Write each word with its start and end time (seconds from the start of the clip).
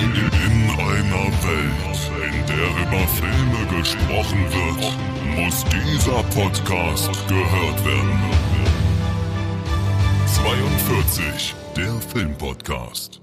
In 0.00 0.04
einer 0.04 1.26
Welt, 1.42 2.00
in 2.22 2.46
der 2.46 2.68
über 2.86 3.04
Filme 3.08 3.78
gesprochen 3.78 4.46
wird, 4.52 4.94
muss 5.36 5.64
dieser 5.64 6.22
Podcast 6.34 7.10
gehört 7.26 7.84
werden. 7.84 8.20
42, 10.26 11.54
der 11.76 11.92
Filmpodcast. 12.12 13.20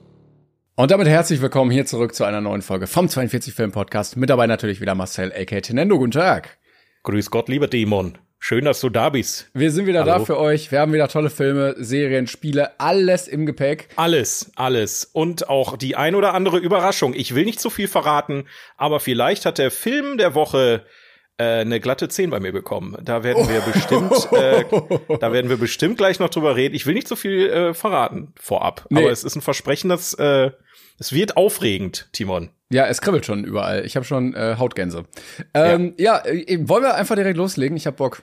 Und 0.76 0.92
damit 0.92 1.08
herzlich 1.08 1.42
willkommen 1.42 1.72
hier 1.72 1.85
zurück 1.85 2.13
zu 2.13 2.26
einer 2.26 2.42
neuen 2.42 2.62
Folge 2.62 2.87
vom 2.87 3.07
42 3.07 3.53
Film 3.53 3.71
Podcast. 3.71 4.17
Mit 4.17 4.29
dabei 4.29 4.46
natürlich 4.46 4.81
wieder 4.81 4.96
Marcel, 4.96 5.31
a.k.a. 5.31 5.62
Tenendo. 5.62 5.97
Guten 5.97 6.12
Tag. 6.12 6.57
Grüß 7.03 7.31
Gott, 7.31 7.47
lieber 7.47 7.69
Dämon. 7.69 8.17
Schön, 8.48 8.64
dass 8.64 8.80
du 8.80 8.90
da 8.90 9.10
bist. 9.10 9.50
Wir 9.56 9.72
sind 9.72 9.88
wieder 9.88 10.02
Hallo. 10.02 10.20
da 10.20 10.24
für 10.24 10.40
euch. 10.40 10.72
Wir 10.72 10.80
haben 10.80 10.94
wieder 10.94 11.08
tolle 11.08 11.32
Filme, 11.32 11.74
Serien, 11.80 12.28
Spiele, 12.28 12.80
alles 12.80 13.28
im 13.28 13.48
Gepäck. 13.48 13.90
Alles, 13.96 14.52
alles. 14.56 15.10
Und 15.12 15.50
auch 15.50 15.78
die 15.78 15.96
ein 15.96 16.14
oder 16.14 16.36
andere 16.36 16.59
Überraschung. 16.59 17.16
Ich 17.16 17.34
will 17.34 17.45
nicht 17.45 17.59
zu 17.59 17.72
viel 17.72 17.88
verraten, 17.88 18.48
aber 18.77 19.00
vielleicht 19.00 19.48
hat 19.48 19.58
der 19.58 19.72
Film 19.72 20.20
der 20.20 20.36
Woche 20.36 20.86
äh, 21.39 21.62
eine 21.62 21.80
glatte 21.80 22.08
10 22.08 22.30
bei 22.30 22.39
mir 22.39 22.52
bekommen. 22.52 22.95
Da 23.02 23.23
werden 23.23 23.50
wir 23.50 23.62
bestimmt, 23.73 24.31
äh, 24.34 24.64
da 25.20 25.34
werden 25.34 25.50
wir 25.50 25.58
bestimmt 25.58 25.98
gleich 25.98 26.20
noch 26.20 26.30
drüber 26.30 26.55
reden. 26.55 26.75
Ich 26.75 26.86
will 26.86 26.94
nicht 26.94 27.08
zu 27.08 27.16
viel 27.16 27.50
äh, 27.50 27.73
verraten 27.73 28.31
vorab. 28.39 28.86
Nee. 28.91 29.00
Aber 29.00 29.12
es 29.12 29.23
ist 29.23 29.36
ein 29.36 29.41
Versprechen, 29.41 29.89
dass 29.89 30.14
äh, 30.14 30.52
es 31.00 31.12
wird 31.14 31.36
aufregend, 31.36 32.09
Timon. 32.12 32.52
Ja, 32.70 32.86
es 32.86 33.02
kribbelt 33.02 33.25
schon 33.25 33.44
überall. 33.44 33.86
Ich 33.88 33.95
habe 33.95 34.05
schon 34.05 34.36
äh, 34.36 34.58
Hautgänse. 34.59 35.05
Ähm, 35.55 35.95
ja, 35.98 36.23
äh, 36.23 36.59
wollen 36.67 36.84
wir 36.84 36.94
einfach 36.94 37.16
direkt 37.16 37.38
loslegen? 37.38 37.75
Ich 37.75 37.88
hab 37.88 37.98
Bock. 37.98 38.22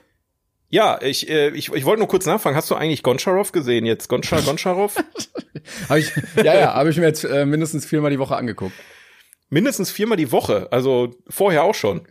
Ja, 0.73 0.99
ich, 1.03 1.29
äh, 1.29 1.49
ich, 1.49 1.71
ich 1.71 1.85
wollte 1.85 1.99
nur 1.99 2.07
kurz 2.07 2.25
nachfragen. 2.25 2.55
Hast 2.55 2.71
du 2.71 2.75
eigentlich 2.75 3.03
Goncharov 3.03 3.51
gesehen 3.51 3.85
jetzt? 3.85 4.07
Gonchar, 4.09 4.41
Goncharov? 4.45 4.95
Hab 5.87 5.97
ich, 5.97 6.11
ja, 6.37 6.43
ja, 6.59 6.73
habe 6.73 6.89
ich 6.89 6.97
mir 6.97 7.05
jetzt 7.05 7.23
äh, 7.23 7.45
mindestens 7.45 7.85
viermal 7.85 8.09
die 8.09 8.17
Woche 8.17 8.35
angeguckt. 8.35 8.73
Mindestens 9.49 9.91
viermal 9.91 10.17
die 10.17 10.31
Woche. 10.31 10.67
Also 10.71 11.11
vorher 11.29 11.63
auch 11.63 11.75
schon. 11.75 12.07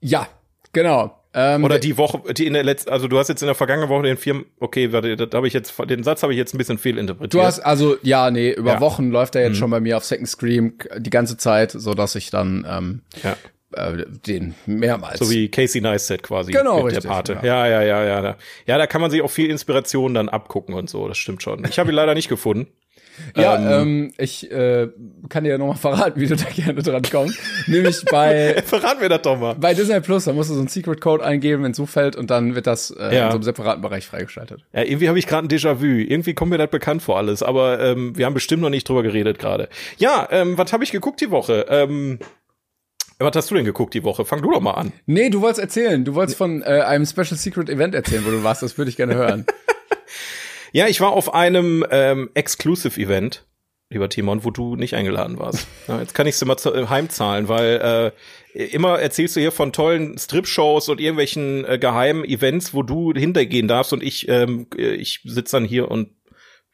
Ja, 0.00 0.28
genau. 0.74 1.14
Ähm, 1.32 1.64
Oder 1.64 1.78
die 1.78 1.96
Woche, 1.96 2.34
die 2.34 2.46
in 2.46 2.52
der 2.52 2.62
letzten, 2.64 2.90
also 2.90 3.08
du 3.08 3.18
hast 3.18 3.28
jetzt 3.28 3.42
in 3.42 3.46
der 3.46 3.54
vergangenen 3.54 3.88
Woche 3.88 4.02
den 4.02 4.16
vier, 4.18 4.44
okay, 4.60 4.92
warte, 4.92 5.16
das 5.16 5.28
habe 5.32 5.46
ich 5.46 5.54
jetzt, 5.54 5.72
den 5.88 6.02
Satz 6.02 6.22
habe 6.22 6.32
ich 6.34 6.38
jetzt 6.38 6.52
ein 6.54 6.58
bisschen 6.58 6.76
fehlinterpretiert. 6.78 7.34
Du 7.34 7.42
hast 7.42 7.60
also 7.60 7.96
ja, 8.02 8.30
nee, 8.30 8.50
über 8.52 8.74
Ja. 8.74 8.80
Wochen 8.80 9.10
läuft 9.10 9.34
er 9.34 9.42
jetzt 9.46 9.56
schon 9.56 9.70
bei 9.70 9.80
mir 9.80 9.96
auf 9.96 10.04
Second 10.04 10.28
Scream 10.28 10.76
k- 10.76 10.98
die 11.00 11.10
ganze 11.10 11.38
Zeit, 11.38 11.70
so 11.72 11.94
dass 11.94 12.14
ich 12.16 12.30
dann 12.30 12.66
ähm, 12.68 13.02
ja, 13.22 13.36
äh, 13.72 14.04
den 14.26 14.54
mehrmals. 14.66 15.18
so 15.18 15.30
wie 15.30 15.48
Casey 15.50 15.80
Neistat 15.80 16.22
quasi 16.22 16.52
Genau, 16.52 16.76
mit 16.76 16.86
richtig, 16.86 17.02
der 17.02 17.08
Pate. 17.08 17.32
ja. 17.42 17.66
Ja, 17.66 17.66
ja, 17.66 17.82
ja, 17.82 18.04
ja, 18.04 18.20
da, 18.22 18.36
ja, 18.66 18.78
da 18.78 18.86
kann 18.86 19.00
man 19.00 19.10
sich 19.10 19.22
auch 19.22 19.30
viel 19.30 19.50
Inspiration 19.50 20.14
dann 20.14 20.28
abgucken 20.28 20.74
und 20.74 20.88
so. 20.88 21.06
Das 21.08 21.18
stimmt 21.18 21.42
schon. 21.42 21.64
Ich 21.68 21.78
habe 21.78 21.90
ihn 21.90 21.94
leider 21.94 22.14
nicht 22.14 22.28
gefunden. 22.28 22.66
Ja, 23.34 23.80
ähm, 23.80 24.12
ich 24.16 24.48
äh, 24.52 24.86
kann 25.28 25.42
dir 25.42 25.58
noch 25.58 25.66
mal 25.66 25.74
verraten, 25.74 26.20
wie 26.20 26.28
du 26.28 26.36
da 26.36 26.44
gerne 26.54 26.80
dran 26.84 27.02
kommst. 27.02 27.36
Nämlich 27.66 28.04
bei 28.08 28.62
Verrat 28.64 29.00
mir 29.00 29.08
das 29.08 29.22
doch 29.22 29.36
mal. 29.36 29.54
bei 29.56 29.74
Disney 29.74 29.98
Plus, 29.98 30.26
da 30.26 30.32
musst 30.32 30.50
du 30.50 30.54
so 30.54 30.60
einen 30.60 30.68
Secret 30.68 31.00
Code 31.00 31.24
eingeben, 31.24 31.64
wenn 31.64 31.72
es 31.72 31.76
zufällt, 31.78 32.14
und 32.14 32.30
dann 32.30 32.54
wird 32.54 32.68
das 32.68 32.92
äh, 32.92 33.16
Ja. 33.16 33.24
in 33.24 33.30
so 33.32 33.36
einem 33.38 33.42
separaten 33.42 33.82
Bereich 33.82 34.06
freigeschaltet. 34.06 34.60
Ja, 34.72 34.82
irgendwie 34.84 35.08
habe 35.08 35.18
ich 35.18 35.26
gerade 35.26 35.48
ein 35.48 35.50
Déjà-vu. 35.50 35.84
Irgendwie 35.84 36.34
kommt 36.34 36.52
mir 36.52 36.58
das 36.58 36.70
bekannt 36.70 37.02
vor 37.02 37.16
alles, 37.18 37.42
aber 37.42 37.80
ähm, 37.80 38.16
wir 38.16 38.24
haben 38.24 38.34
bestimmt 38.34 38.62
noch 38.62 38.70
nicht 38.70 38.88
drüber 38.88 39.02
geredet 39.02 39.40
gerade. 39.40 39.68
Ja, 39.96 40.28
ähm, 40.30 40.56
was 40.56 40.72
habe 40.72 40.84
ich 40.84 40.92
geguckt 40.92 41.20
die 41.20 41.32
Woche? 41.32 41.66
Ähm, 41.70 42.20
was 43.18 43.34
hast 43.34 43.50
du 43.50 43.54
denn 43.54 43.64
geguckt 43.64 43.94
die 43.94 44.04
Woche? 44.04 44.24
Fang 44.24 44.42
du 44.42 44.50
doch 44.50 44.60
mal 44.60 44.74
an. 44.74 44.92
Nee, 45.06 45.30
du 45.30 45.40
wolltest 45.40 45.60
erzählen. 45.60 46.04
Du 46.04 46.14
wolltest 46.14 46.38
von 46.38 46.62
äh, 46.62 46.82
einem 46.86 47.04
Special 47.04 47.36
Secret 47.36 47.68
Event 47.68 47.94
erzählen, 47.94 48.24
wo 48.24 48.30
du 48.30 48.44
warst. 48.44 48.62
Das 48.62 48.78
würde 48.78 48.90
ich 48.90 48.96
gerne 48.96 49.14
hören. 49.14 49.46
Ja, 50.72 50.86
ich 50.86 51.00
war 51.00 51.12
auf 51.12 51.34
einem 51.34 51.84
ähm, 51.90 52.30
Exclusive-Event, 52.34 53.46
lieber 53.90 54.08
Timon, 54.08 54.44
wo 54.44 54.50
du 54.50 54.76
nicht 54.76 54.94
eingeladen 54.94 55.38
warst. 55.38 55.66
Ja, 55.88 56.00
jetzt 56.00 56.14
kann 56.14 56.26
ich 56.26 56.34
es 56.34 56.42
immer 56.42 56.56
zu, 56.56 56.74
äh, 56.74 56.86
heimzahlen, 56.86 57.48
weil 57.48 58.12
äh, 58.54 58.64
immer 58.64 58.98
erzählst 58.98 59.36
du 59.36 59.40
hier 59.40 59.52
von 59.52 59.72
tollen 59.72 60.18
Strip-Shows 60.18 60.90
und 60.90 61.00
irgendwelchen 61.00 61.64
äh, 61.64 61.78
geheimen 61.78 62.24
Events, 62.24 62.74
wo 62.74 62.82
du 62.82 63.14
hintergehen 63.14 63.68
darfst 63.68 63.92
und 63.92 64.02
ich, 64.02 64.28
ähm, 64.28 64.66
äh, 64.76 64.94
ich 64.94 65.20
sitze 65.24 65.56
dann 65.56 65.64
hier 65.64 65.90
und 65.90 66.10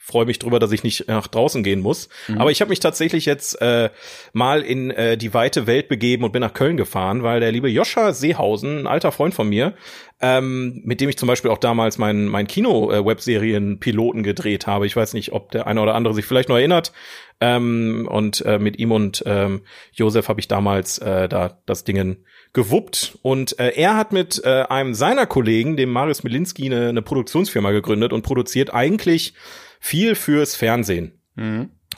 freue 0.04 0.26
mich 0.26 0.38
drüber, 0.38 0.59
dass 0.59 0.70
ich 0.70 0.84
nicht 0.84 1.09
nach 1.09 1.26
draußen 1.26 1.62
gehen 1.62 1.81
muss. 1.81 2.10
Aber 2.37 2.50
ich 2.50 2.60
habe 2.60 2.69
mich 2.69 2.81
tatsächlich 2.81 3.25
jetzt 3.25 3.60
äh, 3.62 3.88
mal 4.34 4.60
in 4.60 4.91
äh, 4.91 5.16
die 5.16 5.32
weite 5.32 5.66
Welt 5.66 5.88
begeben 5.88 6.25
und 6.25 6.32
bin 6.32 6.42
nach 6.42 6.53
Köln 6.53 6.76
gefahren, 6.76 7.22
weil 7.22 7.41
der 7.41 7.50
liebe 7.50 7.70
Joscha 7.70 8.12
Seehausen, 8.12 8.81
ein 8.81 8.87
alter 8.87 9.12
Freund 9.12 9.32
von 9.32 9.48
mir, 9.48 9.72
ähm, 10.20 10.82
mit 10.84 11.00
dem 11.00 11.09
ich 11.09 11.16
zum 11.16 11.26
Beispiel 11.26 11.50
auch 11.50 11.59
damals 11.59 11.97
meinen 11.97 12.28
mein 12.28 12.47
Kino-Webserien-Piloten 12.47 14.22
gedreht 14.22 14.66
habe. 14.66 14.87
Ich 14.87 14.94
weiß 14.94 15.15
nicht, 15.15 15.32
ob 15.32 15.50
der 15.53 15.66
eine 15.66 15.81
oder 15.81 15.94
andere 15.94 16.12
sich 16.12 16.26
vielleicht 16.26 16.50
noch 16.50 16.56
erinnert. 16.56 16.92
Ähm, 17.41 18.06
und 18.10 18.42
äh, 18.42 18.59
mit 18.59 18.78
ihm 18.78 18.92
und 18.92 19.22
ähm, 19.26 19.62
Josef 19.92 20.28
habe 20.28 20.38
ich 20.38 20.48
damals 20.48 20.98
äh, 20.98 21.28
da 21.31 21.59
das 21.65 21.84
Dingen 21.84 22.26
gewuppt. 22.53 23.19
Und 23.22 23.59
äh, 23.59 23.71
er 23.71 23.97
hat 23.97 24.12
mit 24.12 24.42
äh, 24.44 24.65
einem 24.69 24.94
seiner 24.94 25.26
Kollegen, 25.26 25.76
dem 25.78 25.91
Marius 25.91 26.22
Milinski, 26.22 26.66
eine, 26.66 26.91
eine 26.91 27.03
Produktionsfirma 27.03 27.71
gegründet 27.71 28.12
und 28.12 28.22
produziert 28.22 28.72
eigentlich 28.72 29.34
viel 29.84 30.15
fürs 30.15 30.56
Fernsehen 30.56 31.12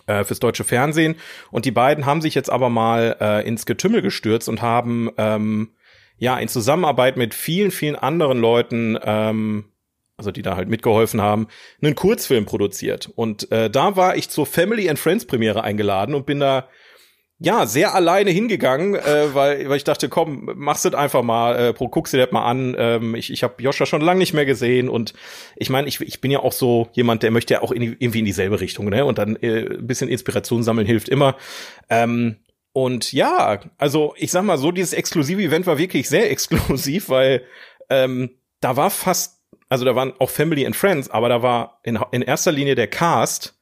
äh, 0.06 0.24
fürs 0.24 0.40
deutsche 0.40 0.64
Fernsehen. 0.64 1.14
Und 1.52 1.64
die 1.64 1.70
beiden 1.70 2.04
haben 2.04 2.20
sich 2.20 2.34
jetzt 2.34 2.50
aber 2.50 2.68
mal 2.68 3.16
äh, 3.20 3.46
ins 3.46 3.64
Getümmel 3.64 4.02
gestürzt 4.02 4.48
und 4.48 4.60
haben 4.60 5.08
ähm, 5.18 5.70
ja 6.18 6.36
in 6.36 6.48
Zusammenarbeit 6.48 7.16
mit 7.16 7.32
vielen, 7.32 7.70
vielen 7.70 7.94
anderen 7.94 8.38
Leuten, 8.38 8.98
ähm, 9.04 9.66
also 10.16 10.32
die 10.32 10.42
da 10.42 10.56
halt 10.56 10.68
mitgeholfen 10.68 11.22
haben, 11.22 11.46
einen 11.80 11.94
Kurzfilm 11.94 12.44
produziert. 12.44 13.08
Und 13.14 13.52
äh, 13.52 13.70
da 13.70 13.94
war 13.94 14.16
ich 14.16 14.30
zur 14.30 14.46
Family 14.46 14.88
and 14.90 14.98
Friends 14.98 15.24
Premiere 15.24 15.62
eingeladen 15.62 16.14
und 16.14 16.26
bin 16.26 16.40
da 16.40 16.68
ja, 17.38 17.66
sehr 17.66 17.94
alleine 17.94 18.30
hingegangen, 18.30 18.94
äh, 18.94 19.34
weil, 19.34 19.68
weil 19.68 19.76
ich 19.76 19.84
dachte, 19.84 20.08
komm, 20.08 20.50
machst 20.54 20.86
du 20.86 20.96
einfach 20.96 21.22
mal, 21.22 21.56
äh, 21.56 21.72
pro- 21.74 21.88
guckst 21.88 22.14
dir 22.14 22.18
das 22.18 22.32
mal 22.32 22.46
an. 22.46 22.74
Ähm, 22.78 23.14
ich 23.14 23.30
ich 23.30 23.42
habe 23.42 23.62
Joscha 23.62 23.84
schon 23.84 24.00
lange 24.00 24.18
nicht 24.20 24.32
mehr 24.32 24.46
gesehen 24.46 24.88
und 24.88 25.12
ich 25.54 25.68
meine, 25.68 25.86
ich, 25.86 26.00
ich 26.00 26.20
bin 26.22 26.30
ja 26.30 26.40
auch 26.40 26.52
so 26.52 26.88
jemand, 26.92 27.22
der 27.22 27.30
möchte 27.30 27.54
ja 27.54 27.62
auch 27.62 27.72
in 27.72 27.82
die, 27.82 27.96
irgendwie 27.98 28.20
in 28.20 28.24
dieselbe 28.24 28.60
Richtung, 28.60 28.88
ne? 28.88 29.04
Und 29.04 29.18
dann 29.18 29.36
äh, 29.36 29.66
ein 29.76 29.86
bisschen 29.86 30.08
Inspiration 30.08 30.62
sammeln 30.62 30.86
hilft 30.86 31.08
immer. 31.10 31.36
Ähm, 31.90 32.36
und 32.72 33.12
ja, 33.12 33.60
also 33.78 34.14
ich 34.16 34.30
sag 34.30 34.44
mal 34.44 34.56
so, 34.58 34.72
dieses 34.72 34.92
exklusive 34.94 35.42
Event 35.42 35.66
war 35.66 35.76
wirklich 35.78 36.08
sehr 36.08 36.30
exklusiv, 36.30 37.10
weil 37.10 37.42
ähm, 37.90 38.30
da 38.60 38.76
war 38.76 38.88
fast, 38.90 39.42
also 39.68 39.84
da 39.84 39.94
waren 39.94 40.14
auch 40.18 40.30
Family 40.30 40.64
and 40.64 40.74
Friends, 40.76 41.10
aber 41.10 41.28
da 41.28 41.42
war 41.42 41.80
in, 41.84 41.98
in 42.12 42.22
erster 42.22 42.52
Linie 42.52 42.74
der 42.76 42.86
Cast 42.88 43.52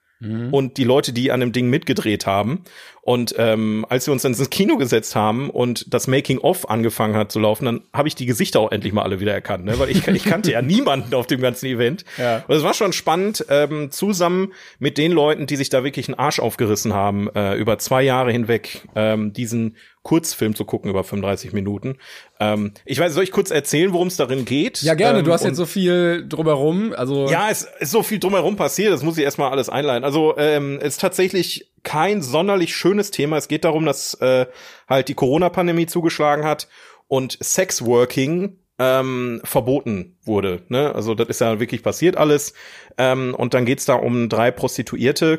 und 0.52 0.78
die 0.78 0.84
Leute, 0.84 1.12
die 1.12 1.32
an 1.32 1.40
dem 1.40 1.52
Ding 1.52 1.68
mitgedreht 1.68 2.24
haben. 2.24 2.64
Und 3.04 3.34
ähm, 3.36 3.84
als 3.90 4.06
wir 4.06 4.12
uns 4.12 4.22
dann 4.22 4.32
ins 4.32 4.48
Kino 4.48 4.78
gesetzt 4.78 5.14
haben 5.14 5.50
und 5.50 5.92
das 5.92 6.06
Making-of 6.06 6.70
angefangen 6.70 7.16
hat 7.16 7.30
zu 7.30 7.38
laufen, 7.38 7.66
dann 7.66 7.82
habe 7.92 8.08
ich 8.08 8.14
die 8.14 8.24
Gesichter 8.24 8.60
auch 8.60 8.72
endlich 8.72 8.94
mal 8.94 9.02
alle 9.02 9.20
wieder 9.20 9.34
erkannt, 9.34 9.66
ne? 9.66 9.78
weil 9.78 9.90
ich, 9.90 10.08
ich 10.08 10.24
kannte 10.24 10.50
ja 10.50 10.62
niemanden 10.62 11.14
auf 11.14 11.26
dem 11.26 11.42
ganzen 11.42 11.66
Event. 11.66 12.06
Ja. 12.16 12.42
Und 12.48 12.56
es 12.56 12.62
war 12.62 12.72
schon 12.72 12.94
spannend, 12.94 13.44
ähm, 13.50 13.90
zusammen 13.90 14.54
mit 14.78 14.96
den 14.96 15.12
Leuten, 15.12 15.46
die 15.46 15.56
sich 15.56 15.68
da 15.68 15.84
wirklich 15.84 16.08
einen 16.08 16.18
Arsch 16.18 16.40
aufgerissen 16.40 16.94
haben, 16.94 17.28
äh, 17.34 17.56
über 17.56 17.76
zwei 17.78 18.02
Jahre 18.02 18.32
hinweg 18.32 18.88
ähm, 18.94 19.34
diesen 19.34 19.76
Kurzfilm 20.02 20.54
zu 20.54 20.64
gucken 20.64 20.88
über 20.88 21.04
35 21.04 21.52
Minuten. 21.52 21.98
Ähm, 22.40 22.72
ich 22.86 22.98
weiß, 22.98 23.12
soll 23.12 23.24
ich 23.24 23.32
kurz 23.32 23.50
erzählen, 23.50 23.92
worum 23.92 24.08
es 24.08 24.16
darin 24.16 24.46
geht? 24.46 24.80
Ja, 24.80 24.94
gerne. 24.94 25.18
Ähm, 25.18 25.24
du 25.26 25.32
hast 25.32 25.42
und- 25.42 25.48
jetzt 25.48 25.56
so 25.58 25.66
viel 25.66 26.26
drumherum. 26.26 26.94
Also 26.96 27.28
ja, 27.28 27.50
es 27.50 27.68
ist 27.80 27.90
so 27.90 28.02
viel 28.02 28.18
drumherum 28.18 28.56
passiert, 28.56 28.94
das 28.94 29.02
muss 29.02 29.18
ich 29.18 29.24
erstmal 29.24 29.50
alles 29.50 29.68
einleiten. 29.68 30.04
Also 30.04 30.34
ähm, 30.38 30.78
es 30.80 30.94
ist 30.94 31.00
tatsächlich 31.02 31.70
kein 31.84 32.22
sonderlich 32.22 32.74
schönes 32.74 33.10
Thema. 33.10 33.36
Es 33.36 33.48
geht 33.48 33.64
darum, 33.64 33.86
dass 33.86 34.14
äh, 34.14 34.46
halt 34.88 35.08
die 35.08 35.14
Corona-Pandemie 35.14 35.86
zugeschlagen 35.86 36.44
hat 36.44 36.68
und 37.06 37.38
Sexworking 37.42 38.58
ähm, 38.78 39.40
verboten 39.44 40.16
wurde. 40.24 40.62
Ne? 40.68 40.94
Also 40.94 41.14
das 41.14 41.28
ist 41.28 41.40
ja 41.40 41.60
wirklich 41.60 41.82
passiert 41.82 42.16
alles. 42.16 42.54
Ähm, 42.98 43.34
und 43.34 43.54
dann 43.54 43.66
geht's 43.66 43.84
da 43.84 43.94
um 43.94 44.28
drei 44.28 44.50
Prostituierte, 44.50 45.38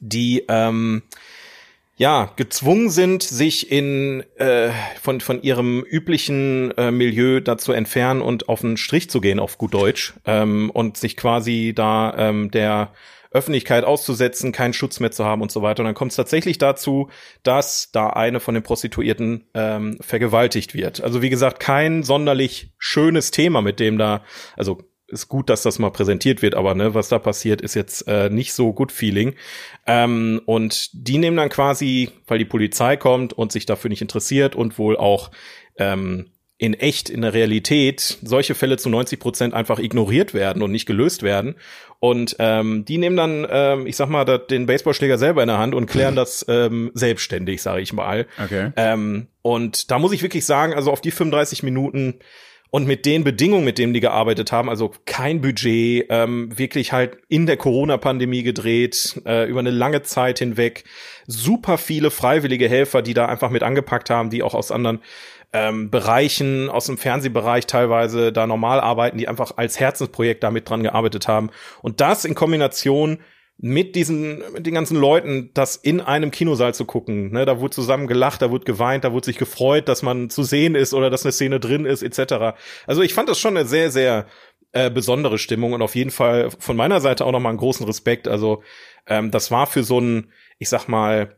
die 0.00 0.44
ähm, 0.48 1.02
ja, 1.96 2.32
gezwungen 2.36 2.90
sind, 2.90 3.22
sich 3.22 3.70
in 3.70 4.24
äh, 4.36 4.70
von 5.00 5.20
von 5.20 5.42
ihrem 5.42 5.82
üblichen 5.82 6.72
äh, 6.76 6.90
Milieu 6.90 7.40
dazu 7.40 7.72
entfernen 7.72 8.22
und 8.22 8.48
auf 8.48 8.62
den 8.62 8.76
Strich 8.76 9.10
zu 9.10 9.20
gehen, 9.20 9.38
auf 9.38 9.58
gut 9.58 9.74
Deutsch, 9.74 10.14
ähm, 10.24 10.70
und 10.70 10.96
sich 10.96 11.16
quasi 11.16 11.72
da 11.76 12.14
ähm, 12.16 12.50
der 12.50 12.92
Öffentlichkeit 13.32 13.84
auszusetzen, 13.84 14.52
keinen 14.52 14.72
Schutz 14.72 15.00
mehr 15.00 15.10
zu 15.10 15.24
haben 15.24 15.42
und 15.42 15.50
so 15.50 15.62
weiter. 15.62 15.80
Und 15.80 15.86
dann 15.86 15.94
kommt 15.94 16.12
es 16.12 16.16
tatsächlich 16.16 16.58
dazu, 16.58 17.08
dass 17.42 17.90
da 17.92 18.08
eine 18.08 18.40
von 18.40 18.54
den 18.54 18.62
Prostituierten 18.62 19.48
ähm, 19.54 19.98
vergewaltigt 20.00 20.74
wird. 20.74 21.02
Also 21.02 21.22
wie 21.22 21.30
gesagt, 21.30 21.60
kein 21.60 22.02
sonderlich 22.02 22.72
schönes 22.78 23.30
Thema, 23.30 23.62
mit 23.62 23.80
dem 23.80 23.98
da, 23.98 24.22
also 24.56 24.82
ist 25.12 25.28
gut, 25.28 25.50
dass 25.50 25.62
das 25.62 25.78
mal 25.78 25.90
präsentiert 25.90 26.40
wird, 26.40 26.54
aber 26.54 26.74
ne, 26.74 26.94
was 26.94 27.08
da 27.08 27.18
passiert, 27.18 27.60
ist 27.60 27.74
jetzt 27.74 28.08
äh, 28.08 28.30
nicht 28.30 28.54
so 28.54 28.72
gut 28.72 28.90
Feeling. 28.90 29.34
Ähm, 29.86 30.40
und 30.46 30.88
die 30.92 31.18
nehmen 31.18 31.36
dann 31.36 31.50
quasi, 31.50 32.10
weil 32.26 32.38
die 32.38 32.46
Polizei 32.46 32.96
kommt 32.96 33.32
und 33.32 33.52
sich 33.52 33.66
dafür 33.66 33.90
nicht 33.90 34.02
interessiert 34.02 34.56
und 34.56 34.78
wohl 34.78 34.96
auch 34.96 35.30
ähm, 35.76 36.30
in 36.56 36.74
echt, 36.74 37.10
in 37.10 37.22
der 37.22 37.34
Realität 37.34 38.18
solche 38.22 38.54
Fälle 38.54 38.78
zu 38.78 38.88
90 38.88 39.18
Prozent 39.18 39.52
einfach 39.52 39.78
ignoriert 39.78 40.32
werden 40.32 40.62
und 40.62 40.70
nicht 40.70 40.86
gelöst 40.86 41.22
werden. 41.22 41.56
Und 42.04 42.34
ähm, 42.40 42.84
die 42.84 42.98
nehmen 42.98 43.16
dann, 43.16 43.46
ähm, 43.48 43.86
ich 43.86 43.94
sag 43.94 44.08
mal, 44.08 44.24
den 44.24 44.66
Baseballschläger 44.66 45.18
selber 45.18 45.40
in 45.40 45.46
der 45.46 45.58
Hand 45.58 45.72
und 45.72 45.86
klären 45.86 46.16
das 46.16 46.44
ähm, 46.48 46.90
selbstständig, 46.94 47.62
sage 47.62 47.80
ich 47.80 47.92
mal. 47.92 48.26
Okay. 48.42 48.72
Ähm, 48.74 49.28
und 49.40 49.88
da 49.92 50.00
muss 50.00 50.10
ich 50.10 50.20
wirklich 50.20 50.44
sagen, 50.44 50.74
also 50.74 50.90
auf 50.90 51.00
die 51.00 51.12
35 51.12 51.62
Minuten 51.62 52.18
und 52.72 52.86
mit 52.86 53.04
den 53.04 53.22
Bedingungen, 53.22 53.66
mit 53.66 53.76
denen 53.76 53.92
die 53.92 54.00
gearbeitet 54.00 54.50
haben, 54.50 54.70
also 54.70 54.92
kein 55.04 55.42
Budget, 55.42 56.06
ähm, 56.08 56.58
wirklich 56.58 56.90
halt 56.90 57.18
in 57.28 57.44
der 57.44 57.58
Corona-Pandemie 57.58 58.42
gedreht, 58.42 59.20
äh, 59.26 59.46
über 59.46 59.60
eine 59.60 59.70
lange 59.70 60.02
Zeit 60.04 60.38
hinweg, 60.38 60.84
super 61.26 61.76
viele 61.76 62.10
freiwillige 62.10 62.70
Helfer, 62.70 63.02
die 63.02 63.12
da 63.12 63.26
einfach 63.26 63.50
mit 63.50 63.62
angepackt 63.62 64.08
haben, 64.08 64.30
die 64.30 64.42
auch 64.42 64.54
aus 64.54 64.72
anderen 64.72 65.00
ähm, 65.52 65.90
Bereichen 65.90 66.70
aus 66.70 66.86
dem 66.86 66.96
Fernsehbereich 66.96 67.66
teilweise 67.66 68.32
da 68.32 68.46
normal 68.46 68.80
arbeiten, 68.80 69.18
die 69.18 69.28
einfach 69.28 69.58
als 69.58 69.78
Herzensprojekt 69.78 70.42
damit 70.42 70.70
dran 70.70 70.82
gearbeitet 70.82 71.28
haben. 71.28 71.50
Und 71.82 72.00
das 72.00 72.24
in 72.24 72.34
Kombination 72.34 73.18
mit 73.64 73.94
diesen, 73.94 74.42
mit 74.52 74.66
den 74.66 74.74
ganzen 74.74 74.96
Leuten, 74.96 75.50
das 75.54 75.76
in 75.76 76.00
einem 76.00 76.32
Kinosaal 76.32 76.74
zu 76.74 76.84
gucken. 76.84 77.30
Ne, 77.30 77.46
da 77.46 77.60
wurde 77.60 77.70
zusammen 77.70 78.08
gelacht, 78.08 78.42
da 78.42 78.50
wurde 78.50 78.64
geweint, 78.64 79.04
da 79.04 79.12
wurde 79.12 79.26
sich 79.26 79.38
gefreut, 79.38 79.88
dass 79.88 80.02
man 80.02 80.30
zu 80.30 80.42
sehen 80.42 80.74
ist 80.74 80.92
oder 80.94 81.10
dass 81.10 81.24
eine 81.24 81.30
Szene 81.30 81.60
drin 81.60 81.84
ist, 81.84 82.02
etc. 82.02 82.56
Also 82.88 83.02
ich 83.02 83.14
fand 83.14 83.28
das 83.28 83.38
schon 83.38 83.56
eine 83.56 83.64
sehr, 83.64 83.92
sehr 83.92 84.26
äh, 84.72 84.90
besondere 84.90 85.38
Stimmung 85.38 85.74
und 85.74 85.82
auf 85.82 85.94
jeden 85.94 86.10
Fall 86.10 86.50
von 86.58 86.76
meiner 86.76 87.00
Seite 87.00 87.24
auch 87.24 87.30
nochmal 87.30 87.50
einen 87.50 87.58
großen 87.58 87.86
Respekt. 87.86 88.26
Also 88.26 88.64
ähm, 89.06 89.30
das 89.30 89.52
war 89.52 89.68
für 89.68 89.84
so 89.84 90.00
ein, 90.00 90.32
ich 90.58 90.68
sag 90.68 90.88
mal, 90.88 91.36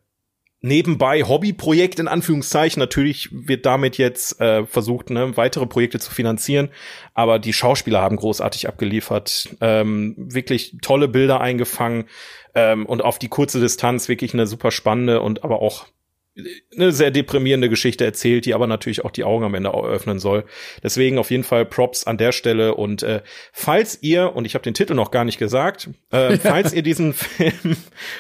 nebenbei 0.65 1.23
Hobbyprojekt 1.23 1.99
in 2.01 2.09
Anführungszeichen. 2.09 2.81
Natürlich 2.81 3.29
wird 3.31 3.67
damit 3.67 3.99
jetzt 3.99 4.41
äh, 4.41 4.65
versucht, 4.65 5.11
ne, 5.11 5.37
weitere 5.37 5.67
Projekte 5.67 5.99
zu 5.99 6.11
finanzieren, 6.11 6.71
aber 7.13 7.39
die 7.39 7.53
Schauspieler 7.53 8.01
haben 8.01 8.17
großartig 8.17 8.67
abgeliefert, 8.67 9.55
ähm, 9.61 10.15
wirklich 10.17 10.79
tolle 10.81 11.07
Bilder 11.07 11.41
eingefangen. 11.41 12.07
Ähm, 12.55 12.87
und 12.87 13.05
auf 13.05 13.19
die 13.19 13.29
kurze 13.29 13.61
Distanz 13.61 14.09
wirklich 14.09 14.33
eine 14.33 14.47
super 14.47 14.71
spannende 14.71 15.21
und 15.21 15.45
aber 15.45 15.61
auch 15.61 15.87
eine 16.75 16.91
sehr 16.91 17.13
deprimierende 17.13 17.69
Geschichte 17.69 18.05
erzählt, 18.05 18.45
die 18.45 18.55
aber 18.55 18.67
natürlich 18.67 19.05
auch 19.05 19.13
die 19.13 19.23
Augen 19.23 19.45
am 19.45 19.55
Ende 19.55 19.73
öffnen 19.73 20.19
soll. 20.19 20.45
Deswegen 20.83 21.19
auf 21.19 21.31
jeden 21.31 21.45
Fall 21.45 21.65
Props 21.65 22.05
an 22.05 22.19
der 22.19 22.33
Stelle. 22.33 22.75
Und 22.75 23.05
äh, 23.05 23.23
falls 23.53 24.03
ihr, 24.03 24.35
und 24.35 24.45
ich 24.45 24.55
habe 24.55 24.65
den 24.65 24.75
Titel 24.75 24.95
noch 24.95 25.13
gar 25.13 25.25
nicht 25.25 25.39
gesagt, 25.39 25.91
äh, 26.11 26.37
falls 26.39 26.73
ihr 26.73 26.83
diesen 26.83 27.13
Film 27.13 27.77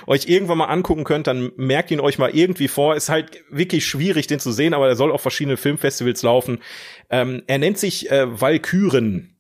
euch 0.07 0.29
irgendwann 0.29 0.59
mal 0.59 0.67
angucken 0.67 1.05
könnt, 1.05 1.27
dann 1.27 1.51
merkt 1.57 1.91
ihn 1.91 2.01
euch 2.01 2.19
mal 2.19 2.31
irgendwie 2.31 2.69
vor. 2.69 2.95
Ist 2.95 3.09
halt 3.09 3.43
wirklich 3.51 3.85
schwierig, 3.85 4.29
den 4.29 4.39
zu 4.39 4.53
sehen, 4.53 4.75
aber 4.75 4.87
er 4.87 4.97
soll 4.97 5.11
auf 5.11 5.23
verschiedene 5.23 5.57
Filmfestivals 5.57 6.23
laufen. 6.23 6.61
Ähm, 7.11 7.43
er 7.49 7.59
nennt 7.59 7.79
sich 7.79 8.11
äh, 8.11 8.41
Valkyren. 8.41 9.37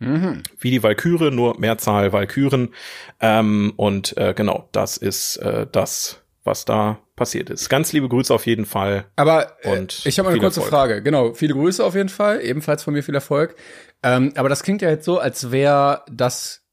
Mhm. 0.00 0.42
Wie 0.60 0.70
die 0.70 0.82
Valkyre, 0.82 1.32
nur 1.32 1.58
Mehrzahl 1.58 2.12
Valkyren. 2.12 2.74
Ähm, 3.20 3.72
und 3.76 4.16
äh, 4.16 4.34
genau, 4.34 4.68
das 4.72 4.96
ist 4.96 5.38
äh, 5.38 5.66
das, 5.70 6.22
was 6.48 6.64
da 6.64 6.98
passiert 7.14 7.50
ist. 7.50 7.68
Ganz 7.68 7.92
liebe 7.92 8.08
Grüße 8.08 8.34
auf 8.34 8.46
jeden 8.46 8.66
Fall. 8.66 9.04
Aber 9.16 9.56
äh, 9.62 9.78
und 9.78 10.04
ich 10.04 10.18
habe 10.18 10.30
eine 10.30 10.38
kurze 10.38 10.60
Erfolg. 10.60 10.72
Frage. 10.72 11.02
Genau, 11.02 11.34
viele 11.34 11.54
Grüße 11.54 11.84
auf 11.84 11.94
jeden 11.94 12.08
Fall. 12.08 12.42
Ebenfalls 12.42 12.82
von 12.82 12.94
mir 12.94 13.02
viel 13.02 13.14
Erfolg. 13.14 13.54
Ähm, 14.02 14.32
aber 14.36 14.48
das 14.48 14.62
klingt 14.62 14.82
ja 14.82 14.88
jetzt 14.90 15.04
so, 15.04 15.18
als 15.18 15.50
wäre 15.52 16.02
das 16.10 16.64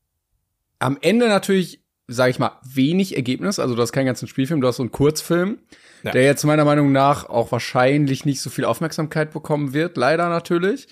am 0.80 0.98
Ende 1.02 1.28
natürlich, 1.28 1.84
sage 2.08 2.32
ich 2.32 2.40
mal, 2.40 2.60
wenig 2.64 3.16
Ergebnis. 3.16 3.60
Also 3.60 3.76
du 3.76 3.82
hast 3.82 3.92
keinen 3.92 4.06
ganzen 4.06 4.28
Spielfilm, 4.28 4.62
du 4.62 4.68
hast 4.68 4.78
so 4.78 4.84
einen 4.84 4.92
Kurzfilm, 4.92 5.60
ja. 6.04 6.12
der 6.12 6.24
jetzt 6.24 6.44
meiner 6.46 6.66
Meinung 6.66 6.92
nach 6.92 7.28
auch 7.30 7.52
wahrscheinlich 7.52 8.26
nicht 8.26 8.42
so 8.42 8.50
viel 8.50 8.66
Aufmerksamkeit 8.66 9.32
bekommen 9.32 9.74
wird. 9.74 9.98
Leider 9.98 10.30
natürlich. 10.30 10.88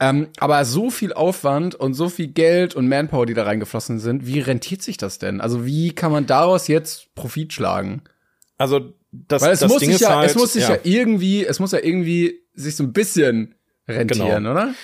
Ähm, 0.00 0.28
aber 0.38 0.64
so 0.64 0.90
viel 0.90 1.12
Aufwand 1.12 1.74
und 1.74 1.94
so 1.94 2.08
viel 2.08 2.28
Geld 2.28 2.74
und 2.74 2.88
Manpower, 2.88 3.26
die 3.26 3.34
da 3.34 3.44
reingeflossen 3.44 4.00
sind, 4.00 4.26
wie 4.26 4.40
rentiert 4.40 4.82
sich 4.82 4.96
das 4.96 5.18
denn? 5.18 5.40
Also 5.40 5.64
wie 5.64 5.94
kann 5.94 6.10
man 6.10 6.26
daraus 6.26 6.66
jetzt 6.66 7.14
Profit 7.14 7.52
schlagen? 7.52 8.02
Also 8.62 8.92
das, 9.10 9.42
Weil 9.42 9.52
es 9.52 9.58
das 9.58 9.72
muss 9.72 9.80
Ding 9.80 9.88
sich 9.88 9.96
ist 9.96 10.02
ja, 10.02 10.16
halt, 10.16 10.30
es 10.30 10.36
muss 10.36 10.52
sich 10.52 10.62
ja. 10.62 10.74
ja. 10.74 10.80
irgendwie, 10.84 11.44
es 11.44 11.58
muss 11.58 11.72
ja 11.72 11.80
irgendwie 11.80 12.40
sich 12.54 12.76
so 12.76 12.84
ein 12.84 12.92
bisschen 12.92 13.56
rentieren, 13.88 14.44
genau. 14.44 14.52
oder? 14.52 14.74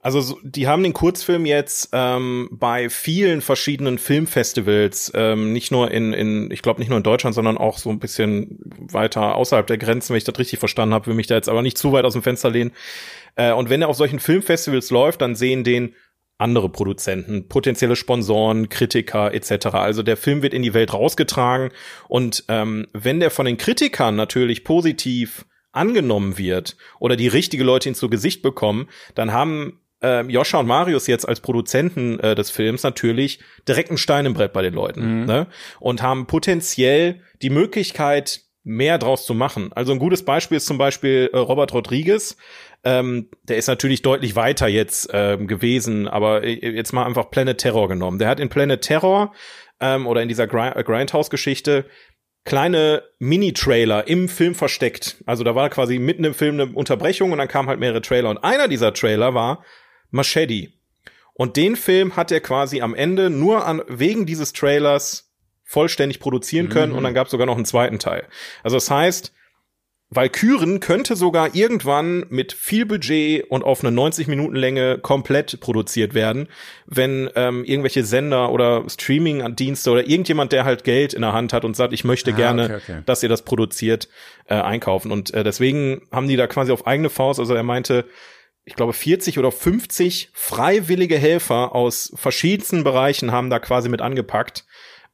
Also 0.00 0.20
so, 0.20 0.40
die 0.42 0.66
haben 0.66 0.82
den 0.82 0.94
Kurzfilm 0.94 1.46
jetzt 1.46 1.90
ähm, 1.92 2.48
bei 2.50 2.90
vielen 2.90 3.40
verschiedenen 3.40 3.98
Filmfestivals, 3.98 5.12
ähm, 5.14 5.52
nicht 5.52 5.70
nur 5.70 5.92
in, 5.92 6.12
in 6.12 6.50
ich 6.50 6.62
glaube 6.62 6.80
nicht 6.80 6.88
nur 6.88 6.96
in 6.96 7.04
Deutschland, 7.04 7.36
sondern 7.36 7.56
auch 7.56 7.78
so 7.78 7.90
ein 7.90 8.00
bisschen 8.00 8.58
weiter 8.90 9.36
außerhalb 9.36 9.66
der 9.68 9.78
Grenzen, 9.78 10.10
wenn 10.10 10.16
ich 10.16 10.24
das 10.24 10.38
richtig 10.38 10.58
verstanden 10.58 10.94
habe, 10.94 11.06
will 11.06 11.14
mich 11.14 11.28
da 11.28 11.36
jetzt 11.36 11.48
aber 11.48 11.62
nicht 11.62 11.78
zu 11.78 11.92
weit 11.92 12.04
aus 12.04 12.14
dem 12.14 12.22
Fenster 12.22 12.50
lehnen. 12.50 12.72
Äh, 13.36 13.52
und 13.52 13.70
wenn 13.70 13.82
er 13.82 13.88
auf 13.88 13.96
solchen 13.96 14.18
Filmfestivals 14.18 14.90
läuft, 14.90 15.20
dann 15.20 15.36
sehen 15.36 15.62
den 15.62 15.94
andere 16.40 16.68
Produzenten, 16.68 17.48
potenzielle 17.48 17.96
Sponsoren, 17.96 18.68
Kritiker 18.68 19.34
etc. 19.34 19.66
Also 19.66 20.02
der 20.02 20.16
Film 20.16 20.42
wird 20.42 20.54
in 20.54 20.62
die 20.62 20.74
Welt 20.74 20.92
rausgetragen 20.92 21.70
und 22.08 22.44
ähm, 22.48 22.86
wenn 22.92 23.20
der 23.20 23.30
von 23.30 23.46
den 23.46 23.58
Kritikern 23.58 24.16
natürlich 24.16 24.64
positiv 24.64 25.46
angenommen 25.72 26.38
wird 26.38 26.76
oder 26.98 27.16
die 27.16 27.28
richtige 27.28 27.64
Leute 27.64 27.88
ihn 27.88 27.94
zu 27.94 28.08
Gesicht 28.08 28.42
bekommen, 28.42 28.88
dann 29.14 29.32
haben 29.32 29.80
äh, 30.02 30.24
Joscha 30.26 30.58
und 30.58 30.66
Marius 30.66 31.06
jetzt 31.06 31.28
als 31.28 31.40
Produzenten 31.40 32.18
äh, 32.20 32.34
des 32.34 32.50
Films 32.50 32.82
natürlich 32.82 33.40
direkt 33.68 33.90
ein 33.90 33.98
Stein 33.98 34.26
im 34.26 34.34
Brett 34.34 34.52
bei 34.52 34.62
den 34.62 34.74
Leuten 34.74 35.20
mhm. 35.20 35.26
ne? 35.26 35.46
und 35.78 36.02
haben 36.02 36.26
potenziell 36.26 37.20
die 37.42 37.50
Möglichkeit, 37.50 38.40
mehr 38.62 38.98
draus 38.98 39.24
zu 39.24 39.34
machen. 39.34 39.72
Also 39.72 39.92
ein 39.92 39.98
gutes 39.98 40.24
Beispiel 40.24 40.58
ist 40.58 40.66
zum 40.66 40.78
Beispiel 40.78 41.30
äh, 41.32 41.38
Robert 41.38 41.72
Rodriguez, 41.72 42.36
ähm, 42.84 43.28
der 43.42 43.56
ist 43.56 43.66
natürlich 43.66 44.02
deutlich 44.02 44.36
weiter 44.36 44.66
jetzt 44.66 45.10
ähm, 45.12 45.46
gewesen, 45.46 46.08
aber 46.08 46.44
äh, 46.44 46.54
jetzt 46.54 46.92
mal 46.92 47.04
einfach 47.04 47.30
Planet 47.30 47.58
Terror 47.58 47.88
genommen. 47.88 48.18
Der 48.18 48.28
hat 48.28 48.40
in 48.40 48.48
Planet 48.48 48.80
Terror 48.80 49.32
ähm, 49.80 50.06
oder 50.06 50.22
in 50.22 50.28
dieser 50.28 50.46
Grind 50.46 50.76
äh, 50.76 50.82
Grindhouse-Geschichte 50.82 51.86
kleine 52.44 53.02
Mini-Trailer 53.18 54.08
im 54.08 54.28
Film 54.28 54.54
versteckt. 54.54 55.22
Also 55.26 55.44
da 55.44 55.54
war 55.54 55.68
quasi 55.68 55.98
mitten 55.98 56.24
im 56.24 56.34
Film 56.34 56.58
eine 56.58 56.72
Unterbrechung 56.72 57.32
und 57.32 57.38
dann 57.38 57.48
kamen 57.48 57.68
halt 57.68 57.80
mehrere 57.80 58.00
Trailer. 58.00 58.30
Und 58.30 58.38
einer 58.38 58.66
dieser 58.66 58.94
Trailer 58.94 59.34
war 59.34 59.62
Machete. 60.10 60.72
Und 61.34 61.56
den 61.56 61.76
Film 61.76 62.16
hat 62.16 62.32
er 62.32 62.40
quasi 62.40 62.80
am 62.80 62.94
Ende 62.94 63.30
nur 63.30 63.66
an, 63.66 63.82
wegen 63.88 64.26
dieses 64.26 64.52
Trailers 64.52 65.30
vollständig 65.64 66.18
produzieren 66.18 66.68
können 66.68 66.92
mhm. 66.92 66.98
und 66.98 67.04
dann 67.04 67.14
gab 67.14 67.26
es 67.26 67.30
sogar 67.30 67.46
noch 67.46 67.56
einen 67.56 67.64
zweiten 67.64 67.98
Teil. 67.98 68.26
Also 68.62 68.76
das 68.76 68.90
heißt, 68.90 69.32
Valkyren 70.12 70.80
könnte 70.80 71.14
sogar 71.14 71.54
irgendwann 71.54 72.26
mit 72.30 72.52
viel 72.52 72.84
Budget 72.84 73.48
und 73.48 73.62
auf 73.62 73.84
eine 73.84 73.92
90 73.92 74.26
Minuten 74.26 74.56
Länge 74.56 74.98
komplett 74.98 75.60
produziert 75.60 76.14
werden, 76.14 76.48
wenn 76.86 77.30
ähm, 77.36 77.64
irgendwelche 77.64 78.04
Sender 78.04 78.50
oder 78.50 78.82
Streaming-Dienste 78.88 79.88
oder 79.88 80.08
irgendjemand, 80.08 80.50
der 80.50 80.64
halt 80.64 80.82
Geld 80.82 81.14
in 81.14 81.22
der 81.22 81.32
Hand 81.32 81.52
hat 81.52 81.64
und 81.64 81.76
sagt, 81.76 81.92
ich 81.92 82.02
möchte 82.02 82.32
ah, 82.32 82.36
gerne, 82.36 82.64
okay, 82.64 82.74
okay. 82.82 83.02
dass 83.06 83.22
ihr 83.22 83.28
das 83.28 83.42
produziert, 83.42 84.08
äh, 84.46 84.54
einkaufen. 84.54 85.12
Und 85.12 85.32
äh, 85.32 85.44
deswegen 85.44 86.02
haben 86.10 86.26
die 86.26 86.36
da 86.36 86.48
quasi 86.48 86.72
auf 86.72 86.88
eigene 86.88 87.08
Faust, 87.08 87.38
also 87.38 87.54
er 87.54 87.62
meinte, 87.62 88.04
ich 88.64 88.74
glaube 88.74 88.92
40 88.92 89.38
oder 89.38 89.52
50 89.52 90.30
freiwillige 90.32 91.18
Helfer 91.18 91.74
aus 91.74 92.12
verschiedensten 92.16 92.84
Bereichen 92.84 93.30
haben 93.32 93.48
da 93.48 93.58
quasi 93.58 93.88
mit 93.88 94.02
angepackt 94.02 94.64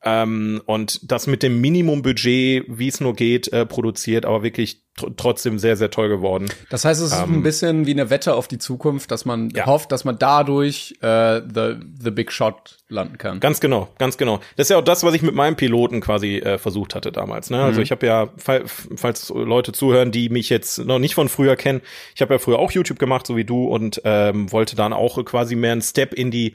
ähm, 0.07 0.63
und 0.67 1.11
das 1.11 1.27
mit 1.27 1.43
dem 1.43 1.61
Minimumbudget, 1.61 2.65
wie 2.69 2.87
es 2.87 3.01
nur 3.01 3.15
geht, 3.15 3.53
äh, 3.53 3.67
produziert, 3.67 4.25
aber 4.25 4.45
wirklich 4.45 4.85
tr 4.97 5.15
trotzdem 5.17 5.59
sehr, 5.59 5.77
sehr 5.77 5.91
toll 5.91 6.09
geworden. 6.09 6.47
Das 6.71 6.85
heißt, 6.85 7.03
es 7.03 7.11
ist 7.11 7.19
ähm, 7.19 7.35
ein 7.35 7.43
bisschen 7.43 7.87
wie 7.87 7.91
eine 7.91 8.09
Wette 8.09 8.35
auf 8.35 8.47
die 8.47 8.59
Zukunft, 8.59 9.11
dass 9.11 9.25
man 9.25 9.51
ja. 9.51 9.67
hofft, 9.67 9.91
dass 9.91 10.05
man 10.05 10.17
dadurch 10.17 10.95
äh, 11.03 11.41
the, 11.41 11.75
the 12.01 12.13
Big 12.13 12.31
Shot 12.31 12.79
landen 12.89 13.19
kann. 13.19 13.41
Ganz 13.41 13.59
genau, 13.59 13.89
ganz 13.99 14.17
genau. 14.17 14.39
Das 14.55 14.67
ist 14.67 14.71
ja 14.71 14.79
auch 14.79 14.85
das, 14.85 15.03
was 15.03 15.13
ich 15.13 15.23
mit 15.23 15.35
meinem 15.35 15.57
Piloten 15.57 16.01
quasi 16.01 16.37
äh, 16.37 16.57
versucht 16.57 16.95
hatte 16.95 17.11
damals. 17.11 17.51
Ne? 17.51 17.61
Also 17.61 17.79
mhm. 17.79 17.83
ich 17.83 17.91
habe 17.91 18.07
ja, 18.07 18.29
falls 18.37 19.31
Leute 19.31 19.73
zuhören, 19.73 20.13
die 20.13 20.29
mich 20.29 20.51
jetzt 20.51 20.79
noch 20.79 21.01
nicht 21.01 21.17
von 21.17 21.29
früher 21.29 21.57
kennen, 21.57 21.81
ich 22.15 22.23
habe 22.23 22.35
ja 22.35 22.39
früher 22.39 22.61
auch 22.61 22.71
YouTube 22.71 23.01
gemacht, 23.01 23.27
so 23.27 23.37
wie 23.37 23.45
du, 23.45 23.65
und 23.65 24.01
ähm, 24.05 24.53
wollte 24.53 24.77
dann 24.77 24.93
auch 24.93 25.23
quasi 25.25 25.57
mehr 25.57 25.73
einen 25.73 25.83
Step 25.83 26.15
in 26.15 26.31
die 26.31 26.55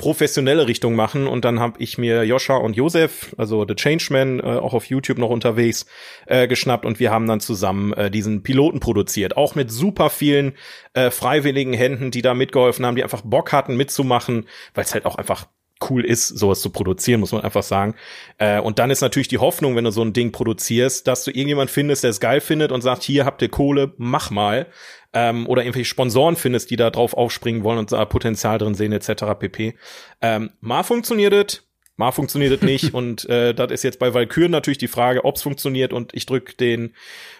professionelle 0.00 0.66
Richtung 0.66 0.96
machen. 0.96 1.26
Und 1.26 1.44
dann 1.44 1.60
habe 1.60 1.78
ich 1.78 1.98
mir 1.98 2.24
Joscha 2.24 2.56
und 2.56 2.74
Josef, 2.74 3.34
also 3.36 3.66
The 3.68 3.74
Changeman, 3.74 4.40
äh, 4.40 4.42
auch 4.42 4.72
auf 4.72 4.86
YouTube 4.86 5.18
noch 5.18 5.28
unterwegs, 5.28 5.84
äh, 6.26 6.48
geschnappt. 6.48 6.86
Und 6.86 7.00
wir 7.00 7.10
haben 7.10 7.26
dann 7.26 7.40
zusammen 7.40 7.92
äh, 7.92 8.10
diesen 8.10 8.42
Piloten 8.42 8.80
produziert, 8.80 9.36
auch 9.36 9.54
mit 9.54 9.70
super 9.70 10.08
vielen 10.08 10.54
äh, 10.94 11.10
freiwilligen 11.10 11.74
Händen, 11.74 12.10
die 12.10 12.22
da 12.22 12.32
mitgeholfen 12.32 12.86
haben, 12.86 12.96
die 12.96 13.02
einfach 13.02 13.20
Bock 13.20 13.52
hatten 13.52 13.76
mitzumachen, 13.76 14.46
weil 14.72 14.84
es 14.84 14.94
halt 14.94 15.04
auch 15.04 15.16
einfach 15.16 15.46
cool 15.88 16.04
ist, 16.04 16.28
sowas 16.28 16.60
zu 16.60 16.70
produzieren, 16.70 17.20
muss 17.20 17.32
man 17.32 17.42
einfach 17.42 17.62
sagen. 17.62 17.94
Äh, 18.38 18.60
und 18.60 18.78
dann 18.78 18.90
ist 18.90 19.00
natürlich 19.00 19.28
die 19.28 19.38
Hoffnung, 19.38 19.76
wenn 19.76 19.84
du 19.84 19.90
so 19.90 20.02
ein 20.02 20.12
Ding 20.12 20.32
produzierst, 20.32 21.06
dass 21.06 21.24
du 21.24 21.30
irgendjemand 21.30 21.70
findest, 21.70 22.04
der 22.04 22.10
es 22.10 22.20
geil 22.20 22.40
findet 22.40 22.72
und 22.72 22.82
sagt, 22.82 23.02
hier 23.02 23.24
habt 23.24 23.42
ihr 23.42 23.48
Kohle, 23.48 23.92
mach 23.96 24.30
mal. 24.30 24.66
Ähm, 25.12 25.48
oder 25.48 25.62
irgendwelche 25.62 25.88
Sponsoren 25.88 26.36
findest, 26.36 26.70
die 26.70 26.76
da 26.76 26.90
drauf 26.90 27.14
aufspringen 27.14 27.64
wollen 27.64 27.78
und 27.78 27.90
da 27.90 28.04
Potenzial 28.04 28.58
drin 28.58 28.74
sehen, 28.74 28.92
etc. 28.92 29.24
pp. 29.38 29.74
Ähm, 30.20 30.50
mal 30.60 30.84
funktioniert 30.84 31.32
es, 31.32 31.69
mal 32.00 32.10
funktioniert 32.10 32.52
es 32.52 32.62
nicht 32.62 32.94
und 32.94 33.28
äh, 33.28 33.54
das 33.54 33.70
ist 33.70 33.84
jetzt 33.84 34.00
bei 34.00 34.12
Valkyren 34.12 34.50
natürlich 34.50 34.78
die 34.78 34.88
Frage, 34.88 35.24
ob 35.24 35.36
es 35.36 35.42
funktioniert 35.42 35.92
und 35.92 36.12
ich 36.14 36.26
drück 36.26 36.58
den 36.58 36.94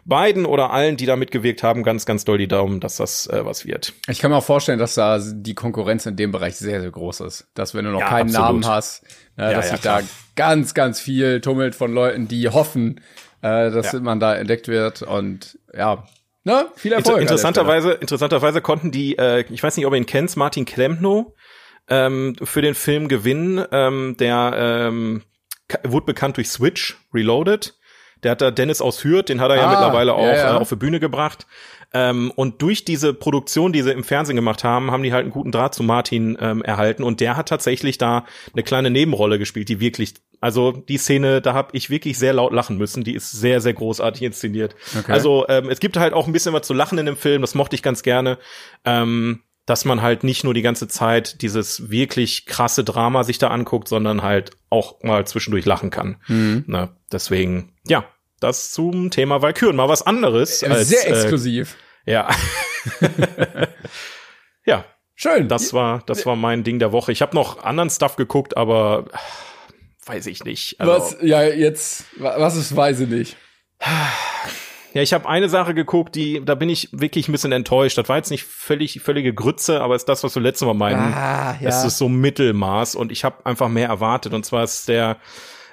beiden 0.04 0.46
oder 0.46 0.70
allen, 0.70 0.96
die 0.96 1.06
da 1.06 1.16
mitgewirkt 1.16 1.62
haben, 1.62 1.82
ganz, 1.82 2.06
ganz 2.06 2.24
doll 2.24 2.38
die 2.38 2.46
Daumen, 2.46 2.78
dass 2.78 2.96
das 2.96 3.26
äh, 3.26 3.44
was 3.44 3.66
wird. 3.66 3.94
Ich 4.06 4.20
kann 4.20 4.30
mir 4.30 4.36
auch 4.36 4.44
vorstellen, 4.44 4.78
dass 4.78 4.94
da 4.94 5.18
die 5.20 5.54
Konkurrenz 5.54 6.06
in 6.06 6.16
dem 6.16 6.30
Bereich 6.30 6.56
sehr, 6.56 6.80
sehr 6.80 6.90
groß 6.90 7.20
ist. 7.20 7.48
Dass 7.54 7.74
wenn 7.74 7.86
du 7.86 7.90
noch 7.90 8.00
ja, 8.00 8.08
keinen 8.08 8.28
absolut. 8.28 8.62
Namen 8.62 8.66
hast, 8.66 9.02
ne, 9.36 9.44
ja, 9.44 9.52
dass 9.54 9.66
ja, 9.66 9.72
sich 9.72 9.80
da 9.80 10.00
ganz, 10.36 10.74
ganz 10.74 11.00
viel 11.00 11.40
tummelt 11.40 11.74
von 11.74 11.92
Leuten, 11.92 12.28
die 12.28 12.48
hoffen, 12.48 13.00
äh, 13.42 13.70
dass 13.70 13.92
man 13.94 14.20
da 14.20 14.36
entdeckt 14.36 14.68
wird 14.68 15.02
und 15.02 15.58
ja, 15.74 16.06
Ne? 16.42 16.68
Viel 16.74 16.92
Erfolg. 16.92 17.16
Inter 17.16 17.20
interessanterweise, 17.20 17.92
interessanterweise 17.92 18.62
konnten 18.62 18.90
die, 18.90 19.18
äh, 19.18 19.44
ich 19.50 19.62
weiß 19.62 19.76
nicht, 19.76 19.84
ob 19.84 19.92
ihr 19.92 19.98
ihn 19.98 20.06
kennt, 20.06 20.34
Martin 20.38 20.64
Klempno, 20.64 21.34
ähm, 21.90 22.36
für 22.42 22.62
den 22.62 22.74
Film 22.74 23.08
gewinnen. 23.08 23.64
Ähm, 23.72 24.16
der 24.18 24.52
ähm, 24.56 25.22
wurde 25.84 26.06
bekannt 26.06 26.36
durch 26.36 26.48
Switch 26.48 26.96
Reloaded. 27.12 27.74
Der 28.22 28.32
hat 28.32 28.40
da 28.40 28.50
Dennis 28.50 28.80
aus 28.80 29.02
Hürth, 29.04 29.28
den 29.28 29.40
hat 29.40 29.50
er 29.50 29.56
ah, 29.56 29.60
ja 29.60 29.70
mittlerweile 29.70 30.14
auch 30.14 30.22
ja. 30.22 30.56
Äh, 30.56 30.58
auf 30.58 30.68
die 30.68 30.76
Bühne 30.76 31.00
gebracht. 31.00 31.46
Ähm, 31.92 32.30
und 32.36 32.62
durch 32.62 32.84
diese 32.84 33.14
Produktion, 33.14 33.72
die 33.72 33.82
sie 33.82 33.90
im 33.90 34.04
Fernsehen 34.04 34.36
gemacht 34.36 34.62
haben, 34.62 34.90
haben 34.90 35.02
die 35.02 35.12
halt 35.12 35.24
einen 35.24 35.32
guten 35.32 35.50
Draht 35.50 35.74
zu 35.74 35.82
Martin 35.82 36.38
ähm, 36.40 36.62
erhalten. 36.62 37.02
Und 37.02 37.20
der 37.20 37.36
hat 37.36 37.48
tatsächlich 37.48 37.98
da 37.98 38.26
eine 38.52 38.62
kleine 38.62 38.90
Nebenrolle 38.90 39.38
gespielt, 39.38 39.68
die 39.68 39.80
wirklich, 39.80 40.14
also 40.40 40.70
die 40.72 40.98
Szene, 40.98 41.40
da 41.40 41.54
habe 41.54 41.70
ich 41.72 41.90
wirklich 41.90 42.18
sehr 42.18 42.32
laut 42.32 42.52
lachen 42.52 42.78
müssen. 42.78 43.02
Die 43.02 43.14
ist 43.14 43.32
sehr, 43.32 43.60
sehr 43.60 43.74
großartig 43.74 44.22
inszeniert. 44.22 44.76
Okay. 44.96 45.10
Also 45.10 45.46
ähm, 45.48 45.68
es 45.68 45.80
gibt 45.80 45.96
halt 45.96 46.12
auch 46.12 46.26
ein 46.26 46.32
bisschen 46.32 46.54
was 46.54 46.66
zu 46.66 46.74
lachen 46.74 46.98
in 46.98 47.06
dem 47.06 47.16
Film, 47.16 47.40
das 47.40 47.56
mochte 47.56 47.74
ich 47.74 47.82
ganz 47.82 48.02
gerne. 48.02 48.38
Ähm, 48.84 49.40
dass 49.70 49.84
man 49.84 50.02
halt 50.02 50.24
nicht 50.24 50.42
nur 50.42 50.52
die 50.52 50.62
ganze 50.62 50.88
Zeit 50.88 51.42
dieses 51.42 51.90
wirklich 51.90 52.44
krasse 52.44 52.82
Drama 52.82 53.22
sich 53.22 53.38
da 53.38 53.48
anguckt, 53.48 53.86
sondern 53.86 54.20
halt 54.20 54.50
auch 54.68 55.00
mal 55.04 55.24
zwischendurch 55.28 55.64
lachen 55.64 55.90
kann. 55.90 56.16
Mhm. 56.26 56.64
Ne? 56.66 56.88
Deswegen, 57.12 57.72
ja, 57.86 58.04
das 58.40 58.72
zum 58.72 59.12
Thema 59.12 59.42
Valkyren. 59.42 59.76
Mal 59.76 59.88
was 59.88 60.02
anderes. 60.02 60.64
Äh, 60.64 60.70
als, 60.70 60.88
Sehr 60.88 61.06
äh, 61.06 61.10
exklusiv. 61.12 61.76
Äh, 62.04 62.14
ja. 62.14 62.30
ja. 64.66 64.84
Schön. 65.14 65.46
Das 65.46 65.72
war, 65.72 66.02
das 66.04 66.26
war 66.26 66.34
mein 66.34 66.64
Ding 66.64 66.80
der 66.80 66.90
Woche. 66.90 67.12
Ich 67.12 67.22
habe 67.22 67.36
noch 67.36 67.62
anderen 67.62 67.90
Stuff 67.90 68.16
geguckt, 68.16 68.56
aber 68.56 69.04
weiß 70.06 70.26
ich 70.26 70.42
nicht. 70.42 70.80
Also, 70.80 70.92
was, 70.92 71.16
ja, 71.22 71.44
jetzt, 71.44 72.06
was 72.16 72.56
ist, 72.56 72.74
weiß 72.74 72.98
ich 73.00 73.08
nicht. 73.08 73.36
Ja, 74.92 75.02
ich 75.02 75.12
habe 75.12 75.28
eine 75.28 75.48
Sache 75.48 75.74
geguckt, 75.74 76.14
die, 76.16 76.44
da 76.44 76.54
bin 76.54 76.68
ich 76.68 76.88
wirklich 76.92 77.28
ein 77.28 77.32
bisschen 77.32 77.52
enttäuscht. 77.52 77.96
Das 77.96 78.08
war 78.08 78.16
jetzt 78.16 78.30
nicht 78.30 78.44
völlig, 78.44 79.00
völlige 79.00 79.32
Grütze, 79.32 79.80
aber 79.80 79.94
ist 79.94 80.08
das, 80.08 80.24
was 80.24 80.32
du 80.32 80.40
letztes 80.40 80.66
Mal 80.66 80.74
meinen. 80.74 81.14
Ah, 81.14 81.56
ja. 81.60 81.68
Es 81.68 81.84
ist 81.84 81.98
so 81.98 82.08
Mittelmaß 82.08 82.96
und 82.96 83.12
ich 83.12 83.24
habe 83.24 83.46
einfach 83.46 83.68
mehr 83.68 83.88
erwartet. 83.88 84.34
Und 84.34 84.44
zwar 84.44 84.64
ist 84.64 84.88
der, 84.88 85.16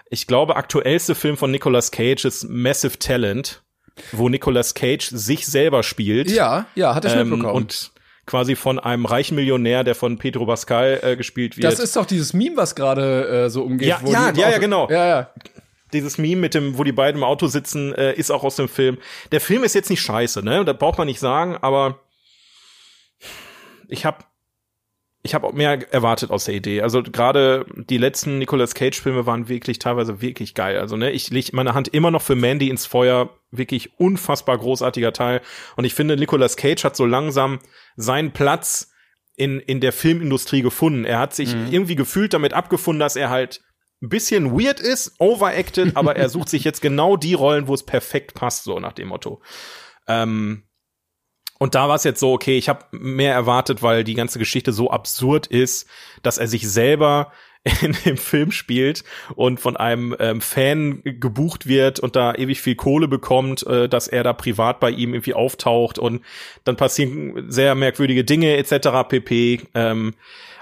ich 0.09 0.27
glaube, 0.27 0.55
aktuellste 0.55 1.15
Film 1.15 1.37
von 1.37 1.49
Nicolas 1.49 1.91
Cage 1.91 2.25
ist 2.25 2.47
Massive 2.47 2.99
Talent, 2.99 3.63
wo 4.11 4.29
Nicolas 4.29 4.75
Cage 4.75 5.09
sich 5.09 5.47
selber 5.47 5.81
spielt. 5.81 6.29
Ja, 6.29 6.65
ja, 6.75 6.93
hat 6.93 7.05
er 7.05 7.11
schon 7.11 7.19
ähm, 7.19 7.29
mitbekommen. 7.29 7.55
Und 7.55 7.91
quasi 8.27 8.55
von 8.55 8.77
einem 8.77 9.05
reichen 9.05 9.35
Millionär, 9.35 9.83
der 9.83 9.95
von 9.95 10.17
Pedro 10.17 10.45
Pascal 10.45 10.99
äh, 11.01 11.15
gespielt 11.15 11.57
wird. 11.57 11.71
Das 11.71 11.79
ist 11.79 11.95
doch 11.95 12.05
dieses 12.05 12.33
Meme, 12.33 12.57
was 12.57 12.75
gerade 12.75 13.45
äh, 13.45 13.49
so 13.49 13.63
umgeht. 13.63 13.87
Ja, 13.87 13.99
ja, 14.05 14.31
ja, 14.31 14.49
ja, 14.51 14.57
genau. 14.59 14.87
Ja, 14.91 15.07
ja 15.07 15.31
dieses 15.93 16.17
Meme 16.17 16.41
mit 16.41 16.53
dem, 16.53 16.77
wo 16.77 16.83
die 16.83 16.91
beiden 16.91 17.19
im 17.19 17.23
Auto 17.23 17.47
sitzen, 17.47 17.93
äh, 17.93 18.13
ist 18.13 18.31
auch 18.31 18.43
aus 18.43 18.55
dem 18.55 18.69
Film. 18.69 18.97
Der 19.31 19.41
Film 19.41 19.63
ist 19.63 19.75
jetzt 19.75 19.89
nicht 19.89 20.01
scheiße, 20.01 20.43
ne? 20.43 20.65
Das 20.65 20.77
braucht 20.77 20.97
man 20.97 21.07
nicht 21.07 21.19
sagen, 21.19 21.57
aber 21.61 21.99
ich 23.87 24.05
habe 24.05 24.25
ich 25.23 25.35
habe 25.35 25.47
auch 25.47 25.53
mehr 25.53 25.91
erwartet 25.93 26.31
aus 26.31 26.45
der 26.45 26.55
Idee. 26.55 26.81
Also 26.81 27.03
gerade 27.03 27.65
die 27.75 27.97
letzten 27.97 28.37
Nicolas 28.37 28.73
Cage 28.73 28.99
Filme 28.99 29.25
waren 29.25 29.49
wirklich 29.49 29.77
teilweise 29.77 30.21
wirklich 30.21 30.53
geil. 30.53 30.79
Also 30.79 30.95
ne, 30.95 31.11
ich 31.11 31.29
lege 31.29 31.49
meine 31.53 31.73
Hand 31.73 31.89
immer 31.89 32.11
noch 32.11 32.21
für 32.21 32.35
Mandy 32.35 32.69
ins 32.69 32.85
Feuer. 32.85 33.29
Wirklich 33.51 33.99
unfassbar 33.99 34.57
großartiger 34.57 35.13
Teil. 35.13 35.41
Und 35.75 35.85
ich 35.85 35.93
finde, 35.93 36.17
Nicolas 36.17 36.55
Cage 36.57 36.83
hat 36.83 36.95
so 36.95 37.05
langsam 37.05 37.59
seinen 37.95 38.31
Platz 38.31 38.91
in 39.35 39.59
in 39.59 39.81
der 39.81 39.91
Filmindustrie 39.91 40.61
gefunden. 40.61 41.05
Er 41.05 41.19
hat 41.19 41.35
sich 41.35 41.55
mhm. 41.55 41.67
irgendwie 41.71 41.95
gefühlt 41.95 42.33
damit 42.33 42.53
abgefunden, 42.53 42.99
dass 42.99 43.15
er 43.15 43.29
halt 43.29 43.61
ein 44.01 44.09
bisschen 44.09 44.51
weird 44.51 44.79
ist, 44.79 45.15
overacted, 45.19 45.95
aber 45.95 46.15
er 46.15 46.29
sucht 46.29 46.49
sich 46.49 46.63
jetzt 46.63 46.81
genau 46.81 47.17
die 47.17 47.33
Rollen, 47.33 47.67
wo 47.67 47.73
es 47.73 47.83
perfekt 47.83 48.33
passt, 48.33 48.63
so 48.63 48.79
nach 48.79 48.93
dem 48.93 49.07
Motto. 49.07 49.41
Ähm, 50.07 50.63
und 51.59 51.73
da 51.73 51.89
war 51.89 51.95
es 51.95 52.03
jetzt 52.03 52.19
so, 52.19 52.33
okay, 52.33 52.57
ich 52.57 52.69
habe 52.69 52.85
mehr 52.91 53.33
erwartet, 53.33 53.81
weil 53.81 54.03
die 54.03 54.13
ganze 54.13 54.39
Geschichte 54.39 54.73
so 54.73 54.91
absurd 54.91 55.47
ist, 55.47 55.87
dass 56.21 56.37
er 56.37 56.47
sich 56.47 56.69
selber 56.69 57.31
in 57.81 57.95
dem 58.05 58.17
Film 58.17 58.51
spielt 58.51 59.03
und 59.35 59.59
von 59.59 59.75
einem 59.75 60.15
ähm, 60.19 60.41
Fan 60.41 61.01
gebucht 61.03 61.67
wird 61.67 61.99
und 61.99 62.15
da 62.15 62.33
ewig 62.35 62.61
viel 62.61 62.75
Kohle 62.75 63.07
bekommt, 63.07 63.65
äh, 63.65 63.89
dass 63.89 64.07
er 64.07 64.23
da 64.23 64.33
privat 64.33 64.79
bei 64.79 64.91
ihm 64.91 65.13
irgendwie 65.13 65.33
auftaucht 65.33 65.99
und 65.99 66.23
dann 66.63 66.77
passieren 66.77 67.49
sehr 67.49 67.75
merkwürdige 67.75 68.23
Dinge 68.23 68.55
etc. 68.57 69.09
pp. 69.09 69.61
Ähm, 69.73 70.13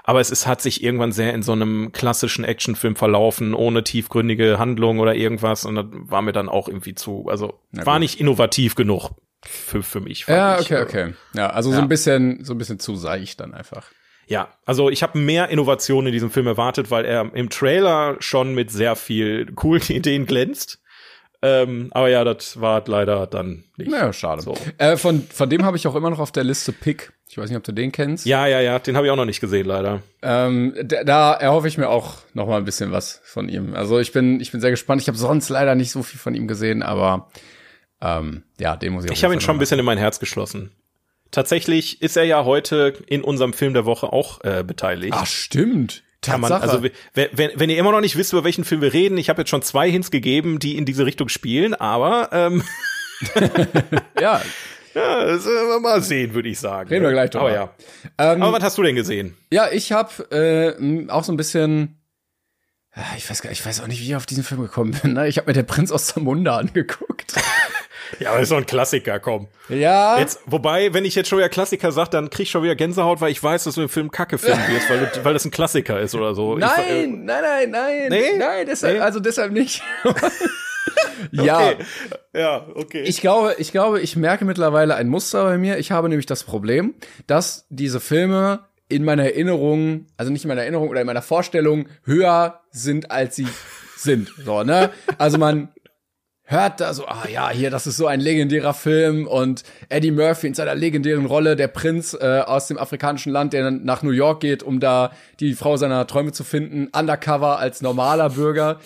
aber 0.08 0.20
es 0.20 0.30
ist, 0.30 0.46
hat 0.46 0.62
sich 0.62 0.84
irgendwann 0.84 1.10
sehr 1.10 1.34
in 1.34 1.42
so 1.42 1.50
einem 1.50 1.90
klassischen 1.90 2.44
Actionfilm 2.44 2.94
verlaufen, 2.94 3.54
ohne 3.54 3.82
tiefgründige 3.82 4.56
Handlung 4.56 5.00
oder 5.00 5.16
irgendwas. 5.16 5.64
Und 5.64 5.74
das 5.74 5.86
war 5.90 6.22
mir 6.22 6.32
dann 6.32 6.48
auch 6.48 6.68
irgendwie 6.68 6.94
zu, 6.94 7.26
also 7.28 7.58
war 7.72 7.98
nicht 7.98 8.20
innovativ 8.20 8.76
genug 8.76 9.10
für, 9.44 9.82
für 9.82 10.00
mich. 10.00 10.24
Ja, 10.28 10.60
okay, 10.60 10.76
ich. 10.76 10.80
okay. 10.80 11.14
Ja, 11.34 11.50
also 11.50 11.70
ja. 11.70 11.76
so 11.76 11.82
ein 11.82 11.88
bisschen, 11.88 12.44
so 12.44 12.54
ein 12.54 12.58
bisschen 12.58 12.78
zu 12.78 12.94
seicht 12.94 13.40
dann 13.40 13.52
einfach. 13.52 13.90
Ja, 14.28 14.54
also 14.64 14.90
ich 14.90 15.02
habe 15.02 15.18
mehr 15.18 15.48
Innovation 15.48 16.06
in 16.06 16.12
diesem 16.12 16.30
Film 16.30 16.46
erwartet, 16.46 16.92
weil 16.92 17.04
er 17.04 17.34
im 17.34 17.50
Trailer 17.50 18.16
schon 18.20 18.54
mit 18.54 18.70
sehr 18.70 18.94
viel 18.94 19.46
coolen 19.54 19.82
Ideen 19.88 20.26
glänzt. 20.26 20.80
Ähm, 21.46 21.88
aber 21.92 22.08
ja, 22.08 22.24
das 22.24 22.60
war 22.60 22.82
leider 22.86 23.26
dann 23.26 23.64
nicht. 23.76 23.90
Naja, 23.90 24.12
schade. 24.12 24.42
So. 24.42 24.56
Äh, 24.78 24.96
von, 24.96 25.22
von 25.22 25.48
dem 25.48 25.64
habe 25.64 25.76
ich 25.76 25.86
auch 25.86 25.94
immer 25.94 26.10
noch 26.10 26.18
auf 26.18 26.32
der 26.32 26.42
Liste 26.42 26.72
Pick. 26.72 27.12
Ich 27.28 27.38
weiß 27.38 27.48
nicht, 27.48 27.56
ob 27.56 27.64
du 27.64 27.72
den 27.72 27.92
kennst. 27.92 28.26
Ja, 28.26 28.46
ja, 28.46 28.60
ja, 28.60 28.78
den 28.78 28.96
habe 28.96 29.06
ich 29.06 29.12
auch 29.12 29.16
noch 29.16 29.24
nicht 29.24 29.40
gesehen, 29.40 29.66
leider. 29.66 30.02
Ähm, 30.22 30.74
da, 30.82 31.04
da 31.04 31.34
erhoffe 31.34 31.68
ich 31.68 31.78
mir 31.78 31.88
auch 31.88 32.14
noch 32.34 32.48
mal 32.48 32.56
ein 32.56 32.64
bisschen 32.64 32.90
was 32.90 33.20
von 33.24 33.48
ihm. 33.48 33.74
Also 33.74 33.98
ich 34.00 34.12
bin, 34.12 34.40
ich 34.40 34.50
bin 34.50 34.60
sehr 34.60 34.70
gespannt. 34.70 35.02
Ich 35.02 35.08
habe 35.08 35.18
sonst 35.18 35.48
leider 35.48 35.74
nicht 35.74 35.92
so 35.92 36.02
viel 36.02 36.18
von 36.18 36.34
ihm 36.34 36.48
gesehen, 36.48 36.82
aber 36.82 37.28
ähm, 38.00 38.42
ja, 38.58 38.76
den 38.76 38.92
muss 38.92 39.04
ich. 39.04 39.10
Ich 39.12 39.24
habe 39.24 39.34
ihn 39.34 39.40
schon 39.40 39.56
ein 39.56 39.58
bisschen 39.60 39.78
in 39.78 39.84
mein 39.84 39.98
Herz 39.98 40.18
geschlossen. 40.18 40.72
Tatsächlich 41.30 42.02
ist 42.02 42.16
er 42.16 42.24
ja 42.24 42.44
heute 42.44 42.94
in 43.06 43.22
unserem 43.22 43.52
Film 43.52 43.74
der 43.74 43.84
Woche 43.84 44.12
auch 44.12 44.42
äh, 44.42 44.64
beteiligt. 44.64 45.14
Ach, 45.14 45.26
stimmt. 45.26 46.02
Kann 46.26 46.40
man, 46.40 46.52
also 46.52 46.82
wenn, 46.82 47.28
wenn, 47.32 47.50
wenn 47.54 47.70
ihr 47.70 47.78
immer 47.78 47.92
noch 47.92 48.00
nicht 48.00 48.16
wisst, 48.16 48.32
über 48.32 48.44
welchen 48.44 48.64
Film 48.64 48.80
wir 48.80 48.92
reden, 48.92 49.18
ich 49.18 49.28
habe 49.28 49.42
jetzt 49.42 49.50
schon 49.50 49.62
zwei 49.62 49.90
Hints 49.90 50.10
gegeben, 50.10 50.58
die 50.58 50.76
in 50.76 50.84
diese 50.84 51.06
Richtung 51.06 51.28
spielen, 51.28 51.74
aber 51.74 52.28
ähm, 52.32 52.62
ja. 54.20 54.40
Ja, 54.96 55.26
das, 55.26 55.44
äh, 55.44 55.78
mal 55.78 56.00
sehen, 56.00 56.32
würde 56.32 56.48
ich 56.48 56.58
sagen. 56.58 56.88
Reden 56.88 57.04
wir 57.04 57.12
gleich 57.12 57.28
drüber. 57.28 57.44
Aber 57.44 57.54
ja. 57.54 57.70
Ähm, 58.16 58.42
aber 58.42 58.56
was 58.56 58.62
hast 58.62 58.78
du 58.78 58.82
denn 58.82 58.96
gesehen? 58.96 59.36
Ja, 59.52 59.68
ich 59.70 59.92
habe 59.92 60.10
äh, 60.30 61.10
auch 61.10 61.22
so 61.22 61.32
ein 61.32 61.36
bisschen 61.36 62.00
ich 63.16 63.28
weiß 63.28 63.42
gar, 63.42 63.52
ich 63.52 63.64
weiß 63.64 63.82
auch 63.82 63.86
nicht, 63.88 64.00
wie 64.00 64.06
ich 64.06 64.16
auf 64.16 64.24
diesen 64.24 64.42
Film 64.42 64.62
gekommen 64.62 64.98
bin. 65.02 65.12
Ne? 65.12 65.28
Ich 65.28 65.36
habe 65.36 65.48
mir 65.48 65.52
der 65.52 65.64
Prinz 65.64 65.92
aus 65.92 66.06
Zamunda 66.06 66.56
angeguckt. 66.56 67.34
ja, 68.18 68.30
aber 68.30 68.38
das 68.38 68.44
ist 68.44 68.52
doch 68.52 68.56
ein 68.56 68.66
Klassiker, 68.66 69.20
komm. 69.20 69.48
Ja. 69.68 70.18
Jetzt, 70.18 70.40
wobei, 70.46 70.94
wenn 70.94 71.04
ich 71.04 71.14
jetzt 71.14 71.28
schon 71.28 71.38
wieder 71.38 71.50
Klassiker 71.50 71.92
sag, 71.92 72.10
dann 72.10 72.30
krieg 72.30 72.44
ich 72.44 72.50
schon 72.50 72.62
wieder 72.62 72.74
Gänsehaut, 72.74 73.20
weil 73.20 73.32
ich 73.32 73.42
weiß, 73.42 73.64
dass 73.64 73.74
du 73.74 73.82
den 73.82 73.90
Film 73.90 74.10
Kacke 74.10 74.38
finden 74.38 74.62
wirst, 74.68 74.88
weil, 74.88 75.10
weil 75.24 75.34
das 75.34 75.44
ein 75.44 75.50
Klassiker 75.50 76.00
ist 76.00 76.14
oder 76.14 76.34
so. 76.34 76.56
Nein, 76.56 76.70
ich, 76.86 76.90
äh, 76.90 77.06
nein, 77.06 77.42
nein, 77.42 77.70
nein. 77.70 78.06
Nee? 78.08 78.38
Nein, 78.38 78.66
deshalb, 78.66 78.96
nee? 78.96 79.00
also 79.00 79.20
deshalb 79.20 79.52
nicht. 79.52 79.82
ja. 81.32 81.58
Okay. 81.58 81.76
Ja, 82.34 82.66
okay. 82.74 83.02
Ich 83.02 83.20
glaube, 83.20 83.56
ich 83.58 83.72
glaube, 83.72 84.00
ich 84.00 84.16
merke 84.16 84.46
mittlerweile 84.46 84.94
ein 84.94 85.08
Muster 85.08 85.44
bei 85.44 85.58
mir. 85.58 85.76
Ich 85.76 85.90
habe 85.90 86.08
nämlich 86.08 86.26
das 86.26 86.44
Problem, 86.44 86.94
dass 87.26 87.66
diese 87.68 88.00
Filme 88.00 88.60
in 88.88 89.04
meiner 89.04 89.24
Erinnerung, 89.24 90.06
also 90.16 90.30
nicht 90.30 90.44
in 90.44 90.48
meiner 90.48 90.62
Erinnerung 90.62 90.88
oder 90.88 91.00
in 91.00 91.06
meiner 91.06 91.22
Vorstellung 91.22 91.88
höher 92.04 92.60
sind, 92.70 93.10
als 93.10 93.36
sie 93.36 93.48
sind. 93.96 94.30
So, 94.44 94.62
ne? 94.62 94.90
Also 95.18 95.38
man 95.38 95.68
hört 96.46 96.80
da 96.80 96.94
so, 96.94 97.06
ah 97.06 97.26
ja, 97.28 97.50
hier, 97.50 97.70
das 97.70 97.88
ist 97.88 97.96
so 97.96 98.06
ein 98.06 98.20
legendärer 98.20 98.72
Film 98.72 99.26
und 99.26 99.64
Eddie 99.88 100.12
Murphy 100.12 100.46
in 100.46 100.54
seiner 100.54 100.76
legendären 100.76 101.26
Rolle, 101.26 101.56
der 101.56 101.68
Prinz 101.68 102.14
äh, 102.14 102.42
aus 102.46 102.68
dem 102.68 102.78
afrikanischen 102.78 103.32
Land, 103.32 103.52
der 103.52 103.64
dann 103.64 103.84
nach 103.84 104.02
New 104.02 104.12
York 104.12 104.40
geht, 104.40 104.62
um 104.62 104.78
da 104.78 105.10
die 105.40 105.54
Frau 105.54 105.76
seiner 105.76 106.06
Träume 106.06 106.30
zu 106.30 106.44
finden, 106.44 106.88
undercover 106.96 107.58
als 107.58 107.82
normaler 107.82 108.30
Bürger. 108.30 108.78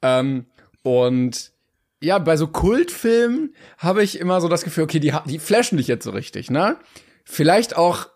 Ähm, 0.00 0.46
und 0.82 1.52
ja, 2.00 2.18
bei 2.18 2.36
so 2.36 2.46
Kultfilmen 2.46 3.54
habe 3.76 4.02
ich 4.02 4.18
immer 4.18 4.40
so 4.40 4.48
das 4.48 4.64
Gefühl, 4.64 4.84
okay, 4.84 4.98
die, 4.98 5.12
die 5.26 5.38
flashen 5.38 5.76
dich 5.76 5.88
jetzt 5.88 6.04
so 6.04 6.10
richtig, 6.10 6.50
ne? 6.50 6.76
Vielleicht 7.24 7.76
auch 7.76 8.08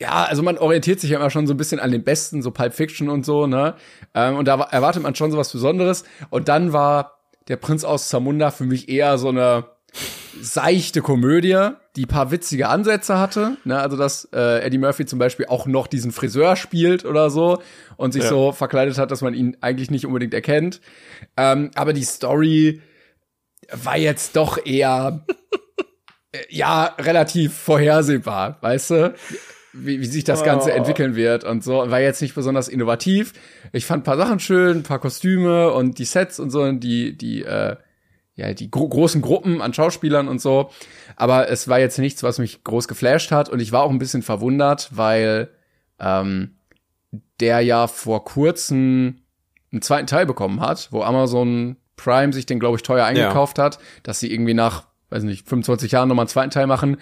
ja, 0.00 0.24
also 0.24 0.42
man 0.42 0.58
orientiert 0.58 1.00
sich 1.00 1.10
ja 1.10 1.18
immer 1.18 1.30
schon 1.30 1.46
so 1.46 1.54
ein 1.54 1.58
bisschen 1.58 1.80
an 1.80 1.90
den 1.90 2.02
Besten, 2.02 2.42
so 2.42 2.50
Pulp 2.50 2.74
Fiction 2.74 3.08
und 3.08 3.24
so, 3.26 3.46
ne? 3.46 3.74
Ähm, 4.14 4.36
und 4.36 4.46
da 4.48 4.60
erwartet 4.62 5.02
man 5.02 5.14
schon 5.14 5.30
so 5.30 5.38
was 5.38 5.52
Besonderes. 5.52 6.04
Und 6.30 6.48
dann 6.48 6.72
war 6.72 7.20
der 7.48 7.56
Prinz 7.56 7.84
aus 7.84 8.08
Zamunda 8.08 8.50
für 8.50 8.64
mich 8.64 8.88
eher 8.88 9.18
so 9.18 9.28
eine, 9.28 9.66
seichte 10.40 11.00
Komödie, 11.00 11.70
die 11.96 12.06
paar 12.06 12.30
witzige 12.30 12.68
Ansätze 12.68 13.18
hatte. 13.18 13.56
Ne? 13.64 13.78
Also 13.78 13.96
dass 13.96 14.28
äh, 14.32 14.60
Eddie 14.60 14.78
Murphy 14.78 15.06
zum 15.06 15.18
Beispiel 15.18 15.46
auch 15.46 15.66
noch 15.66 15.86
diesen 15.86 16.12
Friseur 16.12 16.56
spielt 16.56 17.04
oder 17.04 17.30
so 17.30 17.62
und 17.96 18.12
sich 18.12 18.24
ja. 18.24 18.28
so 18.28 18.52
verkleidet 18.52 18.98
hat, 18.98 19.10
dass 19.10 19.22
man 19.22 19.34
ihn 19.34 19.56
eigentlich 19.60 19.90
nicht 19.90 20.06
unbedingt 20.06 20.34
erkennt. 20.34 20.80
Ähm, 21.36 21.70
aber 21.74 21.92
die 21.92 22.04
Story 22.04 22.82
war 23.72 23.96
jetzt 23.96 24.36
doch 24.36 24.64
eher 24.64 25.24
äh, 26.32 26.38
ja 26.50 26.94
relativ 26.98 27.54
vorhersehbar, 27.54 28.58
weißt 28.60 28.90
du? 28.90 29.14
Wie, 29.78 30.00
wie 30.00 30.06
sich 30.06 30.24
das 30.24 30.42
Ganze 30.42 30.70
oh. 30.70 30.74
entwickeln 30.74 31.16
wird 31.16 31.44
und 31.44 31.62
so. 31.62 31.90
War 31.90 32.00
jetzt 32.00 32.22
nicht 32.22 32.34
besonders 32.34 32.68
innovativ. 32.68 33.32
Ich 33.72 33.86
fand 33.86 34.02
ein 34.02 34.04
paar 34.04 34.16
Sachen 34.16 34.40
schön, 34.40 34.78
ein 34.78 34.82
paar 34.82 34.98
Kostüme 34.98 35.72
und 35.72 35.98
die 35.98 36.04
Sets 36.04 36.40
und 36.40 36.50
so, 36.50 36.70
die, 36.72 37.16
die, 37.16 37.42
äh, 37.42 37.76
ja, 38.34 38.52
die 38.52 38.70
gro 38.70 38.88
großen 38.88 39.22
Gruppen 39.22 39.62
an 39.62 39.74
Schauspielern 39.74 40.28
und 40.28 40.40
so. 40.40 40.70
Aber 41.16 41.48
es 41.48 41.68
war 41.68 41.78
jetzt 41.78 41.98
nichts, 41.98 42.22
was 42.22 42.38
mich 42.38 42.64
groß 42.64 42.88
geflasht 42.88 43.32
hat. 43.32 43.48
Und 43.48 43.60
ich 43.60 43.72
war 43.72 43.82
auch 43.82 43.90
ein 43.90 43.98
bisschen 43.98 44.22
verwundert, 44.22 44.90
weil 44.92 45.48
ähm, 45.98 46.56
der 47.40 47.60
ja 47.60 47.86
vor 47.86 48.24
kurzem 48.24 49.22
einen 49.72 49.82
zweiten 49.82 50.06
Teil 50.06 50.26
bekommen 50.26 50.60
hat, 50.60 50.88
wo 50.90 51.02
Amazon 51.02 51.76
Prime 51.96 52.32
sich 52.32 52.46
den, 52.46 52.60
glaube 52.60 52.76
ich, 52.76 52.82
teuer 52.82 53.04
eingekauft 53.04 53.58
ja. 53.58 53.64
hat, 53.64 53.78
dass 54.02 54.20
sie 54.20 54.32
irgendwie 54.32 54.54
nach, 54.54 54.86
weiß 55.10 55.22
nicht, 55.22 55.48
25 55.48 55.92
Jahren 55.92 56.08
nochmal 56.08 56.24
einen 56.24 56.28
zweiten 56.28 56.50
Teil 56.50 56.66
machen. 56.66 56.98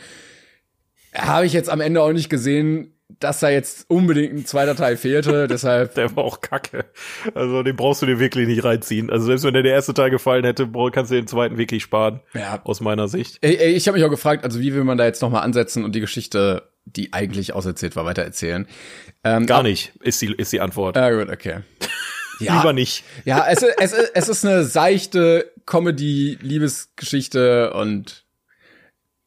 Habe 1.17 1.47
ich 1.47 1.53
jetzt 1.53 1.71
am 1.71 1.81
Ende 1.81 2.03
auch 2.03 2.13
nicht 2.13 2.29
gesehen, 2.29 2.95
dass 3.21 3.41
da 3.41 3.49
jetzt 3.49 3.89
unbedingt 3.89 4.35
ein 4.35 4.47
zweiter 4.47 4.75
Teil 4.75 4.97
fehlte, 4.97 5.47
deshalb. 5.55 5.95
Der 5.95 6.15
war 6.17 6.25
auch 6.25 6.41
kacke. 6.41 6.87
Also 7.35 7.63
den 7.63 7.77
brauchst 7.77 8.03
du 8.03 8.07
dir 8.07 8.19
wirklich 8.19 8.49
nicht 8.49 8.65
reinziehen. 8.65 9.11
Also 9.11 9.27
selbst 9.27 9.45
wenn 9.45 9.55
dir 9.55 9.63
der 9.63 9.75
erste 9.75 9.95
Teil 9.95 10.11
gefallen 10.11 10.45
hätte, 10.45 10.69
kannst 10.93 11.11
du 11.11 11.17
den 11.17 11.27
zweiten 11.27 11.59
wirklich 11.59 11.83
sparen. 11.83 12.21
Ja. 12.33 12.61
Aus 12.65 12.81
meiner 12.81 13.09
Sicht. 13.09 13.39
Ey, 13.43 13.57
ey, 13.57 13.73
ich 13.73 13.87
habe 13.87 13.99
mich 13.99 14.05
auch 14.05 14.11
gefragt, 14.11 14.45
also 14.45 14.61
wie 14.61 14.75
will 14.75 14.85
man 14.85 14.99
da 14.99 15.05
jetzt 15.05 15.23
nochmal 15.23 15.43
ansetzen 15.43 15.85
und 15.85 15.95
die 15.95 16.01
Geschichte, 16.01 16.71
die 16.85 17.13
eigentlich 17.13 17.53
auserzählt 17.53 17.97
war, 17.97 18.05
weitererzählen? 18.05 18.67
Ähm, 19.23 19.47
Gar 19.47 19.63
nicht, 19.63 19.93
ist 20.03 20.21
die, 20.23 20.33
ist 20.33 20.53
die 20.53 20.61
Antwort. 20.61 20.97
Ah, 20.97 21.11
gut, 21.11 21.31
okay. 21.31 21.59
Ja, 22.41 22.57
Lieber 22.57 22.73
nicht. 22.73 23.05
Ja, 23.25 23.47
es, 23.49 23.63
es, 23.63 23.93
es 23.93 24.29
ist 24.29 24.45
eine 24.45 24.65
seichte 24.65 25.53
Comedy-Liebesgeschichte 25.67 27.73
und 27.73 28.25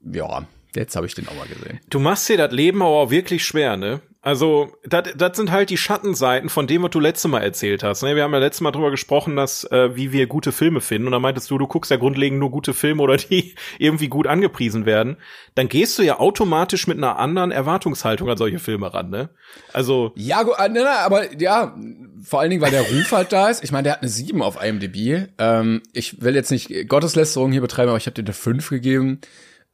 ja, 0.02 0.46
Jetzt 0.76 0.96
habe 0.96 1.06
ich 1.08 1.16
den 1.16 1.28
auch 1.28 1.36
mal 1.36 1.48
gesehen. 1.48 1.80
Du 1.90 2.00
machst 2.00 2.28
dir 2.30 2.38
das 2.38 2.52
Leben 2.52 2.82
aber 2.82 2.92
auch 2.92 3.10
wirklich 3.10 3.46
schwer, 3.46 3.78
ne? 3.78 4.02
Also, 4.28 4.74
das 4.84 5.38
sind 5.38 5.52
halt 5.52 5.70
die 5.70 5.78
Schattenseiten 5.78 6.50
von 6.50 6.68
dem, 6.68 6.84
was 6.84 6.90
du 6.90 7.00
letztes 7.00 7.32
Mal 7.32 7.44
erzählt 7.44 7.82
hast. 7.82 8.04
Ne? 8.04 8.14
Wir 8.18 8.24
haben 8.24 8.34
ja 8.34 8.40
letztes 8.40 8.60
Mal 8.60 8.72
drüber 8.72 8.92
gesprochen, 8.92 9.38
dass 9.38 9.64
äh, 9.72 9.96
wie 9.96 10.12
wir 10.12 10.28
gute 10.28 10.52
Filme 10.52 10.82
finden. 10.82 11.08
Und 11.08 11.14
da 11.14 11.20
meintest 11.20 11.50
du, 11.50 11.58
du 11.58 11.66
guckst 11.66 11.92
ja 11.92 11.96
grundlegend 11.96 12.38
nur 12.38 12.52
gute 12.52 12.74
Filme 12.74 13.02
oder 13.04 13.16
die 13.16 13.56
irgendwie 13.80 14.10
gut 14.10 14.28
angepriesen 14.28 14.86
werden. 14.86 15.16
Dann 15.56 15.70
gehst 15.70 15.98
du 15.98 16.04
ja 16.04 16.20
automatisch 16.20 16.88
mit 16.88 16.98
einer 16.98 17.20
anderen 17.20 17.52
Erwartungshaltung 17.52 18.30
an 18.30 18.36
solche 18.36 18.60
Filme 18.60 18.94
ran, 18.94 19.10
ne? 19.10 19.30
Also. 19.72 20.12
Ja, 20.16 20.42
äh, 20.42 20.68
ne, 20.68 20.82
ne, 20.82 20.90
aber 20.90 21.34
ja, 21.40 21.78
vor 22.22 22.42
allen 22.42 22.50
Dingen, 22.50 22.62
weil 22.62 22.72
der 22.72 22.82
Ruf 22.92 23.12
halt 23.14 23.32
da 23.32 23.48
ist. 23.48 23.64
Ich 23.64 23.72
meine, 23.72 23.84
der 23.84 23.94
hat 23.94 24.02
eine 24.02 24.10
7 24.10 24.42
auf 24.42 24.62
IMDb. 24.62 25.30
Ähm, 25.38 25.84
ich 25.94 26.22
will 26.22 26.36
jetzt 26.36 26.52
nicht 26.52 26.90
Gotteslästerung 26.90 27.54
hier 27.54 27.62
betreiben, 27.62 27.90
aber 27.90 27.98
ich 27.98 28.08
habe 28.08 28.16
dir 28.16 28.26
eine 28.26 28.34
5 28.34 28.70
gegeben. 28.72 29.22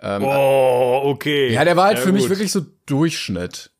Ähm, 0.03 0.23
oh, 0.23 1.01
okay. 1.05 1.51
Ja, 1.53 1.63
der 1.63 1.77
war 1.77 1.85
halt 1.85 1.97
ja, 1.97 2.03
für 2.03 2.11
gut. 2.11 2.19
mich 2.19 2.29
wirklich 2.29 2.51
so 2.51 2.61
Durchschnitt. 2.85 3.71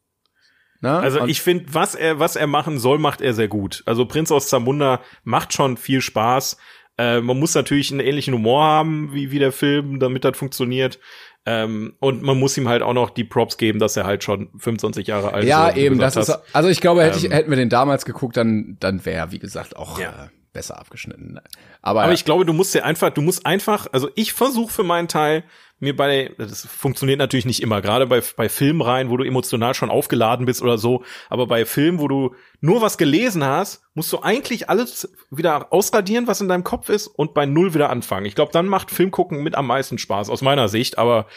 Na? 0.79 0.99
Also 0.99 1.21
Und 1.21 1.29
ich 1.29 1.41
finde, 1.41 1.65
was 1.73 1.95
er, 1.95 2.19
was 2.19 2.35
er 2.35 2.47
machen 2.47 2.79
soll, 2.79 2.97
macht 2.97 3.21
er 3.21 3.33
sehr 3.33 3.49
gut. 3.49 3.83
Also 3.85 4.05
Prinz 4.05 4.31
aus 4.31 4.47
Zamunda 4.47 5.01
macht 5.23 5.53
schon 5.53 5.77
viel 5.77 6.01
Spaß. 6.01 6.57
Äh, 6.97 7.21
man 7.21 7.39
muss 7.39 7.55
natürlich 7.55 7.91
einen 7.91 7.99
ähnlichen 7.99 8.33
Humor 8.33 8.63
haben 8.63 9.13
wie, 9.13 9.31
wie 9.31 9.39
der 9.39 9.51
Film, 9.51 9.99
damit 9.99 10.23
das 10.23 10.37
funktioniert. 10.37 10.99
Ähm, 11.45 11.95
und 11.99 12.21
man 12.21 12.39
muss 12.39 12.57
ihm 12.57 12.69
halt 12.69 12.83
auch 12.83 12.93
noch 12.93 13.09
die 13.09 13.25
Props 13.25 13.57
geben, 13.57 13.79
dass 13.79 13.97
er 13.97 14.05
halt 14.05 14.23
schon 14.23 14.49
25 14.57 15.07
Jahre 15.07 15.33
alt 15.33 15.43
ist. 15.43 15.49
Ja, 15.49 15.75
eben, 15.75 15.99
das 15.99 16.15
hast. 16.15 16.29
ist, 16.29 16.39
also 16.53 16.69
ich 16.69 16.79
glaube, 16.79 17.03
hätte 17.03 17.17
ich, 17.17 17.25
ähm, 17.25 17.31
hätten 17.31 17.49
wir 17.49 17.57
den 17.57 17.69
damals 17.69 18.05
geguckt, 18.05 18.37
dann, 18.37 18.77
dann 18.79 19.05
wäre, 19.05 19.31
wie 19.31 19.39
gesagt, 19.39 19.75
auch 19.75 19.99
ja. 19.99 20.25
äh, 20.25 20.42
besser 20.53 20.79
abgeschnitten. 20.79 21.39
Aber, 21.81 22.03
Aber 22.03 22.13
ich 22.13 22.25
glaube, 22.25 22.45
du 22.45 22.53
musst 22.53 22.73
dir 22.73 22.85
einfach, 22.85 23.09
du 23.09 23.21
musst 23.21 23.45
einfach, 23.45 23.87
also 23.91 24.09
ich 24.15 24.33
versuche 24.33 24.71
für 24.71 24.83
meinen 24.83 25.07
Teil, 25.07 25.43
mir 25.79 25.95
bei, 25.95 26.33
das 26.37 26.65
funktioniert 26.65 27.19
natürlich 27.19 27.45
nicht 27.45 27.61
immer, 27.61 27.81
gerade 27.81 28.07
bei, 28.07 28.21
bei 28.37 28.47
Filmreihen, 28.47 29.09
wo 29.09 29.17
du 29.17 29.25
emotional 29.25 29.73
schon 29.73 29.89
aufgeladen 29.89 30.45
bist 30.45 30.61
oder 30.61 30.77
so, 30.77 31.03
aber 31.29 31.47
bei 31.47 31.65
Filmen, 31.65 31.99
wo 31.99 32.07
du 32.07 32.35
nur 32.61 32.81
was 32.81 32.97
gelesen 32.97 33.43
hast, 33.43 33.83
musst 33.93 34.13
du 34.13 34.21
eigentlich 34.21 34.69
alles 34.69 35.13
wieder 35.29 35.73
ausradieren, 35.73 36.27
was 36.27 36.39
in 36.39 36.47
deinem 36.47 36.63
Kopf 36.63 36.89
ist 36.89 37.07
und 37.07 37.33
bei 37.33 37.45
Null 37.45 37.73
wieder 37.73 37.89
anfangen. 37.89 38.25
Ich 38.25 38.35
glaube, 38.35 38.53
dann 38.53 38.67
macht 38.67 38.91
Filmgucken 38.91 39.43
mit 39.43 39.55
am 39.55 39.67
meisten 39.67 39.97
Spaß, 39.97 40.29
aus 40.29 40.41
meiner 40.41 40.69
Sicht, 40.69 40.97
aber 40.97 41.27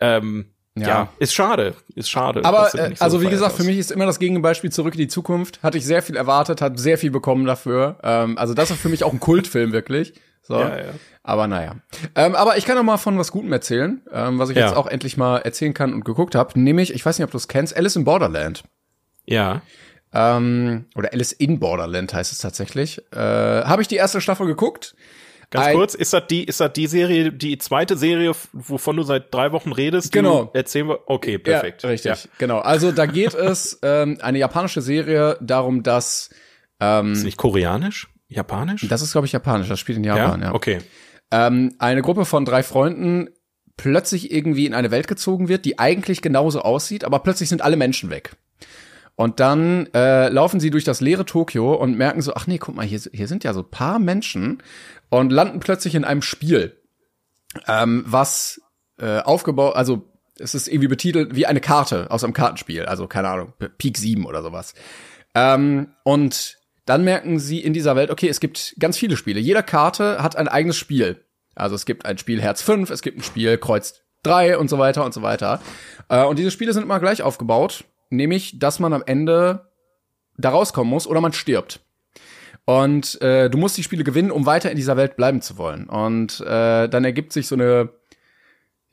ähm, 0.00 0.52
ja. 0.76 0.88
ja. 0.88 1.08
ist 1.18 1.34
schade, 1.34 1.74
ist 1.94 2.10
schade. 2.10 2.44
Aber 2.44 2.74
äh, 2.74 2.94
so 2.94 3.04
also 3.04 3.22
wie 3.22 3.28
gesagt, 3.28 3.56
für 3.56 3.64
mich 3.64 3.78
ist 3.78 3.90
immer 3.90 4.06
das 4.06 4.18
Gegenbeispiel 4.18 4.70
zurück 4.70 4.94
in 4.94 5.00
die 5.00 5.08
Zukunft. 5.08 5.62
Hatte 5.62 5.78
ich 5.78 5.86
sehr 5.86 6.02
viel 6.02 6.16
erwartet, 6.16 6.60
hat 6.60 6.78
sehr 6.78 6.98
viel 6.98 7.10
bekommen 7.10 7.46
dafür. 7.46 7.98
Ähm, 8.02 8.36
also 8.36 8.54
das 8.54 8.70
ist 8.70 8.80
für 8.80 8.88
mich 8.88 9.02
auch 9.02 9.12
ein 9.12 9.20
Kultfilm 9.20 9.72
wirklich. 9.72 10.14
So. 10.42 10.60
Ja, 10.60 10.78
ja. 10.78 10.84
Aber 11.22 11.48
naja. 11.48 11.76
Ähm, 12.14 12.36
aber 12.36 12.56
ich 12.56 12.66
kann 12.66 12.76
noch 12.76 12.84
mal 12.84 12.98
von 12.98 13.18
was 13.18 13.32
Gutem 13.32 13.52
erzählen, 13.52 14.00
ähm, 14.12 14.38
was 14.38 14.50
ich 14.50 14.56
ja. 14.56 14.66
jetzt 14.66 14.76
auch 14.76 14.86
endlich 14.86 15.16
mal 15.16 15.38
erzählen 15.38 15.74
kann 15.74 15.92
und 15.92 16.04
geguckt 16.04 16.36
habe. 16.36 16.60
Nämlich, 16.60 16.94
ich 16.94 17.04
weiß 17.04 17.18
nicht, 17.18 17.24
ob 17.24 17.32
du 17.32 17.36
es 17.36 17.48
kennst, 17.48 17.76
Alice 17.76 17.96
in 17.96 18.04
Borderland. 18.04 18.62
Ja. 19.24 19.62
Ähm, 20.12 20.84
oder 20.94 21.12
Alice 21.12 21.32
in 21.32 21.58
Borderland 21.58 22.14
heißt 22.14 22.30
es 22.30 22.38
tatsächlich. 22.38 23.02
Äh, 23.12 23.18
habe 23.18 23.82
ich 23.82 23.88
die 23.88 23.96
erste 23.96 24.20
Staffel 24.20 24.46
geguckt. 24.46 24.94
Ganz 25.50 25.74
kurz, 25.74 25.94
ist 25.94 26.12
das 26.12 26.26
die, 26.28 26.44
ist 26.44 26.60
das 26.60 26.72
die 26.72 26.86
Serie, 26.86 27.32
die 27.32 27.56
zweite 27.58 27.96
Serie, 27.96 28.32
wovon 28.52 28.96
du 28.96 29.02
seit 29.04 29.32
drei 29.32 29.52
Wochen 29.52 29.72
redest? 29.72 30.12
Genau. 30.12 30.50
Erzählen 30.54 30.88
wir. 30.88 31.00
Okay, 31.06 31.38
perfekt. 31.38 31.82
Ja, 31.82 31.88
richtig. 31.88 32.24
Ja. 32.24 32.30
Genau. 32.38 32.58
Also 32.58 32.90
da 32.92 33.06
geht 33.06 33.34
es 33.34 33.78
ähm, 33.82 34.18
eine 34.20 34.38
japanische 34.38 34.82
Serie 34.82 35.38
darum, 35.40 35.82
dass 35.82 36.30
ähm, 36.80 37.12
ist 37.12 37.24
nicht 37.24 37.38
koreanisch? 37.38 38.08
Japanisch? 38.28 38.86
Das 38.88 39.02
ist, 39.02 39.12
glaube 39.12 39.26
ich, 39.26 39.32
japanisch. 39.32 39.68
Das 39.68 39.78
spielt 39.78 39.98
in 39.98 40.04
Japan, 40.04 40.40
ja. 40.40 40.48
ja. 40.48 40.54
Okay. 40.54 40.78
Ähm, 41.30 41.74
eine 41.78 42.02
Gruppe 42.02 42.24
von 42.24 42.44
drei 42.44 42.62
Freunden 42.62 43.28
plötzlich 43.76 44.32
irgendwie 44.32 44.66
in 44.66 44.74
eine 44.74 44.90
Welt 44.90 45.06
gezogen 45.06 45.48
wird, 45.48 45.64
die 45.64 45.78
eigentlich 45.78 46.22
genauso 46.22 46.62
aussieht, 46.62 47.04
aber 47.04 47.18
plötzlich 47.20 47.48
sind 47.48 47.62
alle 47.62 47.76
Menschen 47.76 48.10
weg. 48.10 48.32
Und 49.16 49.40
dann 49.40 49.88
äh, 49.94 50.28
laufen 50.28 50.60
sie 50.60 50.70
durch 50.70 50.84
das 50.84 51.00
leere 51.00 51.24
Tokio 51.24 51.74
und 51.74 51.96
merken 51.96 52.20
so, 52.20 52.34
ach 52.34 52.46
nee, 52.46 52.58
guck 52.58 52.74
mal, 52.74 52.84
hier, 52.84 53.00
hier 53.12 53.28
sind 53.28 53.44
ja 53.44 53.54
so 53.54 53.62
paar 53.62 53.98
Menschen 53.98 54.62
und 55.08 55.30
landen 55.30 55.60
plötzlich 55.60 55.94
in 55.94 56.04
einem 56.04 56.22
Spiel, 56.22 56.80
ähm, 57.66 58.04
was 58.06 58.60
äh, 58.98 59.20
aufgebaut, 59.20 59.76
also 59.76 60.10
es 60.38 60.54
ist 60.54 60.68
irgendwie 60.68 60.88
betitelt 60.88 61.34
wie 61.34 61.46
eine 61.46 61.60
Karte 61.60 62.10
aus 62.10 62.24
einem 62.24 62.32
Kartenspiel, 62.32 62.84
also 62.84 63.06
keine 63.06 63.28
Ahnung, 63.28 63.52
Peak 63.78 63.96
7 63.96 64.26
oder 64.26 64.42
sowas. 64.42 64.74
Ähm, 65.34 65.94
und 66.04 66.58
dann 66.84 67.04
merken 67.04 67.38
sie 67.38 67.60
in 67.60 67.72
dieser 67.72 67.96
Welt, 67.96 68.10
okay, 68.10 68.28
es 68.28 68.40
gibt 68.40 68.76
ganz 68.78 68.96
viele 68.96 69.16
Spiele. 69.16 69.40
Jede 69.40 69.62
Karte 69.62 70.22
hat 70.22 70.36
ein 70.36 70.48
eigenes 70.48 70.76
Spiel. 70.76 71.24
Also 71.54 71.74
es 71.74 71.86
gibt 71.86 72.04
ein 72.04 72.18
Spiel 72.18 72.40
Herz 72.40 72.62
5, 72.62 72.90
es 72.90 73.02
gibt 73.02 73.18
ein 73.18 73.22
Spiel 73.22 73.58
Kreuz 73.58 74.02
3 74.22 74.58
und 74.58 74.68
so 74.68 74.78
weiter 74.78 75.04
und 75.04 75.14
so 75.14 75.22
weiter. 75.22 75.60
Äh, 76.08 76.24
und 76.24 76.38
diese 76.38 76.50
Spiele 76.50 76.72
sind 76.72 76.82
immer 76.82 77.00
gleich 77.00 77.22
aufgebaut, 77.22 77.84
nämlich, 78.10 78.58
dass 78.58 78.78
man 78.78 78.92
am 78.92 79.02
Ende 79.04 79.72
da 80.36 80.50
rauskommen 80.50 80.90
muss 80.90 81.06
oder 81.06 81.20
man 81.20 81.32
stirbt. 81.32 81.80
Und 82.66 83.20
äh, 83.22 83.48
du 83.48 83.56
musst 83.56 83.78
die 83.78 83.82
Spiele 83.82 84.04
gewinnen, 84.04 84.30
um 84.30 84.44
weiter 84.44 84.70
in 84.70 84.76
dieser 84.76 84.96
Welt 84.96 85.16
bleiben 85.16 85.40
zu 85.40 85.56
wollen. 85.56 85.88
Und 85.88 86.40
äh, 86.40 86.88
dann 86.88 87.04
ergibt 87.04 87.32
sich 87.32 87.46
so 87.46 87.54
eine 87.54 87.90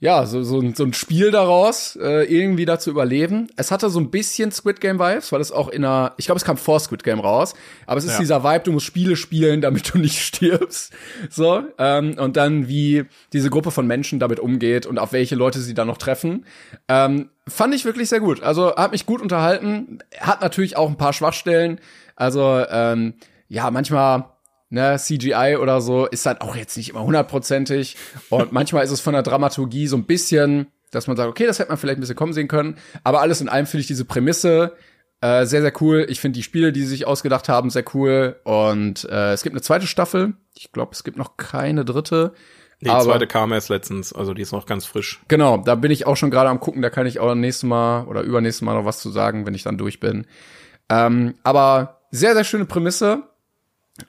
ja, 0.04 0.26
so, 0.26 0.44
so, 0.44 0.62
so 0.76 0.84
ein 0.84 0.92
Spiel 0.92 1.32
daraus, 1.32 1.96
äh, 1.96 2.26
irgendwie 2.26 2.66
da 2.66 2.78
zu 2.78 2.90
überleben. 2.90 3.48
Es 3.56 3.72
hatte 3.72 3.90
so 3.90 4.02
ein 4.02 4.12
bisschen 4.12 4.52
Squid 4.52 4.82
Game 4.82 5.00
Vibes, 5.00 5.32
weil 5.32 5.40
es 5.40 5.54
auch 5.54 5.70
in 5.70 5.86
einer, 5.86 6.14
ich 6.18 6.26
glaube, 6.26 6.40
es 6.40 6.44
kam 6.44 6.58
vor 6.58 6.82
Squid 6.82 7.06
Game 7.06 7.22
raus, 7.22 7.54
aber 7.88 8.00
es 8.00 8.04
ist 8.04 8.16
ja. 8.16 8.20
dieser 8.20 8.44
Vibe, 8.44 8.66
du 8.66 8.74
musst 8.74 8.86
Spiele 8.86 9.16
spielen, 9.16 9.62
damit 9.62 9.94
du 9.94 10.00
nicht 10.00 10.20
stirbst. 10.26 10.92
So, 11.30 11.64
ähm, 11.78 12.18
und 12.20 12.36
dann 12.36 12.68
wie 12.68 13.06
diese 13.32 13.50
Gruppe 13.50 13.72
von 13.72 13.88
Menschen 13.88 14.20
damit 14.20 14.42
umgeht 14.42 14.86
und 14.86 15.00
auf 15.00 15.14
welche 15.14 15.36
Leute 15.36 15.62
sie 15.62 15.74
dann 15.74 15.88
noch 15.88 15.98
treffen. 15.98 16.46
Ähm, 16.90 17.30
fand 17.48 17.74
ich 17.74 17.86
wirklich 17.86 18.10
sehr 18.10 18.20
gut. 18.20 18.44
Also 18.44 18.76
hat 18.76 18.92
mich 18.92 19.06
gut 19.06 19.22
unterhalten, 19.22 20.00
hat 20.20 20.42
natürlich 20.42 20.76
auch 20.76 20.90
ein 20.90 20.98
paar 20.98 21.14
Schwachstellen. 21.14 21.80
Also, 22.18 22.62
ähm, 22.70 23.14
ja, 23.54 23.70
manchmal 23.70 24.26
ne, 24.70 24.98
CGI 24.98 25.58
oder 25.62 25.80
so, 25.80 26.08
ist 26.08 26.26
dann 26.26 26.40
auch 26.40 26.56
jetzt 26.56 26.76
nicht 26.76 26.90
immer 26.90 27.04
hundertprozentig. 27.04 27.96
Und 28.30 28.52
manchmal 28.52 28.84
ist 28.84 28.90
es 28.90 29.00
von 29.00 29.14
der 29.14 29.22
Dramaturgie 29.22 29.86
so 29.86 29.96
ein 29.96 30.06
bisschen, 30.06 30.68
dass 30.90 31.06
man 31.06 31.16
sagt, 31.16 31.30
okay, 31.30 31.46
das 31.46 31.60
hätte 31.60 31.70
man 31.70 31.78
vielleicht 31.78 32.00
ein 32.00 32.02
bisschen 32.02 32.16
kommen 32.16 32.34
sehen 32.34 32.48
können. 32.48 32.78
Aber 33.04 33.22
alles 33.22 33.42
in 33.42 33.50
allem 33.50 33.68
finde 33.68 33.82
ich 33.82 33.88
diese 33.88 34.06
Prämisse 34.06 34.76
äh, 35.22 35.46
sehr, 35.46 35.62
sehr 35.62 35.72
cool. 35.82 36.08
Ich 36.10 36.20
finde 36.20 36.38
die 36.38 36.44
Spiele, 36.44 36.72
die 36.72 36.82
sie 36.82 36.88
sich 36.88 37.06
ausgedacht 37.06 37.48
haben, 37.48 37.70
sehr 37.70 37.86
cool. 37.94 38.40
Und 38.44 39.06
äh, 39.06 39.34
es 39.34 39.44
gibt 39.44 39.54
eine 39.54 39.62
zweite 39.62 39.86
Staffel. 39.86 40.34
Ich 40.56 40.72
glaube, 40.72 40.94
es 40.94 41.04
gibt 41.04 41.18
noch 41.18 41.38
keine 41.38 41.86
dritte. 41.86 42.34
Die 42.82 42.90
aber, 42.90 43.04
zweite 43.04 43.28
kam 43.28 43.54
erst 43.54 43.70
letztens, 43.70 44.14
also 44.14 44.34
die 44.34 44.42
ist 44.42 44.52
noch 44.52 44.66
ganz 44.66 44.86
frisch. 44.86 45.22
Genau, 45.28 45.58
da 45.58 45.76
bin 45.76 45.92
ich 45.92 46.08
auch 46.08 46.18
schon 46.18 46.32
gerade 46.32 46.50
am 46.50 46.60
gucken, 46.60 46.82
da 46.82 46.90
kann 46.90 47.06
ich 47.06 47.20
auch 47.20 47.36
nächstes 47.36 47.64
Mal 47.64 48.06
oder 48.06 48.22
übernächstes 48.22 48.64
Mal 48.64 48.74
noch 48.74 48.86
was 48.86 49.00
zu 49.00 49.12
sagen, 49.12 49.46
wenn 49.46 49.54
ich 49.54 49.64
dann 49.64 49.78
durch 49.78 50.00
bin. 50.00 50.26
Ähm, 50.90 51.36
aber 51.44 52.02
sehr, 52.12 52.34
sehr 52.34 52.44
schöne 52.44 52.66
Prämisse. 52.66 53.24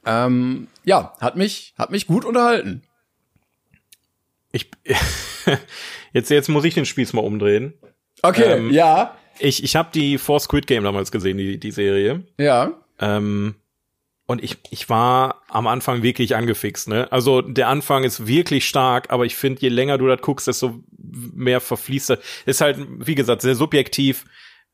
Ähm, 0.04 0.68
ja, 0.84 1.14
hat 1.20 1.36
mich, 1.36 1.74
hat 1.76 1.90
mich 1.90 2.06
gut 2.06 2.24
unterhalten. 2.24 2.82
Ich, 4.52 4.70
jetzt, 6.12 6.30
jetzt 6.30 6.48
muss 6.48 6.64
ich 6.64 6.74
den 6.74 6.86
Spieß 6.86 7.12
mal 7.12 7.22
umdrehen. 7.22 7.74
Okay, 8.22 8.52
ähm, 8.52 8.70
ja. 8.70 9.16
Ich, 9.38 9.64
ich 9.64 9.76
habe 9.76 9.90
die 9.92 10.18
vor 10.18 10.40
Squid 10.40 10.66
Game 10.66 10.84
damals 10.84 11.10
gesehen, 11.10 11.38
die, 11.38 11.58
die 11.58 11.72
Serie. 11.72 12.22
Ja. 12.38 12.72
Ähm, 13.00 13.56
und 14.26 14.42
ich, 14.42 14.56
ich 14.70 14.88
war 14.88 15.42
am 15.48 15.66
Anfang 15.66 16.02
wirklich 16.02 16.34
angefixt, 16.34 16.88
ne? 16.88 17.10
Also 17.12 17.42
der 17.42 17.68
Anfang 17.68 18.04
ist 18.04 18.26
wirklich 18.26 18.66
stark, 18.66 19.10
aber 19.10 19.26
ich 19.26 19.36
finde, 19.36 19.60
je 19.60 19.68
länger 19.68 19.98
du 19.98 20.06
das 20.06 20.22
guckst, 20.22 20.46
desto 20.46 20.82
mehr 20.96 21.60
verfließt 21.60 22.10
das. 22.10 22.18
Ist 22.46 22.60
halt, 22.62 22.78
wie 22.88 23.14
gesagt, 23.14 23.42
sehr 23.42 23.54
subjektiv. 23.54 24.24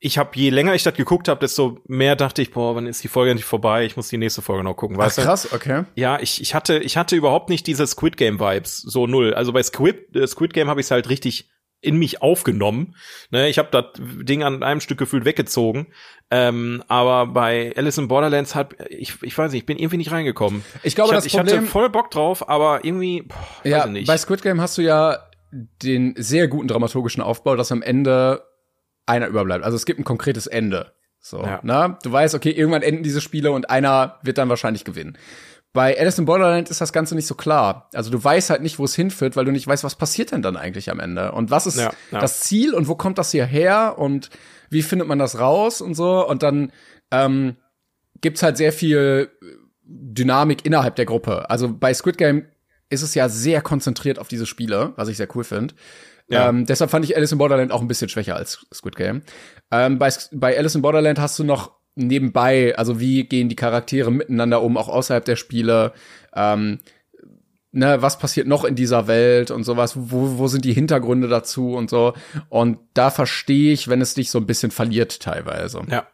Ich 0.02 0.16
habe, 0.16 0.30
je 0.34 0.48
länger 0.48 0.74
ich 0.74 0.82
das 0.82 0.94
geguckt 0.94 1.28
habe, 1.28 1.40
desto 1.40 1.78
mehr 1.86 2.16
dachte 2.16 2.40
ich, 2.40 2.50
boah, 2.50 2.74
wann 2.74 2.86
ist 2.86 3.04
die 3.04 3.08
Folge 3.08 3.32
endlich 3.32 3.44
vorbei? 3.44 3.84
Ich 3.84 3.96
muss 3.96 4.08
die 4.08 4.16
nächste 4.16 4.40
Folge 4.40 4.64
noch 4.64 4.74
gucken. 4.74 4.96
Weißt 4.96 5.18
Ach, 5.18 5.24
krass, 5.24 5.52
okay. 5.52 5.84
Ja, 5.94 6.18
ich, 6.20 6.40
ich 6.40 6.54
hatte, 6.54 6.78
ich 6.78 6.96
hatte 6.96 7.16
überhaupt 7.16 7.50
nicht 7.50 7.66
diese 7.66 7.86
Squid 7.86 8.16
Game 8.16 8.40
Vibes, 8.40 8.78
so 8.78 9.06
null. 9.06 9.34
Also 9.34 9.52
bei 9.52 9.62
Squid, 9.62 10.16
äh, 10.16 10.26
Squid 10.26 10.54
Game 10.54 10.68
habe 10.68 10.80
ich 10.80 10.86
es 10.86 10.90
halt 10.90 11.10
richtig 11.10 11.50
in 11.82 11.96
mich 11.96 12.22
aufgenommen. 12.22 12.94
Ne, 13.30 13.48
ich 13.48 13.58
habe 13.58 13.68
das 13.70 13.84
Ding 13.98 14.42
an 14.42 14.62
einem 14.62 14.80
Stück 14.80 14.98
gefühlt 14.98 15.24
weggezogen. 15.24 15.88
Ähm, 16.30 16.82
aber 16.88 17.26
bei 17.26 17.72
Alice 17.76 17.98
in 17.98 18.08
Borderlands 18.08 18.54
hat 18.54 18.74
ich, 18.88 19.22
ich 19.22 19.36
weiß 19.36 19.52
nicht, 19.52 19.62
ich 19.62 19.66
bin 19.66 19.78
irgendwie 19.78 19.96
nicht 19.96 20.12
reingekommen. 20.12 20.64
Ich 20.82 20.94
glaube, 20.94 21.10
ich, 21.10 21.16
das 21.16 21.26
ich 21.26 21.32
Problem, 21.32 21.56
hatte 21.56 21.66
voll 21.66 21.90
Bock 21.90 22.10
drauf, 22.10 22.48
aber 22.48 22.84
irgendwie, 22.84 23.22
boah, 23.22 23.36
ja, 23.64 23.78
weiß 23.78 23.86
ich 23.86 23.92
nicht. 23.92 24.06
bei 24.06 24.16
Squid 24.16 24.42
Game 24.42 24.60
hast 24.60 24.78
du 24.78 24.82
ja 24.82 25.18
den 25.52 26.14
sehr 26.16 26.48
guten 26.48 26.68
dramaturgischen 26.68 27.22
Aufbau, 27.22 27.56
dass 27.56 27.72
am 27.72 27.82
Ende 27.82 28.42
einer 29.10 29.26
überbleibt. 29.26 29.64
Also 29.64 29.76
es 29.76 29.84
gibt 29.84 30.00
ein 30.00 30.04
konkretes 30.04 30.46
Ende. 30.46 30.92
So, 31.20 31.42
ja. 31.42 31.60
ne? 31.62 31.98
Du 32.02 32.10
weißt, 32.10 32.34
okay, 32.34 32.50
irgendwann 32.50 32.82
enden 32.82 33.02
diese 33.02 33.20
Spiele 33.20 33.52
und 33.52 33.68
einer 33.68 34.18
wird 34.22 34.38
dann 34.38 34.48
wahrscheinlich 34.48 34.84
gewinnen. 34.84 35.18
Bei 35.72 35.98
Alice 35.98 36.18
in 36.18 36.24
Borderland 36.24 36.68
ist 36.68 36.80
das 36.80 36.92
Ganze 36.92 37.14
nicht 37.14 37.26
so 37.26 37.34
klar. 37.34 37.88
Also 37.94 38.10
du 38.10 38.22
weißt 38.22 38.50
halt 38.50 38.62
nicht, 38.62 38.78
wo 38.78 38.84
es 38.84 38.96
hinführt, 38.96 39.36
weil 39.36 39.44
du 39.44 39.52
nicht 39.52 39.66
weißt, 39.66 39.84
was 39.84 39.94
passiert 39.94 40.32
denn 40.32 40.42
dann 40.42 40.56
eigentlich 40.56 40.90
am 40.90 40.98
Ende. 40.98 41.32
Und 41.32 41.50
was 41.50 41.66
ist 41.66 41.78
ja, 41.78 41.92
ja. 42.10 42.20
das 42.20 42.40
Ziel 42.40 42.74
und 42.74 42.88
wo 42.88 42.96
kommt 42.96 43.18
das 43.18 43.30
hierher 43.30 43.96
und 43.98 44.30
wie 44.68 44.82
findet 44.82 45.06
man 45.06 45.18
das 45.18 45.38
raus 45.38 45.80
und 45.80 45.94
so. 45.94 46.26
Und 46.26 46.42
dann 46.42 46.72
ähm, 47.12 47.56
gibt's 48.20 48.42
halt 48.42 48.56
sehr 48.56 48.72
viel 48.72 49.30
Dynamik 49.84 50.64
innerhalb 50.64 50.96
der 50.96 51.06
Gruppe. 51.06 51.48
Also 51.50 51.72
bei 51.72 51.94
Squid 51.94 52.18
Game 52.18 52.46
ist 52.88 53.02
es 53.02 53.14
ja 53.14 53.28
sehr 53.28 53.62
konzentriert 53.62 54.18
auf 54.18 54.28
diese 54.28 54.46
Spiele, 54.46 54.92
was 54.96 55.08
ich 55.08 55.16
sehr 55.16 55.28
cool 55.36 55.44
finde. 55.44 55.74
Ja. 56.30 56.48
Ähm, 56.48 56.64
deshalb 56.64 56.90
fand 56.90 57.04
ich 57.04 57.16
Alice 57.16 57.32
in 57.32 57.38
Borderland 57.38 57.72
auch 57.72 57.80
ein 57.80 57.88
bisschen 57.88 58.08
schwächer 58.08 58.36
als 58.36 58.66
Squid 58.72 58.96
Game. 58.96 59.22
Ähm, 59.70 59.98
bei, 59.98 60.10
bei 60.32 60.56
Alice 60.56 60.76
in 60.76 60.82
Borderland 60.82 61.18
hast 61.18 61.38
du 61.38 61.44
noch 61.44 61.72
nebenbei, 61.96 62.74
also 62.76 63.00
wie 63.00 63.24
gehen 63.24 63.48
die 63.48 63.56
Charaktere 63.56 64.10
miteinander 64.10 64.62
um, 64.62 64.76
auch 64.76 64.88
außerhalb 64.88 65.24
der 65.24 65.36
Spiele, 65.36 65.92
ähm, 66.34 66.78
ne, 67.72 68.00
was 68.00 68.18
passiert 68.18 68.46
noch 68.46 68.64
in 68.64 68.76
dieser 68.76 69.06
Welt 69.06 69.50
und 69.50 69.64
sowas, 69.64 69.94
wo, 69.96 70.38
wo 70.38 70.46
sind 70.46 70.64
die 70.64 70.72
Hintergründe 70.72 71.28
dazu 71.28 71.74
und 71.74 71.90
so. 71.90 72.14
Und 72.48 72.78
da 72.94 73.10
verstehe 73.10 73.72
ich, 73.72 73.88
wenn 73.88 74.00
es 74.00 74.14
dich 74.14 74.30
so 74.30 74.38
ein 74.38 74.46
bisschen 74.46 74.70
verliert 74.70 75.20
teilweise. 75.20 75.82
Ja. 75.88 76.06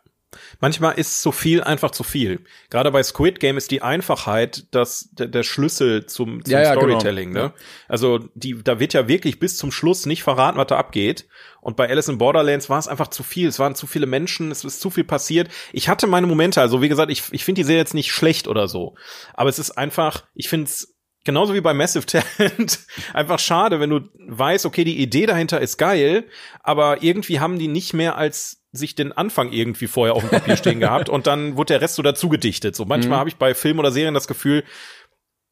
Manchmal 0.61 0.99
ist 0.99 1.23
zu 1.23 1.33
viel 1.33 1.62
einfach 1.62 1.90
zu 1.90 2.03
viel. 2.03 2.40
Gerade 2.71 2.90
bei 2.90 3.03
Squid 3.03 3.40
Game 3.40 3.57
ist 3.57 3.71
die 3.71 3.83
Einfachheit 3.83 4.66
das, 4.71 5.11
der, 5.12 5.29
der 5.29 5.42
Schlüssel 5.42 6.07
zum, 6.07 6.45
zum 6.45 6.53
ja, 6.53 6.62
ja, 6.62 6.75
genau. 6.75 6.87
Storytelling. 6.87 7.33
Genau. 7.33 7.47
Ne? 7.47 7.53
Also 7.88 8.21
die, 8.35 8.62
da 8.62 8.81
wird 8.81 8.95
ja 8.95 9.09
wirklich 9.09 9.38
bis 9.38 9.57
zum 9.57 9.71
Schluss 9.73 10.07
nicht 10.07 10.23
verraten, 10.23 10.59
was 10.59 10.66
da 10.69 10.77
abgeht. 10.77 11.27
Und 11.61 11.77
bei 11.77 11.88
Alice 11.88 12.09
in 12.09 12.19
Borderlands 12.19 12.71
war 12.71 12.79
es 12.79 12.88
einfach 12.88 13.09
zu 13.09 13.23
viel. 13.23 13.49
Es 13.49 13.59
waren 13.59 13.75
zu 13.75 13.87
viele 13.87 14.07
Menschen, 14.07 14.51
es 14.51 14.64
ist 14.64 14.81
zu 14.81 14.90
viel 14.90 15.05
passiert. 15.05 15.49
Ich 15.73 15.88
hatte 15.88 16.07
meine 16.07 16.27
Momente, 16.27 16.61
also 16.61 16.81
wie 16.81 16.88
gesagt, 16.88 17.11
ich, 17.11 17.25
ich 17.33 17.45
finde 17.45 17.61
die 17.61 17.64
Serie 17.64 17.81
jetzt 17.81 17.95
nicht 17.95 18.12
schlecht 18.12 18.49
oder 18.49 18.69
so. 18.69 18.95
Aber 19.35 19.49
es 19.49 19.59
ist 19.59 19.73
einfach, 19.73 20.25
ich 20.35 20.49
finde 20.49 20.66
es 20.66 20.95
genauso 21.27 21.53
wie 21.53 21.61
bei 21.61 21.75
Massive 21.75 22.07
Talent, 22.07 22.81
einfach 23.12 23.39
schade, 23.39 23.81
wenn 23.81 23.91
du 23.91 24.01
weißt, 24.27 24.65
okay, 24.65 24.85
die 24.85 24.99
Idee 24.99 25.27
dahinter 25.27 25.61
ist 25.61 25.77
geil, 25.77 26.25
aber 26.62 27.03
irgendwie 27.03 27.41
haben 27.41 27.59
die 27.59 27.69
nicht 27.69 27.93
mehr 27.93 28.17
als 28.17 28.62
sich 28.73 28.95
den 28.95 29.12
Anfang 29.12 29.53
irgendwie 29.53 29.87
vorher 29.87 30.15
auf 30.15 30.23
dem 30.23 30.31
Papier 30.31 30.57
stehen 30.57 30.81
gehabt 30.81 31.11
und 31.11 31.27
dann 31.27 31.57
wurde 31.57 31.75
der 31.75 31.83
Rest 31.83 31.97
so 31.97 32.03
dazu 32.03 32.31
gedichtet. 32.31 32.75
So 32.75 32.87
manchmal 32.87 33.17
mhm. 33.17 33.21
habe 33.21 33.29
ich 33.29 33.37
bei 33.37 33.55
Filmen 33.55 33.81
oder 33.81 33.93
Serien 33.93 34.15
das 34.15 34.29
Gefühl, 34.29 34.65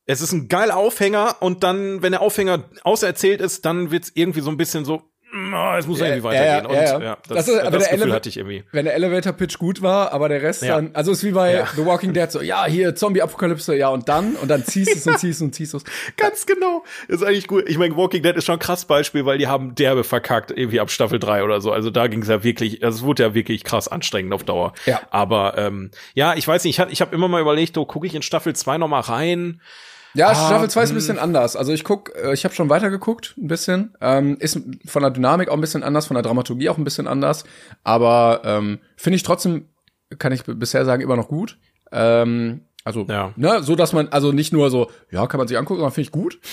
es 0.07 0.21
ist 0.21 0.33
ein 0.33 0.49
geiler 0.49 0.77
Aufhänger 0.77 1.37
und 1.41 1.63
dann, 1.63 2.03
wenn 2.03 2.13
der 2.13 2.21
Aufhänger 2.21 2.71
auserzählt 2.83 3.41
ist, 3.41 3.65
dann 3.65 3.91
wird's 3.91 4.13
irgendwie 4.15 4.41
so 4.41 4.51
ein 4.51 4.57
bisschen 4.57 4.85
so, 4.85 5.03
oh, 5.35 5.77
es 5.77 5.87
muss 5.87 6.01
ja, 6.01 6.07
irgendwie 6.07 6.25
weitergehen. 6.25 6.71
Ja, 6.71 6.83
ja, 6.83 6.97
und 6.97 7.03
ja, 7.03 7.19
das, 7.29 7.47
das, 7.47 7.49
ist, 7.49 7.73
das 7.73 7.91
Gefühl 7.91 8.13
hatte 8.13 8.29
ich 8.29 8.37
irgendwie. 8.37 8.65
Wenn 8.73 8.85
der 8.85 8.95
Elevator-Pitch 8.95 9.59
gut 9.59 9.83
war, 9.83 10.13
aber 10.13 10.29
der 10.29 10.43
Rest 10.43 10.63
dann, 10.63 10.91
also 10.95 11.13
ist 11.13 11.25
wie 11.25 11.33
bei 11.33 11.65
The 11.77 11.85
Walking 11.85 12.13
Dead 12.13 12.31
so, 12.31 12.41
ja, 12.41 12.65
hier 12.67 12.95
Zombie-Apokalypse, 12.95 13.77
ja, 13.77 13.89
und 13.89 14.09
dann, 14.09 14.35
und 14.37 14.49
dann 14.49 14.65
ziehst 14.65 14.95
du 14.95 14.99
es 14.99 15.07
und 15.07 15.19
ziehst 15.19 15.43
und 15.43 15.55
ziehst 15.55 15.75
es. 15.75 15.85
Ganz 16.17 16.47
genau. 16.47 16.85
Das 17.09 17.21
ist 17.21 17.27
eigentlich 17.27 17.49
gut. 17.49 17.69
Ich 17.69 17.79
meine, 17.79 17.97
Walking 17.97 18.23
Dead 18.23 18.37
ist 18.37 18.45
schon 18.45 18.55
ein 18.55 18.61
krass 18.61 18.85
Beispiel, 18.85 19.27
weil 19.27 19.39
die 19.39 19.49
haben 19.49 19.75
derbe 19.75 20.05
verkackt, 20.05 20.51
irgendwie 20.51 20.81
ab 20.81 20.91
Staffel 20.91 21.19
3 21.19 21.43
oder 21.43 21.61
so. 21.61 21.73
Also 21.73 21.91
da 21.91 22.07
ging 22.07 22.23
es 22.23 22.29
ja 22.29 22.45
wirklich, 22.45 22.85
also 22.85 22.99
es 22.99 23.05
wurde 23.05 23.25
ja 23.25 23.35
wirklich 23.35 23.65
krass 23.65 23.89
anstrengend 23.89 24.33
auf 24.33 24.45
Dauer. 24.45 24.73
Ja. 24.87 25.01
Aber 25.11 25.59
ähm, 25.59 25.91
ja, 26.15 26.35
ich 26.35 26.47
weiß 26.47 26.65
nicht, 26.65 26.77
ich, 26.77 26.81
hab, 26.81 26.93
ich 26.93 27.01
habe 27.01 27.15
immer 27.15 27.29
mal 27.29 27.41
überlegt, 27.41 27.77
oh, 27.79 27.85
gucke 27.85 28.07
ich 28.07 28.15
in 28.15 28.23
Staffel 28.23 28.55
2 28.55 28.79
noch 28.79 28.89
mal 28.89 29.01
rein. 29.01 29.61
Ja, 30.15 30.29
ah, 30.29 30.35
Staffel 30.35 30.71
2 30.71 30.83
ist 30.83 30.91
ein 30.91 30.95
bisschen 30.95 31.19
anders. 31.19 31.57
Also 31.57 31.73
ich 31.73 31.85
guck, 31.85 32.15
äh, 32.17 32.33
ich 32.33 32.45
habe 32.45 32.55
schon 32.55 32.71
weitergeguckt, 32.71 33.35
ein 33.37 33.49
bisschen. 33.49 33.97
Ähm, 34.01 34.37
ist 34.39 34.61
von 34.87 35.03
der 35.03 35.11
Dynamik 35.11 35.49
auch 35.49 35.55
ein 35.55 35.61
bisschen 35.61 35.83
anders, 35.83 36.07
von 36.07 36.15
der 36.15 36.23
Dramaturgie 36.23 36.69
auch 36.69 36.79
ein 36.79 36.85
bisschen 36.85 37.07
anders. 37.07 37.45
Aber 37.83 38.43
ähm, 38.45 38.79
finde 38.97 39.17
ich 39.17 39.23
trotzdem, 39.23 39.69
kann 40.19 40.33
ich 40.33 40.45
bisher 40.45 40.85
sagen, 40.85 41.03
immer 41.03 41.17
noch 41.17 41.29
gut. 41.29 41.59
Ähm, 41.91 42.63
also, 42.85 43.07
ja. 43.09 43.33
ne, 43.37 43.63
so 43.63 43.75
dass 43.75 43.93
man, 43.93 44.09
also 44.09 44.31
nicht 44.31 44.53
nur 44.53 44.71
so, 44.71 44.91
ja, 45.11 45.27
kann 45.27 45.39
man 45.39 45.49
sich 45.49 45.59
angucken, 45.59 45.79
sondern 45.79 45.95
finde 45.95 46.07
ich 46.07 46.13
gut. 46.13 46.39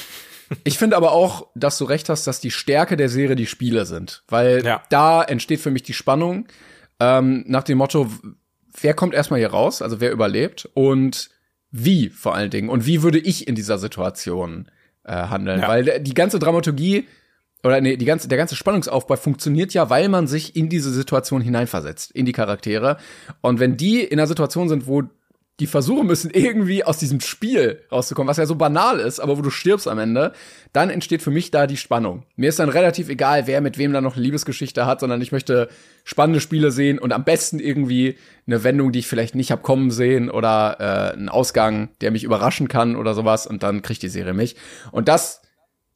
Ich 0.65 0.77
finde 0.77 0.97
aber 0.97 1.13
auch, 1.13 1.47
dass 1.55 1.77
du 1.77 1.85
recht 1.85 2.09
hast, 2.09 2.27
dass 2.27 2.41
die 2.41 2.51
Stärke 2.51 2.97
der 2.97 3.07
Serie 3.07 3.37
die 3.37 3.45
Spiele 3.45 3.85
sind. 3.85 4.25
Weil 4.27 4.65
ja. 4.65 4.83
da 4.89 5.23
entsteht 5.23 5.61
für 5.61 5.71
mich 5.71 5.83
die 5.83 5.93
Spannung 5.93 6.45
ähm, 6.99 7.45
nach 7.47 7.63
dem 7.63 7.77
Motto, 7.77 8.11
wer 8.81 8.93
kommt 8.93 9.13
erstmal 9.13 9.39
hier 9.39 9.51
raus, 9.51 9.81
also 9.81 10.01
wer 10.01 10.11
überlebt 10.11 10.69
und 10.73 11.29
wie 11.71 12.09
vor 12.09 12.35
allen 12.35 12.49
Dingen 12.49 12.69
und 12.69 12.85
wie 12.85 13.01
würde 13.01 13.19
ich 13.19 13.47
in 13.47 13.55
dieser 13.55 13.77
Situation 13.77 14.67
äh, 15.03 15.13
handeln, 15.13 15.61
ja. 15.61 15.67
weil 15.67 15.99
die 16.01 16.13
ganze 16.13 16.39
Dramaturgie 16.39 17.07
oder 17.63 17.79
nee, 17.79 17.95
die 17.95 18.05
ganze, 18.05 18.27
der 18.27 18.37
ganze 18.37 18.55
Spannungsaufbau 18.55 19.15
funktioniert 19.15 19.73
ja, 19.73 19.89
weil 19.89 20.09
man 20.09 20.27
sich 20.27 20.55
in 20.55 20.69
diese 20.69 20.91
Situation 20.91 21.41
hineinversetzt, 21.41 22.11
in 22.11 22.25
die 22.25 22.31
Charaktere. 22.31 22.97
Und 23.41 23.59
wenn 23.59 23.77
die 23.77 24.03
in 24.03 24.19
einer 24.19 24.27
Situation 24.27 24.67
sind, 24.67 24.87
wo 24.87 25.03
die 25.61 25.67
versuchen 25.67 26.07
müssen, 26.07 26.31
irgendwie 26.31 26.83
aus 26.83 26.97
diesem 26.97 27.19
Spiel 27.21 27.83
rauszukommen, 27.91 28.27
was 28.27 28.37
ja 28.37 28.47
so 28.47 28.55
banal 28.55 28.99
ist, 28.99 29.19
aber 29.19 29.37
wo 29.37 29.43
du 29.43 29.51
stirbst 29.51 29.87
am 29.87 29.99
Ende, 29.99 30.33
dann 30.73 30.89
entsteht 30.89 31.21
für 31.21 31.29
mich 31.29 31.51
da 31.51 31.67
die 31.67 31.77
Spannung. 31.77 32.23
Mir 32.35 32.49
ist 32.49 32.57
dann 32.57 32.69
relativ 32.69 33.09
egal, 33.09 33.45
wer 33.45 33.61
mit 33.61 33.77
wem 33.77 33.93
da 33.93 34.01
noch 34.01 34.15
eine 34.15 34.23
Liebesgeschichte 34.23 34.87
hat, 34.87 34.99
sondern 34.99 35.21
ich 35.21 35.31
möchte 35.31 35.69
spannende 36.03 36.41
Spiele 36.41 36.71
sehen 36.71 36.97
und 36.97 37.13
am 37.13 37.23
besten 37.23 37.59
irgendwie 37.59 38.17
eine 38.47 38.63
Wendung, 38.63 38.91
die 38.91 38.99
ich 38.99 39.07
vielleicht 39.07 39.35
nicht 39.35 39.51
hab 39.51 39.61
kommen 39.61 39.91
sehen 39.91 40.31
oder 40.31 40.77
äh, 40.79 41.13
einen 41.13 41.29
Ausgang, 41.29 41.89
der 42.01 42.09
mich 42.09 42.23
überraschen 42.23 42.67
kann 42.67 42.95
oder 42.95 43.13
sowas 43.13 43.45
und 43.45 43.61
dann 43.61 43.83
kriegt 43.83 44.01
die 44.01 44.09
Serie 44.09 44.33
mich. 44.33 44.55
Und 44.91 45.07
das 45.07 45.43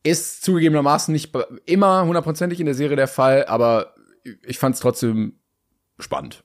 ist 0.03 0.43
zugegebenermaßen 0.43 1.11
nicht 1.11 1.35
immer 1.65 2.05
hundertprozentig 2.05 2.59
in 2.59 2.67
der 2.67 2.75
Serie 2.75 2.95
der 2.95 3.07
Fall, 3.07 3.45
aber 3.45 3.95
ich 4.45 4.59
fand 4.59 4.75
es 4.75 4.81
trotzdem 4.81 5.39
spannend 5.97 6.43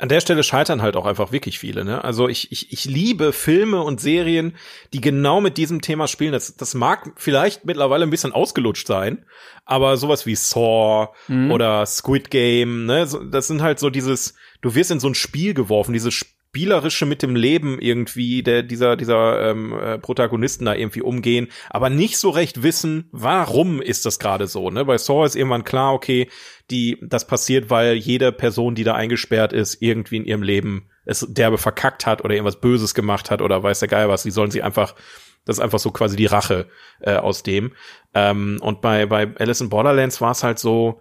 an 0.00 0.08
der 0.08 0.20
Stelle 0.20 0.42
scheitern 0.42 0.80
halt 0.80 0.96
auch 0.96 1.04
einfach 1.04 1.30
wirklich 1.30 1.58
viele. 1.58 1.84
Ne? 1.84 2.02
Also 2.02 2.26
ich, 2.26 2.50
ich, 2.50 2.72
ich 2.72 2.86
liebe 2.86 3.34
Filme 3.34 3.82
und 3.82 4.00
Serien, 4.00 4.56
die 4.94 5.02
genau 5.02 5.42
mit 5.42 5.58
diesem 5.58 5.82
Thema 5.82 6.08
spielen. 6.08 6.32
Das, 6.32 6.56
das 6.56 6.72
mag 6.72 7.12
vielleicht 7.16 7.66
mittlerweile 7.66 8.04
ein 8.04 8.10
bisschen 8.10 8.32
ausgelutscht 8.32 8.86
sein, 8.86 9.26
aber 9.66 9.98
sowas 9.98 10.24
wie 10.24 10.36
Saw 10.36 11.08
mhm. 11.28 11.50
oder 11.50 11.84
Squid 11.84 12.30
Game, 12.30 12.86
ne, 12.86 13.06
das 13.30 13.46
sind 13.46 13.60
halt 13.60 13.78
so 13.78 13.90
dieses, 13.90 14.34
du 14.62 14.74
wirst 14.74 14.90
in 14.90 15.00
so 15.00 15.08
ein 15.08 15.14
Spiel 15.14 15.52
geworfen, 15.52 15.92
dieses 15.92 16.14
spielerische 16.50 17.06
mit 17.06 17.22
dem 17.22 17.36
Leben 17.36 17.78
irgendwie 17.78 18.42
der 18.42 18.64
dieser 18.64 18.96
dieser 18.96 19.50
ähm, 19.50 19.72
äh, 19.72 19.98
Protagonisten 19.98 20.64
da 20.64 20.74
irgendwie 20.74 21.00
umgehen, 21.00 21.46
aber 21.70 21.90
nicht 21.90 22.18
so 22.18 22.30
recht 22.30 22.64
wissen, 22.64 23.08
warum 23.12 23.80
ist 23.80 24.04
das 24.04 24.18
gerade 24.18 24.48
so. 24.48 24.68
Ne? 24.68 24.84
Bei 24.84 24.98
Saw 24.98 25.24
ist 25.24 25.36
irgendwann 25.36 25.62
klar, 25.62 25.94
okay, 25.94 26.28
die 26.68 26.98
das 27.02 27.24
passiert, 27.28 27.70
weil 27.70 27.94
jede 27.94 28.32
Person, 28.32 28.74
die 28.74 28.82
da 28.82 28.94
eingesperrt 28.94 29.52
ist, 29.52 29.80
irgendwie 29.80 30.16
in 30.16 30.24
ihrem 30.24 30.42
Leben 30.42 30.90
es 31.04 31.24
derbe 31.28 31.56
verkackt 31.56 32.04
hat 32.04 32.24
oder 32.24 32.34
irgendwas 32.34 32.60
Böses 32.60 32.94
gemacht 32.94 33.30
hat 33.30 33.42
oder 33.42 33.62
weiß 33.62 33.78
der 33.78 33.88
Geil 33.88 34.08
was. 34.08 34.24
Die 34.24 34.32
sollen 34.32 34.50
sie 34.50 34.62
einfach 34.62 34.96
das 35.44 35.56
ist 35.58 35.62
einfach 35.62 35.78
so 35.78 35.92
quasi 35.92 36.16
die 36.16 36.26
Rache 36.26 36.68
äh, 37.00 37.14
aus 37.14 37.44
dem. 37.44 37.72
Ähm, 38.12 38.58
und 38.60 38.80
bei 38.80 39.06
bei 39.06 39.32
Alice 39.38 39.60
in 39.60 39.70
Borderlands 39.70 40.20
war 40.20 40.32
es 40.32 40.42
halt 40.42 40.58
so 40.58 41.00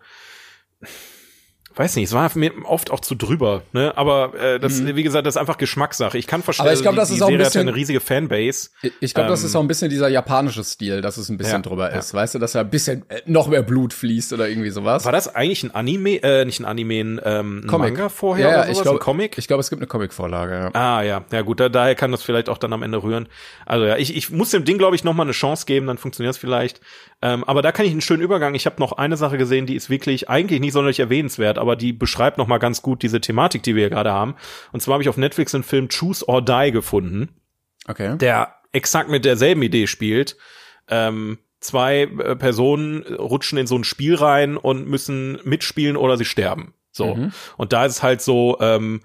weiß 1.80 1.96
nicht, 1.96 2.10
es 2.10 2.14
war 2.14 2.30
mir 2.36 2.52
oft 2.66 2.92
auch 2.92 3.00
zu 3.00 3.16
drüber, 3.16 3.62
ne? 3.72 3.94
Aber 3.96 4.34
äh, 4.36 4.60
das, 4.60 4.82
mhm. 4.82 4.98
wie 4.98 5.04
gesagt, 5.04 5.26
das 5.26 5.36
ist 5.36 5.40
einfach 5.40 5.58
Geschmackssache. 5.58 6.18
Ich 6.18 6.28
kann 6.28 6.44
verstehen, 6.44 6.66
Aber 6.66 6.74
ich 6.74 6.82
glaube, 6.82 6.98
das 6.98 7.08
die, 7.08 7.16
ist 7.16 7.22
auch 7.22 7.30
ein 7.30 7.38
bisschen, 7.38 7.62
eine 7.62 7.74
riesige 7.74 8.02
Fanbase. 8.02 8.72
Ich 9.00 9.14
glaube, 9.14 9.28
ähm, 9.28 9.32
das 9.32 9.44
ist 9.44 9.56
auch 9.56 9.62
ein 9.62 9.68
bisschen 9.70 9.90
dieser 9.90 10.10
japanische 10.10 10.64
Stil, 10.66 11.00
dass 11.00 11.16
es 11.16 11.30
ein 11.30 11.38
bisschen 11.38 11.54
ja, 11.54 11.60
drüber 11.62 11.92
ist, 11.92 12.14
weißt 12.14 12.36
du, 12.36 12.40
dass 12.40 12.52
da 12.52 12.60
ein 12.60 12.70
bisschen 12.70 13.06
äh, 13.08 13.22
noch 13.26 13.48
mehr 13.48 13.64
Blut 13.64 13.94
fließt 13.94 14.34
oder 14.34 14.50
irgendwie 14.50 14.72
sowas. 14.72 15.06
War 15.06 15.14
das 15.14 15.34
eigentlich 15.34 15.64
ein 15.64 15.74
Anime, 15.74 16.22
äh, 16.22 16.44
nicht 16.44 16.60
ein 16.60 16.66
Anime, 16.66 17.00
ein, 17.00 17.22
ähm, 17.24 17.64
Comic. 17.66 17.94
Manga 17.94 18.10
vorher 18.10 18.46
ja, 18.46 18.52
ja, 18.52 18.58
oder 18.58 18.66
sowas? 18.66 18.78
Ich 18.78 18.84
glaub, 18.84 18.96
ein 18.96 19.00
Comic? 19.00 19.38
Ich 19.38 19.48
glaube, 19.48 19.62
es 19.62 19.70
gibt 19.70 19.82
eine 19.82 19.88
Comic-Vorlage, 19.88 20.54
ja. 20.54 20.70
Ah, 20.74 21.02
ja. 21.02 21.24
Ja, 21.32 21.42
gut, 21.44 21.62
da, 21.62 21.70
daher 21.70 21.96
kann 21.96 22.12
das 22.12 22.24
vielleicht 22.24 22.50
auch 22.50 22.58
dann 22.58 22.74
am 22.74 22.84
Ende 22.84 23.02
rühren. 23.02 23.30
Also 23.66 23.86
ja, 23.86 23.96
ich, 23.96 24.14
ich 24.18 24.30
muss 24.32 24.50
dem 24.50 24.66
Ding, 24.66 24.78
glaube 24.78 24.98
ich, 24.98 25.06
noch 25.06 25.14
mal 25.14 25.24
eine 25.24 25.32
Chance 25.32 25.66
geben, 25.66 25.88
dann 25.88 25.98
funktioniert 25.98 26.36
es 26.36 26.38
vielleicht. 26.38 26.82
Ähm, 27.22 27.44
aber 27.44 27.62
da 27.62 27.72
kann 27.72 27.86
ich 27.86 27.92
einen 27.92 28.02
schönen 28.02 28.22
Übergang. 28.22 28.56
Ich 28.56 28.66
habe 28.66 28.78
noch 28.80 28.94
eine 28.94 29.18
Sache 29.18 29.38
gesehen, 29.38 29.66
die 29.66 29.76
ist 29.76 29.90
wirklich 29.90 30.30
eigentlich 30.30 30.62
nicht 30.62 30.72
sonderlich 30.72 31.00
erwähnenswert, 31.00 31.58
aber 31.58 31.69
die 31.76 31.94
beschreibt 31.94 32.38
noch 32.38 32.48
mal 32.48 32.58
ganz 32.58 32.82
gut 32.82 33.04
diese 33.04 33.22
Thematik, 33.22 33.64
die 33.64 33.76
wir 33.76 33.84
hier 33.84 33.90
gerade 33.90 34.12
haben. 34.12 34.36
Und 34.72 34.82
zwar 34.82 34.94
habe 34.94 35.04
ich 35.04 35.10
auf 35.10 35.18
Netflix 35.18 35.54
einen 35.54 35.64
Film 35.64 35.88
Choose 35.90 36.28
or 36.28 36.42
Die 36.42 36.72
gefunden. 36.72 37.30
Okay. 37.88 38.18
Der 38.18 38.56
exakt 38.72 39.10
mit 39.10 39.26
derselben 39.26 39.62
Idee 39.62 39.88
spielt. 39.88 40.38
Ähm, 40.88 41.40
zwei 41.60 42.02
äh, 42.02 42.36
Personen 42.36 43.04
rutschen 43.04 43.58
in 43.58 43.68
so 43.68 43.78
ein 43.78 43.84
Spiel 43.84 44.16
rein 44.16 44.58
und 44.58 44.88
müssen 44.88 45.40
mitspielen 45.44 45.98
oder 45.98 46.18
sie 46.18 46.26
sterben. 46.26 46.74
So. 46.92 47.16
Mhm. 47.16 47.32
Und 47.58 47.74
da 47.74 47.86
ist 47.86 47.94
es 47.94 48.04
halt 48.04 48.22
so, 48.22 48.58
ähm, 48.60 49.02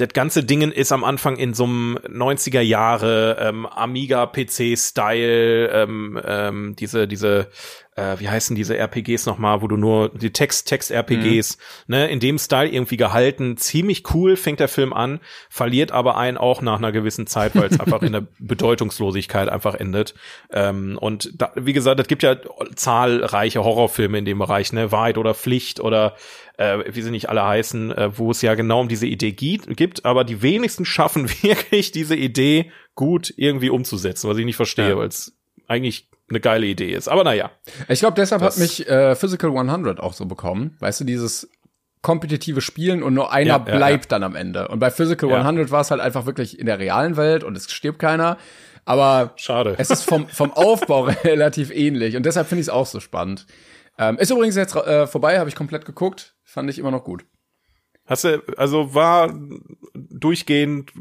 das 0.00 0.08
ganze 0.14 0.42
Dingen 0.44 0.72
ist 0.72 0.92
am 0.92 1.04
Anfang 1.04 1.36
in 1.36 1.54
so 1.54 1.64
einem 1.64 1.98
90er 1.98 2.60
Jahre 2.60 3.36
ähm, 3.40 3.66
Amiga 3.66 4.26
PC 4.26 4.78
Style 4.78 5.68
ähm, 5.68 6.20
ähm, 6.24 6.76
diese 6.76 7.06
diese 7.06 7.48
äh, 7.96 8.18
wie 8.18 8.28
heißen 8.28 8.56
diese 8.56 8.76
RPGs 8.76 9.26
nochmal, 9.26 9.62
wo 9.62 9.68
du 9.68 9.76
nur 9.76 10.08
die 10.10 10.32
Text 10.32 10.68
Text 10.68 10.90
RPGs 10.90 11.58
mhm. 11.86 11.94
ne 11.94 12.08
in 12.08 12.20
dem 12.20 12.38
Style 12.38 12.68
irgendwie 12.68 12.96
gehalten, 12.96 13.56
ziemlich 13.56 14.14
cool 14.14 14.36
fängt 14.36 14.60
der 14.60 14.68
Film 14.68 14.92
an, 14.92 15.20
verliert 15.48 15.92
aber 15.92 16.16
einen 16.16 16.38
auch 16.38 16.62
nach 16.62 16.78
einer 16.78 16.92
gewissen 16.92 17.26
Zeit, 17.26 17.54
weil 17.54 17.68
es 17.68 17.80
einfach 17.80 18.02
in 18.02 18.12
der 18.12 18.26
Bedeutungslosigkeit 18.38 19.48
einfach 19.48 19.74
endet. 19.74 20.14
Ähm, 20.50 20.98
und 21.00 21.32
da, 21.40 21.52
wie 21.56 21.72
gesagt, 21.72 22.00
es 22.00 22.08
gibt 22.08 22.22
ja 22.22 22.36
zahlreiche 22.74 23.62
Horrorfilme 23.62 24.18
in 24.18 24.24
dem 24.24 24.38
Bereich, 24.38 24.72
ne 24.72 24.90
Wahrheit 24.92 25.18
oder 25.18 25.34
Pflicht 25.34 25.80
oder 25.80 26.14
äh, 26.60 26.94
wie 26.94 27.00
sie 27.00 27.10
nicht 27.10 27.30
alle 27.30 27.44
heißen, 27.46 27.90
äh, 27.90 28.18
wo 28.18 28.30
es 28.30 28.42
ja 28.42 28.54
genau 28.54 28.80
um 28.80 28.88
diese 28.88 29.06
Idee 29.06 29.32
gibt, 29.32 30.04
aber 30.04 30.24
die 30.24 30.42
wenigsten 30.42 30.84
schaffen 30.84 31.28
wirklich 31.42 31.90
diese 31.90 32.14
Idee 32.14 32.70
gut 32.94 33.32
irgendwie 33.36 33.70
umzusetzen, 33.70 34.28
was 34.28 34.36
ich 34.36 34.44
nicht 34.44 34.56
verstehe, 34.56 34.90
ja. 34.90 34.96
weil 34.98 35.08
es 35.08 35.36
eigentlich 35.66 36.10
eine 36.28 36.38
geile 36.38 36.66
Idee 36.66 36.92
ist. 36.92 37.08
Aber 37.08 37.24
naja. 37.24 37.50
Ich 37.88 38.00
glaube, 38.00 38.14
deshalb 38.14 38.42
hat 38.42 38.58
mich 38.58 38.86
äh, 38.88 39.16
Physical 39.16 39.56
100 39.56 40.00
auch 40.00 40.12
so 40.12 40.26
bekommen. 40.26 40.76
Weißt 40.80 41.00
du, 41.00 41.04
dieses 41.04 41.50
kompetitive 42.02 42.60
Spielen 42.60 43.02
und 43.02 43.14
nur 43.14 43.32
einer 43.32 43.48
ja, 43.48 43.58
bleibt 43.58 44.06
ja, 44.06 44.08
dann 44.10 44.22
am 44.22 44.36
Ende. 44.36 44.68
Und 44.68 44.80
bei 44.80 44.90
Physical 44.90 45.32
100 45.32 45.70
war 45.70 45.80
es 45.80 45.90
halt 45.90 46.00
einfach 46.00 46.26
wirklich 46.26 46.58
in 46.58 46.66
der 46.66 46.78
realen 46.78 47.16
Welt 47.16 47.42
und 47.42 47.56
es 47.56 47.70
stirbt 47.70 47.98
keiner. 47.98 48.36
Aber 48.84 49.32
Schade. 49.36 49.76
es 49.78 49.90
ist 49.90 50.02
vom, 50.02 50.28
vom 50.28 50.52
Aufbau 50.52 51.04
relativ 51.24 51.70
ähnlich. 51.70 52.16
Und 52.16 52.26
deshalb 52.26 52.48
finde 52.48 52.60
ich 52.60 52.66
es 52.66 52.72
auch 52.72 52.86
so 52.86 53.00
spannend. 53.00 53.46
Ähm, 53.98 54.18
ist 54.18 54.30
übrigens 54.30 54.56
jetzt 54.56 54.74
äh, 54.76 55.06
vorbei, 55.06 55.38
habe 55.38 55.48
ich 55.48 55.56
komplett 55.56 55.84
geguckt. 55.84 56.34
Fand 56.50 56.68
ich 56.68 56.80
immer 56.80 56.90
noch 56.90 57.04
gut. 57.04 57.24
Hast 58.06 58.24
du, 58.24 58.42
also 58.56 58.92
war 58.92 59.32
durchgehend 59.94 60.92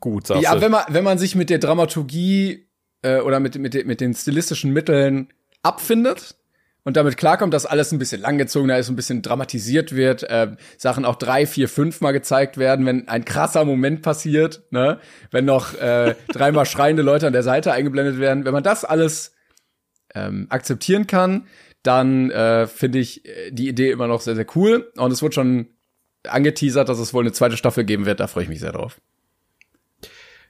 gut, 0.00 0.26
sagst 0.26 0.42
ja, 0.42 0.50
du? 0.50 0.56
Ja, 0.56 0.62
wenn 0.62 0.72
man, 0.72 0.84
wenn 0.88 1.04
man 1.04 1.16
sich 1.16 1.36
mit 1.36 1.48
der 1.48 1.58
Dramaturgie 1.58 2.66
äh, 3.02 3.20
oder 3.20 3.38
mit, 3.38 3.56
mit, 3.56 3.86
mit 3.86 4.00
den 4.00 4.14
stilistischen 4.14 4.72
Mitteln 4.72 5.32
abfindet 5.62 6.34
und 6.82 6.96
damit 6.96 7.16
klarkommt, 7.16 7.54
dass 7.54 7.66
alles 7.66 7.92
ein 7.92 8.00
bisschen 8.00 8.20
langgezogener 8.20 8.78
ist, 8.78 8.88
ein 8.88 8.96
bisschen 8.96 9.22
dramatisiert 9.22 9.94
wird, 9.94 10.24
äh, 10.24 10.56
Sachen 10.76 11.04
auch 11.04 11.14
drei, 11.14 11.46
vier, 11.46 11.68
fünf 11.68 12.00
Mal 12.00 12.10
gezeigt 12.10 12.58
werden, 12.58 12.84
wenn 12.84 13.06
ein 13.06 13.24
krasser 13.24 13.64
Moment 13.64 14.02
passiert, 14.02 14.64
ne, 14.70 14.98
wenn 15.30 15.44
noch 15.44 15.74
äh, 15.74 16.16
dreimal 16.32 16.66
schreiende 16.66 17.02
Leute 17.02 17.28
an 17.28 17.32
der 17.32 17.44
Seite 17.44 17.72
eingeblendet 17.72 18.18
werden, 18.18 18.44
wenn 18.44 18.52
man 18.52 18.64
das 18.64 18.84
alles 18.84 19.36
ähm, 20.16 20.46
akzeptieren 20.48 21.06
kann, 21.06 21.46
dann 21.82 22.30
äh, 22.30 22.66
finde 22.66 22.98
ich 22.98 23.24
äh, 23.26 23.50
die 23.50 23.68
Idee 23.68 23.90
immer 23.90 24.06
noch 24.06 24.20
sehr, 24.20 24.34
sehr 24.34 24.46
cool. 24.54 24.90
Und 24.96 25.12
es 25.12 25.22
wird 25.22 25.34
schon 25.34 25.68
angeteasert, 26.24 26.88
dass 26.88 26.98
es 26.98 27.14
wohl 27.14 27.22
eine 27.22 27.32
zweite 27.32 27.56
Staffel 27.56 27.84
geben 27.84 28.06
wird. 28.06 28.20
Da 28.20 28.26
freue 28.26 28.44
ich 28.44 28.50
mich 28.50 28.60
sehr 28.60 28.72
drauf. 28.72 29.00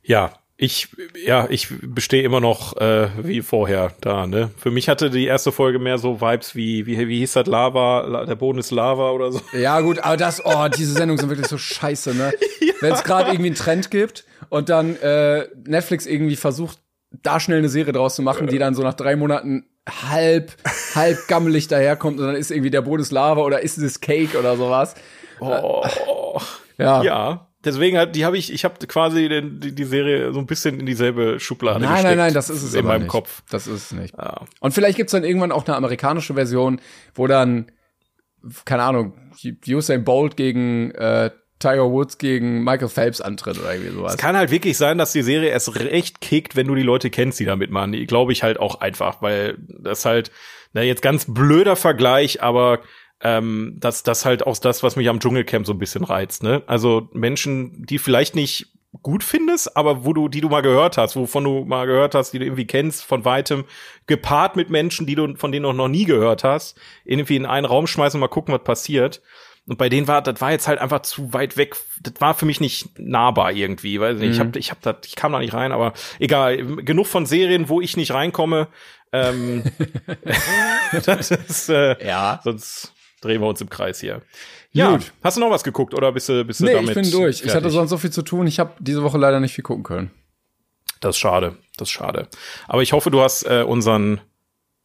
Ja, 0.03 0.33
ich, 0.63 0.89
ja, 1.25 1.47
ich 1.49 1.69
bestehe 1.81 2.23
immer 2.23 2.41
noch 2.41 2.77
äh, 2.77 3.09
wie 3.23 3.41
vorher 3.41 3.95
da, 4.03 4.27
ne? 4.27 4.51
Für 4.59 4.71
mich 4.71 4.91
hatte 4.91 5.09
die 5.09 5.25
erste 5.25 5.53
Folge 5.53 5.79
mehr 5.79 5.97
so 5.97 6.21
Vibes 6.21 6.55
wie, 6.55 6.85
wie, 6.85 7.09
wie 7.09 7.21
hieß 7.21 7.33
das, 7.33 7.47
Lava, 7.47 8.27
der 8.27 8.35
Boden 8.35 8.59
ist 8.59 8.71
Lava 8.71 9.11
oder 9.13 9.33
so. 9.33 9.41
Ja, 9.55 9.81
gut, 9.81 10.01
aber 10.01 10.19
das, 10.19 10.45
oh, 10.45 10.69
diese 10.69 10.93
Sendungen 10.93 11.19
sind 11.19 11.31
wirklich 11.31 11.49
so 11.49 11.57
scheiße, 11.57 12.15
ne? 12.15 12.35
ja. 12.61 12.75
Wenn 12.81 12.93
es 12.93 13.05
gerade 13.05 13.31
irgendwie 13.31 13.47
einen 13.47 13.57
Trend 13.57 13.91
gibt 13.91 14.27
und 14.51 14.69
dann 14.69 14.97
äh, 14.97 15.49
Netflix 15.65 16.05
irgendwie 16.05 16.37
versucht, 16.37 16.79
da 17.11 17.41
schnell 17.41 17.59
eine 17.59 17.71
Serie 17.71 17.95
draus 17.95 18.15
zu 18.17 18.23
machen, 18.23 18.47
die 18.47 18.59
dann 18.59 18.75
so 18.75 18.83
nach 18.83 18.95
drei 18.95 19.17
Monaten 19.17 19.65
halb, 19.91 20.53
halb 20.95 21.29
gammelig 21.29 21.69
daherkommt 21.69 22.19
und 22.19 22.27
dann 22.27 22.37
ist 22.37 22.51
irgendwie 22.51 22.71
der 22.71 22.83
Boden 22.83 23.07
Lava 23.11 23.43
oder 23.43 23.61
ist 23.61 23.79
es 23.79 24.01
Cake 24.01 24.39
oder 24.39 24.57
sowas. 24.57 24.95
Oh, 25.41 25.85
ja. 26.79 27.03
Ja. 27.03 27.47
Deswegen 27.63 27.99
hat, 27.99 28.17
die 28.17 28.25
habe 28.25 28.39
ich, 28.39 28.53
ich 28.53 28.65
habe 28.65 28.75
quasi 28.87 29.29
den, 29.29 29.61
die, 29.61 29.75
die 29.75 29.85
Serie 29.85 30.33
so 30.33 30.39
ein 30.39 30.47
bisschen 30.47 30.81
in 30.81 30.87
dieselbe 30.87 31.39
Schublade 31.39 31.81
Nein, 31.81 32.03
nein, 32.05 32.17
nein, 32.17 32.33
das 32.33 32.49
ist 32.49 32.63
es 32.63 32.73
in 32.73 32.87
meinem 32.87 33.03
nicht. 33.03 33.11
Kopf. 33.11 33.43
Das 33.51 33.67
ist 33.67 33.93
es 33.93 33.93
nicht. 33.93 34.17
Ja. 34.17 34.47
Und 34.61 34.73
vielleicht 34.73 34.97
gibt's 34.97 35.13
dann 35.13 35.25
irgendwann 35.25 35.53
auch 35.53 35.67
eine 35.67 35.77
amerikanische 35.77 36.35
Version, 36.35 36.81
wo 37.15 37.27
dann, 37.27 37.71
keine 38.65 38.85
Ahnung, 38.85 39.13
Usain 39.69 40.05
Bolt 40.05 40.39
gegen 40.39 40.93
äh, 40.93 41.31
Tiger 41.61 41.91
Woods 41.91 42.19
gegen 42.19 42.65
Michael 42.65 42.89
Phelps 42.89 43.21
antritt 43.21 43.59
oder 43.59 43.73
irgendwie 43.73 43.93
sowas. 43.93 44.15
Es 44.15 44.19
kann 44.19 44.37
halt 44.37 44.51
wirklich 44.51 44.77
sein, 44.77 44.99
dass 44.99 45.13
die 45.13 45.23
Serie 45.23 45.51
erst 45.51 45.77
recht 45.77 46.21
kickt, 46.21 46.57
wenn 46.57 46.67
du 46.67 46.75
die 46.75 46.83
Leute 46.83 47.11
kennst, 47.11 47.39
die 47.39 47.45
da 47.45 47.55
mitmachen. 47.55 47.93
Die 47.93 48.07
glaube 48.07 48.33
ich 48.33 48.43
halt 48.43 48.59
auch 48.59 48.81
einfach, 48.81 49.23
weil 49.23 49.59
das 49.59 50.05
halt, 50.05 50.33
na 50.73 50.83
jetzt 50.83 51.03
ganz 51.03 51.27
blöder 51.29 51.77
Vergleich, 51.77 52.43
aber 52.43 52.81
ähm, 53.23 53.77
das, 53.79 54.03
das 54.03 54.25
halt 54.25 54.47
auch 54.47 54.59
das, 54.59 54.83
was 54.83 54.97
mich 54.97 55.09
am 55.09 55.21
Dschungelcamp 55.21 55.67
so 55.67 55.75
ein 55.75 55.79
bisschen 55.79 56.05
reizt, 56.05 56.43
ne? 56.43 56.63
Also 56.67 57.09
Menschen, 57.13 57.85
die 57.87 57.99
vielleicht 57.99 58.35
nicht 58.35 58.69
gut 59.03 59.23
findest, 59.23 59.77
aber 59.77 60.05
wo 60.05 60.13
du, 60.13 60.29
die 60.29 60.41
du 60.41 60.49
mal 60.49 60.63
gehört 60.63 60.97
hast, 60.99 61.15
wovon 61.15 61.45
du 61.45 61.65
mal 61.65 61.87
gehört 61.87 62.15
hast, 62.15 62.33
die 62.33 62.39
du 62.39 62.45
irgendwie 62.45 62.67
kennst 62.67 63.05
von 63.05 63.25
weitem, 63.25 63.65
gepaart 64.07 64.57
mit 64.57 64.71
Menschen, 64.71 65.07
die 65.07 65.15
du, 65.15 65.37
von 65.37 65.53
denen 65.53 65.63
du 65.65 65.73
noch 65.73 65.89
nie 65.89 66.05
gehört 66.05 66.43
hast, 66.43 66.79
irgendwie 67.05 67.37
in 67.37 67.47
einen 67.47 67.67
Raum 67.67 67.87
schmeißen 67.87 68.19
und 68.19 68.21
mal 68.21 68.29
gucken, 68.29 68.53
was 68.53 68.65
passiert. 68.65 69.23
Und 69.71 69.77
bei 69.77 69.89
denen 69.89 70.09
war, 70.09 70.21
das 70.21 70.41
war 70.41 70.51
jetzt 70.51 70.67
halt 70.67 70.81
einfach 70.81 71.03
zu 71.03 71.33
weit 71.33 71.57
weg. 71.57 71.77
Das 72.03 72.15
war 72.19 72.35
für 72.35 72.45
mich 72.45 72.59
nicht 72.59 72.99
nahbar 72.99 73.53
irgendwie, 73.53 74.01
weil 74.01 74.15
mhm. 74.15 74.23
ich 74.25 74.41
habe, 74.41 74.59
ich 74.59 74.71
habe 74.71 74.81
das, 74.83 74.97
ich 75.07 75.15
kam 75.15 75.31
da 75.31 75.39
nicht 75.39 75.55
rein. 75.55 75.71
Aber 75.71 75.93
egal, 76.19 76.57
genug 76.83 77.07
von 77.07 77.25
Serien, 77.25 77.69
wo 77.69 77.81
ich 77.81 77.97
nicht 77.97 78.13
reinkomme. 78.13 78.67
Ähm, 79.13 79.63
das 81.07 81.31
ist, 81.31 81.69
äh, 81.69 82.05
ja. 82.05 82.41
Sonst 82.43 82.93
drehen 83.21 83.41
wir 83.41 83.47
uns 83.47 83.61
im 83.61 83.71
Kreis 83.71 84.01
hier. 84.01 84.23
Ja, 84.73 84.91
Gut. 84.91 85.13
hast 85.23 85.37
du 85.37 85.41
noch 85.41 85.51
was 85.51 85.63
geguckt 85.63 85.95
oder 85.95 86.11
bist 86.11 86.29
du, 86.29 86.45
bist 86.45 86.59
du 86.59 86.65
nee, 86.65 86.73
damit? 86.73 86.89
ich 86.89 86.95
bin 86.97 87.11
durch. 87.13 87.37
Fertig? 87.37 87.47
Ich 87.47 87.55
hatte 87.55 87.71
sonst 87.71 87.91
so 87.91 87.99
viel 87.99 88.11
zu 88.11 88.23
tun. 88.23 88.49
Ich 88.49 88.59
habe 88.59 88.73
diese 88.81 89.05
Woche 89.05 89.19
leider 89.19 89.39
nicht 89.39 89.55
viel 89.55 89.63
gucken 89.63 89.85
können. 89.85 90.11
Das 90.99 91.15
ist 91.15 91.21
schade. 91.21 91.57
Das 91.77 91.87
ist 91.87 91.93
schade. 91.93 92.27
Aber 92.67 92.83
ich 92.83 92.93
hoffe, 92.93 93.13
du 93.13 93.21
hast 93.21 93.45
äh, 93.45 93.63
unseren 93.63 94.21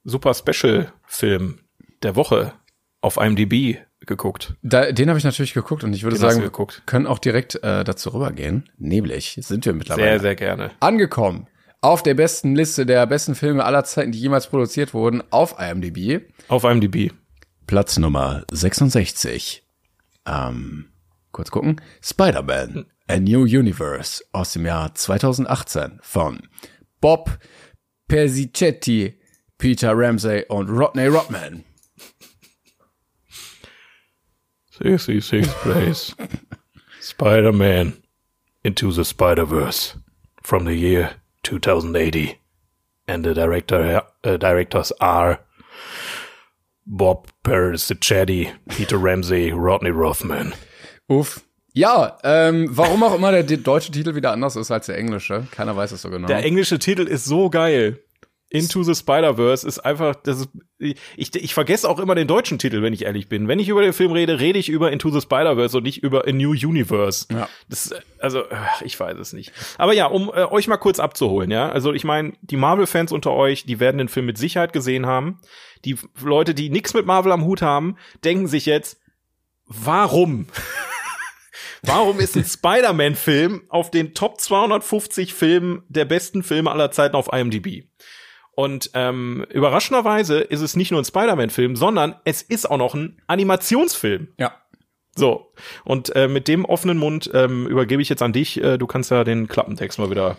super 0.03 0.35
Special 0.35 0.93
Film 1.07 1.57
der 2.03 2.15
Woche 2.15 2.53
auf 3.01 3.17
IMDb 3.17 3.79
geguckt. 4.05 4.55
Da, 4.61 4.91
den 4.91 5.09
habe 5.09 5.17
ich 5.17 5.25
natürlich 5.25 5.53
geguckt 5.53 5.83
und 5.83 5.93
ich 5.93 6.03
würde 6.03 6.17
den 6.17 6.21
sagen, 6.21 6.41
wir 6.41 6.51
können 6.85 7.07
auch 7.07 7.19
direkt 7.19 7.55
äh, 7.63 7.83
dazu 7.83 8.09
rübergehen. 8.09 8.69
Nämlich 8.77 9.37
sind 9.41 9.65
wir 9.65 9.73
mittlerweile 9.73 10.11
sehr, 10.11 10.19
sehr 10.19 10.35
gerne 10.35 10.71
angekommen 10.79 11.47
auf 11.85 12.01
der 12.01 12.15
besten 12.15 12.55
Liste 12.55 12.87
der 12.87 13.05
besten 13.05 13.35
Filme 13.35 13.63
aller 13.63 13.83
Zeiten, 13.83 14.11
die 14.11 14.19
jemals 14.19 14.47
produziert 14.47 14.95
wurden, 14.95 15.21
auf 15.29 15.59
IMDb. 15.59 16.23
Auf 16.47 16.63
IMDb. 16.63 17.13
Platz 17.67 17.99
Nummer 17.99 18.43
66. 18.51 19.63
Ähm, 20.25 20.87
kurz 21.31 21.51
gucken. 21.51 21.79
Spider-Man, 22.01 22.87
A 23.07 23.19
New 23.19 23.41
Universe 23.41 24.23
aus 24.31 24.53
dem 24.53 24.65
Jahr 24.65 24.95
2018 24.95 25.99
von 26.01 26.47
Bob 27.01 27.37
Persichetti, 28.07 29.19
Peter 29.59 29.91
Ramsey 29.93 30.45
und 30.49 30.69
Rodney 30.69 31.05
Rodman. 31.05 31.65
66th 34.79 35.47
place. 35.61 36.15
Spider-Man 36.99 37.93
Into 38.63 38.91
the 38.91 39.05
Spider-Verse 39.05 39.95
from 40.41 40.65
the 40.65 40.73
year 40.73 41.11
2080. 41.43 42.39
And 43.07 43.23
the 43.23 43.33
director, 43.33 44.01
uh, 44.23 44.37
directors 44.37 44.91
are 44.99 45.39
Bob 46.87 47.27
Persichetti, 47.43 48.51
Peter 48.69 48.97
Ramsey, 48.97 49.51
Rodney 49.51 49.91
Rothman. 49.91 50.53
Uff. 51.07 51.43
Ja, 51.73 52.17
ähm, 52.23 52.69
warum 52.71 53.03
auch 53.03 53.13
immer 53.13 53.31
der 53.31 53.43
deutsche 53.43 53.91
Titel 53.91 54.15
wieder 54.15 54.31
anders 54.31 54.55
ist 54.55 54.71
als 54.71 54.87
der 54.87 54.97
englische. 54.97 55.45
Keiner 55.51 55.75
weiß 55.75 55.91
es 55.91 56.01
so 56.01 56.09
genau. 56.09 56.27
Der 56.27 56.43
englische 56.43 56.79
Titel 56.79 57.03
ist 57.03 57.25
so 57.25 57.49
geil. 57.49 57.99
Into 58.55 58.83
the 58.83 58.95
Spider-Verse 58.95 59.67
ist 59.67 59.79
einfach, 59.79 60.15
das 60.15 60.41
ist, 60.41 60.49
ich, 60.77 61.35
ich 61.35 61.53
vergesse 61.53 61.89
auch 61.89 61.99
immer 61.99 62.15
den 62.15 62.27
deutschen 62.27 62.57
Titel, 62.57 62.81
wenn 62.81 62.93
ich 62.93 63.03
ehrlich 63.03 63.27
bin. 63.27 63.47
Wenn 63.47 63.59
ich 63.59 63.69
über 63.69 63.81
den 63.81 63.93
Film 63.93 64.11
rede, 64.11 64.39
rede 64.39 64.57
ich 64.57 64.69
über 64.69 64.91
Into 64.91 65.09
the 65.09 65.21
Spider-Verse 65.21 65.77
und 65.77 65.83
nicht 65.83 66.03
über 66.03 66.27
A 66.27 66.31
New 66.31 66.51
Universe. 66.51 67.27
Ja. 67.31 67.49
Das, 67.69 67.93
also, 68.19 68.43
ich 68.83 68.99
weiß 68.99 69.17
es 69.17 69.33
nicht. 69.33 69.51
Aber 69.77 69.93
ja, 69.93 70.05
um 70.07 70.29
äh, 70.29 70.45
euch 70.45 70.67
mal 70.67 70.77
kurz 70.77 70.99
abzuholen, 70.99 71.51
ja. 71.51 71.69
Also 71.69 71.93
ich 71.93 72.03
meine, 72.03 72.33
die 72.41 72.57
Marvel-Fans 72.57 73.11
unter 73.11 73.33
euch, 73.33 73.65
die 73.65 73.79
werden 73.79 73.97
den 73.97 74.09
Film 74.09 74.25
mit 74.25 74.37
Sicherheit 74.37 74.73
gesehen 74.73 75.05
haben. 75.05 75.39
Die 75.83 75.97
Leute, 76.21 76.53
die 76.53 76.69
nichts 76.69 76.93
mit 76.93 77.05
Marvel 77.05 77.31
am 77.31 77.45
Hut 77.45 77.61
haben, 77.61 77.97
denken 78.23 78.47
sich 78.47 78.65
jetzt, 78.65 78.99
warum? 79.67 80.47
Warum 81.81 82.19
ist 82.19 82.35
ein 82.35 82.45
Spider-Man-Film 82.45 83.63
auf 83.69 83.91
den 83.91 84.13
Top 84.13 84.39
250 84.39 85.33
Filmen 85.33 85.83
der 85.87 86.05
besten 86.05 86.41
Filme 86.43 86.71
aller 86.71 86.91
Zeiten 86.91 87.15
auf 87.15 87.31
IMDb? 87.31 87.83
Und 88.55 88.91
ähm, 88.93 89.45
überraschenderweise 89.49 90.39
ist 90.39 90.61
es 90.61 90.75
nicht 90.75 90.91
nur 90.91 91.01
ein 91.01 91.05
Spider-Man-Film, 91.05 91.75
sondern 91.75 92.15
es 92.23 92.41
ist 92.41 92.69
auch 92.69 92.77
noch 92.77 92.93
ein 92.93 93.21
Animationsfilm. 93.27 94.29
Ja. 94.37 94.53
So, 95.17 95.53
und 95.83 96.13
äh, 96.15 96.27
mit 96.27 96.47
dem 96.47 96.65
offenen 96.65 96.97
Mund 96.97 97.29
ähm, 97.33 97.67
übergebe 97.67 98.01
ich 98.01 98.09
jetzt 98.09 98.21
an 98.21 98.33
dich. 98.33 98.61
Äh, 98.61 98.77
du 98.77 98.87
kannst 98.87 99.11
ja 99.11 99.23
den 99.23 99.47
Klappentext 99.47 99.99
mal 99.99 100.09
wieder 100.09 100.37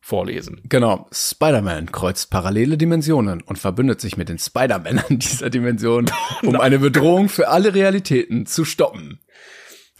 vorlesen. 0.00 0.60
Genau. 0.68 1.08
Spider-Man 1.12 1.90
kreuzt 1.90 2.30
parallele 2.30 2.78
Dimensionen 2.78 3.42
und 3.42 3.58
verbündet 3.58 4.00
sich 4.00 4.16
mit 4.16 4.28
den 4.28 4.38
Spider-Männern 4.38 5.04
dieser 5.18 5.50
Dimension, 5.50 6.06
um 6.42 6.60
eine 6.60 6.78
Bedrohung 6.78 7.28
für 7.28 7.48
alle 7.48 7.74
Realitäten 7.74 8.46
zu 8.46 8.64
stoppen. 8.64 9.20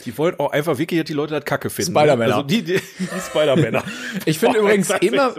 Die 0.04 0.16
wollen 0.18 0.38
auch 0.38 0.52
einfach 0.52 0.78
wirklich, 0.78 1.02
die 1.04 1.14
Leute 1.14 1.34
das 1.34 1.44
Kacke 1.44 1.70
finden. 1.70 1.92
Ne? 1.92 2.00
Spider-Männer. 2.00 2.36
Also 2.36 2.46
die, 2.46 2.62
die, 2.62 2.80
die 2.98 3.20
Spider-Männer. 3.20 3.82
ich 4.26 4.38
finde 4.38 4.58
übrigens 4.58 4.90
immer, 4.90 5.34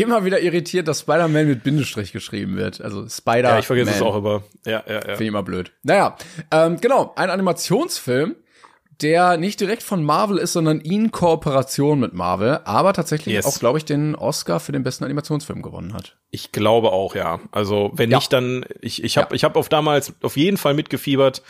immer 0.00 0.24
wieder 0.24 0.40
irritiert, 0.40 0.88
dass 0.88 1.00
Spider-Man 1.00 1.46
mit 1.46 1.62
Bindestrich 1.62 2.12
geschrieben 2.12 2.56
wird. 2.56 2.80
Also 2.80 3.08
Spider. 3.08 3.50
Ja, 3.50 3.58
ich 3.58 3.66
vergesse 3.66 3.92
es 3.92 4.02
auch 4.02 4.16
immer. 4.16 4.42
Ja, 4.64 4.82
ja, 4.86 4.94
ja. 4.94 5.00
Finde 5.00 5.24
ich 5.24 5.28
immer 5.28 5.42
blöd. 5.42 5.72
Naja, 5.82 6.16
ähm, 6.50 6.80
genau, 6.80 7.12
ein 7.16 7.30
Animationsfilm, 7.30 8.36
der 9.02 9.36
nicht 9.36 9.60
direkt 9.60 9.82
von 9.82 10.04
Marvel 10.04 10.38
ist, 10.38 10.52
sondern 10.52 10.80
in 10.80 11.10
Kooperation 11.10 12.00
mit 12.00 12.12
Marvel, 12.12 12.60
aber 12.64 12.92
tatsächlich 12.92 13.34
yes. 13.34 13.46
auch, 13.46 13.58
glaube 13.58 13.78
ich, 13.78 13.84
den 13.84 14.14
Oscar 14.14 14.60
für 14.60 14.72
den 14.72 14.82
besten 14.82 15.04
Animationsfilm 15.04 15.62
gewonnen 15.62 15.94
hat. 15.94 16.16
Ich 16.30 16.52
glaube 16.52 16.92
auch, 16.92 17.14
ja. 17.14 17.40
Also 17.50 17.90
wenn 17.94 18.10
ja. 18.10 18.18
nicht, 18.18 18.32
dann 18.32 18.64
ich 18.80 19.02
ich 19.02 19.16
habe 19.16 19.28
ja. 19.30 19.36
ich 19.36 19.44
habe 19.44 19.58
auf 19.58 19.68
damals 19.68 20.12
auf 20.22 20.36
jeden 20.36 20.56
Fall 20.56 20.74
mitgefiebert, 20.74 21.42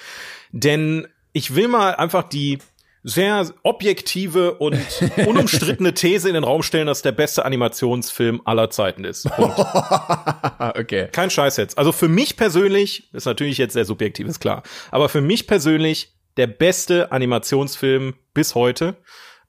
denn 0.52 1.08
ich 1.32 1.54
will 1.54 1.68
mal 1.68 1.94
einfach 1.94 2.24
die 2.24 2.58
sehr 3.02 3.52
objektive 3.62 4.54
und 4.54 4.78
unumstrittene 5.26 5.94
These 5.94 6.28
in 6.28 6.34
den 6.34 6.44
Raum 6.44 6.62
stellen, 6.62 6.86
dass 6.86 7.02
der 7.02 7.12
beste 7.12 7.44
Animationsfilm 7.44 8.42
aller 8.44 8.70
Zeiten 8.70 9.04
ist. 9.04 9.26
okay. 10.58 11.08
Kein 11.12 11.30
Scheiß 11.30 11.56
jetzt. 11.56 11.78
Also 11.78 11.92
für 11.92 12.08
mich 12.08 12.36
persönlich, 12.36 13.12
ist 13.12 13.26
natürlich 13.26 13.58
jetzt 13.58 13.72
sehr 13.72 13.84
subjektiv, 13.84 14.26
ist 14.26 14.40
klar, 14.40 14.62
aber 14.90 15.08
für 15.08 15.20
mich 15.20 15.46
persönlich 15.46 16.14
der 16.36 16.46
beste 16.46 17.12
Animationsfilm 17.12 18.14
bis 18.34 18.54
heute. 18.54 18.96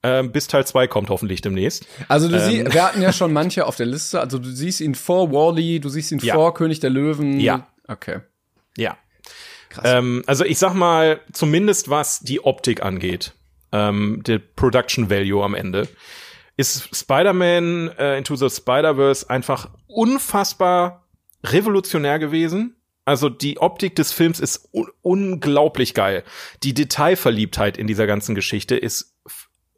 Ähm, 0.04 0.32
bis 0.32 0.48
Teil 0.48 0.66
2 0.66 0.88
kommt 0.88 1.12
hoffentlich 1.12 1.42
demnächst. 1.42 1.86
Also 2.08 2.28
du 2.28 2.36
ähm. 2.36 2.42
siehst, 2.42 2.74
wir 2.74 2.84
hatten 2.84 3.04
ja 3.04 3.14
schon 3.14 3.32
manche 3.32 3.68
auf 3.68 3.76
der 3.76 3.86
Liste. 3.86 4.20
Also 4.20 4.40
du 4.40 4.50
siehst 4.50 4.82
ihn 4.82 4.96
vor 4.96 5.32
Wally, 5.32 5.78
-E, 5.78 5.80
du 5.80 5.90
siehst 5.90 6.12
ihn 6.12 6.18
ja. 6.20 6.34
vor 6.34 6.56
König 6.56 6.80
der 6.80 6.90
Löwen. 6.90 7.40
Ja. 7.40 7.68
Okay. 7.88 8.22
Ja. 8.78 8.98
Ähm, 9.84 10.24
also 10.26 10.44
ich 10.44 10.58
sag 10.58 10.74
mal, 10.74 11.22
zumindest 11.34 11.90
was 11.90 12.20
die 12.20 12.44
Optik 12.44 12.84
angeht, 12.84 13.34
ähm, 13.72 14.22
der 14.26 14.40
Production 14.40 15.10
Value 15.10 15.44
am 15.44 15.56
Ende, 15.56 15.88
ist 16.58 16.96
Spider-Man 16.96 17.90
äh, 17.98 18.18
Into 18.18 18.36
the 18.36 18.50
Spider-Verse 18.50 19.30
einfach 19.30 19.70
unfassbar 19.88 21.08
revolutionär 21.44 22.20
gewesen. 22.20 22.76
Also 23.06 23.30
die 23.30 23.58
Optik 23.60 23.96
des 23.96 24.14
Films 24.14 24.40
ist 24.40 24.70
un 24.72 24.88
unglaublich 25.02 25.94
geil. 25.94 26.24
Die 26.62 26.74
Detailverliebtheit 26.74 27.78
in 27.78 27.88
dieser 27.88 28.06
ganzen 28.06 28.36
Geschichte 28.36 28.76
ist 28.76 29.18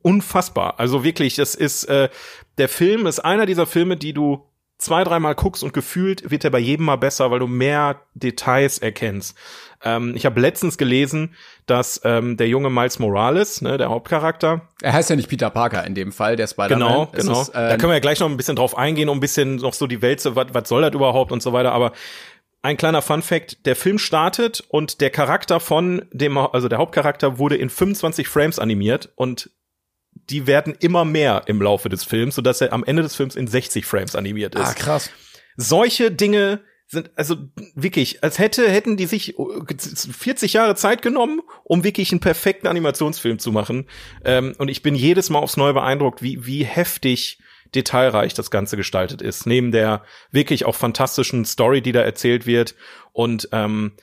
unfassbar. 0.02 0.80
Also 0.80 1.04
wirklich, 1.04 1.36
das 1.36 1.56
ist 1.56 1.86
äh, 1.86 2.10
der 2.58 2.70
Film 2.70 3.08
ist 3.08 3.20
einer 3.20 3.46
dieser 3.46 3.66
Filme, 3.66 3.96
die 3.96 4.14
du 4.14 4.46
zwei, 4.84 5.04
dreimal 5.04 5.36
guckst 5.36 5.64
und 5.64 5.74
gefühlt 5.74 6.30
wird 6.30 6.44
er 6.44 6.50
bei 6.50 6.60
jedem 6.60 6.86
mal 6.86 6.98
besser, 6.98 7.32
weil 7.32 7.40
du 7.40 7.48
mehr 7.48 8.02
Details 8.14 8.78
erkennst. 8.78 9.38
Ähm, 9.84 10.16
ich 10.16 10.26
habe 10.26 10.40
letztens 10.40 10.78
gelesen, 10.78 11.36
dass 11.66 12.02
ähm, 12.04 12.38
der 12.38 12.48
junge 12.48 12.70
Miles 12.70 13.00
Morales, 13.00 13.62
ne, 13.62 13.78
der 13.78 13.90
Hauptcharakter. 13.90 14.62
Er 14.82 14.94
heißt 14.94 15.10
ja 15.10 15.16
nicht 15.16 15.30
Peter 15.30 15.50
Parker 15.50 15.86
in 15.86 15.96
dem 15.96 16.12
Fall, 16.12 16.36
der 16.36 16.48
Spider-Man. 16.48 16.80
Genau, 16.80 17.06
genau. 17.12 17.42
Ist, 17.42 17.50
ähm, 17.50 17.54
da 17.54 17.78
können 17.78 17.90
wir 17.90 17.96
ja 17.96 18.00
gleich 18.00 18.20
noch 18.20 18.30
ein 18.30 18.38
bisschen 18.38 18.56
drauf 18.56 18.78
eingehen, 18.78 19.10
um 19.10 19.18
ein 19.18 19.22
bisschen 19.22 19.58
noch 19.58 19.74
so 19.74 19.88
die 19.88 20.02
Welt, 20.02 20.24
was, 20.36 20.48
was 20.54 20.70
soll 20.70 20.82
das 20.82 20.94
überhaupt 20.94 21.32
und 21.32 21.42
so 21.42 21.54
weiter. 21.54 21.74
Aber 21.74 21.92
ein 22.62 22.78
kleiner 22.78 23.02
Fun 23.02 23.22
Fact, 23.22 23.66
der 23.66 23.76
Film 23.76 24.00
startet 24.00 24.64
und 24.70 25.02
der 25.02 25.10
Charakter 25.10 25.60
von 25.60 26.06
dem, 26.12 26.38
also 26.38 26.70
der 26.70 26.78
Hauptcharakter 26.78 27.38
wurde 27.38 27.58
in 27.58 27.70
25 27.70 28.28
Frames 28.30 28.58
animiert 28.58 29.12
und 29.16 29.50
die 30.30 30.48
werden 30.48 30.76
immer 30.80 31.06
mehr 31.06 31.44
im 31.48 31.62
Laufe 31.62 31.90
des 31.90 32.04
Films, 32.04 32.36
sodass 32.36 32.62
er 32.62 32.74
am 32.74 32.84
Ende 32.84 33.02
des 33.02 33.16
Films 33.16 33.36
in 33.36 33.48
60 33.48 33.86
Frames 33.86 34.16
animiert 34.16 34.56
ist. 34.56 34.62
Ah, 34.62 34.74
krass. 34.74 35.10
Solche 35.58 36.12
Dinge 36.12 36.62
sind 36.88 37.12
also 37.16 37.38
wirklich, 37.76 38.24
als 38.24 38.40
hätte 38.40 38.70
hätten 38.70 38.98
die 38.98 39.06
sich 39.06 39.36
40 39.78 40.54
Jahre 40.54 40.76
Zeit 40.76 41.02
genommen, 41.02 41.42
um 41.64 41.84
wirklich 41.84 42.12
einen 42.12 42.22
perfekten 42.22 42.68
Animationsfilm 42.68 43.40
zu 43.40 43.52
machen. 43.52 43.90
Ähm, 44.24 44.54
und 44.58 44.70
ich 44.70 44.82
bin 44.82 44.96
jedes 44.96 45.30
Mal 45.30 45.40
aufs 45.40 45.58
Neue 45.58 45.74
beeindruckt, 45.74 46.22
wie 46.22 46.46
wie 46.46 46.64
heftig 46.64 47.40
detailreich 47.76 48.34
das 48.34 48.52
Ganze 48.52 48.78
gestaltet 48.78 49.22
ist. 49.22 49.48
Neben 49.48 49.72
der 49.72 50.04
wirklich 50.32 50.66
auch 50.66 50.76
fantastischen 50.76 51.46
Story, 51.46 51.82
die 51.82 51.92
da 51.92 52.02
erzählt 52.02 52.46
wird 52.46 52.76
und 53.12 53.50
ähm, 53.52 53.94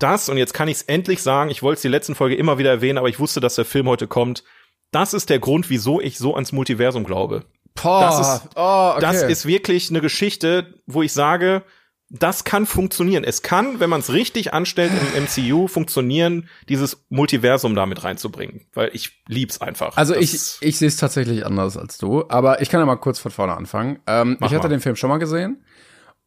das, 0.00 0.28
und 0.28 0.38
jetzt 0.38 0.54
kann 0.54 0.68
ich 0.68 0.78
es 0.78 0.82
endlich 0.82 1.22
sagen, 1.22 1.50
ich 1.50 1.62
wollte 1.62 1.76
es 1.76 1.82
die 1.82 1.88
letzten 1.88 2.14
Folge 2.14 2.34
immer 2.34 2.58
wieder 2.58 2.70
erwähnen, 2.70 2.96
aber 2.96 3.08
ich 3.08 3.18
wusste, 3.18 3.40
dass 3.40 3.56
der 3.56 3.66
Film 3.66 3.86
heute 3.86 4.06
kommt. 4.06 4.44
Das 4.90 5.14
ist 5.14 5.30
der 5.30 5.38
Grund, 5.38 5.70
wieso 5.70 6.00
ich 6.00 6.18
so 6.18 6.34
ans 6.34 6.52
Multiversum 6.52 7.04
glaube. 7.04 7.44
Boah, 7.74 8.00
das 8.00 8.20
ist, 8.20 8.48
oh, 8.56 8.92
okay. 8.92 9.00
das 9.00 9.22
ist 9.22 9.46
wirklich 9.46 9.90
eine 9.90 10.00
Geschichte, 10.00 10.74
wo 10.86 11.02
ich 11.02 11.12
sage, 11.12 11.62
das 12.10 12.42
kann 12.42 12.66
funktionieren. 12.66 13.22
Es 13.22 13.42
kann, 13.42 13.78
wenn 13.78 13.88
man 13.88 14.00
es 14.00 14.12
richtig 14.12 14.52
anstellt 14.52 14.90
im 15.14 15.22
MCU, 15.22 15.68
funktionieren, 15.68 16.48
dieses 16.68 17.04
Multiversum 17.08 17.76
damit 17.76 18.02
reinzubringen. 18.02 18.66
Weil 18.74 18.90
ich 18.92 19.22
lieb's 19.28 19.60
einfach. 19.60 19.96
Also 19.96 20.14
das 20.14 20.58
ich, 20.60 20.68
ich 20.68 20.78
sehe 20.78 20.88
es 20.88 20.96
tatsächlich 20.96 21.46
anders 21.46 21.76
als 21.76 21.98
du. 21.98 22.24
Aber 22.28 22.60
ich 22.60 22.68
kann 22.68 22.80
ja 22.80 22.86
mal 22.86 22.96
kurz 22.96 23.20
von 23.20 23.30
vorne 23.30 23.56
anfangen. 23.56 24.00
Ähm, 24.08 24.36
ich 24.40 24.52
hatte 24.52 24.64
mal. 24.64 24.68
den 24.68 24.80
Film 24.80 24.96
schon 24.96 25.08
mal 25.08 25.18
gesehen, 25.18 25.64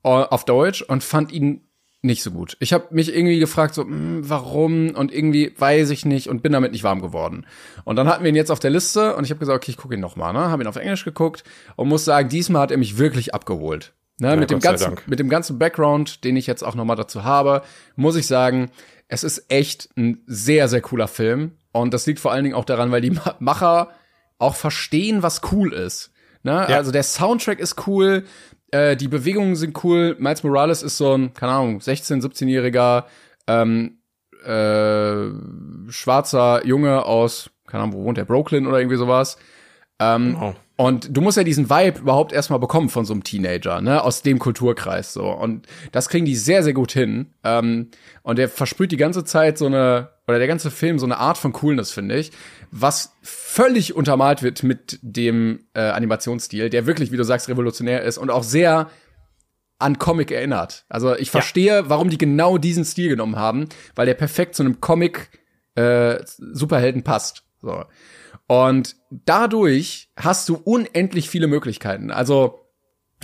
äh, 0.04 0.08
auf 0.08 0.46
Deutsch, 0.46 0.82
und 0.84 1.04
fand 1.04 1.34
ihn 1.34 1.68
nicht 2.04 2.22
so 2.22 2.32
gut. 2.32 2.58
Ich 2.60 2.74
habe 2.74 2.88
mich 2.92 3.16
irgendwie 3.16 3.40
gefragt, 3.40 3.74
so, 3.74 3.86
mh, 3.86 3.90
hm, 3.90 4.30
warum 4.30 4.90
und 4.92 5.12
irgendwie 5.12 5.54
weiß 5.58 5.90
ich 5.90 6.06
nicht 6.06 6.28
und 6.28 6.44
bin 6.44 6.52
damit 6.52 6.74
nicht 6.74 6.84
warm 6.84 7.02
geworden. 7.02 7.46
Und 7.86 7.96
dann 7.96 8.08
hatten 8.08 8.24
wir 8.24 8.30
ihn 8.30 8.36
jetzt 8.36 8.52
auf 8.52 8.60
der 8.60 8.72
Liste 8.72 9.16
und 9.16 9.24
ich 9.24 9.32
habe 9.32 9.40
gesagt, 9.40 9.56
okay, 9.56 9.72
ich 9.72 9.78
gucke 9.78 9.96
ihn 9.96 10.02
noch 10.02 10.18
mal, 10.18 10.34
ne? 10.34 10.52
Habe 10.52 10.64
ihn 10.64 10.68
auf 10.68 10.76
Englisch 10.76 11.06
geguckt 11.06 11.44
und 11.78 11.88
muss 11.88 12.06
sagen, 12.06 12.28
diesmal 12.28 12.64
hat 12.64 12.72
er 12.72 12.78
mich 12.78 12.98
wirklich 12.98 13.34
abgeholt. 13.34 13.94
Ne, 14.20 14.30
ja, 14.30 14.36
mit, 14.36 14.52
dem 14.52 14.60
ganzen, 14.60 14.96
mit 15.08 15.18
dem 15.18 15.28
ganzen 15.28 15.58
Background, 15.58 16.24
den 16.24 16.36
ich 16.36 16.46
jetzt 16.46 16.64
auch 16.64 16.76
nochmal 16.76 16.96
dazu 16.96 17.24
habe, 17.24 17.64
muss 17.96 18.16
ich 18.16 18.28
sagen, 18.28 18.70
es 19.08 19.24
ist 19.24 19.46
echt 19.50 19.90
ein 19.98 20.22
sehr, 20.28 20.68
sehr 20.68 20.82
cooler 20.82 21.08
Film. 21.08 21.54
Und 21.72 21.94
das 21.94 22.06
liegt 22.06 22.20
vor 22.20 22.32
allen 22.32 22.44
Dingen 22.44 22.56
auch 22.56 22.66
daran, 22.66 22.92
weil 22.92 23.02
die 23.02 23.18
Macher 23.40 23.90
auch 24.38 24.56
verstehen, 24.56 25.24
was 25.24 25.42
cool 25.52 25.74
ist. 25.74 26.12
Ne? 26.44 26.52
Ja. 26.52 26.78
Also 26.78 26.92
der 26.92 27.04
Soundtrack 27.04 27.60
ist 27.60 27.88
cool, 27.88 28.26
äh, 28.74 28.98
die 28.98 29.08
Bewegungen 29.08 29.56
sind 29.56 29.84
cool. 29.84 30.16
Miles 30.20 30.44
Morales 30.44 30.82
ist 30.82 30.98
so 30.98 31.14
ein, 31.14 31.34
keine 31.34 31.52
Ahnung, 31.52 31.80
16-, 31.80 32.24
17-jähriger 32.24 33.06
ähm, 33.48 34.00
äh, 34.44 35.92
schwarzer 35.92 36.66
Junge 36.66 37.06
aus, 37.06 37.52
keine 37.68 37.84
Ahnung, 37.84 37.96
wo 37.96 38.04
wohnt 38.06 38.18
der, 38.18 38.26
Brooklyn 38.26 38.66
oder 38.66 38.80
irgendwie 38.80 38.98
sowas. 38.98 39.38
Ähm, 40.00 40.38
oh. 40.42 40.54
Und 40.76 41.16
du 41.16 41.22
musst 41.22 41.38
ja 41.38 41.44
diesen 41.44 41.70
Vibe 41.70 42.00
überhaupt 42.00 42.34
erstmal 42.34 42.58
bekommen 42.58 42.90
von 42.90 43.06
so 43.06 43.14
einem 43.14 43.24
Teenager, 43.24 43.80
ne, 43.80 44.04
aus 44.04 44.24
dem 44.24 44.40
Kulturkreis 44.40 45.14
so. 45.14 45.30
Und 45.30 45.68
das 45.92 46.10
kriegen 46.10 46.26
die 46.26 46.36
sehr, 46.36 46.64
sehr 46.64 46.74
gut 46.74 46.92
hin. 46.92 47.28
Ähm, 47.44 47.90
und 48.24 48.40
der 48.40 48.50
versprüht 48.50 48.92
die 48.92 48.98
ganze 48.98 49.24
Zeit 49.24 49.60
so 49.60 49.68
eine, 49.68 50.10
oder 50.28 50.40
der 50.40 50.48
ganze 50.48 50.72
Film 50.72 50.98
so 50.98 51.06
eine 51.06 51.20
Art 51.20 51.38
von 51.38 51.54
Coolness, 51.54 51.92
finde 51.92 52.16
ich, 52.16 52.32
was 52.76 53.16
völlig 53.22 53.96
untermalt 53.96 54.42
wird 54.42 54.64
mit 54.64 54.98
dem 55.04 55.68
äh, 55.74 55.82
Animationsstil, 55.82 56.72
der 56.72 56.88
wirklich, 56.88 57.12
wie 57.12 57.18
du 57.18 57.24
sagst, 57.24 57.48
revolutionär 57.48 58.02
ist 58.02 58.18
und 58.18 58.32
auch 58.32 58.44
sehr 58.44 58.90
an 59.78 60.00
Comic 60.00 60.32
erinnert. 60.32 60.86
Also 60.90 61.16
ich 61.16 61.30
verstehe, 61.30 61.76
ja. 61.76 61.90
warum 61.90 62.10
die 62.10 62.18
genau 62.18 62.58
diesen 62.58 62.84
Stil 62.84 63.10
genommen 63.10 63.36
haben, 63.36 63.70
weil 63.96 64.08
der 64.08 64.16
perfekt 64.16 64.56
zu 64.56 64.64
einem 64.64 64.82
Comic 64.82 65.30
äh, 65.76 66.20
Superhelden 66.26 67.04
passt. 67.04 67.44
So. 67.62 67.86
Und 68.48 68.96
dadurch 69.12 70.10
hast 70.18 70.50
du 70.50 70.56
unendlich 70.56 71.30
viele 71.30 71.48
Möglichkeiten. 71.48 72.10
Also 72.10 72.60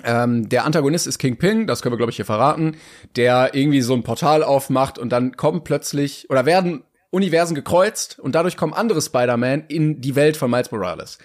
ähm, 0.03 0.47
der 0.47 0.65
Antagonist 0.65 1.07
ist 1.07 1.17
King 1.17 1.37
Ping, 1.37 1.65
das 1.65 1.81
können 1.81 1.93
wir 1.93 1.97
glaube 1.97 2.11
ich 2.11 2.17
hier 2.17 2.25
verraten, 2.25 2.77
der 3.15 3.55
irgendwie 3.55 3.81
so 3.81 3.95
ein 3.95 4.03
Portal 4.03 4.43
aufmacht 4.43 4.99
und 4.99 5.09
dann 5.09 5.35
kommen 5.35 5.63
plötzlich 5.63 6.29
oder 6.29 6.45
werden 6.45 6.83
Universen 7.11 7.55
gekreuzt 7.55 8.19
und 8.19 8.35
dadurch 8.35 8.57
kommen 8.57 8.73
andere 8.73 9.01
Spider-Man 9.01 9.65
in 9.67 10.01
die 10.01 10.15
Welt 10.15 10.37
von 10.37 10.51
Miles 10.51 10.71
Morales. 10.71 11.17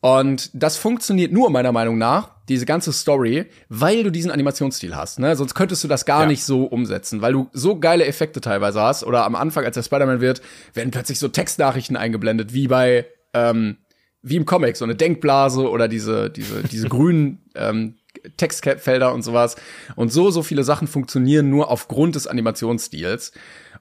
Und 0.00 0.50
das 0.52 0.76
funktioniert 0.76 1.32
nur 1.32 1.50
meiner 1.50 1.72
Meinung 1.72 1.98
nach, 1.98 2.30
diese 2.48 2.66
ganze 2.66 2.92
Story, 2.92 3.46
weil 3.68 4.04
du 4.04 4.10
diesen 4.10 4.30
Animationsstil 4.30 4.94
hast. 4.94 5.18
Ne? 5.18 5.34
Sonst 5.34 5.54
könntest 5.54 5.82
du 5.82 5.88
das 5.88 6.04
gar 6.04 6.22
ja. 6.22 6.26
nicht 6.26 6.44
so 6.44 6.64
umsetzen, 6.64 7.22
weil 7.22 7.32
du 7.32 7.48
so 7.52 7.80
geile 7.80 8.06
Effekte 8.06 8.40
teilweise 8.40 8.80
hast. 8.80 9.04
Oder 9.04 9.24
am 9.24 9.34
Anfang, 9.34 9.64
als 9.64 9.74
der 9.74 9.82
Spider-Man 9.82 10.20
wird, 10.20 10.42
werden 10.74 10.90
plötzlich 10.90 11.18
so 11.18 11.28
Textnachrichten 11.28 11.96
eingeblendet, 11.96 12.52
wie 12.52 12.68
bei 12.68 13.06
ähm, 13.34 13.78
wie 14.22 14.36
im 14.36 14.46
Comic, 14.46 14.76
so 14.76 14.84
eine 14.84 14.94
Denkblase 14.94 15.68
oder 15.68 15.88
diese 15.88 16.30
diese 16.30 16.62
diese 16.70 16.88
grünen 16.88 17.42
ähm, 17.54 17.96
Textfelder 18.36 19.12
und 19.12 19.22
sowas. 19.22 19.56
Und 19.96 20.12
so 20.12 20.30
so 20.30 20.42
viele 20.42 20.62
Sachen 20.62 20.86
funktionieren 20.86 21.50
nur 21.50 21.70
aufgrund 21.70 22.14
des 22.14 22.26
Animationsstils. 22.26 23.32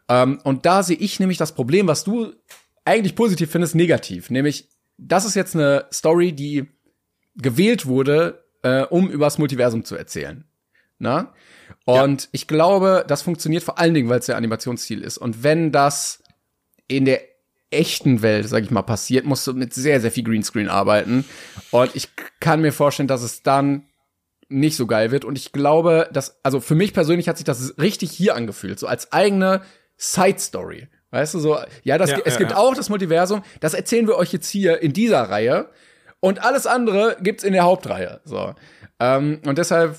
Ähm, 0.08 0.40
und 0.44 0.66
da 0.66 0.84
sehe 0.84 0.98
ich 0.98 1.20
nämlich 1.20 1.38
das 1.38 1.54
Problem, 1.54 1.88
was 1.88 2.04
du 2.04 2.34
eigentlich 2.84 3.16
positiv 3.16 3.52
findest, 3.52 3.76
negativ, 3.76 4.30
nämlich 4.30 4.70
das 4.98 5.26
ist 5.26 5.36
jetzt 5.36 5.56
eine 5.56 5.86
Story, 5.92 6.32
die 6.32 6.68
gewählt 7.36 7.86
wurde, 7.86 8.46
äh, 8.64 8.84
um 8.84 9.10
übers 9.10 9.38
Multiversum 9.38 9.84
zu 9.84 9.96
erzählen. 9.96 10.46
Na? 11.00 11.34
Und 11.84 12.24
ja. 12.24 12.30
ich 12.32 12.48
glaube, 12.48 13.04
das 13.08 13.22
funktioniert 13.22 13.64
vor 13.64 13.78
allen 13.78 13.94
Dingen, 13.94 14.10
weil 14.10 14.20
es 14.20 14.28
der 14.28 14.38
Animationsstil 14.38 15.02
ist. 15.02 15.18
Und 15.18 15.44
wenn 15.44 15.72
das 15.72 16.24
in 16.88 17.06
der 17.06 17.22
echten 17.72 18.22
Welt, 18.22 18.48
sag 18.48 18.64
ich 18.64 18.72
mal, 18.72 18.84
passiert, 18.84 19.26
musst 19.26 19.46
du 19.48 19.54
mit 19.54 19.74
sehr, 19.74 20.00
sehr 20.00 20.12
viel 20.12 20.24
Greenscreen 20.24 20.70
arbeiten. 20.70 21.26
Und 21.72 21.96
ich 21.96 22.10
kann 22.40 22.62
mir 22.62 22.72
vorstellen, 22.72 23.08
dass 23.08 23.24
es 23.24 23.44
dann 23.44 23.88
nicht 24.48 24.78
so 24.78 24.88
geil 24.88 25.12
wird. 25.12 25.26
Und 25.26 25.38
ich 25.38 25.52
glaube, 25.52 26.08
dass, 26.14 26.40
also 26.44 26.62
für 26.62 26.76
mich 26.76 26.94
persönlich 26.94 27.28
hat 27.28 27.38
sich 27.38 27.46
das 27.46 27.78
richtig 27.78 28.12
hier 28.12 28.36
angefühlt, 28.36 28.80
so 28.80 28.88
als 28.88 29.12
eigene 29.12 29.62
Side 29.98 30.40
Story. 30.40 30.88
Weißt 31.12 31.34
du, 31.34 31.40
so, 31.40 31.58
ja, 31.84 31.98
das, 31.98 32.10
ja, 32.10 32.20
es 32.26 32.34
ja, 32.34 32.40
gibt 32.40 32.52
ja. 32.52 32.58
auch 32.58 32.76
das 32.76 32.90
Multiversum, 32.90 33.42
das 33.62 33.74
erzählen 33.74 34.08
wir 34.08 34.18
euch 34.18 34.34
jetzt 34.34 34.50
hier 34.50 34.82
in 34.82 34.92
dieser 34.92 35.22
Reihe. 35.24 35.70
Und 36.20 36.44
alles 36.44 36.68
andere 36.68 37.18
gibt's 37.22 37.44
in 37.44 37.54
der 37.54 37.64
Hauptreihe. 37.64 38.20
So. 38.26 38.56
Ähm, 39.00 39.42
und 39.46 39.58
deshalb 39.58 39.98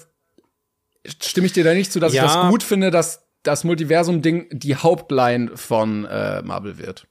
stimme 1.21 1.47
ich 1.47 1.53
dir 1.53 1.65
da 1.65 1.73
nicht 1.73 1.93
zu, 1.93 2.01
dass 2.01 2.13
ich 2.13 2.21
das 2.21 2.51
gut 2.51 2.63
finde, 2.63 2.91
dass 2.91 3.27
das 3.43 3.65
Multiversum-Ding 3.65 4.49
die 4.51 4.77
Hauptline 4.77 5.57
von 5.57 6.05
äh, 6.05 6.43
Marvel 6.43 6.79
wird. 6.79 7.07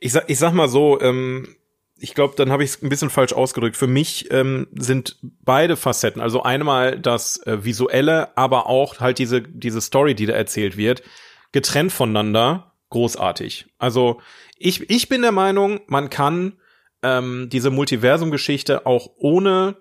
Ich 0.00 0.12
sag, 0.12 0.28
ich 0.28 0.38
sag 0.38 0.52
mal 0.52 0.68
so, 0.68 1.00
ähm, 1.00 1.56
ich 1.96 2.14
glaube, 2.14 2.34
dann 2.36 2.50
habe 2.50 2.64
ich 2.64 2.70
es 2.70 2.82
ein 2.82 2.88
bisschen 2.88 3.10
falsch 3.10 3.32
ausgedrückt. 3.32 3.76
Für 3.76 3.86
mich 3.86 4.30
ähm, 4.30 4.66
sind 4.72 5.18
beide 5.22 5.76
Facetten, 5.76 6.20
also 6.20 6.42
einmal 6.42 6.98
das 6.98 7.38
äh, 7.46 7.64
visuelle, 7.64 8.36
aber 8.36 8.66
auch 8.66 9.00
halt 9.00 9.18
diese 9.18 9.42
diese 9.42 9.80
Story, 9.80 10.14
die 10.14 10.26
da 10.26 10.32
erzählt 10.32 10.76
wird, 10.76 11.02
getrennt 11.52 11.92
voneinander 11.92 12.74
großartig. 12.90 13.66
Also 13.78 14.20
ich, 14.56 14.90
ich 14.90 15.08
bin 15.08 15.22
der 15.22 15.32
Meinung, 15.32 15.80
man 15.86 16.10
kann 16.10 16.54
ähm, 17.02 17.48
diese 17.50 17.70
Multiversum-Geschichte 17.70 18.86
auch 18.86 19.10
ohne 19.16 19.76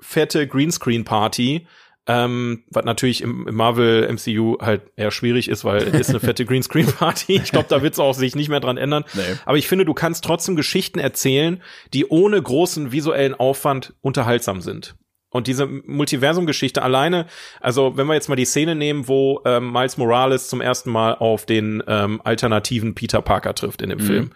fette 0.00 0.46
Greenscreen-Party 0.46 1.66
ähm, 2.06 2.64
was 2.70 2.84
natürlich 2.84 3.22
im, 3.22 3.46
im, 3.46 3.54
Marvel 3.54 4.12
MCU 4.12 4.58
halt 4.60 4.82
eher 4.96 5.12
schwierig 5.12 5.48
ist, 5.48 5.64
weil 5.64 5.82
es 5.82 5.94
ist 5.94 6.10
eine 6.10 6.20
fette 6.20 6.44
Greenscreen 6.46 6.86
Party. 6.86 7.36
Ich 7.36 7.52
glaube, 7.52 7.68
da 7.68 7.82
wird 7.82 7.92
es 7.92 8.00
auch 8.00 8.14
sich 8.14 8.34
nicht 8.34 8.48
mehr 8.48 8.60
dran 8.60 8.76
ändern. 8.76 9.04
Nee. 9.14 9.22
Aber 9.44 9.56
ich 9.56 9.68
finde, 9.68 9.84
du 9.84 9.94
kannst 9.94 10.24
trotzdem 10.24 10.56
Geschichten 10.56 10.98
erzählen, 10.98 11.62
die 11.92 12.06
ohne 12.06 12.42
großen 12.42 12.90
visuellen 12.90 13.34
Aufwand 13.34 13.94
unterhaltsam 14.00 14.60
sind. 14.62 14.96
Und 15.32 15.46
diese 15.46 15.66
Multiversum-Geschichte 15.66 16.82
alleine, 16.82 17.26
also 17.60 17.96
wenn 17.96 18.06
wir 18.06 18.14
jetzt 18.14 18.28
mal 18.28 18.36
die 18.36 18.44
Szene 18.44 18.74
nehmen, 18.74 19.08
wo 19.08 19.40
ähm, 19.44 19.72
Miles 19.72 19.96
Morales 19.96 20.48
zum 20.48 20.60
ersten 20.60 20.90
Mal 20.90 21.14
auf 21.14 21.46
den 21.46 21.82
ähm, 21.86 22.20
alternativen 22.22 22.94
Peter 22.94 23.22
Parker 23.22 23.54
trifft 23.54 23.82
in 23.82 23.88
dem 23.88 23.98
mhm. 23.98 24.04
Film. 24.04 24.30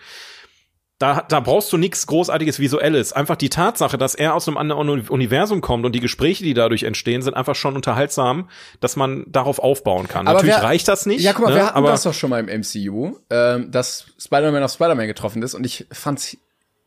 Da, 0.99 1.27
da 1.29 1.41
brauchst 1.41 1.71
du 1.75 1.77
nichts 1.77 2.07
großartiges 2.07 2.59
Visuelles. 2.59 3.13
Einfach 3.13 3.37
die 3.37 3.51
Tatsache, 3.51 3.99
dass 3.99 4.15
er 4.15 4.33
aus 4.33 4.49
einem 4.49 4.57
anderen 4.57 5.07
Universum 5.07 5.61
kommt 5.61 5.85
und 5.85 5.93
die 5.93 6.01
Gespräche, 6.01 6.43
die 6.43 6.55
dadurch 6.55 6.85
entstehen, 6.85 7.21
sind 7.21 7.35
einfach 7.35 7.55
schon 7.55 7.77
unterhaltsam, 7.77 8.49
dass 8.81 8.97
man 8.97 9.27
darauf 9.29 9.59
aufbauen 9.59 10.09
kann. 10.09 10.27
Aber 10.27 10.39
Natürlich 10.39 10.57
wer, 10.57 10.65
reicht 10.65 10.89
das 10.89 11.05
nicht. 11.05 11.21
Ja, 11.21 11.35
guck 11.35 11.45
mal, 11.45 11.51
ne? 11.51 11.57
wir 11.57 11.67
hatten 11.67 11.77
aber 11.77 11.91
das 11.91 12.05
doch 12.05 12.15
schon 12.15 12.31
mal 12.31 12.41
im 12.41 12.61
MCU, 12.61 13.19
ähm, 13.29 13.71
dass 13.71 14.07
Spider-Man 14.19 14.63
auf 14.63 14.73
Spider-Man 14.73 15.07
getroffen 15.07 15.43
ist 15.43 15.53
und 15.53 15.67
ich 15.67 15.87
fand's 15.93 16.39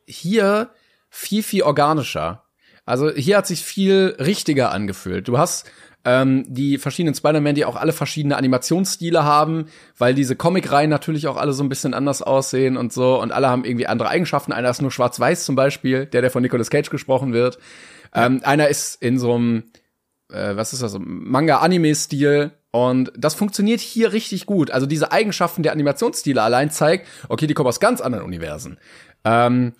hier 0.08 0.72
viel, 1.12 1.44
viel 1.44 1.62
organischer. 1.62 2.46
Also 2.90 3.12
hier 3.12 3.38
hat 3.38 3.46
sich 3.46 3.64
viel 3.64 4.16
richtiger 4.20 4.72
angefühlt. 4.72 5.28
Du 5.28 5.38
hast 5.38 5.70
ähm, 6.06 6.44
die 6.48 6.80
verschiedenen 6.80 7.14
Spider-Man, 7.14 7.54
die 7.54 7.66
auch 7.66 7.76
alle 7.76 7.94
verschiedene 7.94 8.36
Animationsstile 8.36 9.24
haben, 9.24 9.66
weil 9.96 10.16
diese 10.16 10.36
Comic-Reihen 10.36 10.90
natürlich 10.90 11.28
auch 11.28 11.38
alle 11.38 11.54
so 11.54 11.62
ein 11.62 11.70
bisschen 11.70 11.94
anders 11.94 12.24
aussehen 12.24 12.78
und 12.78 12.92
so 12.92 13.22
und 13.22 13.32
alle 13.32 13.48
haben 13.48 13.64
irgendwie 13.64 13.86
andere 13.86 14.10
Eigenschaften. 14.10 14.54
Einer 14.54 14.72
ist 14.72 14.82
nur 14.82 14.90
schwarz-weiß 14.90 15.46
zum 15.46 15.56
Beispiel, 15.56 16.08
der, 16.08 16.22
der 16.22 16.32
von 16.32 16.42
Nicolas 16.42 16.72
Cage 16.72 16.90
gesprochen 16.90 17.32
wird. 17.32 17.60
Ähm, 18.12 18.42
einer 18.44 18.70
ist 18.70 19.00
in 19.04 19.20
so 19.20 19.36
einem, 19.36 19.66
äh, 20.32 20.56
was 20.56 20.74
ist 20.74 20.82
das, 20.82 20.98
Manga-Anime-Stil 21.00 22.54
und 22.72 23.12
das 23.16 23.36
funktioniert 23.36 23.82
hier 23.82 24.14
richtig 24.14 24.48
gut. 24.48 24.72
Also 24.72 24.88
diese 24.88 25.12
Eigenschaften 25.12 25.62
der 25.62 25.74
Animationsstile 25.74 26.42
allein 26.42 26.72
zeigt, 26.72 27.08
okay, 27.28 27.46
die 27.46 27.54
kommen 27.54 27.70
aus 27.70 27.80
ganz 27.80 28.02
anderen 28.02 28.26
Universen. 28.26 28.80
Ähm, 29.26 29.74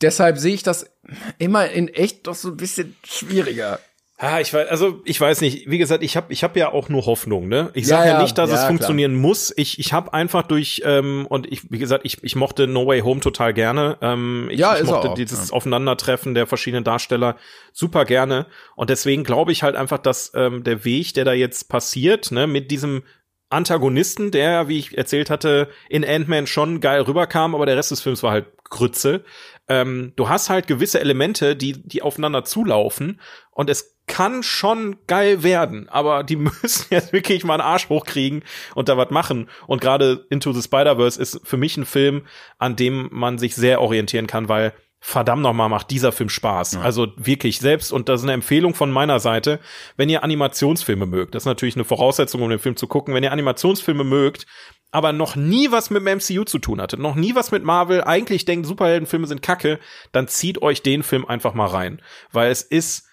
deshalb 0.00 0.38
sehe 0.38 0.54
ich 0.54 0.62
das 0.62 0.93
immer 1.38 1.68
in 1.70 1.88
echt 1.88 2.26
doch 2.26 2.34
so 2.34 2.48
ein 2.48 2.56
bisschen 2.56 2.96
schwieriger. 3.04 3.80
Ah, 4.16 4.40
ich 4.40 4.54
weiß, 4.54 4.68
also 4.68 5.02
ich 5.04 5.20
weiß 5.20 5.40
nicht. 5.40 5.68
Wie 5.68 5.78
gesagt, 5.78 6.04
ich 6.04 6.16
habe 6.16 6.32
ich 6.32 6.44
hab 6.44 6.56
ja 6.56 6.72
auch 6.72 6.88
nur 6.88 7.04
Hoffnung, 7.04 7.48
ne? 7.48 7.70
Ich 7.74 7.88
sage 7.88 8.08
ja, 8.08 8.14
ja, 8.14 8.22
nicht, 8.22 8.38
dass 8.38 8.48
ja, 8.48 8.56
es 8.56 8.64
funktionieren 8.64 9.12
klar. 9.12 9.22
muss. 9.22 9.52
Ich 9.56 9.80
ich 9.80 9.92
habe 9.92 10.14
einfach 10.14 10.44
durch 10.44 10.82
ähm, 10.84 11.26
und 11.28 11.50
ich 11.50 11.70
wie 11.72 11.78
gesagt, 11.78 12.04
ich 12.04 12.22
ich 12.22 12.36
mochte 12.36 12.68
No 12.68 12.86
Way 12.86 13.00
Home 13.00 13.20
total 13.20 13.52
gerne. 13.52 13.98
Ähm, 14.00 14.48
ich, 14.52 14.60
ja, 14.60 14.76
ich 14.78 14.84
mochte 14.84 15.10
auch, 15.10 15.14
dieses 15.14 15.50
Aufeinandertreffen 15.50 16.34
der 16.34 16.46
verschiedenen 16.46 16.84
Darsteller 16.84 17.36
super 17.72 18.04
gerne 18.04 18.46
und 18.76 18.88
deswegen 18.88 19.24
glaube 19.24 19.50
ich 19.50 19.64
halt 19.64 19.74
einfach, 19.74 19.98
dass 19.98 20.30
ähm, 20.36 20.62
der 20.62 20.84
Weg, 20.84 21.14
der 21.14 21.24
da 21.24 21.32
jetzt 21.32 21.68
passiert, 21.68 22.30
ne, 22.30 22.46
mit 22.46 22.70
diesem 22.70 23.02
Antagonisten, 23.50 24.30
der, 24.30 24.68
wie 24.68 24.78
ich 24.78 24.96
erzählt 24.96 25.28
hatte, 25.28 25.68
in 25.88 26.04
Ant-Man 26.04 26.46
schon 26.46 26.80
geil 26.80 27.02
rüberkam, 27.02 27.54
aber 27.54 27.66
der 27.66 27.76
Rest 27.76 27.90
des 27.90 28.00
Films 28.00 28.22
war 28.22 28.32
halt 28.32 28.46
Grütze. 28.70 29.24
Ähm, 29.68 30.12
du 30.16 30.28
hast 30.28 30.50
halt 30.50 30.66
gewisse 30.66 31.00
Elemente, 31.00 31.56
die, 31.56 31.72
die 31.86 32.02
aufeinander 32.02 32.44
zulaufen 32.44 33.20
und 33.50 33.70
es 33.70 33.94
kann 34.06 34.42
schon 34.42 34.96
geil 35.06 35.42
werden, 35.42 35.88
aber 35.88 36.22
die 36.24 36.36
müssen 36.62 36.86
jetzt 36.90 37.12
wirklich 37.12 37.44
mal 37.44 37.54
einen 37.54 37.62
Arsch 37.62 37.88
hochkriegen 37.88 38.44
und 38.74 38.88
da 38.88 38.96
was 38.96 39.10
machen. 39.10 39.48
Und 39.66 39.80
gerade 39.80 40.26
Into 40.28 40.52
the 40.52 40.62
Spider-Verse 40.62 41.20
ist 41.20 41.40
für 41.44 41.56
mich 41.56 41.76
ein 41.76 41.86
Film, 41.86 42.26
an 42.58 42.76
dem 42.76 43.08
man 43.10 43.38
sich 43.38 43.54
sehr 43.54 43.80
orientieren 43.80 44.26
kann, 44.26 44.48
weil 44.48 44.74
verdammt 45.06 45.42
nochmal 45.42 45.68
macht 45.68 45.90
dieser 45.90 46.12
Film 46.12 46.30
Spaß. 46.30 46.72
Ja. 46.72 46.80
Also 46.80 47.08
wirklich 47.16 47.58
selbst, 47.58 47.92
und 47.92 48.08
das 48.08 48.20
ist 48.20 48.24
eine 48.24 48.32
Empfehlung 48.32 48.74
von 48.74 48.90
meiner 48.90 49.20
Seite, 49.20 49.60
wenn 49.98 50.08
ihr 50.08 50.24
Animationsfilme 50.24 51.04
mögt, 51.04 51.34
das 51.34 51.42
ist 51.42 51.46
natürlich 51.46 51.76
eine 51.76 51.84
Voraussetzung, 51.84 52.40
um 52.40 52.48
den 52.48 52.58
Film 52.58 52.74
zu 52.74 52.86
gucken, 52.86 53.12
wenn 53.12 53.22
ihr 53.22 53.30
Animationsfilme 53.30 54.02
mögt, 54.02 54.46
aber 54.92 55.12
noch 55.12 55.36
nie 55.36 55.70
was 55.70 55.90
mit 55.90 56.06
dem 56.06 56.16
MCU 56.16 56.44
zu 56.44 56.58
tun 56.58 56.80
hattet, 56.80 57.00
noch 57.00 57.16
nie 57.16 57.34
was 57.34 57.50
mit 57.50 57.64
Marvel, 57.64 58.02
eigentlich 58.02 58.46
denkt, 58.46 58.66
Superheldenfilme 58.66 59.26
sind 59.26 59.42
kacke, 59.42 59.78
dann 60.12 60.26
zieht 60.26 60.62
euch 60.62 60.80
den 60.80 61.02
Film 61.02 61.26
einfach 61.26 61.52
mal 61.52 61.66
rein. 61.66 62.00
Weil 62.32 62.50
es 62.50 62.62
ist 62.62 63.06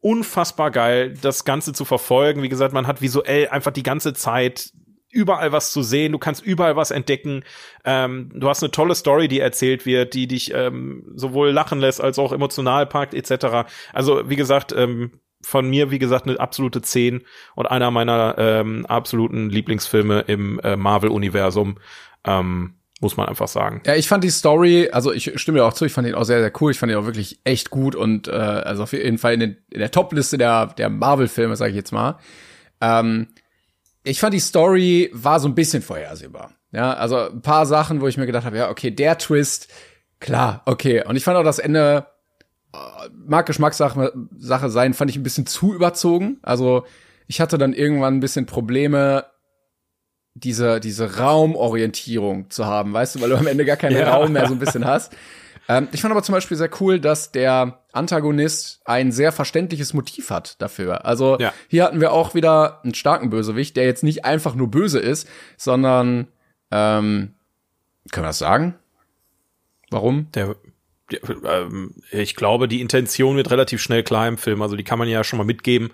unfassbar 0.00 0.72
geil, 0.72 1.14
das 1.22 1.44
Ganze 1.44 1.72
zu 1.72 1.84
verfolgen. 1.84 2.42
Wie 2.42 2.48
gesagt, 2.48 2.74
man 2.74 2.88
hat 2.88 3.02
visuell 3.02 3.48
einfach 3.50 3.70
die 3.70 3.84
ganze 3.84 4.14
Zeit 4.14 4.72
überall 5.10 5.52
was 5.52 5.72
zu 5.72 5.82
sehen, 5.82 6.12
du 6.12 6.18
kannst 6.18 6.44
überall 6.44 6.76
was 6.76 6.90
entdecken. 6.90 7.44
Ähm, 7.84 8.30
du 8.34 8.48
hast 8.48 8.62
eine 8.62 8.70
tolle 8.70 8.94
Story, 8.94 9.28
die 9.28 9.40
erzählt 9.40 9.86
wird, 9.86 10.14
die 10.14 10.26
dich 10.26 10.52
ähm, 10.54 11.04
sowohl 11.14 11.50
lachen 11.50 11.80
lässt 11.80 12.00
als 12.00 12.18
auch 12.18 12.32
emotional 12.32 12.86
packt, 12.86 13.14
etc. 13.14 13.68
Also 13.92 14.28
wie 14.28 14.36
gesagt, 14.36 14.72
ähm, 14.72 15.12
von 15.42 15.68
mir, 15.68 15.90
wie 15.90 15.98
gesagt, 15.98 16.26
eine 16.26 16.38
absolute 16.38 16.82
10 16.82 17.22
und 17.54 17.66
einer 17.66 17.90
meiner 17.90 18.34
ähm, 18.38 18.84
absoluten 18.86 19.48
Lieblingsfilme 19.48 20.20
im 20.26 20.60
äh, 20.60 20.76
Marvel-Universum. 20.76 21.78
Ähm, 22.24 22.74
muss 23.00 23.16
man 23.16 23.28
einfach 23.28 23.48
sagen. 23.48 23.80
Ja, 23.86 23.94
ich 23.94 24.08
fand 24.08 24.24
die 24.24 24.30
Story, 24.30 24.90
also 24.92 25.10
ich 25.10 25.32
stimme 25.40 25.58
dir 25.58 25.64
auch 25.64 25.72
zu, 25.72 25.86
ich 25.86 25.92
fand 25.92 26.06
ihn 26.06 26.14
auch 26.14 26.24
sehr, 26.24 26.40
sehr 26.40 26.52
cool. 26.60 26.70
Ich 26.70 26.78
fand 26.78 26.92
ihn 26.92 26.98
auch 26.98 27.06
wirklich 27.06 27.40
echt 27.44 27.70
gut 27.70 27.94
und 27.96 28.28
äh, 28.28 28.32
also 28.32 28.82
auf 28.82 28.92
jeden 28.92 29.16
Fall 29.16 29.32
in, 29.32 29.40
den, 29.40 29.56
in 29.70 29.80
der 29.80 29.90
Top-Liste 29.90 30.36
der, 30.36 30.66
der 30.66 30.90
Marvel-Filme, 30.90 31.56
sage 31.56 31.70
ich 31.70 31.76
jetzt 31.76 31.92
mal. 31.92 32.18
Ähm, 32.82 33.28
ich 34.04 34.20
fand 34.20 34.34
die 34.34 34.40
Story 34.40 35.10
war 35.12 35.40
so 35.40 35.48
ein 35.48 35.54
bisschen 35.54 35.82
vorhersehbar. 35.82 36.52
Ja, 36.72 36.92
also 36.94 37.30
ein 37.30 37.42
paar 37.42 37.66
Sachen, 37.66 38.00
wo 38.00 38.06
ich 38.06 38.16
mir 38.16 38.26
gedacht 38.26 38.44
habe, 38.44 38.56
ja, 38.56 38.70
okay, 38.70 38.90
der 38.90 39.18
Twist, 39.18 39.68
klar, 40.20 40.62
okay. 40.66 41.04
Und 41.04 41.16
ich 41.16 41.24
fand 41.24 41.36
auch 41.36 41.44
das 41.44 41.58
Ende, 41.58 42.06
äh, 42.72 42.78
mag 43.26 43.46
Geschmackssache 43.46 44.12
Sache 44.38 44.70
sein, 44.70 44.94
fand 44.94 45.10
ich 45.10 45.16
ein 45.16 45.22
bisschen 45.22 45.46
zu 45.46 45.74
überzogen. 45.74 46.38
Also 46.42 46.84
ich 47.26 47.40
hatte 47.40 47.58
dann 47.58 47.72
irgendwann 47.72 48.16
ein 48.16 48.20
bisschen 48.20 48.46
Probleme, 48.46 49.26
diese, 50.34 50.80
diese 50.80 51.18
Raumorientierung 51.18 52.50
zu 52.50 52.66
haben, 52.66 52.92
weißt 52.92 53.16
du, 53.16 53.20
weil 53.20 53.30
du 53.30 53.36
am 53.36 53.46
Ende 53.48 53.64
gar 53.64 53.76
keinen 53.76 53.96
ja. 53.96 54.14
Raum 54.14 54.32
mehr 54.32 54.46
so 54.46 54.54
ein 54.54 54.60
bisschen 54.60 54.84
hast. 54.84 55.12
Ähm, 55.70 55.86
ich 55.92 56.00
fand 56.00 56.10
aber 56.10 56.24
zum 56.24 56.32
Beispiel 56.32 56.56
sehr 56.56 56.70
cool, 56.80 56.98
dass 56.98 57.30
der 57.30 57.78
Antagonist 57.92 58.80
ein 58.86 59.12
sehr 59.12 59.30
verständliches 59.30 59.94
Motiv 59.94 60.30
hat 60.30 60.60
dafür. 60.60 61.06
Also 61.06 61.38
ja. 61.38 61.54
hier 61.68 61.84
hatten 61.84 62.00
wir 62.00 62.10
auch 62.10 62.34
wieder 62.34 62.82
einen 62.82 62.94
starken 62.94 63.30
Bösewicht, 63.30 63.76
der 63.76 63.84
jetzt 63.84 64.02
nicht 64.02 64.24
einfach 64.24 64.56
nur 64.56 64.68
böse 64.68 64.98
ist, 64.98 65.28
sondern 65.56 66.26
ähm, 66.72 67.34
können 68.10 68.24
wir 68.24 68.30
das 68.30 68.38
sagen? 68.38 68.74
Warum? 69.90 70.26
Der 70.32 70.56
ähm, 71.44 71.94
ich 72.10 72.34
glaube, 72.34 72.66
die 72.66 72.80
Intention 72.80 73.36
wird 73.36 73.52
relativ 73.52 73.80
schnell 73.80 74.02
klar 74.02 74.26
im 74.26 74.38
Film. 74.38 74.62
Also 74.62 74.74
die 74.74 74.84
kann 74.84 74.98
man 74.98 75.08
ja 75.08 75.22
schon 75.22 75.36
mal 75.38 75.44
mitgeben. 75.44 75.90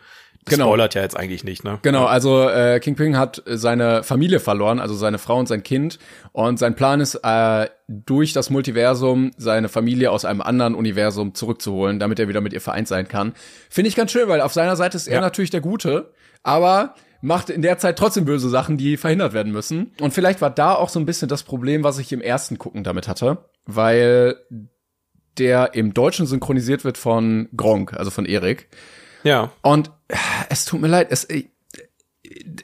Das 0.46 0.54
genau. 0.54 0.68
spoilert 0.68 0.94
ja 0.94 1.02
jetzt 1.02 1.16
eigentlich 1.16 1.42
nicht, 1.42 1.64
ne? 1.64 1.80
Genau, 1.82 2.04
also 2.04 2.48
äh, 2.48 2.78
Kingpin 2.78 3.18
hat 3.18 3.42
seine 3.46 4.04
Familie 4.04 4.38
verloren, 4.38 4.78
also 4.78 4.94
seine 4.94 5.18
Frau 5.18 5.38
und 5.40 5.48
sein 5.48 5.64
Kind. 5.64 5.98
Und 6.30 6.60
sein 6.60 6.76
Plan 6.76 7.00
ist, 7.00 7.16
äh, 7.16 7.66
durch 7.88 8.32
das 8.32 8.48
Multiversum 8.48 9.32
seine 9.36 9.68
Familie 9.68 10.12
aus 10.12 10.24
einem 10.24 10.40
anderen 10.40 10.76
Universum 10.76 11.34
zurückzuholen, 11.34 11.98
damit 11.98 12.20
er 12.20 12.28
wieder 12.28 12.40
mit 12.40 12.52
ihr 12.52 12.60
vereint 12.60 12.86
sein 12.86 13.08
kann. 13.08 13.34
Finde 13.68 13.88
ich 13.88 13.96
ganz 13.96 14.12
schön, 14.12 14.28
weil 14.28 14.40
auf 14.40 14.52
seiner 14.52 14.76
Seite 14.76 14.96
ist 14.96 15.08
er 15.08 15.16
ja. 15.16 15.20
natürlich 15.20 15.50
der 15.50 15.60
Gute, 15.60 16.12
aber 16.44 16.94
macht 17.20 17.50
in 17.50 17.62
der 17.62 17.78
Zeit 17.78 17.98
trotzdem 17.98 18.24
böse 18.24 18.48
Sachen, 18.48 18.76
die 18.76 18.96
verhindert 18.96 19.32
werden 19.32 19.52
müssen. 19.52 19.92
Und 20.00 20.14
vielleicht 20.14 20.40
war 20.40 20.50
da 20.50 20.74
auch 20.74 20.90
so 20.90 21.00
ein 21.00 21.06
bisschen 21.06 21.28
das 21.28 21.42
Problem, 21.42 21.82
was 21.82 21.98
ich 21.98 22.12
im 22.12 22.20
ersten 22.20 22.56
Gucken 22.56 22.84
damit 22.84 23.08
hatte, 23.08 23.38
weil 23.64 24.36
der 25.38 25.74
im 25.74 25.92
Deutschen 25.92 26.26
synchronisiert 26.26 26.84
wird 26.84 26.98
von 26.98 27.48
Gronk, 27.56 27.94
also 27.94 28.10
von 28.12 28.26
Erik. 28.26 28.68
Ja. 29.22 29.50
Und 29.62 29.90
es 30.48 30.64
tut 30.64 30.80
mir 30.80 30.88
leid, 30.88 31.08
es, 31.10 31.28
ich, 31.28 31.48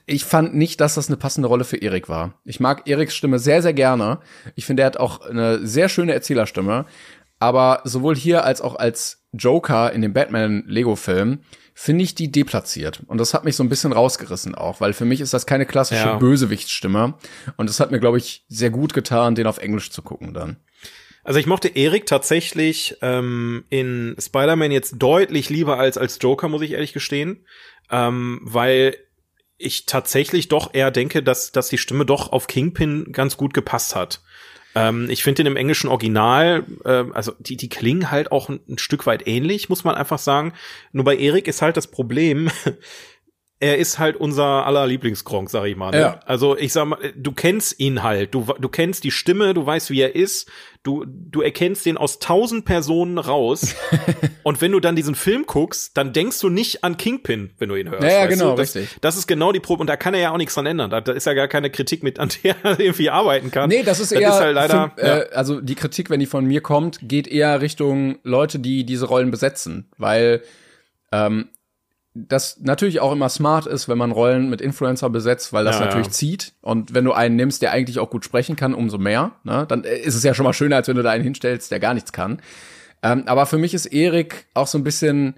ich 0.06 0.24
fand 0.24 0.54
nicht, 0.54 0.80
dass 0.80 0.94
das 0.94 1.08
eine 1.08 1.16
passende 1.16 1.48
Rolle 1.48 1.64
für 1.64 1.76
Erik 1.76 2.08
war. 2.08 2.34
Ich 2.44 2.60
mag 2.60 2.88
Eriks 2.88 3.14
Stimme 3.14 3.38
sehr, 3.38 3.62
sehr 3.62 3.74
gerne. 3.74 4.20
Ich 4.54 4.66
finde, 4.66 4.82
er 4.82 4.86
hat 4.86 4.96
auch 4.96 5.20
eine 5.20 5.66
sehr 5.66 5.88
schöne 5.88 6.12
Erzählerstimme. 6.12 6.86
Aber 7.38 7.80
sowohl 7.84 8.14
hier 8.14 8.44
als 8.44 8.60
auch 8.60 8.76
als 8.76 9.24
Joker 9.32 9.92
in 9.92 10.00
dem 10.00 10.12
Batman-Lego-Film 10.12 11.40
finde 11.74 12.04
ich 12.04 12.14
die 12.14 12.30
deplatziert. 12.30 13.02
Und 13.08 13.18
das 13.18 13.34
hat 13.34 13.44
mich 13.44 13.56
so 13.56 13.64
ein 13.64 13.68
bisschen 13.68 13.92
rausgerissen 13.92 14.54
auch, 14.54 14.80
weil 14.80 14.92
für 14.92 15.04
mich 15.04 15.20
ist 15.20 15.34
das 15.34 15.46
keine 15.46 15.66
klassische 15.66 16.06
ja. 16.06 16.16
Bösewichtsstimme. 16.18 17.14
Und 17.56 17.68
es 17.68 17.80
hat 17.80 17.90
mir, 17.90 17.98
glaube 17.98 18.18
ich, 18.18 18.44
sehr 18.48 18.70
gut 18.70 18.94
getan, 18.94 19.34
den 19.34 19.48
auf 19.48 19.58
Englisch 19.58 19.90
zu 19.90 20.02
gucken 20.02 20.34
dann. 20.34 20.58
Also 21.24 21.38
ich 21.38 21.46
mochte 21.46 21.68
Erik 21.68 22.06
tatsächlich 22.06 22.96
ähm, 23.00 23.64
in 23.70 24.16
Spider-Man 24.18 24.72
jetzt 24.72 24.96
deutlich 24.98 25.50
lieber 25.50 25.78
als 25.78 25.96
als 25.96 26.18
Joker, 26.20 26.48
muss 26.48 26.62
ich 26.62 26.72
ehrlich 26.72 26.92
gestehen, 26.92 27.46
ähm, 27.90 28.40
weil 28.42 28.96
ich 29.56 29.86
tatsächlich 29.86 30.48
doch 30.48 30.74
eher 30.74 30.90
denke, 30.90 31.22
dass 31.22 31.52
dass 31.52 31.68
die 31.68 31.78
Stimme 31.78 32.04
doch 32.04 32.32
auf 32.32 32.48
Kingpin 32.48 33.12
ganz 33.12 33.36
gut 33.36 33.54
gepasst 33.54 33.94
hat. 33.94 34.20
Ähm, 34.74 35.08
ich 35.10 35.22
finde 35.22 35.44
den 35.44 35.52
im 35.52 35.56
englischen 35.56 35.88
Original, 35.88 36.64
äh, 36.84 37.04
also 37.12 37.32
die 37.38 37.56
die 37.56 37.68
klingen 37.68 38.10
halt 38.10 38.32
auch 38.32 38.48
ein, 38.48 38.60
ein 38.68 38.78
Stück 38.78 39.06
weit 39.06 39.28
ähnlich, 39.28 39.68
muss 39.68 39.84
man 39.84 39.94
einfach 39.94 40.18
sagen. 40.18 40.54
Nur 40.90 41.04
bei 41.04 41.16
Erik 41.16 41.46
ist 41.46 41.62
halt 41.62 41.76
das 41.76 41.86
Problem, 41.86 42.50
er 43.62 43.78
ist 43.78 44.00
halt 44.00 44.16
unser 44.16 44.66
aller 44.66 44.88
Lieblingsgronk, 44.88 45.48
sag 45.48 45.66
ich 45.66 45.76
mal. 45.76 45.92
Ne? 45.92 46.00
Ja. 46.00 46.20
Also 46.26 46.58
ich 46.58 46.72
sag 46.72 46.84
mal, 46.84 46.98
du 47.14 47.30
kennst 47.30 47.78
ihn 47.78 48.02
halt, 48.02 48.34
du, 48.34 48.44
du 48.58 48.68
kennst 48.68 49.04
die 49.04 49.12
Stimme, 49.12 49.54
du 49.54 49.64
weißt, 49.64 49.90
wie 49.90 50.00
er 50.00 50.16
ist, 50.16 50.50
du, 50.82 51.04
du 51.06 51.42
erkennst 51.42 51.86
den 51.86 51.96
aus 51.96 52.18
tausend 52.18 52.64
Personen 52.64 53.18
raus. 53.18 53.76
und 54.42 54.60
wenn 54.60 54.72
du 54.72 54.80
dann 54.80 54.96
diesen 54.96 55.14
Film 55.14 55.46
guckst, 55.46 55.96
dann 55.96 56.12
denkst 56.12 56.40
du 56.40 56.48
nicht 56.48 56.82
an 56.82 56.96
Kingpin, 56.96 57.52
wenn 57.58 57.68
du 57.68 57.76
ihn 57.76 57.88
hörst. 57.88 58.02
Ja, 58.02 58.10
ja 58.10 58.26
genau, 58.26 58.56
das, 58.56 58.74
richtig. 58.74 58.96
Das 59.00 59.16
ist 59.16 59.28
genau 59.28 59.52
die 59.52 59.60
Probe, 59.60 59.82
und 59.82 59.86
da 59.86 59.96
kann 59.96 60.12
er 60.12 60.20
ja 60.20 60.32
auch 60.32 60.38
nichts 60.38 60.54
dran 60.54 60.66
ändern. 60.66 60.90
Da, 60.90 61.00
da 61.00 61.12
ist 61.12 61.26
ja 61.26 61.34
gar 61.34 61.46
keine 61.46 61.70
Kritik 61.70 62.02
mit, 62.02 62.18
an 62.18 62.30
der 62.42 62.56
er 62.64 62.80
irgendwie 62.80 63.10
arbeiten 63.10 63.52
kann. 63.52 63.68
Nee, 63.68 63.84
das 63.84 64.00
ist 64.00 64.10
das 64.10 64.18
eher, 64.18 64.30
ist 64.30 64.40
halt 64.40 64.56
leider, 64.56 64.92
für, 64.96 65.06
ja. 65.06 65.18
äh, 65.18 65.30
also 65.34 65.60
die 65.60 65.76
Kritik, 65.76 66.10
wenn 66.10 66.18
die 66.18 66.26
von 66.26 66.44
mir 66.44 66.62
kommt, 66.62 66.98
geht 67.02 67.28
eher 67.28 67.60
Richtung 67.60 68.18
Leute, 68.24 68.58
die 68.58 68.84
diese 68.84 69.06
Rollen 69.06 69.30
besetzen, 69.30 69.88
weil 69.98 70.42
ähm, 71.12 71.48
das 72.14 72.58
natürlich 72.60 73.00
auch 73.00 73.12
immer 73.12 73.28
smart 73.28 73.66
ist, 73.66 73.88
wenn 73.88 73.96
man 73.96 74.12
Rollen 74.12 74.50
mit 74.50 74.60
Influencer 74.60 75.08
besetzt, 75.08 75.52
weil 75.52 75.64
das 75.64 75.78
ja, 75.78 75.86
natürlich 75.86 76.08
ja. 76.08 76.12
zieht. 76.12 76.52
Und 76.60 76.92
wenn 76.94 77.04
du 77.04 77.12
einen 77.12 77.36
nimmst, 77.36 77.62
der 77.62 77.72
eigentlich 77.72 77.98
auch 77.98 78.10
gut 78.10 78.24
sprechen 78.24 78.54
kann, 78.54 78.74
umso 78.74 78.98
mehr. 78.98 79.32
Ne? 79.44 79.64
Dann 79.66 79.84
ist 79.84 80.14
es 80.14 80.22
ja 80.22 80.34
schon 80.34 80.44
mal 80.44 80.52
schöner, 80.52 80.76
als 80.76 80.88
wenn 80.88 80.96
du 80.96 81.02
da 81.02 81.10
einen 81.10 81.24
hinstellst, 81.24 81.70
der 81.70 81.80
gar 81.80 81.94
nichts 81.94 82.12
kann. 82.12 82.42
Ähm, 83.02 83.24
aber 83.26 83.46
für 83.46 83.58
mich 83.58 83.72
ist 83.72 83.86
Erik 83.86 84.46
auch 84.52 84.66
so 84.66 84.76
ein 84.76 84.84
bisschen, 84.84 85.36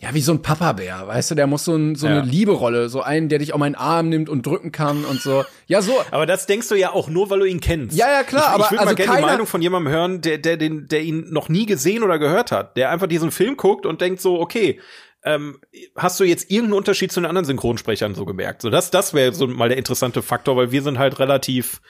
ja, 0.00 0.12
wie 0.12 0.20
so 0.20 0.32
ein 0.32 0.42
Papa-Bär, 0.42 1.06
weißt 1.06 1.30
du, 1.30 1.34
der 1.36 1.46
muss 1.46 1.64
so, 1.64 1.74
ein, 1.74 1.94
so 1.94 2.06
ja. 2.06 2.18
eine 2.18 2.28
Lieberolle, 2.28 2.88
so 2.88 3.00
einen, 3.00 3.28
der 3.28 3.38
dich 3.38 3.54
auf 3.54 3.60
meinen 3.60 3.76
Arm 3.76 4.08
nimmt 4.10 4.28
und 4.28 4.44
drücken 4.44 4.72
kann 4.72 5.04
und 5.04 5.20
so. 5.22 5.44
Ja, 5.68 5.80
so. 5.80 5.94
Aber 6.10 6.26
das 6.26 6.46
denkst 6.46 6.68
du 6.68 6.74
ja 6.74 6.92
auch 6.92 7.08
nur, 7.08 7.30
weil 7.30 7.38
du 7.38 7.44
ihn 7.46 7.60
kennst. 7.60 7.96
Ja, 7.96 8.10
ja, 8.10 8.22
klar. 8.24 8.42
Ich, 8.42 8.48
aber 8.48 8.64
ich 8.64 8.70
würde 8.72 8.80
also 8.80 8.90
mal 8.90 8.94
gerne 8.96 9.16
die 9.16 9.26
Meinung 9.26 9.46
von 9.46 9.62
jemandem 9.62 9.92
hören, 9.92 10.20
der, 10.20 10.36
der, 10.36 10.56
den, 10.58 10.88
der 10.88 11.02
ihn 11.02 11.30
noch 11.30 11.48
nie 11.48 11.64
gesehen 11.64 12.02
oder 12.02 12.18
gehört 12.18 12.52
hat, 12.52 12.76
der 12.76 12.90
einfach 12.90 13.06
diesen 13.06 13.30
Film 13.30 13.56
guckt 13.56 13.86
und 13.86 14.00
denkt 14.00 14.20
so, 14.20 14.38
okay, 14.38 14.80
ähm, 15.26 15.60
hast 15.96 16.18
du 16.20 16.24
jetzt 16.24 16.50
irgendeinen 16.50 16.78
Unterschied 16.78 17.10
zu 17.10 17.20
den 17.20 17.26
anderen 17.26 17.44
Synchronsprechern 17.44 18.14
so 18.14 18.24
gemerkt? 18.24 18.62
So, 18.62 18.70
das, 18.70 18.90
das 18.90 19.12
wäre 19.12 19.34
so 19.34 19.48
mal 19.48 19.68
der 19.68 19.76
interessante 19.76 20.22
Faktor, 20.22 20.56
weil 20.56 20.70
wir 20.70 20.82
sind 20.82 20.98
halt 20.98 21.18
relativ, 21.18 21.82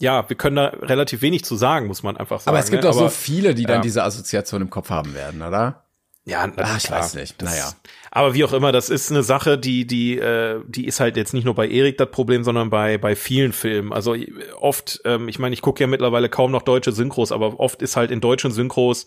ja, 0.00 0.28
wir 0.28 0.36
können 0.36 0.56
da 0.56 0.66
relativ 0.66 1.22
wenig 1.22 1.44
zu 1.44 1.54
sagen, 1.54 1.86
muss 1.86 2.02
man 2.02 2.16
einfach 2.16 2.40
sagen. 2.40 2.50
Aber 2.54 2.58
es 2.58 2.70
gibt 2.70 2.82
ne? 2.82 2.90
auch 2.90 2.96
Aber, 2.96 3.08
so 3.08 3.14
viele, 3.14 3.54
die 3.54 3.64
dann 3.64 3.80
diese 3.80 4.02
Assoziation 4.02 4.60
im 4.60 4.70
Kopf 4.70 4.90
haben 4.90 5.14
werden, 5.14 5.40
oder? 5.40 5.84
Ja, 6.26 6.50
Ach, 6.56 6.76
ich 6.78 6.84
klar. 6.84 7.00
weiß 7.00 7.14
nicht. 7.14 7.40
Das, 7.40 7.50
naja. 7.50 7.72
Aber 8.10 8.34
wie 8.34 8.44
auch 8.44 8.52
immer, 8.54 8.72
das 8.72 8.88
ist 8.88 9.10
eine 9.10 9.22
Sache, 9.22 9.58
die, 9.58 9.86
die, 9.86 10.18
äh, 10.18 10.60
die 10.66 10.86
ist 10.86 10.98
halt 10.98 11.16
jetzt 11.16 11.34
nicht 11.34 11.44
nur 11.44 11.54
bei 11.54 11.68
Erik 11.68 11.98
das 11.98 12.10
Problem, 12.10 12.44
sondern 12.44 12.70
bei, 12.70 12.98
bei 12.98 13.14
vielen 13.14 13.52
Filmen. 13.52 13.92
Also 13.92 14.16
oft, 14.58 15.00
ähm, 15.04 15.28
ich 15.28 15.38
meine, 15.38 15.52
ich 15.52 15.62
gucke 15.62 15.82
ja 15.82 15.86
mittlerweile 15.86 16.28
kaum 16.28 16.50
noch 16.50 16.62
deutsche 16.62 16.92
Synchros, 16.92 17.30
aber 17.30 17.60
oft 17.60 17.82
ist 17.82 17.96
halt 17.96 18.10
in 18.10 18.20
deutschen 18.20 18.52
Synchros 18.52 19.06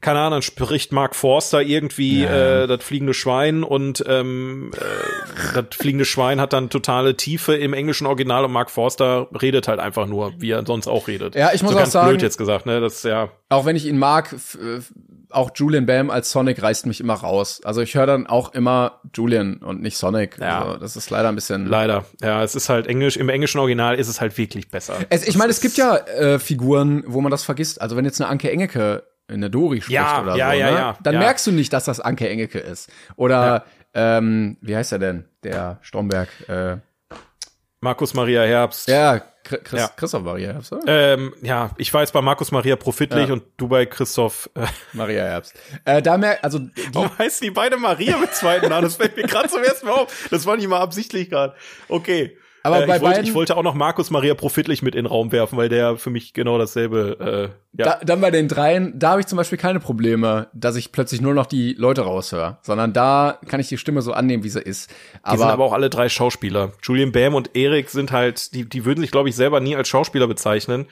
keine 0.00 0.20
Ahnung, 0.20 0.42
spricht 0.42 0.92
Mark 0.92 1.14
Forster 1.14 1.62
irgendwie 1.62 2.22
ja. 2.22 2.62
äh, 2.62 2.66
das 2.66 2.82
fliegende 2.82 3.14
Schwein 3.14 3.62
und 3.62 4.02
ähm, 4.06 4.70
äh, 4.74 5.62
das 5.62 5.76
fliegende 5.76 6.04
Schwein 6.04 6.40
hat 6.40 6.52
dann 6.52 6.70
totale 6.70 7.16
Tiefe 7.16 7.54
im 7.54 7.74
englischen 7.74 8.06
Original 8.06 8.44
und 8.44 8.52
Mark 8.52 8.70
Forster 8.70 9.28
redet 9.40 9.68
halt 9.68 9.78
einfach 9.78 10.06
nur, 10.06 10.32
wie 10.38 10.50
er 10.50 10.64
sonst 10.66 10.86
auch 10.86 11.08
redet. 11.08 11.34
Ja, 11.34 11.50
ich 11.52 11.62
muss 11.62 11.72
so 11.72 11.76
auch 11.76 11.82
ganz 11.82 11.92
sagen, 11.92 12.08
blöd 12.08 12.22
jetzt 12.22 12.38
gesagt, 12.38 12.66
ne, 12.66 12.80
das 12.80 13.02
ja. 13.02 13.30
Auch 13.50 13.66
wenn 13.66 13.76
ich 13.76 13.86
ihn 13.86 13.98
mag, 13.98 14.34
auch 15.30 15.50
Julian 15.54 15.86
Bam 15.86 16.10
als 16.10 16.30
Sonic 16.30 16.62
reißt 16.62 16.86
mich 16.86 17.00
immer 17.00 17.14
raus. 17.14 17.60
Also 17.64 17.80
ich 17.80 17.94
höre 17.94 18.06
dann 18.06 18.26
auch 18.26 18.54
immer 18.54 19.00
Julian 19.14 19.56
und 19.56 19.82
nicht 19.82 19.96
Sonic. 19.96 20.38
Ja. 20.38 20.64
Also 20.64 20.78
das 20.78 20.96
ist 20.96 21.10
leider 21.10 21.28
ein 21.28 21.34
bisschen. 21.34 21.66
Leider. 21.66 22.04
Ja, 22.20 22.42
es 22.42 22.54
ist 22.54 22.68
halt 22.68 22.86
Englisch. 22.86 23.16
Im 23.16 23.28
englischen 23.28 23.58
Original 23.58 23.96
ist 23.96 24.08
es 24.08 24.20
halt 24.20 24.36
wirklich 24.38 24.70
besser. 24.70 24.94
Es, 25.08 25.26
ich 25.26 25.36
meine, 25.36 25.50
es 25.50 25.60
gibt 25.60 25.76
ja 25.76 25.96
äh, 25.96 26.38
Figuren, 26.38 27.04
wo 27.06 27.20
man 27.20 27.30
das 27.30 27.44
vergisst. 27.44 27.80
Also 27.80 27.96
wenn 27.96 28.04
jetzt 28.04 28.20
eine 28.20 28.30
Anke 28.30 28.50
Engeke 28.50 29.04
in 29.30 29.40
der 29.40 29.50
Dori 29.50 29.80
spricht 29.80 29.94
ja, 29.94 30.22
oder 30.22 30.36
ja, 30.36 30.50
so, 30.50 30.58
ja, 30.58 30.70
ne? 30.70 30.76
ja, 30.76 30.98
dann 31.02 31.14
ja. 31.14 31.20
merkst 31.20 31.46
du 31.46 31.52
nicht, 31.52 31.72
dass 31.72 31.84
das 31.84 32.00
Anke 32.00 32.28
Engeke 32.28 32.58
ist. 32.58 32.90
Oder 33.16 33.64
ähm, 33.94 34.56
wie 34.60 34.76
heißt 34.76 34.92
er 34.92 34.98
denn? 34.98 35.24
Der 35.42 35.78
Stromberg. 35.82 36.28
Äh, 36.48 36.76
Markus 37.80 38.14
Maria 38.14 38.42
Herbst. 38.42 38.88
Ja, 38.88 39.20
Chris, 39.42 39.80
ja. 39.80 39.88
Christoph 39.88 40.22
Maria 40.22 40.52
Herbst. 40.52 40.72
Oder? 40.72 41.14
Ähm, 41.14 41.34
ja, 41.42 41.70
ich 41.78 41.92
war 41.94 42.02
jetzt 42.02 42.12
bei 42.12 42.20
Markus 42.20 42.52
Maria 42.52 42.76
Profitlich 42.76 43.28
ja. 43.28 43.32
und 43.32 43.42
du 43.56 43.68
bei 43.68 43.86
Christoph 43.86 44.50
äh. 44.54 44.66
Maria 44.92 45.24
Herbst. 45.24 45.54
Äh, 45.84 46.02
da 46.02 46.18
merkt, 46.18 46.44
also 46.44 46.58
die, 46.58 46.72
Warum 46.92 47.16
heißen 47.18 47.44
die 47.44 47.50
beide 47.50 47.78
Maria 47.78 48.18
mit 48.18 48.34
zweiten 48.34 48.68
Namen? 48.68 48.82
Das 48.82 48.96
fällt 48.96 49.16
mir 49.16 49.24
gerade 49.24 49.48
zum 49.48 49.62
ersten 49.62 49.86
Mal 49.86 49.94
auf. 49.94 50.28
Das 50.30 50.44
war 50.46 50.56
nicht 50.56 50.68
mal 50.68 50.80
absichtlich 50.80 51.30
gerade. 51.30 51.54
Okay. 51.88 52.36
Aber 52.62 52.82
äh, 52.82 52.86
bei 52.86 52.96
ich, 52.96 53.02
wollte, 53.02 53.14
beiden, 53.14 53.24
ich 53.24 53.34
wollte 53.34 53.56
auch 53.56 53.62
noch 53.62 53.74
Markus 53.74 54.10
Maria 54.10 54.34
Profitlich 54.34 54.82
mit 54.82 54.94
in 54.94 55.04
den 55.04 55.06
Raum 55.06 55.32
werfen, 55.32 55.56
weil 55.56 55.68
der 55.68 55.96
für 55.96 56.10
mich 56.10 56.34
genau 56.34 56.58
dasselbe. 56.58 57.52
Äh, 57.74 57.78
ja. 57.78 57.84
Da, 57.84 58.04
dann 58.04 58.20
bei 58.20 58.30
den 58.30 58.48
dreien, 58.48 58.98
da 58.98 59.10
habe 59.10 59.20
ich 59.20 59.26
zum 59.26 59.36
Beispiel 59.36 59.58
keine 59.58 59.80
Probleme, 59.80 60.48
dass 60.52 60.76
ich 60.76 60.92
plötzlich 60.92 61.20
nur 61.20 61.34
noch 61.34 61.46
die 61.46 61.74
Leute 61.74 62.02
raushöre, 62.02 62.58
sondern 62.62 62.92
da 62.92 63.38
kann 63.46 63.60
ich 63.60 63.68
die 63.68 63.78
Stimme 63.78 64.02
so 64.02 64.12
annehmen, 64.12 64.44
wie 64.44 64.48
sie 64.48 64.60
ist. 64.60 64.90
Aber, 65.22 65.36
die 65.36 65.38
sind 65.42 65.50
aber 65.50 65.64
auch 65.64 65.72
alle 65.72 65.88
drei 65.90 66.08
Schauspieler. 66.08 66.72
Julian 66.82 67.12
Bam 67.12 67.34
und 67.34 67.56
Erik 67.56 67.88
sind 67.90 68.12
halt, 68.12 68.54
die, 68.54 68.68
die 68.68 68.84
würden 68.84 69.00
sich, 69.00 69.10
glaube 69.10 69.28
ich, 69.28 69.36
selber 69.36 69.60
nie 69.60 69.76
als 69.76 69.88
Schauspieler 69.88 70.26
bezeichnen. 70.26 70.86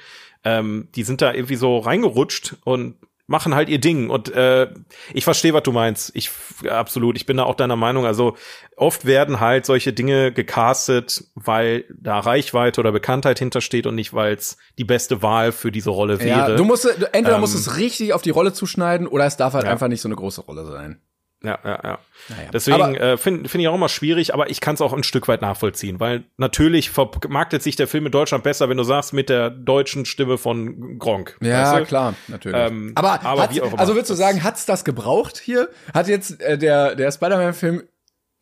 Ähm, 0.44 0.88
die 0.94 1.02
sind 1.02 1.20
da 1.20 1.34
irgendwie 1.34 1.56
so 1.56 1.78
reingerutscht 1.78 2.56
und 2.64 2.94
machen 3.28 3.54
halt 3.54 3.68
ihr 3.68 3.78
Ding. 3.78 4.10
Und 4.10 4.34
äh, 4.34 4.68
ich 5.12 5.22
verstehe, 5.22 5.52
was 5.52 5.62
du 5.62 5.70
meinst. 5.70 6.10
Ich 6.14 6.30
absolut, 6.68 7.16
ich 7.16 7.26
bin 7.26 7.36
da 7.36 7.44
auch 7.44 7.54
deiner 7.54 7.76
Meinung. 7.76 8.06
Also 8.06 8.36
oft 8.74 9.04
werden 9.04 9.38
halt 9.38 9.66
solche 9.66 9.92
Dinge 9.92 10.32
gecastet, 10.32 11.24
weil 11.34 11.84
da 11.94 12.18
Reichweite 12.18 12.80
oder 12.80 12.90
Bekanntheit 12.90 13.38
hintersteht 13.38 13.86
und 13.86 13.94
nicht, 13.94 14.14
weil 14.14 14.34
es 14.34 14.56
die 14.78 14.84
beste 14.84 15.22
Wahl 15.22 15.52
für 15.52 15.70
diese 15.70 15.90
Rolle 15.90 16.18
wäre. 16.20 16.50
Ja, 16.50 16.56
du 16.56 16.64
musst 16.64 16.86
entweder 16.86 17.34
ähm, 17.34 17.40
musst 17.40 17.54
es 17.54 17.76
richtig 17.76 18.14
auf 18.14 18.22
die 18.22 18.30
Rolle 18.30 18.54
zuschneiden 18.54 19.06
oder 19.06 19.26
es 19.26 19.36
darf 19.36 19.52
halt 19.52 19.66
ja. 19.66 19.70
einfach 19.70 19.88
nicht 19.88 20.00
so 20.00 20.08
eine 20.08 20.16
große 20.16 20.40
Rolle 20.40 20.64
sein. 20.64 21.02
Ja, 21.42 21.58
ja, 21.64 21.80
ja. 21.84 21.98
Naja. 22.28 22.50
Deswegen 22.52 22.96
äh, 22.96 23.16
finde 23.16 23.48
find 23.48 23.62
ich 23.62 23.68
auch 23.68 23.74
immer 23.74 23.88
schwierig, 23.88 24.34
aber 24.34 24.50
ich 24.50 24.60
kann 24.60 24.74
es 24.74 24.80
auch 24.80 24.92
ein 24.92 25.04
Stück 25.04 25.28
weit 25.28 25.40
nachvollziehen, 25.40 26.00
weil 26.00 26.24
natürlich 26.36 26.90
vermarktet 26.90 27.62
sich 27.62 27.76
der 27.76 27.86
Film 27.86 28.06
in 28.06 28.12
Deutschland 28.12 28.42
besser, 28.42 28.68
wenn 28.68 28.76
du 28.76 28.82
sagst, 28.82 29.12
mit 29.12 29.28
der 29.28 29.50
deutschen 29.50 30.04
Stimme 30.04 30.36
von 30.36 30.98
Gronk. 30.98 31.36
Ja, 31.40 31.72
weißt 31.72 31.80
du? 31.80 31.84
klar, 31.86 32.14
natürlich. 32.26 32.58
Ähm, 32.58 32.92
aber 32.96 33.24
aber 33.24 33.50
wie 33.52 33.62
auch 33.62 33.68
immer. 33.68 33.78
also 33.78 33.94
würdest 33.94 34.10
du 34.10 34.14
sagen, 34.14 34.42
hat's 34.42 34.66
das 34.66 34.84
gebraucht 34.84 35.38
hier? 35.38 35.68
Hat 35.94 36.08
jetzt 36.08 36.40
äh, 36.40 36.58
der 36.58 36.96
der 36.96 37.12
Spider-Man-Film 37.12 37.84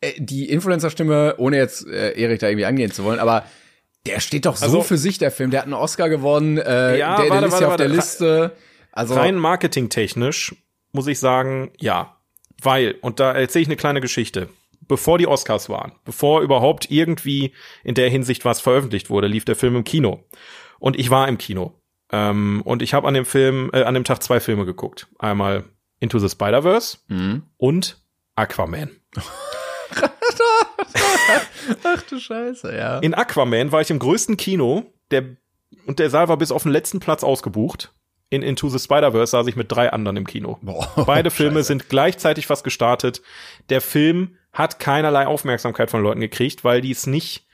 äh, 0.01 0.13
die 0.17 0.49
Influencer-Stimme, 0.49 1.35
ohne 1.37 1.57
jetzt 1.57 1.87
äh, 1.87 2.13
Erik 2.13 2.39
da 2.39 2.47
irgendwie 2.47 2.65
angehen 2.65 2.91
zu 2.91 3.03
wollen, 3.03 3.19
aber 3.19 3.45
der 4.07 4.19
steht 4.21 4.45
doch 4.45 4.55
so 4.55 4.65
also, 4.65 4.81
für 4.81 4.97
sich, 4.97 5.19
der 5.19 5.31
Film. 5.31 5.51
Der 5.51 5.59
hat 5.59 5.65
einen 5.65 5.73
Oscar 5.73 6.09
gewonnen, 6.09 6.57
äh, 6.57 6.97
ja, 6.97 7.17
der, 7.17 7.25
der 7.25 7.33
warte, 7.33 7.47
ist 7.47 7.61
ja 7.61 7.67
auf 7.67 7.75
der 7.75 7.89
Liste. 7.89 8.55
Also 8.91 9.13
rein 9.13 9.35
marketingtechnisch 9.35 10.55
muss 10.91 11.07
ich 11.07 11.19
sagen, 11.19 11.71
ja. 11.77 12.16
Weil, 12.61 12.95
und 13.01 13.19
da 13.19 13.33
erzähle 13.33 13.63
ich 13.63 13.67
eine 13.67 13.75
kleine 13.75 14.01
Geschichte. 14.01 14.49
Bevor 14.87 15.17
die 15.17 15.27
Oscars 15.27 15.69
waren, 15.69 15.91
bevor 16.05 16.41
überhaupt 16.41 16.89
irgendwie 16.89 17.51
in 17.83 17.95
der 17.95 18.09
Hinsicht 18.09 18.45
was 18.45 18.61
veröffentlicht 18.61 19.09
wurde, 19.09 19.27
lief 19.27 19.43
der 19.43 19.57
Film 19.57 19.75
im 19.75 19.83
Kino. 19.83 20.23
Und 20.79 20.97
ich 20.97 21.09
war 21.09 21.27
im 21.27 21.37
Kino. 21.37 21.73
Ähm, 22.11 22.61
und 22.63 22.81
ich 22.81 22.93
habe 22.93 23.07
an 23.07 23.13
dem 23.13 23.25
Film, 23.25 23.69
äh, 23.73 23.83
an 23.83 23.95
dem 23.95 24.05
Tag 24.05 24.23
zwei 24.23 24.39
Filme 24.39 24.65
geguckt. 24.65 25.07
Einmal 25.19 25.65
Into 25.99 26.19
the 26.19 26.29
Spider-Verse 26.29 26.99
mhm. 27.09 27.43
und 27.57 28.01
Aquaman. 28.35 28.91
Ach 31.83 32.01
du 32.03 32.19
Scheiße, 32.19 32.75
ja. 32.75 32.99
In 32.99 33.13
Aquaman 33.13 33.71
war 33.71 33.81
ich 33.81 33.89
im 33.89 33.99
größten 33.99 34.37
Kino, 34.37 34.85
der 35.11 35.35
und 35.85 35.99
der 35.99 36.09
Saal 36.09 36.27
war 36.27 36.37
bis 36.37 36.51
auf 36.51 36.63
den 36.63 36.71
letzten 36.71 36.99
Platz 36.99 37.23
ausgebucht. 37.23 37.93
In 38.29 38.41
Into 38.41 38.67
the 38.69 38.79
Spider-Verse 38.79 39.31
saß 39.31 39.47
ich 39.47 39.55
mit 39.55 39.71
drei 39.71 39.91
anderen 39.91 40.17
im 40.17 40.27
Kino. 40.27 40.59
Boah, 40.61 40.91
Beide 41.05 41.31
Filme 41.31 41.59
Scheiße. 41.59 41.67
sind 41.67 41.89
gleichzeitig 41.89 42.47
fast 42.47 42.63
gestartet. 42.63 43.21
Der 43.69 43.81
Film 43.81 44.35
hat 44.51 44.79
keinerlei 44.79 45.27
Aufmerksamkeit 45.27 45.89
von 45.89 46.01
Leuten 46.01 46.19
gekriegt, 46.19 46.63
weil 46.63 46.81
die 46.81 46.91
es 46.91 47.07
nicht 47.07 47.47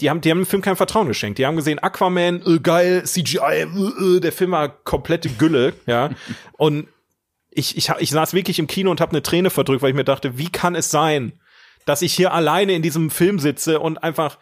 die 0.00 0.10
haben, 0.10 0.20
die 0.20 0.30
haben 0.30 0.38
dem 0.38 0.46
Film 0.46 0.62
kein 0.62 0.76
Vertrauen 0.76 1.08
geschenkt. 1.08 1.38
Die 1.38 1.46
haben 1.46 1.56
gesehen, 1.56 1.78
Aquaman, 1.78 2.42
äh, 2.44 2.58
geil, 2.58 3.04
CGI, 3.04 3.38
äh, 3.38 3.62
äh, 3.62 4.20
der 4.20 4.32
Film 4.32 4.50
war 4.52 4.68
komplette 4.68 5.28
Gülle, 5.28 5.74
ja. 5.86 6.10
Und 6.52 6.88
ich, 7.50 7.76
ich, 7.76 7.88
ich 7.98 8.10
saß 8.10 8.34
wirklich 8.34 8.58
im 8.58 8.66
Kino 8.66 8.90
und 8.90 9.00
habe 9.00 9.12
eine 9.12 9.22
Träne 9.22 9.50
verdrückt, 9.50 9.82
weil 9.82 9.90
ich 9.90 9.96
mir 9.96 10.04
dachte, 10.04 10.36
wie 10.38 10.50
kann 10.50 10.74
es 10.74 10.90
sein, 10.90 11.40
dass 11.86 12.02
ich 12.02 12.12
hier 12.12 12.32
alleine 12.32 12.72
in 12.72 12.82
diesem 12.82 13.10
Film 13.10 13.38
sitze 13.38 13.78
und 13.78 14.02
einfach 14.02 14.38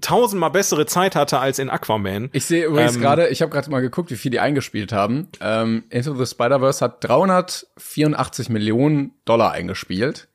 tausendmal 0.00 0.50
bessere 0.50 0.86
Zeit 0.86 1.14
hatte 1.14 1.38
als 1.38 1.58
in 1.58 1.70
Aquaman. 1.70 2.30
Ich 2.32 2.44
sehe 2.44 2.66
übrigens 2.66 2.96
ähm, 2.96 3.02
gerade, 3.02 3.28
ich 3.28 3.42
habe 3.42 3.50
gerade 3.50 3.70
mal 3.70 3.80
geguckt, 3.80 4.10
wie 4.10 4.16
viel 4.16 4.30
die 4.30 4.40
eingespielt 4.40 4.92
haben. 4.92 5.28
Ähm, 5.40 5.84
Into 5.90 6.14
the 6.14 6.26
Spider-Verse 6.26 6.84
hat 6.84 7.04
384 7.04 8.48
Millionen 8.48 9.12
Dollar 9.24 9.52
eingespielt. 9.52 10.28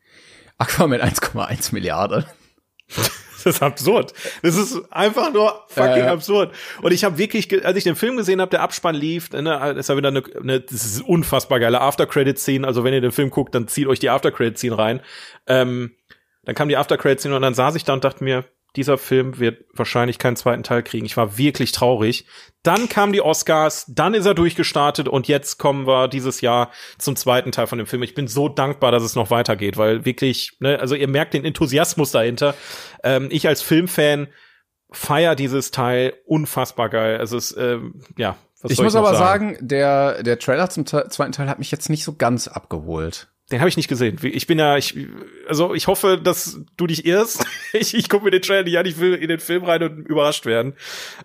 Aquaman 0.57 1.01
1,1 1.01 1.73
Milliarden. 1.73 2.25
Das 3.43 3.55
ist 3.55 3.63
absurd. 3.63 4.13
Das 4.43 4.55
ist 4.55 4.79
einfach 4.91 5.33
nur 5.33 5.65
fucking 5.69 6.03
äh, 6.03 6.07
absurd. 6.07 6.53
Und 6.81 6.91
ich 6.91 7.03
habe 7.03 7.17
wirklich, 7.17 7.65
als 7.65 7.75
ich 7.75 7.83
den 7.83 7.95
Film 7.95 8.17
gesehen 8.17 8.39
habe, 8.39 8.51
der 8.51 8.61
Abspann 8.61 8.93
lief, 8.93 9.31
ne, 9.31 9.75
ist 9.77 9.89
ja 9.89 9.97
wieder 9.97 10.09
eine, 10.09 10.23
eine 10.39 10.61
das 10.61 10.85
ist 10.85 11.01
unfassbar 11.01 11.59
geile 11.59 11.81
After-Credit-Scene. 11.81 12.67
Also 12.67 12.83
wenn 12.83 12.93
ihr 12.93 13.01
den 13.01 13.11
Film 13.11 13.31
guckt, 13.31 13.55
dann 13.55 13.67
zieht 13.67 13.87
euch 13.87 13.99
die 13.99 14.11
After-Credit-Scene 14.11 14.77
rein. 14.77 15.01
Ähm, 15.47 15.95
dann 16.43 16.53
kam 16.53 16.69
die 16.69 16.77
After-Credit-Scene 16.77 17.35
und 17.35 17.41
dann 17.41 17.55
saß 17.55 17.75
ich 17.75 17.83
da 17.83 17.93
und 17.93 18.03
dachte 18.03 18.23
mir, 18.23 18.45
dieser 18.75 18.97
Film 18.97 19.37
wird 19.39 19.65
wahrscheinlich 19.73 20.17
keinen 20.17 20.35
zweiten 20.37 20.63
Teil 20.63 20.81
kriegen. 20.83 21.05
Ich 21.05 21.17
war 21.17 21.37
wirklich 21.37 21.71
traurig. 21.71 22.25
Dann 22.63 22.87
kamen 22.87 23.11
die 23.11 23.21
Oscars, 23.21 23.85
dann 23.89 24.13
ist 24.13 24.25
er 24.25 24.33
durchgestartet 24.33 25.07
und 25.07 25.27
jetzt 25.27 25.57
kommen 25.57 25.87
wir 25.87 26.07
dieses 26.07 26.41
Jahr 26.41 26.71
zum 26.97 27.15
zweiten 27.15 27.51
Teil 27.51 27.67
von 27.67 27.79
dem 27.79 27.87
Film. 27.87 28.03
Ich 28.03 28.15
bin 28.15 28.27
so 28.27 28.47
dankbar, 28.47 28.91
dass 28.91 29.03
es 29.03 29.15
noch 29.15 29.29
weitergeht, 29.29 29.77
weil 29.77 30.05
wirklich, 30.05 30.57
ne, 30.59 30.79
also 30.79 30.95
ihr 30.95 31.07
merkt 31.07 31.33
den 31.33 31.43
Enthusiasmus 31.43 32.11
dahinter. 32.11 32.55
Ähm, 33.03 33.27
ich 33.31 33.47
als 33.47 33.61
Filmfan 33.61 34.27
feier 34.91 35.35
dieses 35.35 35.71
Teil 35.71 36.13
unfassbar 36.25 36.89
geil. 36.89 37.17
Also 37.17 37.37
es, 37.37 37.55
ähm, 37.57 38.01
ja. 38.17 38.37
Ich 38.63 38.79
muss 38.79 38.93
ich 38.93 38.99
aber 38.99 39.15
sagen? 39.15 39.55
sagen, 39.55 39.67
der 39.67 40.21
der 40.21 40.37
Trailer 40.37 40.69
zum 40.69 40.85
zweiten 40.85 41.31
Teil 41.31 41.49
hat 41.49 41.57
mich 41.57 41.71
jetzt 41.71 41.89
nicht 41.89 42.03
so 42.03 42.13
ganz 42.13 42.47
abgeholt. 42.47 43.31
Den 43.51 43.59
habe 43.59 43.69
ich 43.69 43.77
nicht 43.77 43.89
gesehen. 43.89 44.17
Ich 44.23 44.47
bin 44.47 44.59
ja, 44.59 44.77
ich, 44.77 44.95
also 45.47 45.73
ich 45.73 45.87
hoffe, 45.87 46.17
dass 46.17 46.61
du 46.77 46.87
dich 46.87 47.05
irrst. 47.05 47.45
ich 47.73 47.93
ich 47.93 48.09
gucke 48.09 48.23
mir 48.23 48.31
den 48.31 48.41
Trailer 48.41 48.63
nicht 48.63 48.77
an, 48.77 48.85
ich 48.85 48.99
will 48.99 49.13
in 49.13 49.27
den 49.27 49.39
Film 49.39 49.65
rein 49.65 49.83
und 49.83 50.07
überrascht 50.07 50.45
werden. 50.45 50.73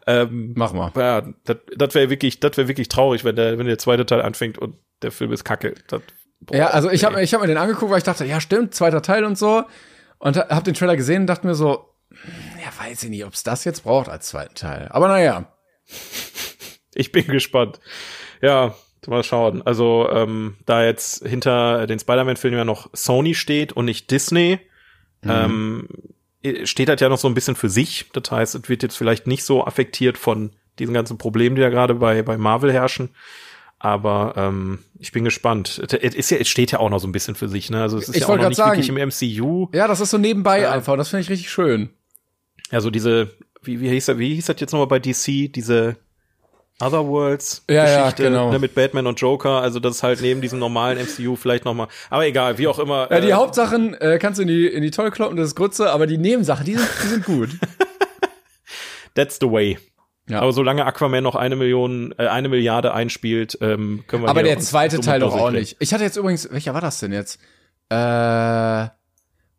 Ähm, 0.06 0.52
Mach 0.56 0.72
mal. 0.72 0.90
Ja, 0.96 1.22
das, 1.44 1.94
wäre 1.94 2.10
wirklich, 2.10 2.40
das 2.40 2.56
wäre 2.56 2.68
wirklich 2.68 2.88
traurig, 2.88 3.24
wenn 3.24 3.36
der, 3.36 3.58
wenn 3.58 3.66
der 3.66 3.78
zweite 3.78 4.06
Teil 4.06 4.22
anfängt 4.22 4.58
und 4.58 4.76
der 5.02 5.12
Film 5.12 5.32
ist 5.32 5.44
kacke. 5.44 5.74
Das, 5.86 6.02
boah, 6.40 6.56
ja, 6.56 6.66
also 6.68 6.90
ich 6.90 7.04
habe 7.04 7.22
ich 7.22 7.32
hab 7.32 7.40
mir 7.40 7.46
den 7.46 7.58
angeguckt, 7.58 7.90
weil 7.90 7.98
ich 7.98 8.04
dachte, 8.04 8.24
ja 8.24 8.40
stimmt, 8.40 8.74
zweiter 8.74 9.02
Teil 9.02 9.24
und 9.24 9.38
so. 9.38 9.64
Und 10.18 10.36
habe 10.36 10.62
den 10.62 10.74
Trailer 10.74 10.96
gesehen 10.96 11.22
und 11.22 11.26
dachte 11.28 11.46
mir 11.46 11.54
so, 11.54 11.94
ja, 12.10 12.84
weiß 12.84 13.04
ich 13.04 13.10
nicht, 13.10 13.24
ob's 13.24 13.42
das 13.42 13.64
jetzt 13.64 13.84
braucht 13.84 14.08
als 14.08 14.28
zweiten 14.28 14.54
Teil. 14.54 14.88
Aber 14.90 15.08
naja. 15.08 15.52
Ich 16.94 17.12
bin 17.12 17.26
gespannt. 17.26 17.78
Ja, 18.40 18.74
Mal 19.06 19.22
schauen. 19.22 19.62
Also, 19.62 20.08
ähm, 20.10 20.56
da 20.66 20.84
jetzt 20.84 21.26
hinter 21.26 21.86
den 21.86 21.98
Spider-Man-Filmen 21.98 22.58
ja 22.58 22.64
noch 22.64 22.90
Sony 22.92 23.34
steht 23.34 23.72
und 23.72 23.84
nicht 23.84 24.10
Disney, 24.10 24.60
mhm. 25.22 25.30
ähm, 25.30 25.88
steht 26.64 26.88
das 26.88 27.00
ja 27.00 27.08
noch 27.08 27.18
so 27.18 27.28
ein 27.28 27.34
bisschen 27.34 27.56
für 27.56 27.68
sich. 27.68 28.06
Das 28.12 28.30
heißt, 28.30 28.54
es 28.54 28.68
wird 28.68 28.82
jetzt 28.82 28.96
vielleicht 28.96 29.26
nicht 29.26 29.44
so 29.44 29.64
affektiert 29.64 30.18
von 30.18 30.50
diesen 30.78 30.94
ganzen 30.94 31.18
Problemen, 31.18 31.56
die 31.56 31.62
ja 31.62 31.70
gerade 31.70 31.94
bei, 31.94 32.22
bei 32.22 32.36
Marvel 32.36 32.72
herrschen. 32.72 33.10
Aber 33.78 34.34
ähm, 34.36 34.78
ich 34.98 35.12
bin 35.12 35.24
gespannt. 35.24 35.82
Es, 35.86 35.92
ist 35.92 36.30
ja, 36.30 36.38
es 36.38 36.48
steht 36.48 36.72
ja 36.72 36.78
auch 36.78 36.88
noch 36.88 36.98
so 36.98 37.06
ein 37.06 37.12
bisschen 37.12 37.34
für 37.34 37.48
sich, 37.48 37.70
ne? 37.70 37.82
Also 37.82 37.98
es 37.98 38.08
ist 38.08 38.16
ich 38.16 38.22
ja 38.22 38.28
auch 38.28 38.36
noch 38.36 38.48
nicht 38.48 38.56
sagen, 38.56 38.80
wirklich 38.80 38.88
im 38.88 38.96
MCU. 38.96 39.68
Ja, 39.72 39.86
das 39.86 40.00
ist 40.00 40.10
so 40.10 40.18
nebenbei 40.18 40.62
ja. 40.62 40.72
einfach. 40.72 40.96
Das 40.96 41.10
finde 41.10 41.22
ich 41.22 41.30
richtig 41.30 41.50
schön. 41.50 41.90
Ja, 42.70 42.80
so 42.80 42.90
diese, 42.90 43.32
wie, 43.62 43.80
wie 43.80 43.90
hieß 43.90 44.06
das, 44.06 44.18
wie 44.18 44.34
hieß 44.34 44.46
das 44.46 44.60
jetzt 44.60 44.72
nochmal 44.72 44.86
bei 44.86 44.98
DC? 44.98 45.52
Diese 45.52 45.96
Otherworlds 46.80 47.64
ja, 47.70 47.84
Geschichte 47.84 48.24
ja, 48.24 48.28
genau. 48.28 48.50
ne, 48.52 48.58
mit 48.58 48.74
Batman 48.74 49.06
und 49.06 49.20
Joker, 49.20 49.62
also 49.62 49.80
das 49.80 49.96
ist 49.96 50.02
halt 50.02 50.20
neben 50.20 50.40
diesem 50.42 50.58
normalen 50.58 50.98
MCU 50.98 51.36
vielleicht 51.36 51.64
noch 51.64 51.74
mal, 51.74 51.88
aber 52.10 52.26
egal, 52.26 52.58
wie 52.58 52.68
auch 52.68 52.78
immer. 52.78 53.10
Ja, 53.10 53.20
die 53.20 53.30
äh, 53.30 53.32
Hauptsachen 53.32 53.94
äh, 53.94 54.18
kannst 54.20 54.38
du 54.38 54.42
in 54.42 54.48
die 54.48 54.66
in 54.66 54.82
die 54.82 54.90
Tolle 54.90 55.10
kloppen, 55.10 55.36
das 55.36 55.48
ist 55.48 55.54
Grütze, 55.54 55.90
aber 55.90 56.06
die 56.06 56.18
Nebensachen, 56.18 56.66
die 56.66 56.74
sind 56.74 56.90
die 57.02 57.08
sind 57.08 57.24
gut. 57.24 57.50
That's 59.14 59.38
the 59.40 59.50
way. 59.50 59.78
Ja. 60.28 60.40
Aber 60.40 60.52
solange 60.52 60.84
Aquaman 60.84 61.22
noch 61.22 61.36
eine 61.36 61.56
Million, 61.56 62.14
äh, 62.18 62.26
eine 62.26 62.48
Milliarde 62.48 62.92
einspielt, 62.92 63.56
ähm, 63.60 64.04
können 64.06 64.24
wir. 64.24 64.28
Aber 64.28 64.42
der 64.42 64.58
zweite 64.58 65.00
Teil 65.00 65.20
doch 65.20 65.34
auch 65.34 65.50
nicht. 65.50 65.76
Ich 65.78 65.94
hatte 65.94 66.04
jetzt 66.04 66.16
übrigens, 66.16 66.50
welcher 66.50 66.74
war 66.74 66.80
das 66.80 66.98
denn 66.98 67.12
jetzt? 67.12 67.40
Äh, 67.88 68.88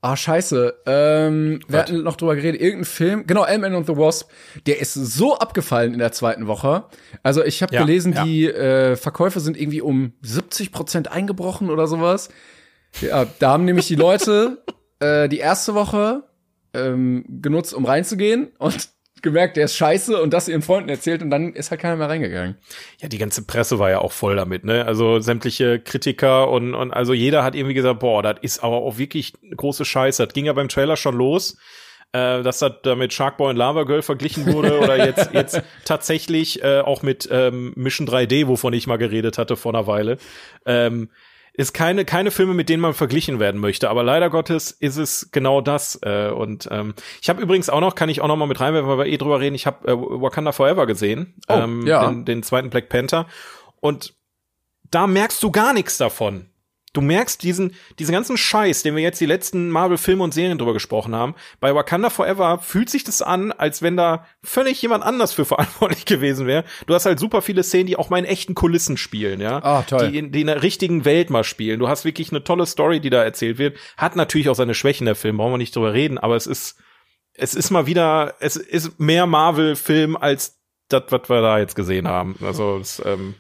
Ah, 0.02 0.16
scheiße. 0.16 0.82
Ähm, 0.86 1.60
wir 1.68 1.80
hatten 1.80 2.04
noch 2.04 2.18
drüber 2.18 2.36
geredet. 2.36 2.62
Irgendein 2.62 2.86
Film, 2.86 3.26
genau, 3.26 3.42
Ant-Man 3.44 3.74
and 3.74 3.88
the 3.88 3.98
Wasp, 3.98 4.30
der 4.68 4.80
ist 4.80 4.94
so 4.94 5.38
abgefallen 5.38 5.94
in 5.94 6.00
der 6.00 6.12
zweiten 6.12 6.46
Woche. 6.46 6.86
Also 7.24 7.44
ich 7.44 7.64
habe 7.64 7.74
ja, 7.74 7.82
gelesen, 7.82 8.14
ja. 8.14 8.24
die 8.24 8.46
äh, 8.46 8.96
Verkäufe 8.96 9.40
sind 9.40 9.60
irgendwie 9.60 9.82
um 9.82 10.14
70 10.22 10.72
Prozent 10.72 11.12
eingebrochen 11.12 11.72
oder 11.72 11.88
sowas. 11.88 12.30
Ja, 13.02 13.26
da 13.40 13.52
haben 13.52 13.66
nämlich 13.66 13.88
die 13.88 13.96
Leute 13.96 14.64
äh, 15.00 15.28
die 15.30 15.40
erste 15.40 15.74
Woche 15.74 16.24
ähm, 16.74 17.26
genutzt, 17.42 17.74
um 17.74 17.86
reinzugehen 17.86 18.50
und 18.60 18.90
gemerkt, 19.22 19.58
der 19.58 19.66
ist 19.66 19.76
scheiße 19.76 20.22
und 20.22 20.34
das 20.34 20.48
ihren 20.48 20.62
Freunden 20.62 20.90
erzählt 20.90 21.22
und 21.22 21.30
dann 21.30 21.54
ist 21.54 21.72
halt 21.72 21.82
keiner 21.82 21.96
mehr 21.96 22.10
reingegangen. 22.10 22.58
Ja, 23.00 23.08
die 23.08 23.18
ganze 23.18 23.46
Presse 23.46 23.80
war 23.80 23.90
ja 23.90 24.00
auch 24.00 24.12
voll 24.12 24.36
damit, 24.36 24.64
ne? 24.64 24.86
Also 24.86 25.20
sämtliche 25.20 25.80
Kritiker 25.80 26.50
und, 26.50 26.74
und 26.76 26.92
also 26.92 27.14
jeder 27.14 27.44
hat 27.44 27.56
irgendwie 27.56 27.74
gesagt, 27.74 28.00
boah, 28.00 28.24
das 28.24 28.38
ist 28.42 28.64
aber 28.64 28.78
auch 28.78 28.98
wirklich 28.98 29.34
große 29.56 29.86
Scheiße. 29.86 30.26
Das 30.26 30.34
ging 30.34 30.46
ja 30.46 30.54
beim 30.54 30.70
Trailer 30.70 30.96
schon 30.98 31.16
los. 31.16 31.58
Äh, 32.14 32.42
dass 32.42 32.60
das 32.60 32.72
da 32.84 32.96
mit 32.96 33.12
Sharkboy 33.12 33.50
und 33.50 33.58
Lava 33.58 33.84
Girl 33.84 34.02
verglichen 34.02 34.54
wurde 34.54 34.80
oder 34.82 34.98
jetzt 35.06 35.34
jetzt 35.34 35.62
tatsächlich 35.84 36.64
äh, 36.64 36.80
auch 36.80 37.02
mit 37.02 37.28
ähm, 37.30 37.74
Mission 37.76 38.08
3D, 38.08 38.48
wovon 38.48 38.72
ich 38.72 38.88
mal 38.88 38.98
geredet 38.98 39.38
hatte 39.38 39.58
vor 39.58 39.74
einer 39.74 39.88
Weile. 39.88 40.18
Ähm, 40.66 41.10
ist 41.58 41.74
keine 41.74 42.06
keine 42.06 42.30
Filme, 42.32 42.54
mit 42.54 42.70
denen 42.70 42.82
man 42.82 42.94
verglichen 42.94 43.40
werden 43.40 43.60
möchte. 43.60 43.90
Aber 43.90 44.04
leider 44.04 44.30
Gottes 44.30 44.72
ist 44.72 44.98
es 44.98 45.32
genau 45.32 45.60
das. 45.60 46.00
Äh, 46.04 46.30
und 46.30 46.70
ähm, 46.72 46.94
ich 47.22 47.30
habe 47.30 47.42
übrigens 47.42 47.70
auch 47.70 47.82
noch, 47.82 47.96
kann 47.96 48.10
ich 48.10 48.22
auch 48.22 48.28
noch 48.28 48.38
mal 48.38 48.46
mit 48.46 48.60
reinwerfen, 48.62 48.90
weil 48.90 49.00
wir 49.00 49.06
eh 49.08 49.18
drüber 49.18 49.40
reden. 49.40 49.56
Ich 49.56 49.66
habe 49.66 49.88
äh, 49.88 49.96
Wakanda 49.96 50.52
Forever 50.52 50.86
gesehen, 50.86 51.36
oh, 51.48 51.54
ähm, 51.54 51.86
ja. 51.86 52.08
den, 52.08 52.26
den 52.26 52.44
zweiten 52.44 52.70
Black 52.70 52.90
Panther. 52.90 53.26
Und 53.82 54.16
da 54.92 55.08
merkst 55.08 55.42
du 55.42 55.52
gar 55.52 55.74
nichts 55.74 55.98
davon. 55.98 56.50
Du 56.98 57.02
merkst 57.02 57.44
diesen, 57.44 57.76
diesen 58.00 58.12
ganzen 58.12 58.38
Scheiß, 58.38 58.82
den 58.82 58.96
wir 58.96 59.04
jetzt 59.04 59.22
die 59.22 59.28
letzten 59.28 59.70
Marvel-Filme 59.70 60.24
und 60.24 60.34
Serien 60.34 60.58
drüber 60.58 60.74
gesprochen 60.74 61.14
haben. 61.16 61.36
Bei 61.60 61.76
Wakanda 61.76 62.10
Forever 62.10 62.58
fühlt 62.58 62.90
sich 62.90 63.04
das 63.04 63.22
an, 63.22 63.52
als 63.52 63.84
wenn 63.84 63.96
da 63.96 64.26
völlig 64.42 64.82
jemand 64.82 65.04
anders 65.04 65.32
für 65.32 65.46
verantwortlich 65.46 66.06
gewesen 66.06 66.48
wäre. 66.48 66.64
Du 66.88 66.96
hast 66.96 67.06
halt 67.06 67.20
super 67.20 67.44
viele 67.44 67.62
Szenen, 67.62 67.86
die 67.86 67.98
auch 67.98 68.10
mal 68.10 68.18
in 68.18 68.26
echten 68.26 68.56
Kulissen 68.56 68.98
spielen, 68.98 69.42
ja. 69.42 69.64
Ah, 69.64 69.84
toll. 69.84 70.10
Die 70.10 70.18
in, 70.18 70.32
die 70.32 70.42
in 70.42 70.48
der 70.48 70.64
richtigen 70.64 71.06
Welt 71.06 71.30
mal 71.30 71.44
spielen. 71.44 71.80
Du 71.80 71.88
hast 71.88 72.04
wirklich 72.04 72.32
eine 72.32 72.44
tolle 72.44 72.66
Story, 72.66 73.00
die 73.00 73.12
da 73.12 73.24
erzählt 73.24 73.60
wird. 73.60 73.78
Hat 73.96 74.16
natürlich 74.16 74.50
auch 74.50 74.56
seine 74.56 74.74
Schwächen, 74.74 75.06
der 75.06 75.14
Film, 75.14 75.38
brauchen 75.38 75.54
wir 75.54 75.58
nicht 75.60 75.76
drüber 75.76 75.94
reden, 75.94 76.18
aber 76.18 76.36
es 76.36 76.48
ist, 76.48 76.80
es 77.34 77.54
ist 77.54 77.70
mal 77.70 77.86
wieder, 77.86 78.34
es 78.40 78.56
ist 78.56 79.00
mehr 79.00 79.28
Marvel-Film 79.28 80.18
als 80.18 80.58
das, 80.90 81.04
was 81.10 81.30
wir 81.30 81.42
da 81.42 81.60
jetzt 81.60 81.76
gesehen 81.76 82.08
haben. 82.08 82.38
Also, 82.42 82.80
es, 82.82 83.00
ähm, 83.06 83.36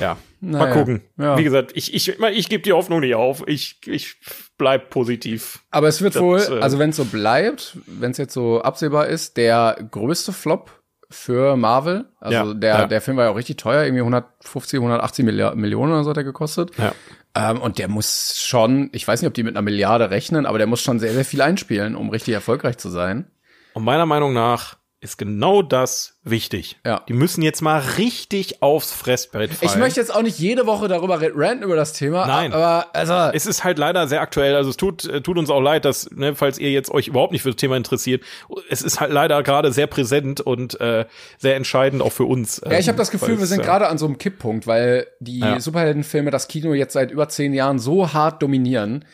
ja. 0.00 0.16
Naja, 0.50 0.66
Mal 0.66 0.72
gucken. 0.72 1.02
Ja. 1.18 1.38
Wie 1.38 1.44
gesagt, 1.44 1.72
ich, 1.74 1.94
ich, 1.94 2.18
ich 2.18 2.48
gebe 2.48 2.62
die 2.62 2.72
Hoffnung 2.72 3.00
nicht 3.00 3.14
auf. 3.14 3.42
Ich, 3.46 3.80
ich 3.86 4.16
bleib 4.58 4.90
positiv. 4.90 5.60
Aber 5.70 5.88
es 5.88 6.02
wird 6.02 6.14
das, 6.14 6.22
wohl, 6.22 6.38
äh, 6.38 6.60
also 6.60 6.78
wenn 6.78 6.90
es 6.90 6.96
so 6.96 7.04
bleibt, 7.04 7.78
wenn 7.86 8.10
es 8.10 8.18
jetzt 8.18 8.34
so 8.34 8.60
absehbar 8.60 9.06
ist, 9.06 9.36
der 9.36 9.76
größte 9.90 10.32
Flop 10.32 10.70
für 11.10 11.56
Marvel. 11.56 12.06
Also 12.20 12.36
ja, 12.36 12.54
der, 12.54 12.74
ja. 12.74 12.86
der 12.86 13.00
Film 13.00 13.16
war 13.16 13.24
ja 13.24 13.30
auch 13.30 13.36
richtig 13.36 13.56
teuer, 13.56 13.84
irgendwie 13.84 14.00
150, 14.00 14.78
180 14.78 15.24
Milliard, 15.24 15.56
Millionen 15.56 15.92
oder 15.92 16.04
so 16.04 16.10
hat 16.10 16.16
er 16.16 16.24
gekostet. 16.24 16.72
Ja. 16.78 16.92
Ähm, 17.34 17.60
und 17.60 17.78
der 17.78 17.88
muss 17.88 18.36
schon, 18.38 18.90
ich 18.92 19.06
weiß 19.06 19.22
nicht, 19.22 19.28
ob 19.28 19.34
die 19.34 19.42
mit 19.42 19.56
einer 19.56 19.62
Milliarde 19.62 20.10
rechnen, 20.10 20.46
aber 20.46 20.58
der 20.58 20.66
muss 20.66 20.82
schon 20.82 21.00
sehr, 21.00 21.12
sehr 21.12 21.24
viel 21.24 21.40
einspielen, 21.40 21.96
um 21.96 22.10
richtig 22.10 22.34
erfolgreich 22.34 22.78
zu 22.78 22.90
sein. 22.90 23.26
Und 23.72 23.84
meiner 23.84 24.06
Meinung 24.06 24.32
nach 24.32 24.76
ist 25.04 25.18
genau 25.18 25.62
das 25.62 26.18
wichtig. 26.24 26.78
Ja. 26.84 27.02
Die 27.06 27.12
müssen 27.12 27.42
jetzt 27.42 27.60
mal 27.60 27.78
richtig 27.98 28.62
aufs 28.62 28.90
Fressbrett 28.90 29.52
fallen. 29.52 29.70
Ich 29.70 29.78
möchte 29.78 30.00
jetzt 30.00 30.12
auch 30.14 30.22
nicht 30.22 30.38
jede 30.38 30.66
Woche 30.66 30.88
darüber 30.88 31.20
ranten 31.20 31.62
über 31.62 31.76
das 31.76 31.92
Thema. 31.92 32.26
Nein. 32.26 32.52
Aber, 32.52 32.86
also. 32.94 33.12
Es 33.36 33.44
ist 33.46 33.62
halt 33.62 33.78
leider 33.78 34.08
sehr 34.08 34.22
aktuell. 34.22 34.56
Also 34.56 34.70
es 34.70 34.76
tut, 34.76 35.04
äh, 35.04 35.20
tut 35.20 35.36
uns 35.36 35.50
auch 35.50 35.60
leid, 35.60 35.84
dass, 35.84 36.10
ne, 36.10 36.34
falls 36.34 36.58
ihr 36.58 36.70
jetzt 36.70 36.90
euch 36.90 37.06
überhaupt 37.08 37.32
nicht 37.32 37.42
für 37.42 37.50
das 37.50 37.56
Thema 37.56 37.76
interessiert, 37.76 38.24
es 38.70 38.80
ist 38.82 38.98
halt 38.98 39.12
leider 39.12 39.42
gerade 39.42 39.72
sehr 39.72 39.86
präsent 39.86 40.40
und 40.40 40.80
äh, 40.80 41.04
sehr 41.38 41.56
entscheidend 41.56 42.00
auch 42.02 42.12
für 42.12 42.24
uns. 42.24 42.62
Ja, 42.64 42.78
ich 42.78 42.88
habe 42.88 42.96
das 42.98 43.10
Gefühl, 43.10 43.38
wir 43.38 43.46
sind 43.46 43.60
äh, 43.60 43.64
gerade 43.64 43.88
an 43.88 43.98
so 43.98 44.06
einem 44.06 44.18
Kipppunkt, 44.18 44.66
weil 44.66 45.06
die 45.20 45.40
Ja. 45.40 45.60
Superheldenfilme 45.60 46.30
das 46.30 46.48
Kino 46.48 46.72
jetzt 46.72 46.94
seit 46.94 47.10
über 47.10 47.28
zehn 47.28 47.52
Jahren 47.52 47.78
so 47.78 48.12
hart 48.14 48.42
dominieren 48.42 49.04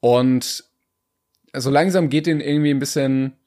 und 0.00 0.64
so 1.56 1.70
langsam 1.70 2.10
geht 2.10 2.26
denen 2.26 2.40
irgendwie 2.40 2.70
ein 2.70 2.78
bisschen, 2.78 3.37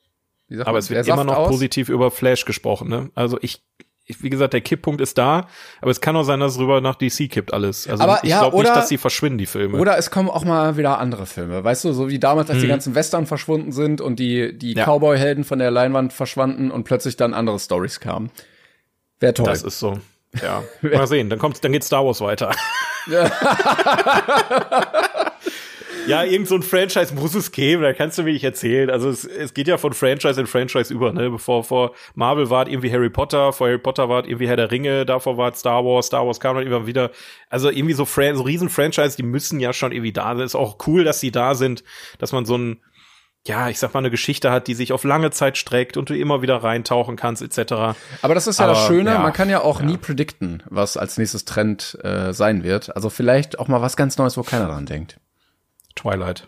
Aber 0.65 0.77
es 0.77 0.89
wird 0.89 1.07
immer 1.07 1.23
noch 1.23 1.37
aus. 1.37 1.49
positiv 1.49 1.89
über 1.89 2.11
Flash 2.11 2.45
gesprochen. 2.45 2.89
Ne? 2.89 3.09
Also 3.15 3.37
ich, 3.41 3.63
ich, 4.05 4.21
wie 4.23 4.29
gesagt, 4.29 4.53
der 4.53 4.61
Kipppunkt 4.61 4.99
ist 4.99 5.17
da, 5.17 5.47
aber 5.81 5.91
es 5.91 6.01
kann 6.01 6.15
auch 6.15 6.23
sein, 6.23 6.39
dass 6.39 6.53
es 6.53 6.59
rüber 6.59 6.81
nach 6.81 6.95
DC 6.95 7.29
kippt 7.29 7.53
alles. 7.53 7.87
Also 7.87 8.03
Aber 8.03 8.19
ich 8.23 8.29
ja, 8.29 8.39
glaube 8.41 8.57
nicht, 8.57 8.75
dass 8.75 8.89
die 8.89 8.97
verschwinden, 8.97 9.37
die 9.37 9.45
Filme. 9.45 9.77
Oder 9.77 9.97
es 9.97 10.11
kommen 10.11 10.29
auch 10.29 10.43
mal 10.43 10.75
wieder 10.77 10.99
andere 10.99 11.25
Filme, 11.25 11.63
weißt 11.63 11.85
du, 11.85 11.93
so 11.93 12.09
wie 12.09 12.19
damals, 12.19 12.49
als 12.49 12.59
die 12.59 12.67
ganzen 12.67 12.95
Western 12.95 13.25
verschwunden 13.27 13.71
sind 13.71 14.01
und 14.01 14.17
die, 14.19 14.57
die 14.57 14.71
Mhm. 14.73 14.77
Ja. 14.79 14.85
Cowboy-Helden 14.85 15.43
von 15.43 15.59
der 15.59 15.71
Leinwand 15.71 16.13
verschwanden 16.13 16.71
und 16.71 16.83
plötzlich 16.83 17.15
dann 17.15 17.33
andere 17.33 17.59
Stories 17.59 17.99
kamen. 17.99 18.31
Wäre 19.19 19.33
toll. 19.33 19.45
das 19.45 19.63
ist 19.63 19.79
so. 19.79 19.99
Ja, 20.41 20.63
mal 20.81 21.07
sehen. 21.07 21.29
Dann 21.29 21.39
kommt, 21.39 21.63
dann 21.63 21.71
geht 21.71 21.83
Star 21.83 22.05
Wars 22.05 22.19
weiter. 22.21 22.51
ja, 26.07 26.23
irgend 26.23 26.47
so 26.47 26.55
ein 26.55 26.63
Franchise 26.63 27.13
muss 27.13 27.35
es 27.35 27.51
geben. 27.51 27.83
Da 27.83 27.93
kannst 27.93 28.17
du 28.17 28.23
mir 28.23 28.33
nicht 28.33 28.43
erzählen. 28.43 28.89
Also 28.89 29.09
es, 29.09 29.25
es 29.25 29.53
geht 29.53 29.67
ja 29.67 29.77
von 29.77 29.93
Franchise 29.93 30.39
in 30.39 30.47
Franchise 30.47 30.93
über. 30.93 31.11
Ne, 31.13 31.29
bevor 31.29 31.63
vor 31.63 31.93
Marvel 32.15 32.49
war 32.49 32.65
es 32.65 32.71
irgendwie 32.71 32.91
Harry 32.91 33.09
Potter, 33.09 33.53
vor 33.53 33.67
Harry 33.67 33.77
Potter 33.77 34.09
war 34.09 34.21
es 34.21 34.27
irgendwie 34.27 34.47
Herr 34.47 34.55
der 34.55 34.71
Ringe, 34.71 35.05
davor 35.05 35.37
war 35.37 35.51
es 35.51 35.59
Star 35.59 35.85
Wars, 35.85 36.07
Star 36.07 36.25
Wars 36.25 36.39
kam 36.39 36.55
dann 36.55 36.65
immer 36.65 36.87
wieder. 36.87 37.11
Also 37.49 37.69
irgendwie 37.69 37.93
so, 37.93 38.05
Fran 38.05 38.35
so 38.35 38.43
riesen 38.43 38.69
Franchise, 38.69 39.15
die 39.15 39.23
müssen 39.23 39.59
ja 39.59 39.73
schon 39.73 39.91
irgendwie 39.91 40.13
da 40.13 40.35
sein. 40.35 40.45
Ist 40.45 40.55
auch 40.55 40.77
cool, 40.87 41.03
dass 41.03 41.19
sie 41.19 41.31
da 41.31 41.55
sind, 41.55 41.83
dass 42.17 42.31
man 42.31 42.45
so 42.45 42.57
ein 42.57 42.81
ja, 43.47 43.69
ich 43.69 43.79
sag 43.79 43.93
mal, 43.93 43.99
eine 43.99 44.11
Geschichte 44.11 44.51
hat, 44.51 44.67
die 44.67 44.75
sich 44.75 44.93
auf 44.93 45.03
lange 45.03 45.31
Zeit 45.31 45.57
streckt 45.57 45.97
und 45.97 46.09
du 46.09 46.15
immer 46.15 46.43
wieder 46.43 46.57
reintauchen 46.57 47.15
kannst, 47.15 47.41
etc. 47.41 47.97
Aber 48.21 48.35
das 48.35 48.45
ist 48.45 48.59
ja 48.59 48.67
das 48.67 48.77
Aber, 48.77 48.87
Schöne, 48.87 49.13
ja, 49.13 49.19
man 49.19 49.33
kann 49.33 49.49
ja 49.49 49.61
auch 49.61 49.81
nie 49.81 49.97
predikten, 49.97 50.61
was 50.69 50.95
als 50.95 51.17
nächstes 51.17 51.45
Trend 51.45 51.97
äh, 52.03 52.33
sein 52.33 52.63
wird. 52.63 52.95
Also 52.95 53.09
vielleicht 53.09 53.57
auch 53.57 53.67
mal 53.67 53.81
was 53.81 53.97
ganz 53.97 54.17
Neues, 54.19 54.37
wo 54.37 54.43
keiner 54.43 54.67
dran 54.67 54.85
denkt. 54.85 55.17
Twilight. 56.01 56.47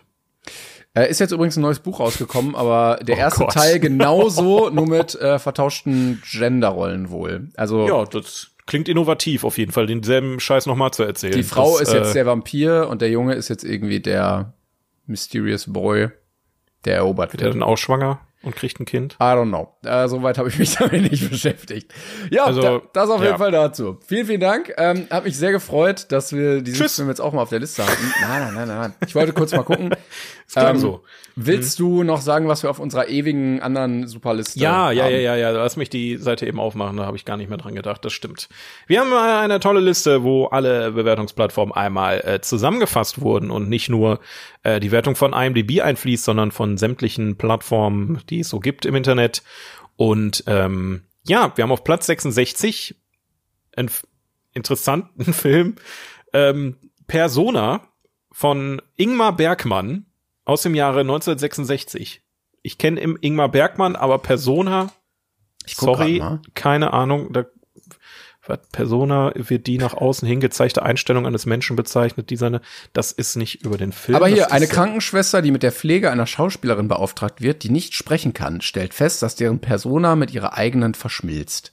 Äh, 0.96 1.10
ist 1.10 1.18
jetzt 1.18 1.32
übrigens 1.32 1.56
ein 1.56 1.62
neues 1.62 1.80
Buch 1.80 1.98
rausgekommen, 2.00 2.54
aber 2.54 2.98
der 3.02 3.16
Oh 3.16 3.20
erste 3.20 3.40
Gott. 3.44 3.52
Teil 3.54 3.78
genauso, 3.80 4.70
nur 4.70 4.86
mit 4.86 5.14
äh, 5.16 5.38
vertauschten 5.38 6.22
Genderrollen 6.30 7.10
wohl. 7.10 7.48
Also 7.56 7.86
Ja, 7.88 8.04
das 8.04 8.52
klingt 8.66 8.88
innovativ 8.88 9.44
auf 9.44 9.58
jeden 9.58 9.72
Fall, 9.72 9.86
denselben 9.86 10.38
Scheiß 10.40 10.66
nochmal 10.66 10.92
zu 10.92 11.02
erzählen. 11.02 11.34
die 11.34 11.42
Frau 11.42 11.78
das, 11.78 11.88
ist 11.88 11.94
jetzt 11.94 12.10
äh, 12.10 12.14
der 12.14 12.26
Vampir 12.26 12.88
und 12.88 13.02
der 13.02 13.10
Junge 13.10 13.34
ist 13.34 13.48
jetzt 13.48 13.64
irgendwie 13.64 14.00
der 14.00 14.54
Mysterious 15.06 15.72
Boy, 15.72 16.10
der 16.84 16.96
erobert 16.96 17.32
der 17.34 17.40
wird. 17.40 17.54
dann 17.54 17.62
auch 17.62 17.76
schwanger 17.76 18.20
und 18.44 18.54
kriegt 18.56 18.78
ein 18.80 18.84
Kind. 18.84 19.14
I 19.20 19.24
don't 19.24 19.48
know. 19.48 19.72
Äh, 19.84 20.08
Soweit 20.08 20.38
habe 20.38 20.48
ich 20.48 20.58
mich 20.58 20.74
damit 20.78 21.10
nicht 21.10 21.28
beschäftigt. 21.30 21.92
Ja, 22.30 22.44
Also, 22.44 22.60
da, 22.62 22.80
das 22.92 23.10
auf 23.10 23.20
jeden 23.20 23.32
ja. 23.32 23.38
Fall 23.38 23.50
dazu. 23.50 23.98
Vielen, 24.06 24.26
vielen 24.26 24.40
Dank. 24.40 24.72
Ähm, 24.76 25.06
hat 25.10 25.24
mich 25.24 25.36
sehr 25.36 25.52
gefreut, 25.52 26.06
dass 26.12 26.32
wir 26.32 26.62
diesen 26.62 26.78
Tschüss. 26.80 26.96
Film 26.96 27.08
jetzt 27.08 27.20
auch 27.20 27.32
mal 27.32 27.42
auf 27.42 27.50
der 27.50 27.60
Liste 27.60 27.82
hatten. 27.86 28.12
Nein, 28.20 28.42
nein, 28.54 28.54
nein, 28.54 28.78
nein. 28.78 28.94
Ich 29.06 29.14
wollte 29.14 29.32
kurz 29.32 29.52
mal 29.52 29.62
gucken. 29.64 29.90
Ist 30.46 30.52
klar 30.56 30.70
Ähm, 30.70 30.78
so. 30.78 31.02
Willst 31.36 31.78
du 31.80 32.04
noch 32.04 32.20
sagen, 32.20 32.46
was 32.46 32.62
wir 32.62 32.70
auf 32.70 32.78
unserer 32.78 33.08
ewigen 33.08 33.60
anderen 33.60 34.06
Superliste 34.06 34.58
Ja, 34.60 34.92
ja, 34.92 35.04
haben? 35.04 35.12
ja, 35.12 35.18
ja, 35.18 35.36
ja. 35.36 35.50
Lass 35.50 35.76
mich 35.76 35.90
die 35.90 36.16
Seite 36.16 36.46
eben 36.46 36.60
aufmachen, 36.60 36.96
da 36.96 37.06
habe 37.06 37.16
ich 37.16 37.24
gar 37.24 37.36
nicht 37.36 37.48
mehr 37.48 37.58
dran 37.58 37.74
gedacht. 37.74 38.04
Das 38.04 38.12
stimmt. 38.12 38.48
Wir 38.86 39.00
haben 39.00 39.12
eine 39.12 39.58
tolle 39.60 39.80
Liste, 39.80 40.22
wo 40.22 40.46
alle 40.46 40.92
Bewertungsplattformen 40.92 41.74
einmal 41.74 42.20
äh, 42.24 42.40
zusammengefasst 42.40 43.20
wurden 43.20 43.50
und 43.50 43.68
nicht 43.68 43.88
nur 43.88 44.20
äh, 44.62 44.78
die 44.78 44.92
Wertung 44.92 45.16
von 45.16 45.32
IMDb 45.32 45.80
einfließt, 45.82 46.24
sondern 46.24 46.52
von 46.52 46.78
sämtlichen 46.78 47.36
Plattformen, 47.36 48.20
die 48.30 48.40
es 48.40 48.48
so 48.48 48.60
gibt 48.60 48.86
im 48.86 48.94
Internet. 48.94 49.42
Und 49.96 50.44
ähm, 50.46 51.02
ja, 51.26 51.52
wir 51.56 51.62
haben 51.62 51.72
auf 51.72 51.84
Platz 51.84 52.06
66 52.06 52.96
einen 53.76 53.90
interessanten 54.52 55.24
Film, 55.32 55.76
ähm, 56.32 56.76
Persona 57.06 57.88
von 58.30 58.80
Ingmar 58.96 59.36
Bergmann 59.36 60.06
aus 60.44 60.62
dem 60.62 60.74
Jahre 60.74 61.00
1966. 61.00 62.22
Ich 62.62 62.78
kenne 62.78 63.00
im 63.00 63.18
Ingmar 63.20 63.50
Bergmann, 63.50 63.96
aber 63.96 64.18
Persona, 64.18 64.90
sorry, 65.66 66.22
keine 66.54 66.92
Ahnung, 66.92 67.32
da 67.32 67.44
Persona 68.72 69.32
wird 69.34 69.66
die 69.66 69.78
nach 69.78 69.94
außen 69.94 70.28
hingezeigte 70.28 70.82
Einstellung 70.82 71.26
eines 71.26 71.46
Menschen 71.46 71.76
bezeichnet, 71.76 72.28
die 72.28 72.36
seine, 72.36 72.60
das 72.92 73.10
ist 73.10 73.36
nicht 73.36 73.62
über 73.64 73.78
den 73.78 73.92
Film. 73.92 74.16
Aber 74.16 74.28
hier, 74.28 74.52
eine 74.52 74.66
Krankenschwester, 74.66 75.40
die 75.40 75.50
mit 75.50 75.62
der 75.62 75.72
Pflege 75.72 76.10
einer 76.10 76.26
Schauspielerin 76.26 76.88
beauftragt 76.88 77.40
wird, 77.40 77.62
die 77.62 77.70
nicht 77.70 77.94
sprechen 77.94 78.34
kann, 78.34 78.60
stellt 78.60 78.92
fest, 78.92 79.22
dass 79.22 79.36
deren 79.36 79.60
Persona 79.60 80.14
mit 80.14 80.32
ihrer 80.32 80.54
eigenen 80.54 80.92
verschmilzt. 80.94 81.72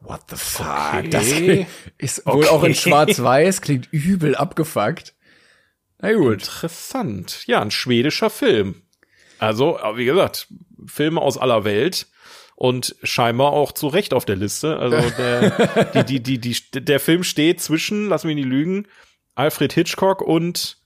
What 0.00 0.20
the 0.28 0.36
fuck? 0.36 0.66
Okay. 0.98 1.08
Das 1.08 1.26
ist 1.98 2.26
wohl 2.26 2.48
auch 2.48 2.62
in 2.62 2.72
Okay. 2.72 2.80
schwarz-weiß, 2.80 3.60
klingt 3.62 3.88
übel 3.92 4.34
abgefuckt. 4.34 5.14
Na 6.00 6.12
gut. 6.12 6.42
Interessant. 6.42 7.46
Ja, 7.46 7.60
ein 7.60 7.70
schwedischer 7.70 8.30
Film. 8.30 8.82
Also, 9.38 9.78
aber 9.78 9.96
wie 9.96 10.04
gesagt, 10.04 10.48
Filme 10.86 11.20
aus 11.20 11.38
aller 11.38 11.64
Welt 11.64 12.06
und 12.56 12.94
scheinbar 13.02 13.52
auch 13.52 13.72
zu 13.72 13.88
Recht 13.88 14.12
auf 14.12 14.24
der 14.24 14.36
Liste. 14.36 14.78
Also 14.78 14.96
der, 15.18 16.04
die, 16.04 16.20
die, 16.20 16.38
die, 16.38 16.54
die, 16.54 16.84
der 16.84 17.00
Film 17.00 17.24
steht 17.24 17.60
zwischen, 17.60 18.08
lass 18.08 18.24
mich 18.24 18.34
nicht 18.34 18.48
lügen, 18.48 18.86
Alfred 19.34 19.72
Hitchcock 19.72 20.20
und 20.20 20.79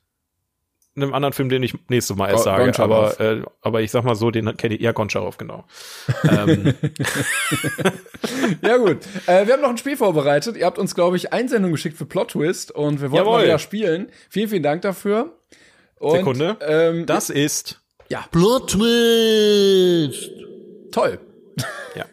einem 0.96 1.12
anderen 1.14 1.32
Film, 1.32 1.48
den 1.48 1.62
ich 1.62 1.74
nächstes 1.88 2.16
Mal 2.16 2.30
erst 2.30 2.44
sage. 2.44 2.64
Goncharov. 2.64 3.20
Aber, 3.20 3.20
äh, 3.20 3.42
aber 3.62 3.82
ich 3.82 3.90
sag 3.90 4.04
mal 4.04 4.14
so, 4.14 4.30
den 4.30 4.56
kenne 4.56 4.76
ich, 4.76 4.80
ja, 4.80 4.92
Goncharov, 4.92 5.36
genau. 5.38 5.64
ähm, 6.30 6.74
Ja 8.62 8.76
gut. 8.76 8.98
Äh, 9.26 9.46
wir 9.46 9.54
haben 9.54 9.62
noch 9.62 9.70
ein 9.70 9.78
Spiel 9.78 9.96
vorbereitet. 9.96 10.56
Ihr 10.56 10.66
habt 10.66 10.78
uns, 10.78 10.94
glaube 10.94 11.16
ich, 11.16 11.32
Einsendung 11.32 11.72
geschickt 11.72 11.96
für 11.96 12.06
Plot 12.06 12.32
Twist 12.32 12.70
und 12.70 13.00
wir 13.00 13.10
wollen 13.10 13.24
mal 13.24 13.44
wieder 13.44 13.58
spielen. 13.58 14.08
Vielen, 14.30 14.48
vielen 14.48 14.62
Dank 14.62 14.82
dafür. 14.82 15.38
Und, 15.98 16.18
Sekunde. 16.18 16.56
Ähm, 16.60 17.06
das 17.06 17.30
ist, 17.30 17.80
ja, 18.08 18.24
Plot 18.30 18.72
Twist. 18.72 20.30
toll. 20.92 21.18
ja. 21.94 22.04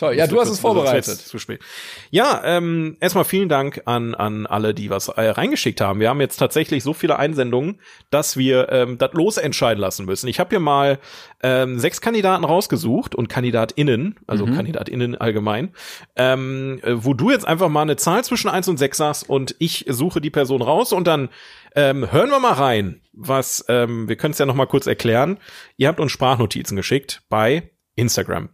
Toll. 0.00 0.14
Ja, 0.14 0.26
du 0.26 0.40
hast 0.40 0.48
es 0.48 0.58
vorbereitet. 0.60 1.18
Zu 1.18 1.38
spät. 1.38 1.60
Ja, 2.08 2.40
ähm, 2.42 2.96
erstmal 3.00 3.26
vielen 3.26 3.50
Dank 3.50 3.82
an, 3.84 4.14
an 4.14 4.46
alle, 4.46 4.72
die 4.72 4.88
was 4.88 5.08
äh, 5.08 5.28
reingeschickt 5.28 5.82
haben. 5.82 6.00
Wir 6.00 6.08
haben 6.08 6.22
jetzt 6.22 6.38
tatsächlich 6.38 6.82
so 6.82 6.94
viele 6.94 7.18
Einsendungen, 7.18 7.82
dass 8.08 8.38
wir 8.38 8.70
ähm, 8.70 8.96
das 8.96 9.12
losentscheiden 9.12 9.78
lassen 9.78 10.06
müssen. 10.06 10.26
Ich 10.28 10.40
habe 10.40 10.48
hier 10.48 10.58
mal 10.58 11.00
ähm, 11.42 11.78
sechs 11.78 12.00
Kandidaten 12.00 12.44
rausgesucht 12.44 13.14
und 13.14 13.28
KandidatInnen, 13.28 14.18
also 14.26 14.46
KandidatInnen 14.46 15.16
allgemein, 15.16 15.74
ähm, 16.16 16.80
äh, 16.82 16.92
wo 16.94 17.12
du 17.12 17.30
jetzt 17.30 17.46
einfach 17.46 17.68
mal 17.68 17.82
eine 17.82 17.96
Zahl 17.96 18.24
zwischen 18.24 18.48
eins 18.48 18.68
und 18.68 18.78
sechs 18.78 18.96
sagst 18.96 19.28
und 19.28 19.54
ich 19.58 19.84
suche 19.86 20.22
die 20.22 20.30
Person 20.30 20.62
raus 20.62 20.94
und 20.94 21.06
dann 21.06 21.28
ähm, 21.76 22.10
hören 22.10 22.30
wir 22.30 22.40
mal 22.40 22.54
rein, 22.54 23.02
was, 23.12 23.66
ähm, 23.68 24.08
wir 24.08 24.16
können 24.16 24.32
es 24.32 24.38
ja 24.38 24.46
noch 24.46 24.54
mal 24.54 24.64
kurz 24.64 24.86
erklären. 24.86 25.36
Ihr 25.76 25.88
habt 25.88 26.00
uns 26.00 26.10
Sprachnotizen 26.10 26.74
geschickt 26.74 27.22
bei 27.28 27.70
Instagram. 27.96 28.48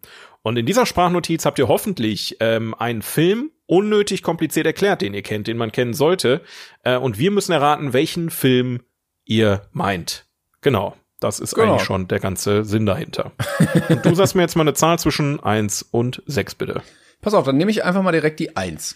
Und 0.47 0.57
in 0.57 0.64
dieser 0.64 0.86
Sprachnotiz 0.86 1.44
habt 1.44 1.59
ihr 1.59 1.66
hoffentlich 1.66 2.36
ähm, 2.38 2.72
einen 2.78 3.03
Film 3.03 3.51
unnötig 3.66 4.22
kompliziert 4.22 4.64
erklärt, 4.64 5.03
den 5.03 5.12
ihr 5.12 5.22
kennt, 5.22 5.49
den 5.49 5.57
man 5.57 5.72
kennen 5.72 5.92
sollte. 5.92 6.40
Äh, 6.84 6.99
und 6.99 7.18
wir 7.18 7.32
müssen 7.32 7.51
erraten, 7.51 7.92
welchen 7.92 8.30
Film 8.30 8.80
ihr 9.24 9.62
meint. 9.72 10.24
Genau. 10.61 10.94
Das 11.18 11.40
ist 11.40 11.57
Genau. 11.57 11.72
eigentlich 11.72 11.82
schon 11.82 12.07
der 12.07 12.20
ganze 12.20 12.62
Sinn 12.62 12.86
dahinter. 12.86 13.32
und 13.88 14.07
du 14.07 14.14
sagst 14.14 14.36
mir 14.36 14.42
jetzt 14.42 14.55
mal 14.55 14.62
eine 14.62 14.74
Zahl 14.74 15.01
zwischen 15.01 15.40
eins 15.40 15.82
und 15.82 16.22
sechs 16.26 16.55
bitte. 16.55 16.80
Pass 17.20 17.34
auf, 17.34 17.44
dann 17.44 17.57
nehme 17.57 17.72
ich 17.72 17.82
einfach 17.82 18.03
mal 18.05 18.12
direkt 18.12 18.38
die 18.38 18.57
Eins. 18.57 18.94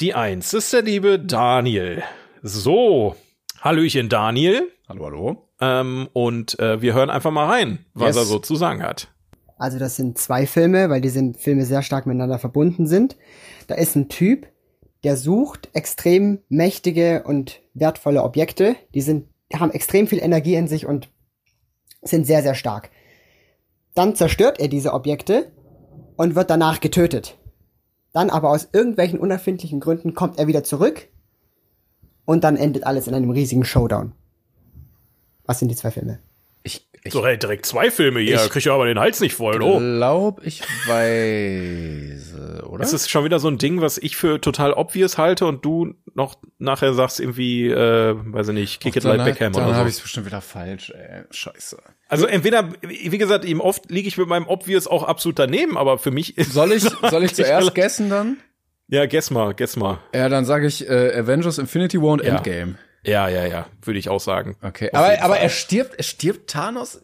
Die 0.00 0.12
eins 0.12 0.52
ist 0.54 0.72
der 0.72 0.82
liebe 0.82 1.20
Daniel. 1.20 2.02
So. 2.42 3.14
Hallöchen, 3.60 4.08
Daniel. 4.08 4.72
Hallo, 4.88 5.04
hallo. 5.04 5.48
Ähm, 5.60 6.08
und 6.12 6.58
äh, 6.58 6.82
wir 6.82 6.94
hören 6.94 7.10
einfach 7.10 7.30
mal 7.30 7.46
rein, 7.46 7.84
was 7.94 8.16
Yes. 8.16 8.16
er 8.16 8.24
so 8.24 8.38
zu 8.40 8.56
sagen 8.56 8.82
hat. 8.82 9.06
Also 9.56 9.78
das 9.78 9.96
sind 9.96 10.18
zwei 10.18 10.46
Filme, 10.46 10.90
weil 10.90 11.00
diese 11.00 11.32
Filme 11.34 11.64
sehr 11.64 11.82
stark 11.82 12.06
miteinander 12.06 12.38
verbunden 12.38 12.86
sind. 12.86 13.16
Da 13.66 13.74
ist 13.74 13.94
ein 13.96 14.08
Typ, 14.08 14.46
der 15.04 15.16
sucht 15.16 15.70
extrem 15.72 16.40
mächtige 16.48 17.24
und 17.24 17.60
wertvolle 17.74 18.22
Objekte. 18.22 18.76
Die 18.94 19.00
sind, 19.00 19.28
haben 19.54 19.72
extrem 19.72 20.06
viel 20.06 20.20
Energie 20.20 20.54
in 20.54 20.68
sich 20.68 20.86
und 20.86 21.10
sind 22.02 22.26
sehr, 22.26 22.42
sehr 22.42 22.54
stark. 22.54 22.90
Dann 23.94 24.14
zerstört 24.14 24.58
er 24.58 24.68
diese 24.68 24.92
Objekte 24.92 25.52
und 26.16 26.34
wird 26.34 26.50
danach 26.50 26.80
getötet. 26.80 27.38
Dann 28.12 28.30
aber 28.30 28.50
aus 28.50 28.68
irgendwelchen 28.72 29.18
unerfindlichen 29.18 29.80
Gründen 29.80 30.14
kommt 30.14 30.38
er 30.38 30.46
wieder 30.46 30.64
zurück 30.64 31.08
und 32.24 32.44
dann 32.44 32.56
endet 32.56 32.84
alles 32.84 33.06
in 33.06 33.14
einem 33.14 33.30
riesigen 33.30 33.64
Showdown. 33.64 34.12
Was 35.44 35.58
sind 35.58 35.68
die 35.68 35.76
zwei 35.76 35.90
Filme? 35.90 36.20
Ich, 36.62 36.86
ich 37.04 37.12
So, 37.12 37.24
hey, 37.26 37.36
direkt 37.38 37.66
zwei 37.66 37.90
Filme 37.90 38.20
hier, 38.20 38.36
Ich- 38.36 38.50
krieg 38.50 38.60
ich 38.64 38.70
aber 38.70 38.86
den 38.86 38.98
Hals 38.98 39.20
nicht 39.20 39.34
voll, 39.34 39.60
oh. 39.62 39.78
glaube, 39.78 40.42
ich 40.44 40.62
weiß, 40.86 42.34
oder? 42.68 42.82
Es 42.84 42.92
ist 42.92 43.10
schon 43.10 43.24
wieder 43.24 43.38
so 43.38 43.48
ein 43.48 43.58
Ding, 43.58 43.80
was 43.80 43.98
ich 43.98 44.16
für 44.16 44.40
total 44.40 44.72
obvious 44.72 45.18
halte 45.18 45.46
und 45.46 45.64
du 45.64 45.94
noch 46.14 46.36
nachher 46.58 46.94
sagst 46.94 47.20
irgendwie, 47.20 47.68
äh, 47.68 48.14
weiß 48.16 48.48
ich 48.48 48.54
nicht, 48.54 48.80
Kick 48.80 48.96
It 48.96 49.04
Like 49.04 49.24
Beckham 49.24 49.52
dann 49.52 49.64
oder 49.66 49.74
habe 49.76 49.88
so. 49.88 49.90
ich 49.90 49.96
es 49.96 50.02
bestimmt 50.02 50.26
wieder 50.26 50.40
falsch, 50.40 50.90
ey. 50.90 51.24
Scheiße. 51.30 51.78
Also 52.08 52.26
entweder, 52.26 52.68
wie 52.82 53.18
gesagt, 53.18 53.44
eben 53.44 53.60
oft 53.60 53.90
liege 53.90 54.08
ich 54.08 54.16
mit 54.18 54.28
meinem 54.28 54.46
obvious 54.46 54.86
auch 54.86 55.02
absolut 55.02 55.38
daneben, 55.38 55.76
aber 55.76 55.98
für 55.98 56.10
mich 56.10 56.36
ist 56.38 56.52
Soll 56.52 56.72
ich, 56.72 56.82
soll 56.82 57.24
ich 57.24 57.34
zuerst 57.34 57.74
guessen 57.74 58.10
dann? 58.10 58.36
ja, 58.88 59.06
guess 59.06 59.30
mal, 59.30 59.54
guess 59.54 59.76
mal. 59.76 59.98
Ja, 60.14 60.28
dann 60.28 60.44
sage 60.44 60.66
ich 60.66 60.88
äh, 60.88 61.12
Avengers 61.18 61.58
Infinity 61.58 62.00
War 62.00 62.10
und 62.10 62.22
Ja. 62.22 62.36
Endgame. 62.36 62.74
Ja, 63.04 63.28
ja, 63.28 63.46
ja, 63.46 63.66
würde 63.82 63.98
ich 63.98 64.08
auch 64.08 64.20
sagen. 64.20 64.56
Okay, 64.62 64.90
Auf 64.92 64.98
aber, 64.98 65.22
aber 65.22 65.38
er 65.38 65.48
stirbt, 65.48 65.94
er 65.96 66.04
stirbt 66.04 66.50
Thanos? 66.50 67.02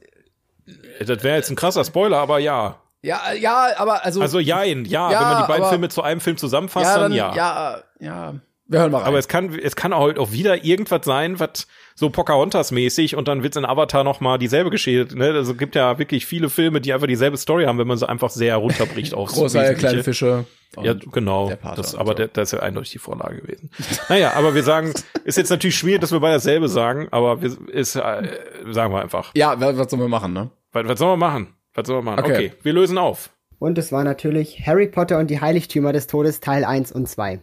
Das 1.01 1.23
wäre 1.25 1.37
jetzt 1.37 1.51
ein 1.51 1.57
krasser 1.57 1.85
Spoiler, 1.85 2.19
aber 2.19 2.39
ja. 2.39 2.81
Ja, 3.03 3.33
ja, 3.33 3.69
aber 3.77 4.05
also, 4.05 4.21
Also 4.21 4.39
jein, 4.41 4.85
ja, 4.85 5.11
Ja, 5.11 5.21
wenn 5.21 5.29
man 5.29 5.43
die 5.43 5.49
beiden 5.49 5.63
aber- 5.63 5.71
Filme 5.71 5.89
zu 5.89 6.03
einem 6.03 6.21
Film 6.21 6.37
zusammenfasst, 6.37 6.87
ja, 6.87 6.95
dann, 6.95 7.03
dann, 7.11 7.13
ja. 7.13 7.35
ja, 7.35 7.83
ja, 8.01 8.35
Wir 8.71 8.81
hören 8.81 8.93
mal 8.93 8.99
rein. 8.99 9.07
Aber 9.07 9.19
es 9.19 9.29
kann, 9.29 9.59
es 9.59 9.77
kann 9.77 9.95
halt 9.95 10.19
auch 10.19 10.31
wieder 10.31 10.63
irgendwas 10.63 11.01
sein, 11.05 11.41
was 11.41 11.67
so 11.95 12.11
Pocahontas-mäßig 12.11 13.17
und 13.17 13.27
dann 13.27 13.43
wird's 13.43 13.57
in 13.57 13.65
Avatar 13.65 14.05
noch 14.05 14.21
mal 14.21 14.37
dieselbe 14.37 14.69
Geschichte. 14.69 15.17
Ne? 15.17 15.33
Also 15.33 15.55
gibt 15.55 15.75
ja 15.75 15.99
wirklich 15.99 16.27
viele 16.27 16.51
Filme, 16.51 16.83
die 16.83 16.93
einfach 16.93 17.07
dieselbe 17.07 17.39
Story 17.39 17.65
haben, 17.65 17.79
wenn 17.79 17.87
man 17.87 17.97
sie 17.97 18.07
einfach 18.07 18.29
sehr 18.29 18.57
runterbricht 18.57 19.15
aufs 19.15 19.41
Wesentliche. 19.41 19.75
kleine 19.75 20.05
Fische. 20.05 20.45
Ja, 20.83 20.93
genau. 20.93 21.51
Das, 21.77 21.95
aber 21.95 22.11
so. 22.11 22.15
der, 22.15 22.29
das 22.29 22.53
ist 22.53 22.59
ja 22.59 22.63
eindeutig 22.63 22.91
die 22.91 22.99
Vorlage 22.99 23.41
gewesen. 23.41 23.71
naja, 24.11 24.35
aber 24.35 24.55
wir 24.55 24.63
sagen, 24.63 24.93
ist 25.25 25.39
jetzt 25.39 25.49
natürlich 25.49 25.79
schwierig, 25.79 26.03
dass 26.03 26.13
wir 26.13 26.21
beide 26.21 26.35
dasselbe 26.35 26.69
sagen, 26.69 27.09
aber 27.11 27.41
wir, 27.41 27.57
ist, 27.71 27.97
äh, 27.97 28.29
sagen 28.71 28.93
wir 28.93 29.01
einfach. 29.01 29.31
Ja, 29.35 29.59
was, 29.59 29.79
was 29.79 29.91
sollen 29.91 30.03
wir 30.03 30.09
machen, 30.09 30.35
ne? 30.35 30.51
Was, 30.73 30.87
was 30.87 30.99
sollen 30.99 31.13
wir 31.13 31.27
machen? 31.27 31.55
Was 31.73 31.87
sollen 31.87 32.05
wir 32.05 32.11
machen? 32.11 32.23
Okay. 32.23 32.33
Okay, 32.33 32.53
wir 32.63 32.75
lösen 32.75 32.99
auf. 32.99 33.31
Und 33.59 33.79
es 33.79 33.93
war 33.93 34.05
natürlich 34.05 34.67
Harry 34.67 34.89
Potter 34.89 35.19
und 35.19 35.29
die 35.31 35.41
Heiligtümer 35.41 35.95
des 35.95 36.07
Todes 36.07 36.41
Teil 36.41 36.67
1 36.67 36.93
und 36.93 37.09
2. 37.09 37.41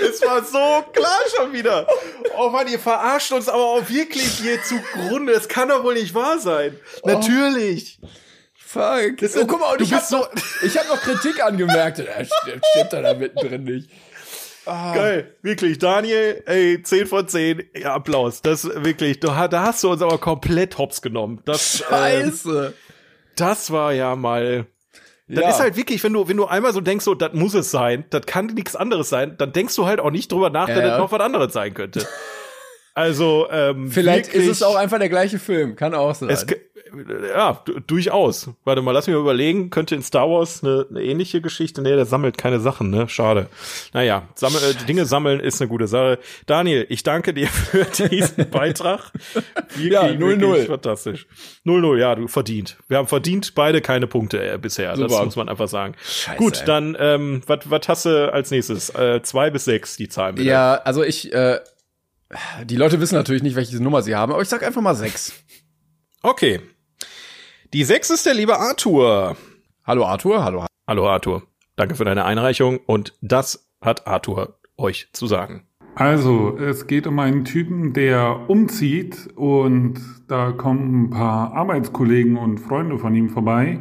Es 0.00 0.22
war 0.38 0.82
so 0.82 0.90
klar 0.92 1.18
schon 1.36 1.52
wieder. 1.52 1.86
Oh 2.36 2.50
Mann, 2.50 2.68
ihr 2.68 2.78
verarscht 2.78 3.32
uns 3.32 3.48
aber 3.48 3.64
auch 3.64 3.88
wirklich 3.88 4.38
hier 4.38 4.62
zugrunde. 4.62 5.32
Das 5.32 5.48
kann 5.48 5.68
doch 5.68 5.82
wohl 5.84 5.94
nicht 5.94 6.14
wahr 6.14 6.38
sein. 6.38 6.78
Natürlich. 7.04 7.98
Fuck. 8.54 9.22
oh, 9.22 9.46
guck 9.46 9.60
mal, 9.60 9.72
und 9.72 9.80
du 9.80 9.84
ich 9.84 9.94
hab 9.94 10.00
bist 10.00 10.12
noch, 10.12 10.28
ich 10.62 10.76
hab 10.76 10.88
noch 10.88 11.00
Kritik 11.00 11.42
angemerkt. 11.42 12.00
Er 12.00 12.24
stimmt, 12.24 12.92
da 12.92 13.14
mittendrin 13.14 13.64
nicht. 13.64 13.90
Geil, 14.66 15.34
wirklich, 15.40 15.78
Daniel, 15.78 16.42
ey, 16.44 16.82
10 16.82 17.06
von 17.06 17.26
10, 17.26 17.62
ja, 17.74 17.94
Applaus. 17.94 18.42
Das 18.42 18.64
wirklich, 18.64 19.18
du, 19.18 19.28
da 19.28 19.62
hast 19.62 19.82
du 19.82 19.90
uns 19.90 20.02
aber 20.02 20.18
komplett 20.18 20.76
hops 20.76 21.00
genommen. 21.00 21.40
Das, 21.46 21.80
ähm, 21.80 21.86
Scheiße. 21.88 22.74
das 23.36 23.70
war 23.70 23.94
ja 23.94 24.14
mal. 24.14 24.66
Das 25.28 25.40
Ja. 25.44 25.50
ist 25.50 25.60
halt 25.60 25.76
wirklich, 25.76 26.02
wenn 26.02 26.12
du, 26.14 26.26
wenn 26.26 26.36
du 26.38 26.46
einmal 26.46 26.72
so 26.72 26.80
denkst, 26.80 27.04
so, 27.04 27.14
das 27.14 27.32
muss 27.34 27.52
es 27.54 27.70
sein, 27.70 28.04
das 28.10 28.22
kann 28.26 28.46
nichts 28.46 28.74
anderes 28.76 29.08
sein, 29.10 29.34
dann 29.38 29.52
denkst 29.52 29.76
du 29.76 29.86
halt 29.86 30.00
auch 30.00 30.10
nicht 30.10 30.32
drüber 30.32 30.48
nach, 30.50 30.66
dass 30.68 30.76
Ja. 30.78 30.88
das 30.88 30.98
noch 30.98 31.12
was 31.12 31.20
anderes 31.20 31.52
sein 31.52 31.74
könnte. 31.74 32.06
Also, 32.98 33.46
ähm, 33.50 33.90
Vielleicht 33.90 34.26
wirklich, 34.32 34.44
ist 34.44 34.50
es 34.56 34.62
auch 34.62 34.74
einfach 34.76 34.98
der 34.98 35.08
gleiche 35.08 35.38
Film. 35.38 35.76
Kann 35.76 35.94
auch 35.94 36.14
sein. 36.14 36.28
Es, 36.30 36.44
ja, 37.34 37.60
du- 37.64 37.80
durchaus. 37.80 38.50
Warte 38.64 38.82
mal, 38.82 38.92
lass 38.92 39.06
mich 39.06 39.14
mal 39.14 39.20
überlegen. 39.20 39.70
Könnte 39.70 39.94
in 39.94 40.02
Star 40.02 40.28
Wars 40.28 40.64
eine, 40.64 40.86
eine 40.90 41.02
ähnliche 41.02 41.40
Geschichte? 41.40 41.82
Nee, 41.82 41.94
der 41.94 42.06
sammelt 42.06 42.38
keine 42.38 42.60
Sachen, 42.60 42.90
ne? 42.90 43.08
Schade. 43.08 43.48
Naja, 43.92 44.26
sammel, 44.34 44.60
äh, 44.62 44.84
Dinge 44.86 45.04
sammeln 45.04 45.38
ist 45.40 45.60
eine 45.60 45.68
gute 45.68 45.86
Sache. 45.86 46.18
Daniel, 46.46 46.86
ich 46.88 47.02
danke 47.02 47.34
dir 47.34 47.46
für 47.48 47.84
diesen 48.08 48.48
Beitrag. 48.50 49.12
Wirklich, 49.74 49.92
Ja, 49.92 50.02
0-0. 50.04 50.40
wirklich 50.40 50.66
Fantastisch. 50.66 51.26
0-0, 51.66 51.98
ja, 51.98 52.14
du 52.14 52.26
verdient. 52.26 52.78
Wir 52.88 52.96
haben 52.98 53.06
verdient 53.08 53.54
beide 53.54 53.80
keine 53.80 54.06
Punkte 54.06 54.42
äh, 54.42 54.58
bisher. 54.58 54.96
Das 54.96 55.10
Super. 55.12 55.24
muss 55.24 55.36
man 55.36 55.48
einfach 55.48 55.68
sagen. 55.68 55.94
Scheiße, 56.02 56.38
Gut, 56.38 56.60
ey. 56.60 56.66
dann, 56.66 56.96
ähm, 56.98 57.42
was 57.46 57.60
was 57.70 57.86
hast 57.86 58.04
du 58.06 58.32
als 58.32 58.50
nächstes? 58.50 58.90
Äh, 58.90 59.20
zwei 59.22 59.50
bis 59.50 59.66
sechs, 59.66 59.96
die 59.96 60.08
Zahlen 60.08 60.36
bitte. 60.36 60.48
ja, 60.48 60.74
also 60.84 61.02
ich, 61.04 61.32
äh, 61.32 61.60
die 62.64 62.76
Leute 62.76 63.00
wissen 63.00 63.14
natürlich 63.14 63.42
nicht, 63.42 63.56
welche 63.56 63.82
Nummer 63.82 64.02
sie 64.02 64.14
haben, 64.14 64.32
aber 64.32 64.42
ich 64.42 64.48
sag 64.48 64.62
einfach 64.62 64.82
mal 64.82 64.94
sechs. 64.94 65.32
Okay. 66.22 66.60
Die 67.72 67.84
sechs 67.84 68.10
ist 68.10 68.26
der 68.26 68.34
liebe 68.34 68.58
Arthur. 68.58 69.36
Hallo 69.84 70.04
Arthur, 70.04 70.44
hallo. 70.44 70.66
Hallo 70.86 71.08
Arthur, 71.08 71.42
danke 71.76 71.94
für 71.94 72.04
deine 72.04 72.24
Einreichung 72.24 72.78
und 72.86 73.14
das 73.20 73.68
hat 73.80 74.06
Arthur 74.06 74.58
euch 74.76 75.08
zu 75.12 75.26
sagen. 75.26 75.64
Also, 75.94 76.56
es 76.56 76.86
geht 76.86 77.08
um 77.08 77.18
einen 77.18 77.44
Typen, 77.44 77.92
der 77.92 78.48
umzieht 78.48 79.28
und 79.34 80.00
da 80.28 80.52
kommen 80.52 81.06
ein 81.06 81.10
paar 81.10 81.52
Arbeitskollegen 81.54 82.36
und 82.36 82.58
Freunde 82.58 82.98
von 82.98 83.14
ihm 83.14 83.30
vorbei, 83.30 83.80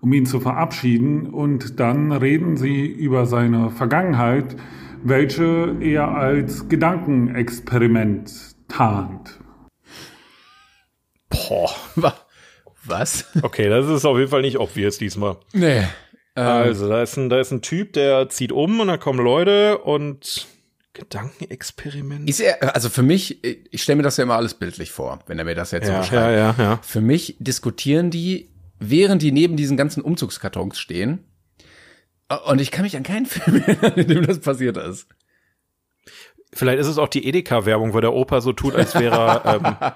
um 0.00 0.12
ihn 0.12 0.26
zu 0.26 0.40
verabschieden 0.40 1.28
und 1.28 1.78
dann 1.78 2.10
reden 2.10 2.56
sie 2.56 2.86
über 2.86 3.26
seine 3.26 3.70
Vergangenheit, 3.70 4.56
welche 5.04 5.76
er 5.80 6.08
als 6.08 6.68
Gedankenexperiment 6.68 8.30
tarnt. 8.68 9.38
Boah. 11.28 11.70
Wa- 11.96 12.14
Was? 12.84 13.26
Okay, 13.42 13.68
das 13.68 13.88
ist 13.88 14.04
auf 14.04 14.18
jeden 14.18 14.30
Fall 14.30 14.42
nicht 14.42 14.58
obvious 14.58 14.98
diesmal. 14.98 15.36
Nee. 15.52 15.82
Also, 16.34 16.88
da 16.88 17.02
ist 17.02 17.16
ein, 17.18 17.28
da 17.28 17.40
ist 17.40 17.50
ein 17.52 17.60
Typ, 17.62 17.92
der 17.92 18.28
zieht 18.30 18.52
um 18.52 18.80
und 18.80 18.88
da 18.88 18.96
kommen 18.96 19.22
Leute 19.22 19.78
und 19.78 20.46
Gedankenexperiment. 20.94 22.28
Ist 22.28 22.40
er, 22.40 22.74
also 22.74 22.88
für 22.88 23.02
mich, 23.02 23.44
ich 23.44 23.82
stelle 23.82 23.96
mir 23.96 24.02
das 24.02 24.16
ja 24.16 24.24
immer 24.24 24.36
alles 24.36 24.54
bildlich 24.54 24.90
vor, 24.92 25.20
wenn 25.26 25.38
er 25.38 25.44
mir 25.44 25.54
das 25.54 25.70
jetzt 25.72 25.86
so 25.86 25.92
ja, 25.92 26.00
beschreibt. 26.00 26.12
ja, 26.22 26.30
ja, 26.32 26.54
ja. 26.58 26.78
Für 26.82 27.00
mich 27.02 27.36
diskutieren 27.38 28.10
die, 28.10 28.50
während 28.78 29.20
die 29.22 29.32
neben 29.32 29.56
diesen 29.56 29.76
ganzen 29.76 30.02
Umzugskartons 30.02 30.78
stehen. 30.78 31.24
Und 32.36 32.60
ich 32.60 32.70
kann 32.70 32.82
mich 32.84 32.96
an 32.96 33.02
keinen 33.02 33.26
Film 33.26 33.62
erinnern, 33.62 33.92
in 33.96 34.08
dem 34.08 34.26
das 34.26 34.40
passiert 34.40 34.76
ist. 34.76 35.06
Vielleicht 36.54 36.78
ist 36.80 36.86
es 36.86 36.98
auch 36.98 37.08
die 37.08 37.26
Edeka-Werbung, 37.26 37.94
wo 37.94 38.00
der 38.00 38.12
Opa 38.12 38.40
so 38.42 38.52
tut, 38.52 38.74
als 38.74 38.94
wäre 38.94 39.14
er 39.16 39.54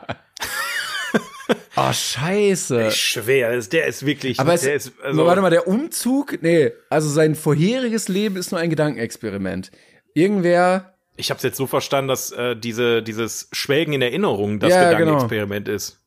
ähm, 0.19 1.57
Oh, 1.79 1.93
scheiße. 1.93 2.91
schwer. 2.91 3.53
ist. 3.53 3.73
Der 3.75 3.87
ist 3.87 4.07
wirklich. 4.07 4.41
Aber 4.41 4.55
es, 4.55 4.63
der 4.63 4.75
ist, 4.75 4.93
also, 5.03 5.27
warte 5.27 5.43
mal, 5.43 5.51
der 5.51 5.69
Umzug, 5.69 6.43
nee, 6.43 6.73
also 6.89 7.09
sein 7.11 7.35
vorheriges 7.35 8.09
Leben 8.09 8.37
ist 8.37 8.51
nur 8.51 8.59
ein 8.61 8.71
Gedankenexperiment. 8.71 9.71
Irgendwer, 10.15 10.95
ich 11.17 11.29
habe 11.31 11.37
es 11.37 11.43
jetzt 11.45 11.59
so 11.59 11.67
verstanden, 11.67 12.09
dass 12.09 12.33
äh, 12.33 12.57
diese 12.57 13.03
dieses 13.03 13.49
Schwelgen 13.53 13.93
in 13.93 14.01
Erinnerung 14.03 14.59
das 14.59 14.71
Ja, 14.71 14.91
Gedankenexperiment 14.91 15.69
ist. 15.69 16.01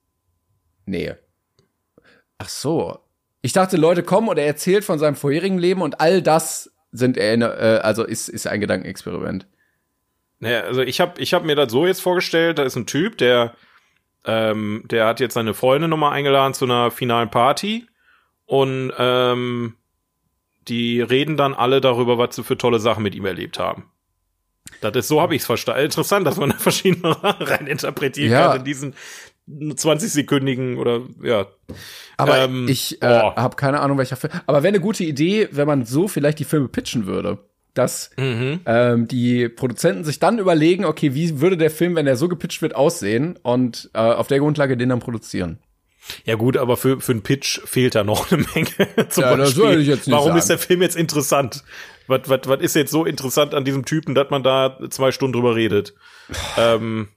nee. 0.86 1.14
Ach 2.40 2.50
so. 2.50 3.00
Ich 3.42 3.54
dachte, 3.54 3.78
Leute 3.78 4.04
kommen 4.04 4.28
und 4.28 4.38
er 4.38 4.46
erzählt 4.46 4.84
von 4.84 5.00
seinem 5.00 5.16
vorherigen 5.16 5.58
Leben 5.58 5.82
und 5.82 6.02
all 6.02 6.22
das 6.22 6.72
sind 6.92 7.18
Erinner 7.18 7.58
äh, 7.58 7.80
also 7.80 8.04
ist, 8.04 8.28
ist 8.30 8.48
ein 8.48 8.60
Gedankenexperiment. 8.60 9.48
Naja, 10.40 10.62
also 10.62 10.82
ich 10.82 11.00
habe 11.02 11.20
ich 11.22 11.34
hab 11.34 11.44
mir 11.46 11.56
das 11.56 11.72
so 11.72 11.86
jetzt 11.86 12.02
vorgestellt, 12.02 12.58
da 12.60 12.64
ist 12.64 12.76
ein 12.76 12.86
Typ, 12.88 13.18
der 13.18 13.54
ähm, 14.26 14.84
der 14.86 15.06
hat 15.06 15.20
jetzt 15.20 15.34
seine 15.34 15.54
Freundin 15.54 15.90
nochmal 15.90 16.14
eingeladen 16.14 16.54
zu 16.54 16.66
einer 16.66 16.92
finalen 16.92 17.30
Party 17.32 17.88
und 18.46 18.92
ähm, 18.98 19.76
die 20.68 21.02
reden 21.02 21.38
dann 21.38 21.54
alle 21.54 21.82
darüber, 21.82 22.18
was 22.18 22.36
sie 22.36 22.44
für 22.44 22.58
tolle 22.58 22.80
Sachen 22.80 23.04
mit 23.04 23.16
ihm 23.16 23.26
erlebt 23.26 23.60
haben. 23.60 23.92
Das 24.82 24.96
ist 24.96 25.08
so 25.08 25.22
habe 25.22 25.36
ich 25.36 25.42
es 25.42 25.46
verstanden. 25.46 25.84
Interessant, 25.84 26.28
dass 26.28 26.38
man 26.38 26.50
da 26.50 26.58
verschiedene 26.60 27.16
rein 27.24 27.68
interpretieren 27.68 28.32
Ja. 28.32 28.48
kann 28.50 28.58
in 28.60 28.66
diesen 28.66 28.94
20-sekündigen 29.50 30.78
oder 30.78 31.02
ja. 31.24 31.48
Aber 32.18 32.38
Ähm, 32.40 32.68
ich 32.70 33.02
äh, 33.02 33.08
boah. 33.08 33.36
habe 33.36 33.56
keine 33.56 33.80
Ahnung, 33.80 33.98
welcher 33.98 34.16
Film. 34.16 34.34
Aber 34.46 34.64
wäre 34.64 34.70
eine 34.70 34.80
gute 34.82 35.04
Idee, 35.04 35.48
wenn 35.52 35.68
man 35.68 35.86
so 35.86 36.08
vielleicht 36.08 36.40
die 36.40 36.44
Filme 36.46 36.68
pitchen 36.68 37.06
würde. 37.06 37.40
Dass 37.74 38.10
Mhm. 38.18 38.62
ähm, 38.66 39.08
die 39.08 39.48
Produzenten 39.48 40.04
sich 40.04 40.20
dann 40.20 40.40
überlegen, 40.40 40.86
okay, 40.86 41.14
wie 41.14 41.40
würde 41.40 41.56
der 41.56 41.70
Film, 41.72 41.96
wenn 41.96 42.08
er 42.08 42.16
so 42.18 42.28
gepitcht 42.28 42.62
wird, 42.62 42.76
aussehen 42.76 43.38
und 43.44 43.90
äh, 43.94 44.00
auf 44.00 44.28
der 44.28 44.40
Grundlage 44.40 44.76
den 44.76 44.90
dann 44.90 45.00
produzieren. 45.00 45.60
Ja 46.26 46.36
gut, 46.36 46.58
aber 46.58 46.76
für, 46.78 47.00
für 47.00 47.12
einen 47.12 47.22
Pitch 47.22 47.60
fehlt 47.66 47.94
da 47.94 48.04
noch 48.04 48.32
eine 48.32 48.44
Menge. 48.56 49.10
Zum 49.10 49.24
Ja, 49.24 49.38
das 49.38 49.50
Beispiel, 49.50 49.64
soll 49.64 49.82
ich 49.82 49.88
jetzt 49.88 50.08
nicht 50.08 50.14
warum 50.16 50.30
sagen. 50.30 50.40
ist 50.40 50.50
der 50.50 50.58
Film 50.58 50.82
jetzt 50.82 50.96
interessant? 50.98 51.64
Was, 52.08 52.22
was, 52.26 52.40
was 52.46 52.60
ist 52.62 52.76
jetzt 52.76 52.92
so 52.92 53.06
interessant 53.06 53.54
an 53.54 53.64
diesem 53.66 53.86
Typen, 53.86 54.16
dass 54.16 54.32
man 54.32 54.42
da 54.42 54.80
zwei 54.90 55.12
Stunden 55.12 55.34
drüber 55.34 55.56
redet? 55.56 55.94
ähm, 56.58 57.10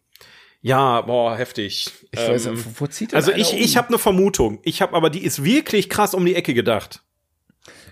ja, 0.63 1.01
boah, 1.01 1.37
heftig. 1.37 1.91
Ich 2.13 2.21
weiß, 2.21 2.47
ähm, 2.47 2.65
wo, 2.79 2.87
zieht 2.87 3.15
also 3.15 3.33
ich, 3.33 3.53
um? 3.53 3.59
ich 3.59 3.77
habe 3.77 3.89
eine 3.89 3.99
Vermutung. 3.99 4.61
Ich 4.63 4.81
habe 4.81 4.95
aber 4.95 5.11
die 5.11 5.25
ist 5.25 5.45
wirklich 5.45 5.91
krass 5.91 6.15
um 6.15 6.25
die 6.25 6.35
Ecke 6.35 6.55
gedacht. 6.55 7.03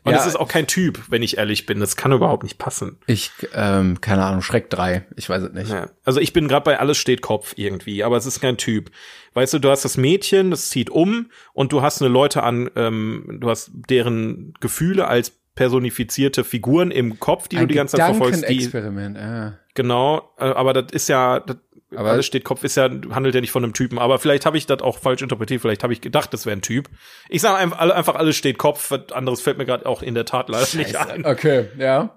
Und 0.04 0.12
Ja. 0.12 0.18
es 0.18 0.26
ist 0.26 0.36
auch 0.36 0.48
kein 0.48 0.66
Typ, 0.66 1.00
wenn 1.10 1.22
ich 1.22 1.36
ehrlich 1.36 1.66
bin. 1.66 1.80
Das 1.80 1.96
kann 1.96 2.12
überhaupt 2.12 2.42
nicht 2.42 2.58
passen. 2.58 2.98
Ich, 3.06 3.32
ähm, 3.54 4.00
keine 4.00 4.24
Ahnung, 4.24 4.40
Schreck 4.40 4.70
3. 4.70 5.04
Ich 5.16 5.28
weiß 5.28 5.42
es 5.42 5.52
nicht. 5.52 5.70
Ja. 5.70 5.90
Also 6.04 6.20
ich 6.20 6.32
bin 6.32 6.48
gerade 6.48 6.64
bei 6.64 6.78
alles 6.78 6.96
steht 6.96 7.20
Kopf 7.20 7.52
irgendwie, 7.56 8.02
aber 8.02 8.16
es 8.16 8.24
ist 8.24 8.40
kein 8.40 8.56
Typ. 8.56 8.90
Weißt 9.34 9.52
du, 9.52 9.58
du 9.58 9.68
hast 9.68 9.84
das 9.84 9.96
Mädchen, 9.96 10.50
das 10.50 10.70
zieht 10.70 10.90
um 10.90 11.30
und 11.52 11.72
du 11.72 11.82
hast 11.82 12.00
eine 12.00 12.10
Leute 12.10 12.42
an, 12.42 12.70
ähm, 12.76 13.38
du 13.40 13.50
hast 13.50 13.70
deren 13.74 14.54
Gefühle 14.60 15.06
als 15.06 15.32
personifizierte 15.54 16.44
Figuren 16.44 16.90
im 16.90 17.20
Kopf, 17.20 17.48
die 17.48 17.56
Ein 17.56 17.62
du 17.62 17.68
die 17.68 17.74
ganze 17.74 17.96
Zeit 17.96 18.06
verfolgst. 18.06 18.48
Die, 18.48 18.54
Experiment, 18.56 19.18
ah. 19.18 19.58
genau, 19.74 20.32
äh, 20.38 20.44
aber 20.44 20.72
das 20.72 20.92
ist 20.92 21.08
ja, 21.08 21.40
das, 21.40 21.56
Aber- 21.94 22.10
alles 22.10 22.26
steht 22.26 22.44
Kopf, 22.44 22.62
ist 22.64 22.76
ja, 22.76 22.88
handelt 23.10 23.34
ja 23.34 23.40
nicht 23.40 23.50
von 23.50 23.64
einem 23.64 23.72
Typen. 23.72 23.98
Aber 23.98 24.18
vielleicht 24.18 24.46
habe 24.46 24.56
ich 24.56 24.66
das 24.66 24.80
auch 24.80 24.98
falsch 24.98 25.22
interpretiert, 25.22 25.60
vielleicht 25.60 25.82
habe 25.82 25.92
ich 25.92 26.00
gedacht, 26.00 26.32
das 26.32 26.46
wäre 26.46 26.56
ein 26.56 26.62
Typ. 26.62 26.88
Ich 27.28 27.42
sage 27.42 27.56
einfach, 27.58 27.78
einfach, 27.78 28.14
alles 28.14 28.36
steht 28.36 28.58
Kopf, 28.58 28.90
was 28.90 29.10
anderes 29.12 29.40
fällt 29.40 29.58
mir 29.58 29.64
gerade 29.66 29.86
auch 29.86 30.02
in 30.02 30.14
der 30.14 30.24
Tat 30.24 30.48
leider 30.48 30.66
nicht 30.76 30.94
ein. 30.96 31.24
Okay, 31.26 31.68
ja. 31.78 32.16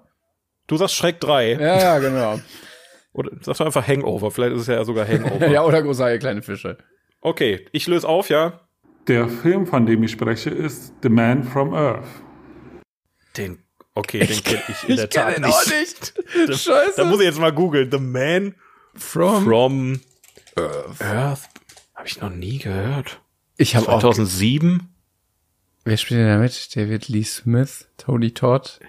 Du 0.66 0.76
sagst 0.76 0.94
Schreck 0.94 1.20
3. 1.20 1.52
Ja, 1.52 1.78
ja, 1.78 1.98
genau. 1.98 2.40
Oder 3.12 3.30
sagst 3.42 3.60
du 3.60 3.64
einfach 3.64 3.86
Hangover, 3.86 4.30
vielleicht 4.30 4.54
ist 4.54 4.62
es 4.62 4.66
ja 4.68 4.84
sogar 4.84 5.06
Hangover. 5.06 5.46
ja, 5.50 5.62
oder 5.62 5.82
große 5.82 6.02
Haie, 6.02 6.18
kleine 6.18 6.42
Fische. 6.42 6.78
Okay, 7.20 7.64
ich 7.70 7.86
löse 7.86 8.08
auf, 8.08 8.28
ja. 8.28 8.60
Der 9.06 9.28
Film, 9.28 9.66
von 9.66 9.86
dem 9.86 10.02
ich 10.02 10.10
spreche, 10.12 10.50
ist 10.50 10.94
The 11.02 11.10
Man 11.10 11.44
from 11.44 11.74
Earth. 11.74 12.06
Den, 13.36 13.58
okay, 13.94 14.20
den 14.26 14.42
kenne 14.42 14.62
ich 14.68 14.88
in 14.88 14.96
der 14.96 15.10
Tat 15.10 15.34
kenn 15.34 15.42
den 15.42 15.52
auch 15.52 15.66
nicht. 15.66 16.14
Da- 16.48 16.52
Scheiße. 16.54 16.94
Da 16.96 17.04
muss 17.04 17.20
ich 17.20 17.26
jetzt 17.26 17.38
mal 17.38 17.52
googeln. 17.52 17.90
The 17.90 17.98
Man 17.98 18.54
From. 18.96 19.44
from 19.44 20.00
Earth. 20.56 21.48
Habe 21.94 22.06
ich 22.06 22.20
noch 22.20 22.30
nie 22.30 22.58
gehört. 22.58 23.20
Ich 23.56 23.76
habe 23.76 23.88
auch. 23.88 24.00
2007? 24.00 24.88
Wer 25.84 25.96
spielt 25.96 26.20
denn 26.20 26.28
da 26.28 26.38
mit? 26.38 26.74
David 26.76 27.08
Lee 27.08 27.24
Smith, 27.24 27.86
Tony 27.98 28.30
Todd. 28.32 28.80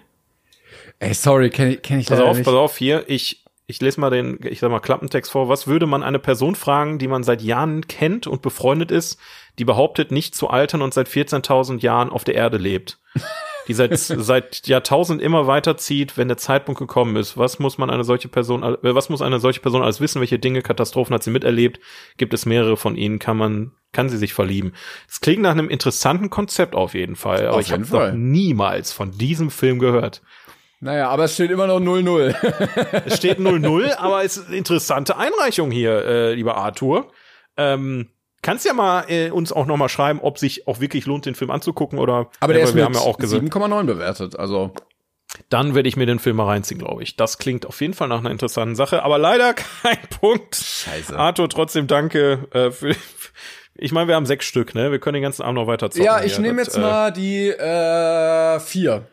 Ey, 0.99 1.13
sorry, 1.13 1.49
kenne 1.49 1.75
ich, 1.75 1.81
kenn 1.81 1.99
ich 1.99 2.07
Pass 2.07 2.19
leider 2.19 2.29
auf, 2.31 2.37
nicht. 2.37 2.45
pass 2.45 2.53
auf, 2.53 2.77
hier, 2.77 3.03
ich, 3.09 3.43
ich 3.67 3.81
lese 3.81 3.99
mal 3.99 4.09
den, 4.09 4.39
ich 4.43 4.59
sag 4.59 4.71
mal, 4.71 4.79
Klappentext 4.79 5.31
vor. 5.31 5.49
Was 5.49 5.67
würde 5.67 5.87
man 5.87 6.03
eine 6.03 6.19
Person 6.19 6.55
fragen, 6.55 6.99
die 6.99 7.07
man 7.07 7.23
seit 7.23 7.41
Jahren 7.41 7.87
kennt 7.87 8.27
und 8.27 8.41
befreundet 8.41 8.91
ist, 8.91 9.19
die 9.59 9.65
behauptet, 9.65 10.11
nicht 10.11 10.35
zu 10.35 10.49
altern 10.49 10.81
und 10.81 10.93
seit 10.93 11.09
14.000 11.09 11.81
Jahren 11.81 12.09
auf 12.09 12.23
der 12.23 12.35
Erde 12.35 12.57
lebt? 12.57 12.99
Die 13.67 13.73
seit, 13.73 13.97
seit 13.97 14.67
Jahrtausend 14.67 15.21
immer 15.21 15.47
weiterzieht, 15.47 16.17
wenn 16.17 16.27
der 16.27 16.37
Zeitpunkt 16.37 16.79
gekommen 16.79 17.15
ist. 17.15 17.37
Was 17.37 17.59
muss 17.59 17.77
man 17.77 17.89
eine 17.89 18.03
solche 18.03 18.27
Person, 18.27 18.63
äh, 18.63 18.77
was 18.81 19.09
muss 19.09 19.21
eine 19.21 19.39
solche 19.39 19.59
Person 19.59 19.81
alles 19.81 20.01
wissen? 20.01 20.19
Welche 20.19 20.39
Dinge, 20.39 20.61
Katastrophen 20.61 21.13
hat 21.13 21.23
sie 21.23 21.31
miterlebt? 21.31 21.79
Gibt 22.17 22.33
es 22.33 22.45
mehrere 22.45 22.77
von 22.77 22.95
ihnen? 22.95 23.19
Kann 23.19 23.37
man, 23.37 23.71
kann 23.91 24.09
sie 24.09 24.17
sich 24.17 24.33
verlieben? 24.33 24.73
Es 25.09 25.19
klingt 25.19 25.41
nach 25.41 25.51
einem 25.51 25.69
interessanten 25.69 26.29
Konzept 26.29 26.75
auf 26.75 26.93
jeden 26.93 27.15
Fall, 27.15 27.47
aber 27.47 27.57
Auf 27.57 27.61
ich 27.61 27.71
habe 27.71 27.83
noch 27.83 28.11
niemals 28.13 28.91
von 28.91 29.11
diesem 29.11 29.49
Film 29.49 29.79
gehört. 29.79 30.21
Naja, 30.81 31.09
aber 31.09 31.23
es 31.23 31.33
steht 31.33 31.51
immer 31.51 31.67
noch 31.67 31.79
0-0. 31.79 32.35
Es 33.05 33.17
steht 33.17 33.39
0-0, 33.39 33.95
aber 33.97 34.23
es 34.23 34.37
ist 34.37 34.47
eine 34.47 34.57
interessante 34.57 35.17
Einreichung 35.17 35.71
hier, 35.71 36.05
äh, 36.05 36.33
lieber 36.33 36.57
Arthur. 36.57 37.11
Ähm, 37.57 38.09
kannst 38.45 38.63
ja 38.63 38.73
mal 38.73 39.05
äh, 39.09 39.31
uns 39.31 39.51
auch 39.51 39.65
noch 39.65 39.75
mal 39.75 39.89
schreiben, 39.89 40.19
ob 40.21 40.37
sich 40.37 40.67
auch 40.67 40.79
wirklich 40.79 41.07
lohnt, 41.07 41.25
den 41.25 41.33
Film 41.33 41.49
anzugucken 41.49 41.97
oder. 41.97 42.29
aber 42.39 42.53
der 42.53 42.61
Ja, 42.61 42.67
ist 42.69 42.75
wir 42.75 42.87
mit 42.87 42.95
haben 42.97 43.03
ja 43.05 43.11
auch 43.11 43.17
gesagt, 43.17 43.43
7,9 43.43 43.83
bewertet. 43.85 44.37
Also, 44.37 44.71
dann 45.49 45.73
werde 45.73 45.89
ich 45.89 45.97
mir 45.97 46.05
den 46.05 46.19
Film 46.19 46.37
mal 46.37 46.45
reinziehen, 46.45 46.79
glaube 46.79 47.01
ich. 47.01 47.17
Das 47.17 47.39
klingt 47.39 47.65
auf 47.65 47.81
jeden 47.81 47.93
Fall 47.95 48.07
nach 48.07 48.19
einer 48.19 48.29
interessanten 48.29 48.75
Sache, 48.75 49.01
aber 49.03 49.17
leider 49.17 49.53
kein 49.81 49.97
Punkt. 50.21 50.55
Scheiße. 50.55 51.17
Arthur, 51.17 51.49
trotzdem 51.49 51.87
danke. 51.87 52.47
Äh, 52.51 52.69
für, 52.71 52.95
ich 53.73 53.91
meine, 53.91 54.07
wir 54.07 54.15
haben 54.15 54.27
sechs 54.27 54.45
Stück, 54.45 54.75
ne? 54.75 54.91
Wir 54.91 54.99
können 54.99 55.15
den 55.15 55.23
ganzen 55.23 55.41
Abend 55.41 55.55
noch 55.55 55.67
weiter 55.67 55.89
zocken. 55.89 56.05
ja, 56.05 56.23
ich 56.23 56.37
nehme 56.37 56.61
jetzt 56.61 56.77
äh, 56.77 56.81
mal 56.81 57.11
die 57.11 57.47
äh, 57.49 58.59
4. 58.59 59.07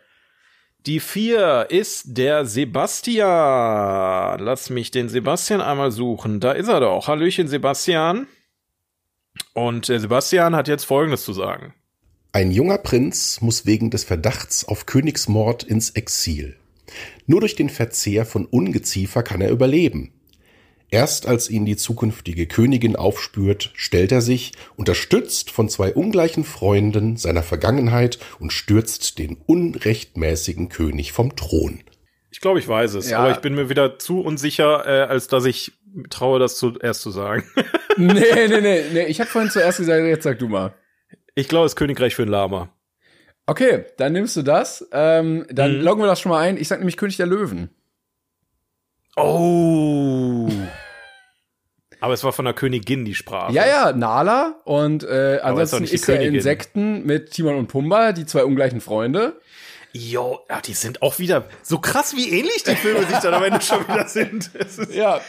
Die 0.85 1.01
vier 1.01 1.67
ist 1.71 2.19
der 2.19 2.45
Sebastian. 2.45 4.41
Lass 4.41 4.69
mich 4.69 4.91
den 4.91 5.09
Sebastian 5.09 5.61
einmal 5.61 5.91
suchen. 5.93 6.41
Da 6.41 6.53
ist 6.53 6.69
er 6.69 6.81
doch. 6.81 7.07
Hallöchen, 7.09 7.47
Sebastian. 7.49 8.27
Und 9.55 9.89
der 9.89 10.01
Sebastian 10.01 10.57
hat 10.57 10.69
jetzt 10.69 10.85
Folgendes 10.85 11.25
zu 11.25 11.33
sagen. 11.33 11.75
Ein 12.33 12.51
junger 12.51 12.79
Prinz 12.79 13.41
muss 13.43 13.67
wegen 13.67 13.91
des 13.91 14.05
Verdachts 14.05 14.65
auf 14.65 14.87
Königsmord 14.87 15.65
ins 15.65 15.91
Exil. 15.91 16.57
Nur 17.27 17.41
durch 17.41 17.57
den 17.57 17.69
Verzehr 17.69 18.25
von 18.25 18.47
Ungeziefer 18.47 19.23
kann 19.23 19.41
er 19.41 19.51
überleben. 19.51 20.13
Erst 20.91 21.27
als 21.27 21.49
ihn 21.49 21.65
die 21.65 21.77
zukünftige 21.77 22.47
Königin 22.47 22.97
aufspürt, 22.97 23.71
stellt 23.75 24.13
er 24.13 24.21
sich, 24.21 24.53
unterstützt 24.77 25.51
von 25.51 25.71
zwei 25.71 25.95
ungleichen 25.95 26.45
Freunden 26.45 27.17
seiner 27.17 27.43
Vergangenheit 27.43 28.19
und 28.41 28.53
stürzt 28.53 29.19
den 29.19 29.39
unrechtmäßigen 29.47 30.69
König 30.69 31.13
vom 31.13 31.35
Thron. 31.35 31.83
Ich 32.31 32.41
glaube, 32.41 32.59
ich 32.59 32.69
weiß 32.69 32.95
es, 32.95 33.09
Ja. 33.11 33.19
aber 33.21 33.31
ich 33.31 33.39
bin 33.39 33.55
mir 33.55 33.71
wieder 33.71 33.99
zu 33.99 34.21
unsicher, 34.21 34.87
äh, 34.87 35.07
als 35.09 35.29
dass 35.29 35.45
ich 35.47 35.73
traue, 36.11 36.39
das 36.39 36.57
zuerst 36.57 37.01
zu 37.03 37.11
sagen. 37.11 37.45
nee, 37.97 38.13
nee, 38.49 38.61
nee, 38.61 38.85
nee. 38.93 39.05
Ich 39.07 39.21
habe 39.21 39.29
vorhin 39.31 39.51
zuerst 39.51 39.79
gesagt, 39.79 40.05
jetzt 40.07 40.25
sag 40.25 40.39
du 40.39 40.49
mal. 40.49 40.73
ich 41.35 41.49
glaube, 41.49 41.65
das 41.67 41.77
Königreich 41.77 42.15
für 42.15 42.23
ein 42.23 42.29
Lama. 42.29 42.69
Okay, 43.47 43.85
dann 43.99 44.13
nimmst 44.13 44.37
du 44.37 44.43
das. 44.43 44.89
Ähm, 44.93 45.47
dann 45.51 45.79
Mhm. 45.79 45.83
loggen 45.83 46.03
wir 46.03 46.07
das 46.07 46.21
schon 46.21 46.31
mal 46.31 46.39
ein. 46.41 46.57
Ich 46.57 46.69
sag 46.69 46.79
nämlich 46.79 46.97
König 46.97 47.17
der 47.17 47.27
Löwen. 47.27 47.71
Oh. 49.17 50.49
aber 52.01 52.15
es 52.15 52.25
war 52.25 52.33
von 52.33 52.45
der 52.47 52.55
Königin 52.55 53.05
die 53.05 53.15
Sprache. 53.15 53.53
Ja, 53.53 53.67
ja, 53.67 53.93
Nala. 53.93 54.61
Und 54.65 55.05
äh, 55.05 55.37
ist 55.37 55.43
ansonsten 55.43 55.85
ist 55.85 56.09
der 56.09 56.17
Königin. 56.17 56.35
Insekten 56.37 57.05
mit 57.05 57.31
Timon 57.33 57.57
und 57.57 57.67
Pumba, 57.69 58.13
die 58.13 58.27
zwei 58.27 58.45
ungleichen 58.45 58.81
Freunde. 58.81 59.41
Jo, 59.93 60.41
ja, 60.49 60.61
die 60.63 60.73
sind 60.73 61.03
auch 61.03 61.19
wieder 61.19 61.45
so 61.63 61.79
krass, 61.79 62.17
wie 62.17 62.31
ähnlich 62.31 62.63
die 62.65 62.75
Filme 62.75 63.05
sich 63.05 63.19
dann 63.19 63.35
am 63.35 63.43
Ende 63.45 63.61
schon 63.61 63.87
wieder 63.87 64.09
sind. 64.09 64.51
Es 64.55 64.79
ist, 64.79 64.95
Ja. 64.95 65.21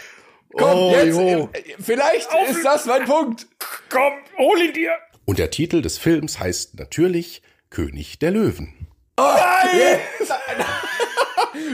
Komm, 0.53 0.77
Oh, 0.77 0.91
jetzt. 0.95 1.17
jo. 1.17 1.49
äh, 1.53 1.61
Vielleicht 1.79 2.29
ist 2.49 2.63
das 2.63 2.85
mein 2.85 3.05
Punkt. 3.05 3.47
komm, 3.89 4.13
hol 4.37 4.61
ihn 4.61 4.73
dir. 4.73 4.91
Und 5.25 5.39
der 5.39 5.49
Titel 5.51 5.81
des 5.81 5.97
Films 5.97 6.39
heißt 6.39 6.77
natürlich 6.79 7.41
König 7.69 8.19
der 8.19 8.31
Löwen. 8.31 8.73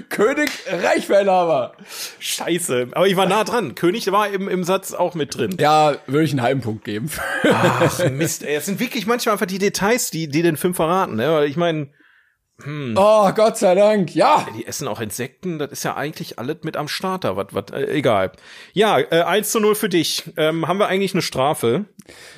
König 0.09 0.49
Reichverlhaber. 0.67 1.73
Scheiße. 2.19 2.89
Aber 2.91 3.07
ich 3.07 3.15
war 3.15 3.27
nah 3.27 3.43
dran. 3.43 3.75
König 3.75 4.11
war 4.11 4.29
im, 4.29 4.49
im 4.49 4.63
Satz 4.63 4.93
auch 4.93 5.15
mit 5.15 5.37
drin. 5.37 5.55
Ja, 5.59 5.97
würde 6.07 6.23
ich 6.25 6.31
einen 6.31 6.41
halben 6.41 6.61
Punkt 6.61 6.83
geben. 6.83 7.09
Ach, 7.43 8.09
Mist, 8.09 8.43
ey. 8.43 8.55
Es 8.55 8.65
sind 8.65 8.79
wirklich 8.79 9.05
manchmal 9.07 9.33
einfach 9.33 9.45
die 9.45 9.59
Details, 9.59 10.11
die, 10.11 10.27
die 10.27 10.41
den 10.41 10.57
Film 10.57 10.73
verraten. 10.75 11.15
Ne? 11.15 11.45
Ich 11.45 11.55
meine, 11.55 11.87
oh, 12.95 13.31
Gott 13.33 13.57
sei 13.57 13.75
Dank. 13.75 14.13
Ja. 14.15 14.47
die 14.57 14.65
essen 14.65 14.87
auch 14.87 14.99
Insekten. 15.01 15.59
Das 15.59 15.71
ist 15.71 15.83
ja 15.83 15.95
eigentlich 15.95 16.39
alles 16.39 16.57
mit 16.63 16.77
am 16.77 16.87
Starter. 16.87 17.35
Was, 17.37 17.47
was, 17.51 17.65
äh, 17.71 17.85
egal. 17.91 18.31
Ja, 18.73 18.99
äh, 18.99 19.21
1 19.23 19.51
zu 19.51 19.59
0 19.59 19.75
für 19.75 19.89
dich. 19.89 20.23
Ähm, 20.37 20.67
haben 20.67 20.79
wir 20.79 20.87
eigentlich 20.87 21.13
eine 21.13 21.21
Strafe? 21.21 21.85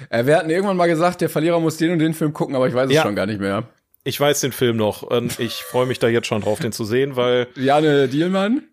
Äh, 0.10 0.26
wir 0.26 0.38
hatten 0.38 0.50
irgendwann 0.50 0.78
mal 0.78 0.88
gesagt, 0.88 1.22
der 1.22 1.30
Verlierer 1.30 1.60
muss 1.60 1.78
den 1.78 1.92
und 1.92 2.00
den 2.00 2.14
Film 2.14 2.34
gucken, 2.34 2.56
aber 2.56 2.68
ich 2.68 2.74
weiß 2.74 2.90
es 2.90 2.96
Ja. 2.96 3.04
schon 3.04 3.16
gar 3.16 3.26
nicht 3.26 3.40
mehr. 3.40 3.64
Ich 4.04 4.20
weiß 4.20 4.42
den 4.42 4.52
Film 4.52 4.78
noch 4.78 5.04
und 5.04 5.40
ich 5.40 5.54
freue 5.62 5.86
mich 5.86 6.00
da 6.00 6.08
jetzt 6.08 6.26
schon 6.28 6.42
drauf, 6.42 6.60
den 6.60 6.72
zu 6.72 6.86
sehen, 6.86 7.16
weil 7.16 7.48
Jane 7.56 8.08
Dielmann. 8.08 8.64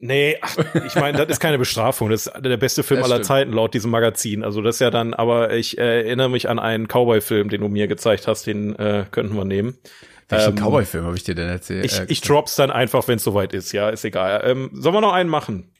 Nee, 0.00 0.36
ach, 0.42 0.56
ich 0.86 0.94
meine, 0.94 1.18
das 1.18 1.28
ist 1.28 1.40
keine 1.40 1.58
Bestrafung. 1.58 2.08
Das 2.10 2.26
ist 2.26 2.32
der 2.44 2.56
beste 2.56 2.84
Film 2.84 3.02
aller. 3.02 3.22
Zeiten 3.22 3.52
laut 3.52 3.74
diesem 3.74 3.90
Magazin. 3.90 4.44
Also 4.44 4.62
das 4.62 4.76
ist 4.76 4.80
ja 4.80 4.90
dann, 4.90 5.12
aber 5.12 5.52
ich 5.54 5.76
äh, 5.78 6.02
erinnere 6.02 6.30
mich 6.30 6.48
an 6.48 6.60
einen 6.60 6.86
Cowboy-Film, 6.86 7.48
den 7.48 7.60
du 7.62 7.68
mir 7.68 7.88
gezeigt 7.88 8.28
hast, 8.28 8.46
den 8.46 8.76
äh, 8.76 9.06
könnten 9.10 9.34
wir 9.34 9.44
nehmen. 9.44 9.76
Welchen 10.28 10.50
Ähm, 10.50 10.62
Cowboy-Film 10.64 11.04
habe 11.06 11.16
ich 11.16 11.24
dir 11.24 11.34
denn 11.34 11.48
erzählt? 11.48 11.84
Ich, 11.84 11.98
Äh, 12.00 12.04
ich 12.08 12.20
drop's 12.20 12.54
dann 12.56 12.70
einfach, 12.70 13.08
wenn 13.08 13.16
es 13.16 13.24
soweit 13.24 13.52
ist. 13.54 13.72
Ja, 13.72 13.88
ist 13.88 14.04
egal. 14.04 14.42
Ähm, 14.44 14.70
sollen 14.74 14.94
wir 14.94 15.00
noch 15.00 15.12
einen 15.12 15.30
machen? 15.30 15.72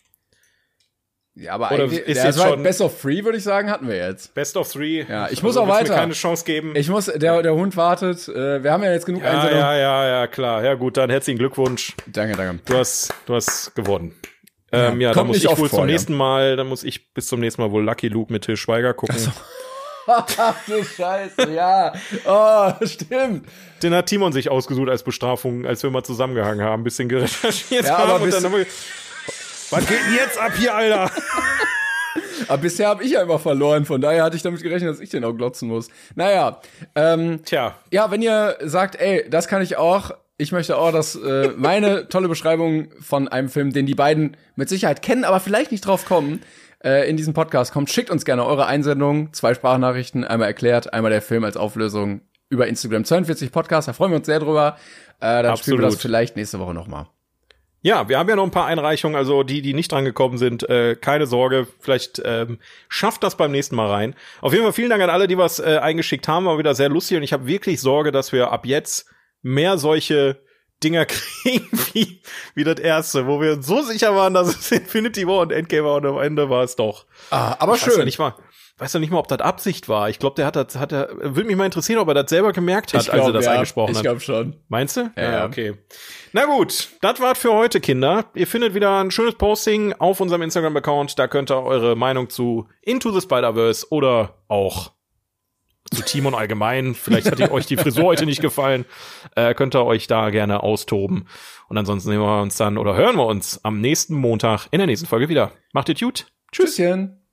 ja, 1.35 1.53
aber 1.53 1.71
oder 1.71 1.85
eigentlich, 1.85 2.01
ist 2.01 2.17
der 2.17 2.25
jetzt 2.27 2.41
schon- 2.43 2.63
Best 2.65 2.81
of 2.81 3.01
Three, 3.01 3.25
würde 3.25 3.39
ich 3.39 3.45
sagen, 3.45 3.71
hatten 3.71 3.87
wir 3.87 3.95
jetzt. 3.97 4.35
Best 4.35 4.57
of 4.57 4.73
Three. 4.73 5.05
Ja, 5.09 5.29
ich 5.31 5.43
muss 5.45 5.57
Also, 5.57 5.63
auch 5.63 5.69
weiter. 5.75 5.93
Mir 5.93 6.01
keine 6.01 6.13
Chance 6.15 6.45
geben. 6.45 6.75
Ich 6.75 6.89
muss, 6.89 7.07
der, 7.07 7.43
der 7.43 7.55
Hund 7.55 7.77
wartet. 7.77 8.27
Äh, 8.29 8.65
wir 8.65 8.73
haben 8.73 8.83
ja 8.83 8.91
jetzt 8.91 9.07
genug 9.07 9.23
ja, 9.23 9.31
Einsendungen. 9.31 9.61
ja, 9.61 9.77
ja, 9.77 10.09
ja, 10.09 10.27
klar. 10.27 10.65
Ja, 10.65 10.75
gut, 10.75 10.97
dann 10.97 11.11
herzlichen 11.11 11.39
Glückwunsch. 11.39 11.95
Danke, 12.07 12.37
danke. 12.37 12.61
Du 12.65 12.77
hast, 12.77 13.15
du 13.27 13.35
hast 13.37 13.73
gewonnen. 13.77 14.15
Ähm, 14.73 15.01
ja, 15.01 15.11
kommt 15.13 15.17
dann 15.21 15.27
muss 15.29 15.37
ich 15.39 15.49
wohl 15.49 15.57
vor, 15.57 15.69
zum 15.69 15.79
ja. 15.81 15.85
nächsten 15.87 16.15
Mal, 16.15 16.57
dann 16.57 16.67
muss 16.67 16.83
ich 16.85 17.13
bis 17.15 17.29
zum 17.29 17.39
nächsten 17.41 17.63
Mal 17.63 17.71
wohl 17.71 17.85
Lucky 17.85 18.09
Luke 18.09 18.33
mit 18.33 18.45
Till 18.45 18.57
Schweiger 18.57 18.93
gucken. 18.93 19.17
Ach 19.19 19.43
du 20.67 20.85
Scheiße, 20.85 21.51
ja. 21.53 21.93
Oh, 22.25 22.73
stimmt. 22.87 23.47
Den 23.83 23.95
hat 23.95 24.07
Timon 24.07 24.33
sich 24.33 24.51
ausgesucht 24.51 24.89
als 24.89 25.03
Bestrafung, 25.03 25.67
als 25.67 25.83
wir 25.83 25.91
mal 25.91 26.03
zusammengehangen 26.03 26.65
haben, 26.65 26.83
ein 26.83 26.85
bisschen 26.85 27.09
gerecherchiert 27.09 27.85
Ja, 27.85 27.99
haben 27.99 28.11
aber 28.11 28.25
und 28.25 28.33
dann 28.33 28.45
haben 28.45 28.57
wir, 28.57 28.67
was 29.71 29.87
geht 29.87 29.99
denn 30.07 30.15
jetzt 30.15 30.39
ab 30.39 30.53
hier, 30.57 30.75
Alter? 30.75 31.11
Aber 32.47 32.59
bisher 32.59 32.89
habe 32.89 33.05
ich 33.05 33.11
ja 33.11 33.23
immer 33.23 33.39
verloren, 33.39 33.85
von 33.85 34.01
daher 34.01 34.23
hatte 34.23 34.37
ich 34.37 34.43
damit 34.43 34.63
gerechnet, 34.63 34.91
dass 34.91 35.01
ich 35.01 35.11
den 35.11 35.25
auch 35.25 35.35
glotzen 35.35 35.69
muss. 35.69 35.89
Naja, 36.15 36.61
ähm, 36.95 37.41
Tja, 37.45 37.75
ja, 37.93 38.11
wenn 38.11 38.23
ihr 38.23 38.57
sagt, 38.63 38.97
ey, 38.97 39.29
das 39.29 39.49
kann 39.49 39.61
ich 39.61 39.77
auch, 39.77 40.13
ich 40.39 40.53
möchte 40.53 40.79
auch, 40.79 40.93
dass 40.93 41.17
äh, 41.17 41.51
meine 41.57 42.09
tolle 42.09 42.29
Beschreibung 42.29 42.89
von 43.01 43.29
einem 43.29 43.49
Film, 43.49 43.73
den 43.73 43.87
die 43.87 43.95
beiden 43.95 44.37
mit 44.57 44.69
Sicherheit 44.69 45.03
kennen, 45.03 45.25
aber 45.25 45.41
vielleicht 45.41 45.73
nicht 45.73 45.85
drauf 45.85 46.05
kommen, 46.07 46.41
äh, 46.83 47.09
in 47.09 47.17
diesem 47.17 47.35
Podcast 47.35 47.73
kommt, 47.73 47.91
schickt 47.91 48.11
uns 48.11 48.25
gerne 48.25 48.45
eure 48.45 48.67
Einsendungen, 48.67 49.33
zwei 49.33 49.55
Sprachnachrichten, 49.55 50.25
einmal 50.25 50.49
erklärt, 50.49 50.93
einmal 50.93 51.11
der 51.11 51.23
Film 51.23 51.45
als 51.45 51.57
Auflösung 51.57 52.21
über 52.51 52.67
Instagram 52.67 53.05
42 53.05 53.53
Podcast, 53.53 53.89
da 53.89 53.93
freuen 53.93 54.13
wir 54.13 54.17
uns 54.17 54.27
sehr 54.27 54.41
drüber. 54.41 54.77
Äh, 55.21 55.43
dann 55.43 55.57
spielen 55.57 55.79
wir 55.79 55.83
das 55.83 55.95
Absolut. 55.95 56.01
vielleicht 56.01 56.37
nächste 56.37 56.59
Woche 56.59 56.73
nochmal. 56.75 57.07
ja, 57.83 58.09
wir 58.09 58.19
haben 58.19 58.29
ja 58.29 58.37
noch 58.37 58.45
ein 58.45 58.51
paar 58.51 58.67
Einreichungen, 58.67 59.17
also 59.17 59.43
die, 59.43 59.63
die 59.63 59.75
nicht 59.75 59.93
dran 59.93 60.05
gekommen 60.05 60.39
sind, 60.39 60.69
äh, 60.69 60.97
keine 60.97 61.27
Sorge, 61.27 61.67
vielleicht 61.81 62.23
ähm, 62.25 62.59
schafft 62.89 63.23
das 63.23 63.37
beim 63.37 63.51
nächsten 63.51 63.77
Mal 63.77 63.89
rein. 63.89 64.15
Auf 64.41 64.53
jeden 64.53 64.65
Fall 64.65 64.73
vielen 64.73 64.91
Dank 64.91 65.03
an 65.03 65.11
alle, 65.11 65.29
die 65.29 65.39
was 65.39 65.59
äh, 65.59 65.79
eingeschickt 65.83 66.29
haben, 66.29 66.47
war 66.47 66.59
wieder 66.59 66.75
sehr 66.75 66.89
lustig 66.89 67.17
und 67.17 67.23
ich 67.23 67.33
habe 67.33 67.47
wirklich 67.47 67.81
Sorge, 67.81 68.13
dass 68.13 68.33
wir 68.33 68.51
ab 68.53 68.67
jetzt 68.67 69.09
mehr 69.43 69.79
solche 69.79 70.41
Dinger 70.83 71.07
kriegen 71.07 71.69
wie, 71.93 72.21
wie 72.55 72.65
das 72.65 72.79
erste, 72.81 73.27
wo 73.27 73.41
wir 73.41 73.63
so 73.63 73.83
sicher 73.83 74.15
waren, 74.15 74.35
dass 74.35 74.49
es 74.49 74.71
Infinity 74.73 75.27
War 75.27 75.41
und 75.41 75.53
Endgame 75.53 75.85
war 75.85 75.97
und 75.97 76.07
am 76.07 76.19
Ende 76.19 76.49
war 76.51 76.63
es 76.65 76.77
doch. 76.77 77.07
Ah, 77.31 77.57
aber 77.59 77.75
Ich 77.75 77.83
weiß 77.83 77.91
schön. 77.93 77.99
ja 78.01 78.05
nicht 78.05 78.19
mal, 78.19 78.35
weiß 78.79 78.93
ja 78.93 79.01
nicht 79.01 79.11
mal, 79.11 79.19
ob 79.19 79.27
das 79.29 79.41
Absicht 79.41 79.89
war. 79.89 80.09
Ich 80.09 80.19
glaube, 80.21 80.37
der 80.37 80.47
hat 80.47 80.55
das, 80.57 80.77
hat 80.77 80.93
er, 80.93 81.09
würde 81.17 81.45
mich 81.45 81.57
mal 81.57 81.65
interessieren, 81.65 81.99
ob 81.99 82.07
er 82.09 82.15
das 82.15 82.31
selber 82.31 82.53
gemerkt 82.53 82.95
hat, 82.95 83.11
als 83.11 83.27
er 83.27 83.33
das 83.33 83.45
ja, 83.45 83.53
eingesprochen 83.53 83.91
ich 83.91 83.97
hat. 83.99 84.05
glaube 84.05 84.21
schon. 84.21 84.57
Meinst 84.69 84.97
du? 84.97 85.11
Ja. 85.17 85.45
okay. 85.47 85.75
Na 86.33 86.45
gut, 86.45 86.91
das 87.01 87.21
war's 87.21 87.39
für 87.39 87.53
heute, 87.53 87.81
Kinder. 87.81 88.27
Ihr 88.35 88.47
findet 88.47 88.75
wieder 88.75 89.01
ein 89.01 89.11
schönes 89.11 89.35
Posting 89.35 89.95
auf 89.95 90.21
unserem 90.21 90.43
Instagram-Account. 90.43 91.19
Da 91.19 91.27
könnt 91.27 91.51
ihr 91.51 91.61
eure 91.63 91.97
Meinung 91.97 92.31
zu 92.31 92.69
Into 92.83 93.11
the 93.11 93.21
Spider-Verse 93.21 93.87
oder 93.91 94.35
auch 94.47 94.93
zu 95.91 96.03
Timon 96.03 96.35
allgemein. 96.35 96.95
Vielleicht 96.95 97.31
hat 97.31 97.51
euch 97.51 97.67
die 97.67 97.77
Frisur 97.77 98.05
heute 98.05 98.27
nicht 98.27 98.41
gefallen. 98.41 98.85
Äh, 99.35 99.55
könnt 99.55 99.75
ihr 99.75 99.85
euch 99.85 100.07
da 100.07 100.31
gerne 100.31 100.63
austoben. 100.63 101.27
Und 101.69 101.79
ansonsten 101.79 102.11
sehen 102.11 102.21
wir 102.21 102.43
uns 102.43 102.57
dann 102.57 102.79
oder 102.79 102.97
hören 102.97 103.17
wir 103.17 103.27
uns 103.27 103.65
am 103.65 103.81
nächsten 103.81 104.15
Montag 104.15 104.69
in 104.71 104.79
der 104.79 104.87
nächsten 104.87 105.07
Folge 105.07 105.29
wieder. 105.29 105.53
Macht 105.73 105.89
ihr 105.89 105.95
gut. 105.95 106.27
Tschüss. 106.53 106.77
Tschüsschen. 106.77 107.28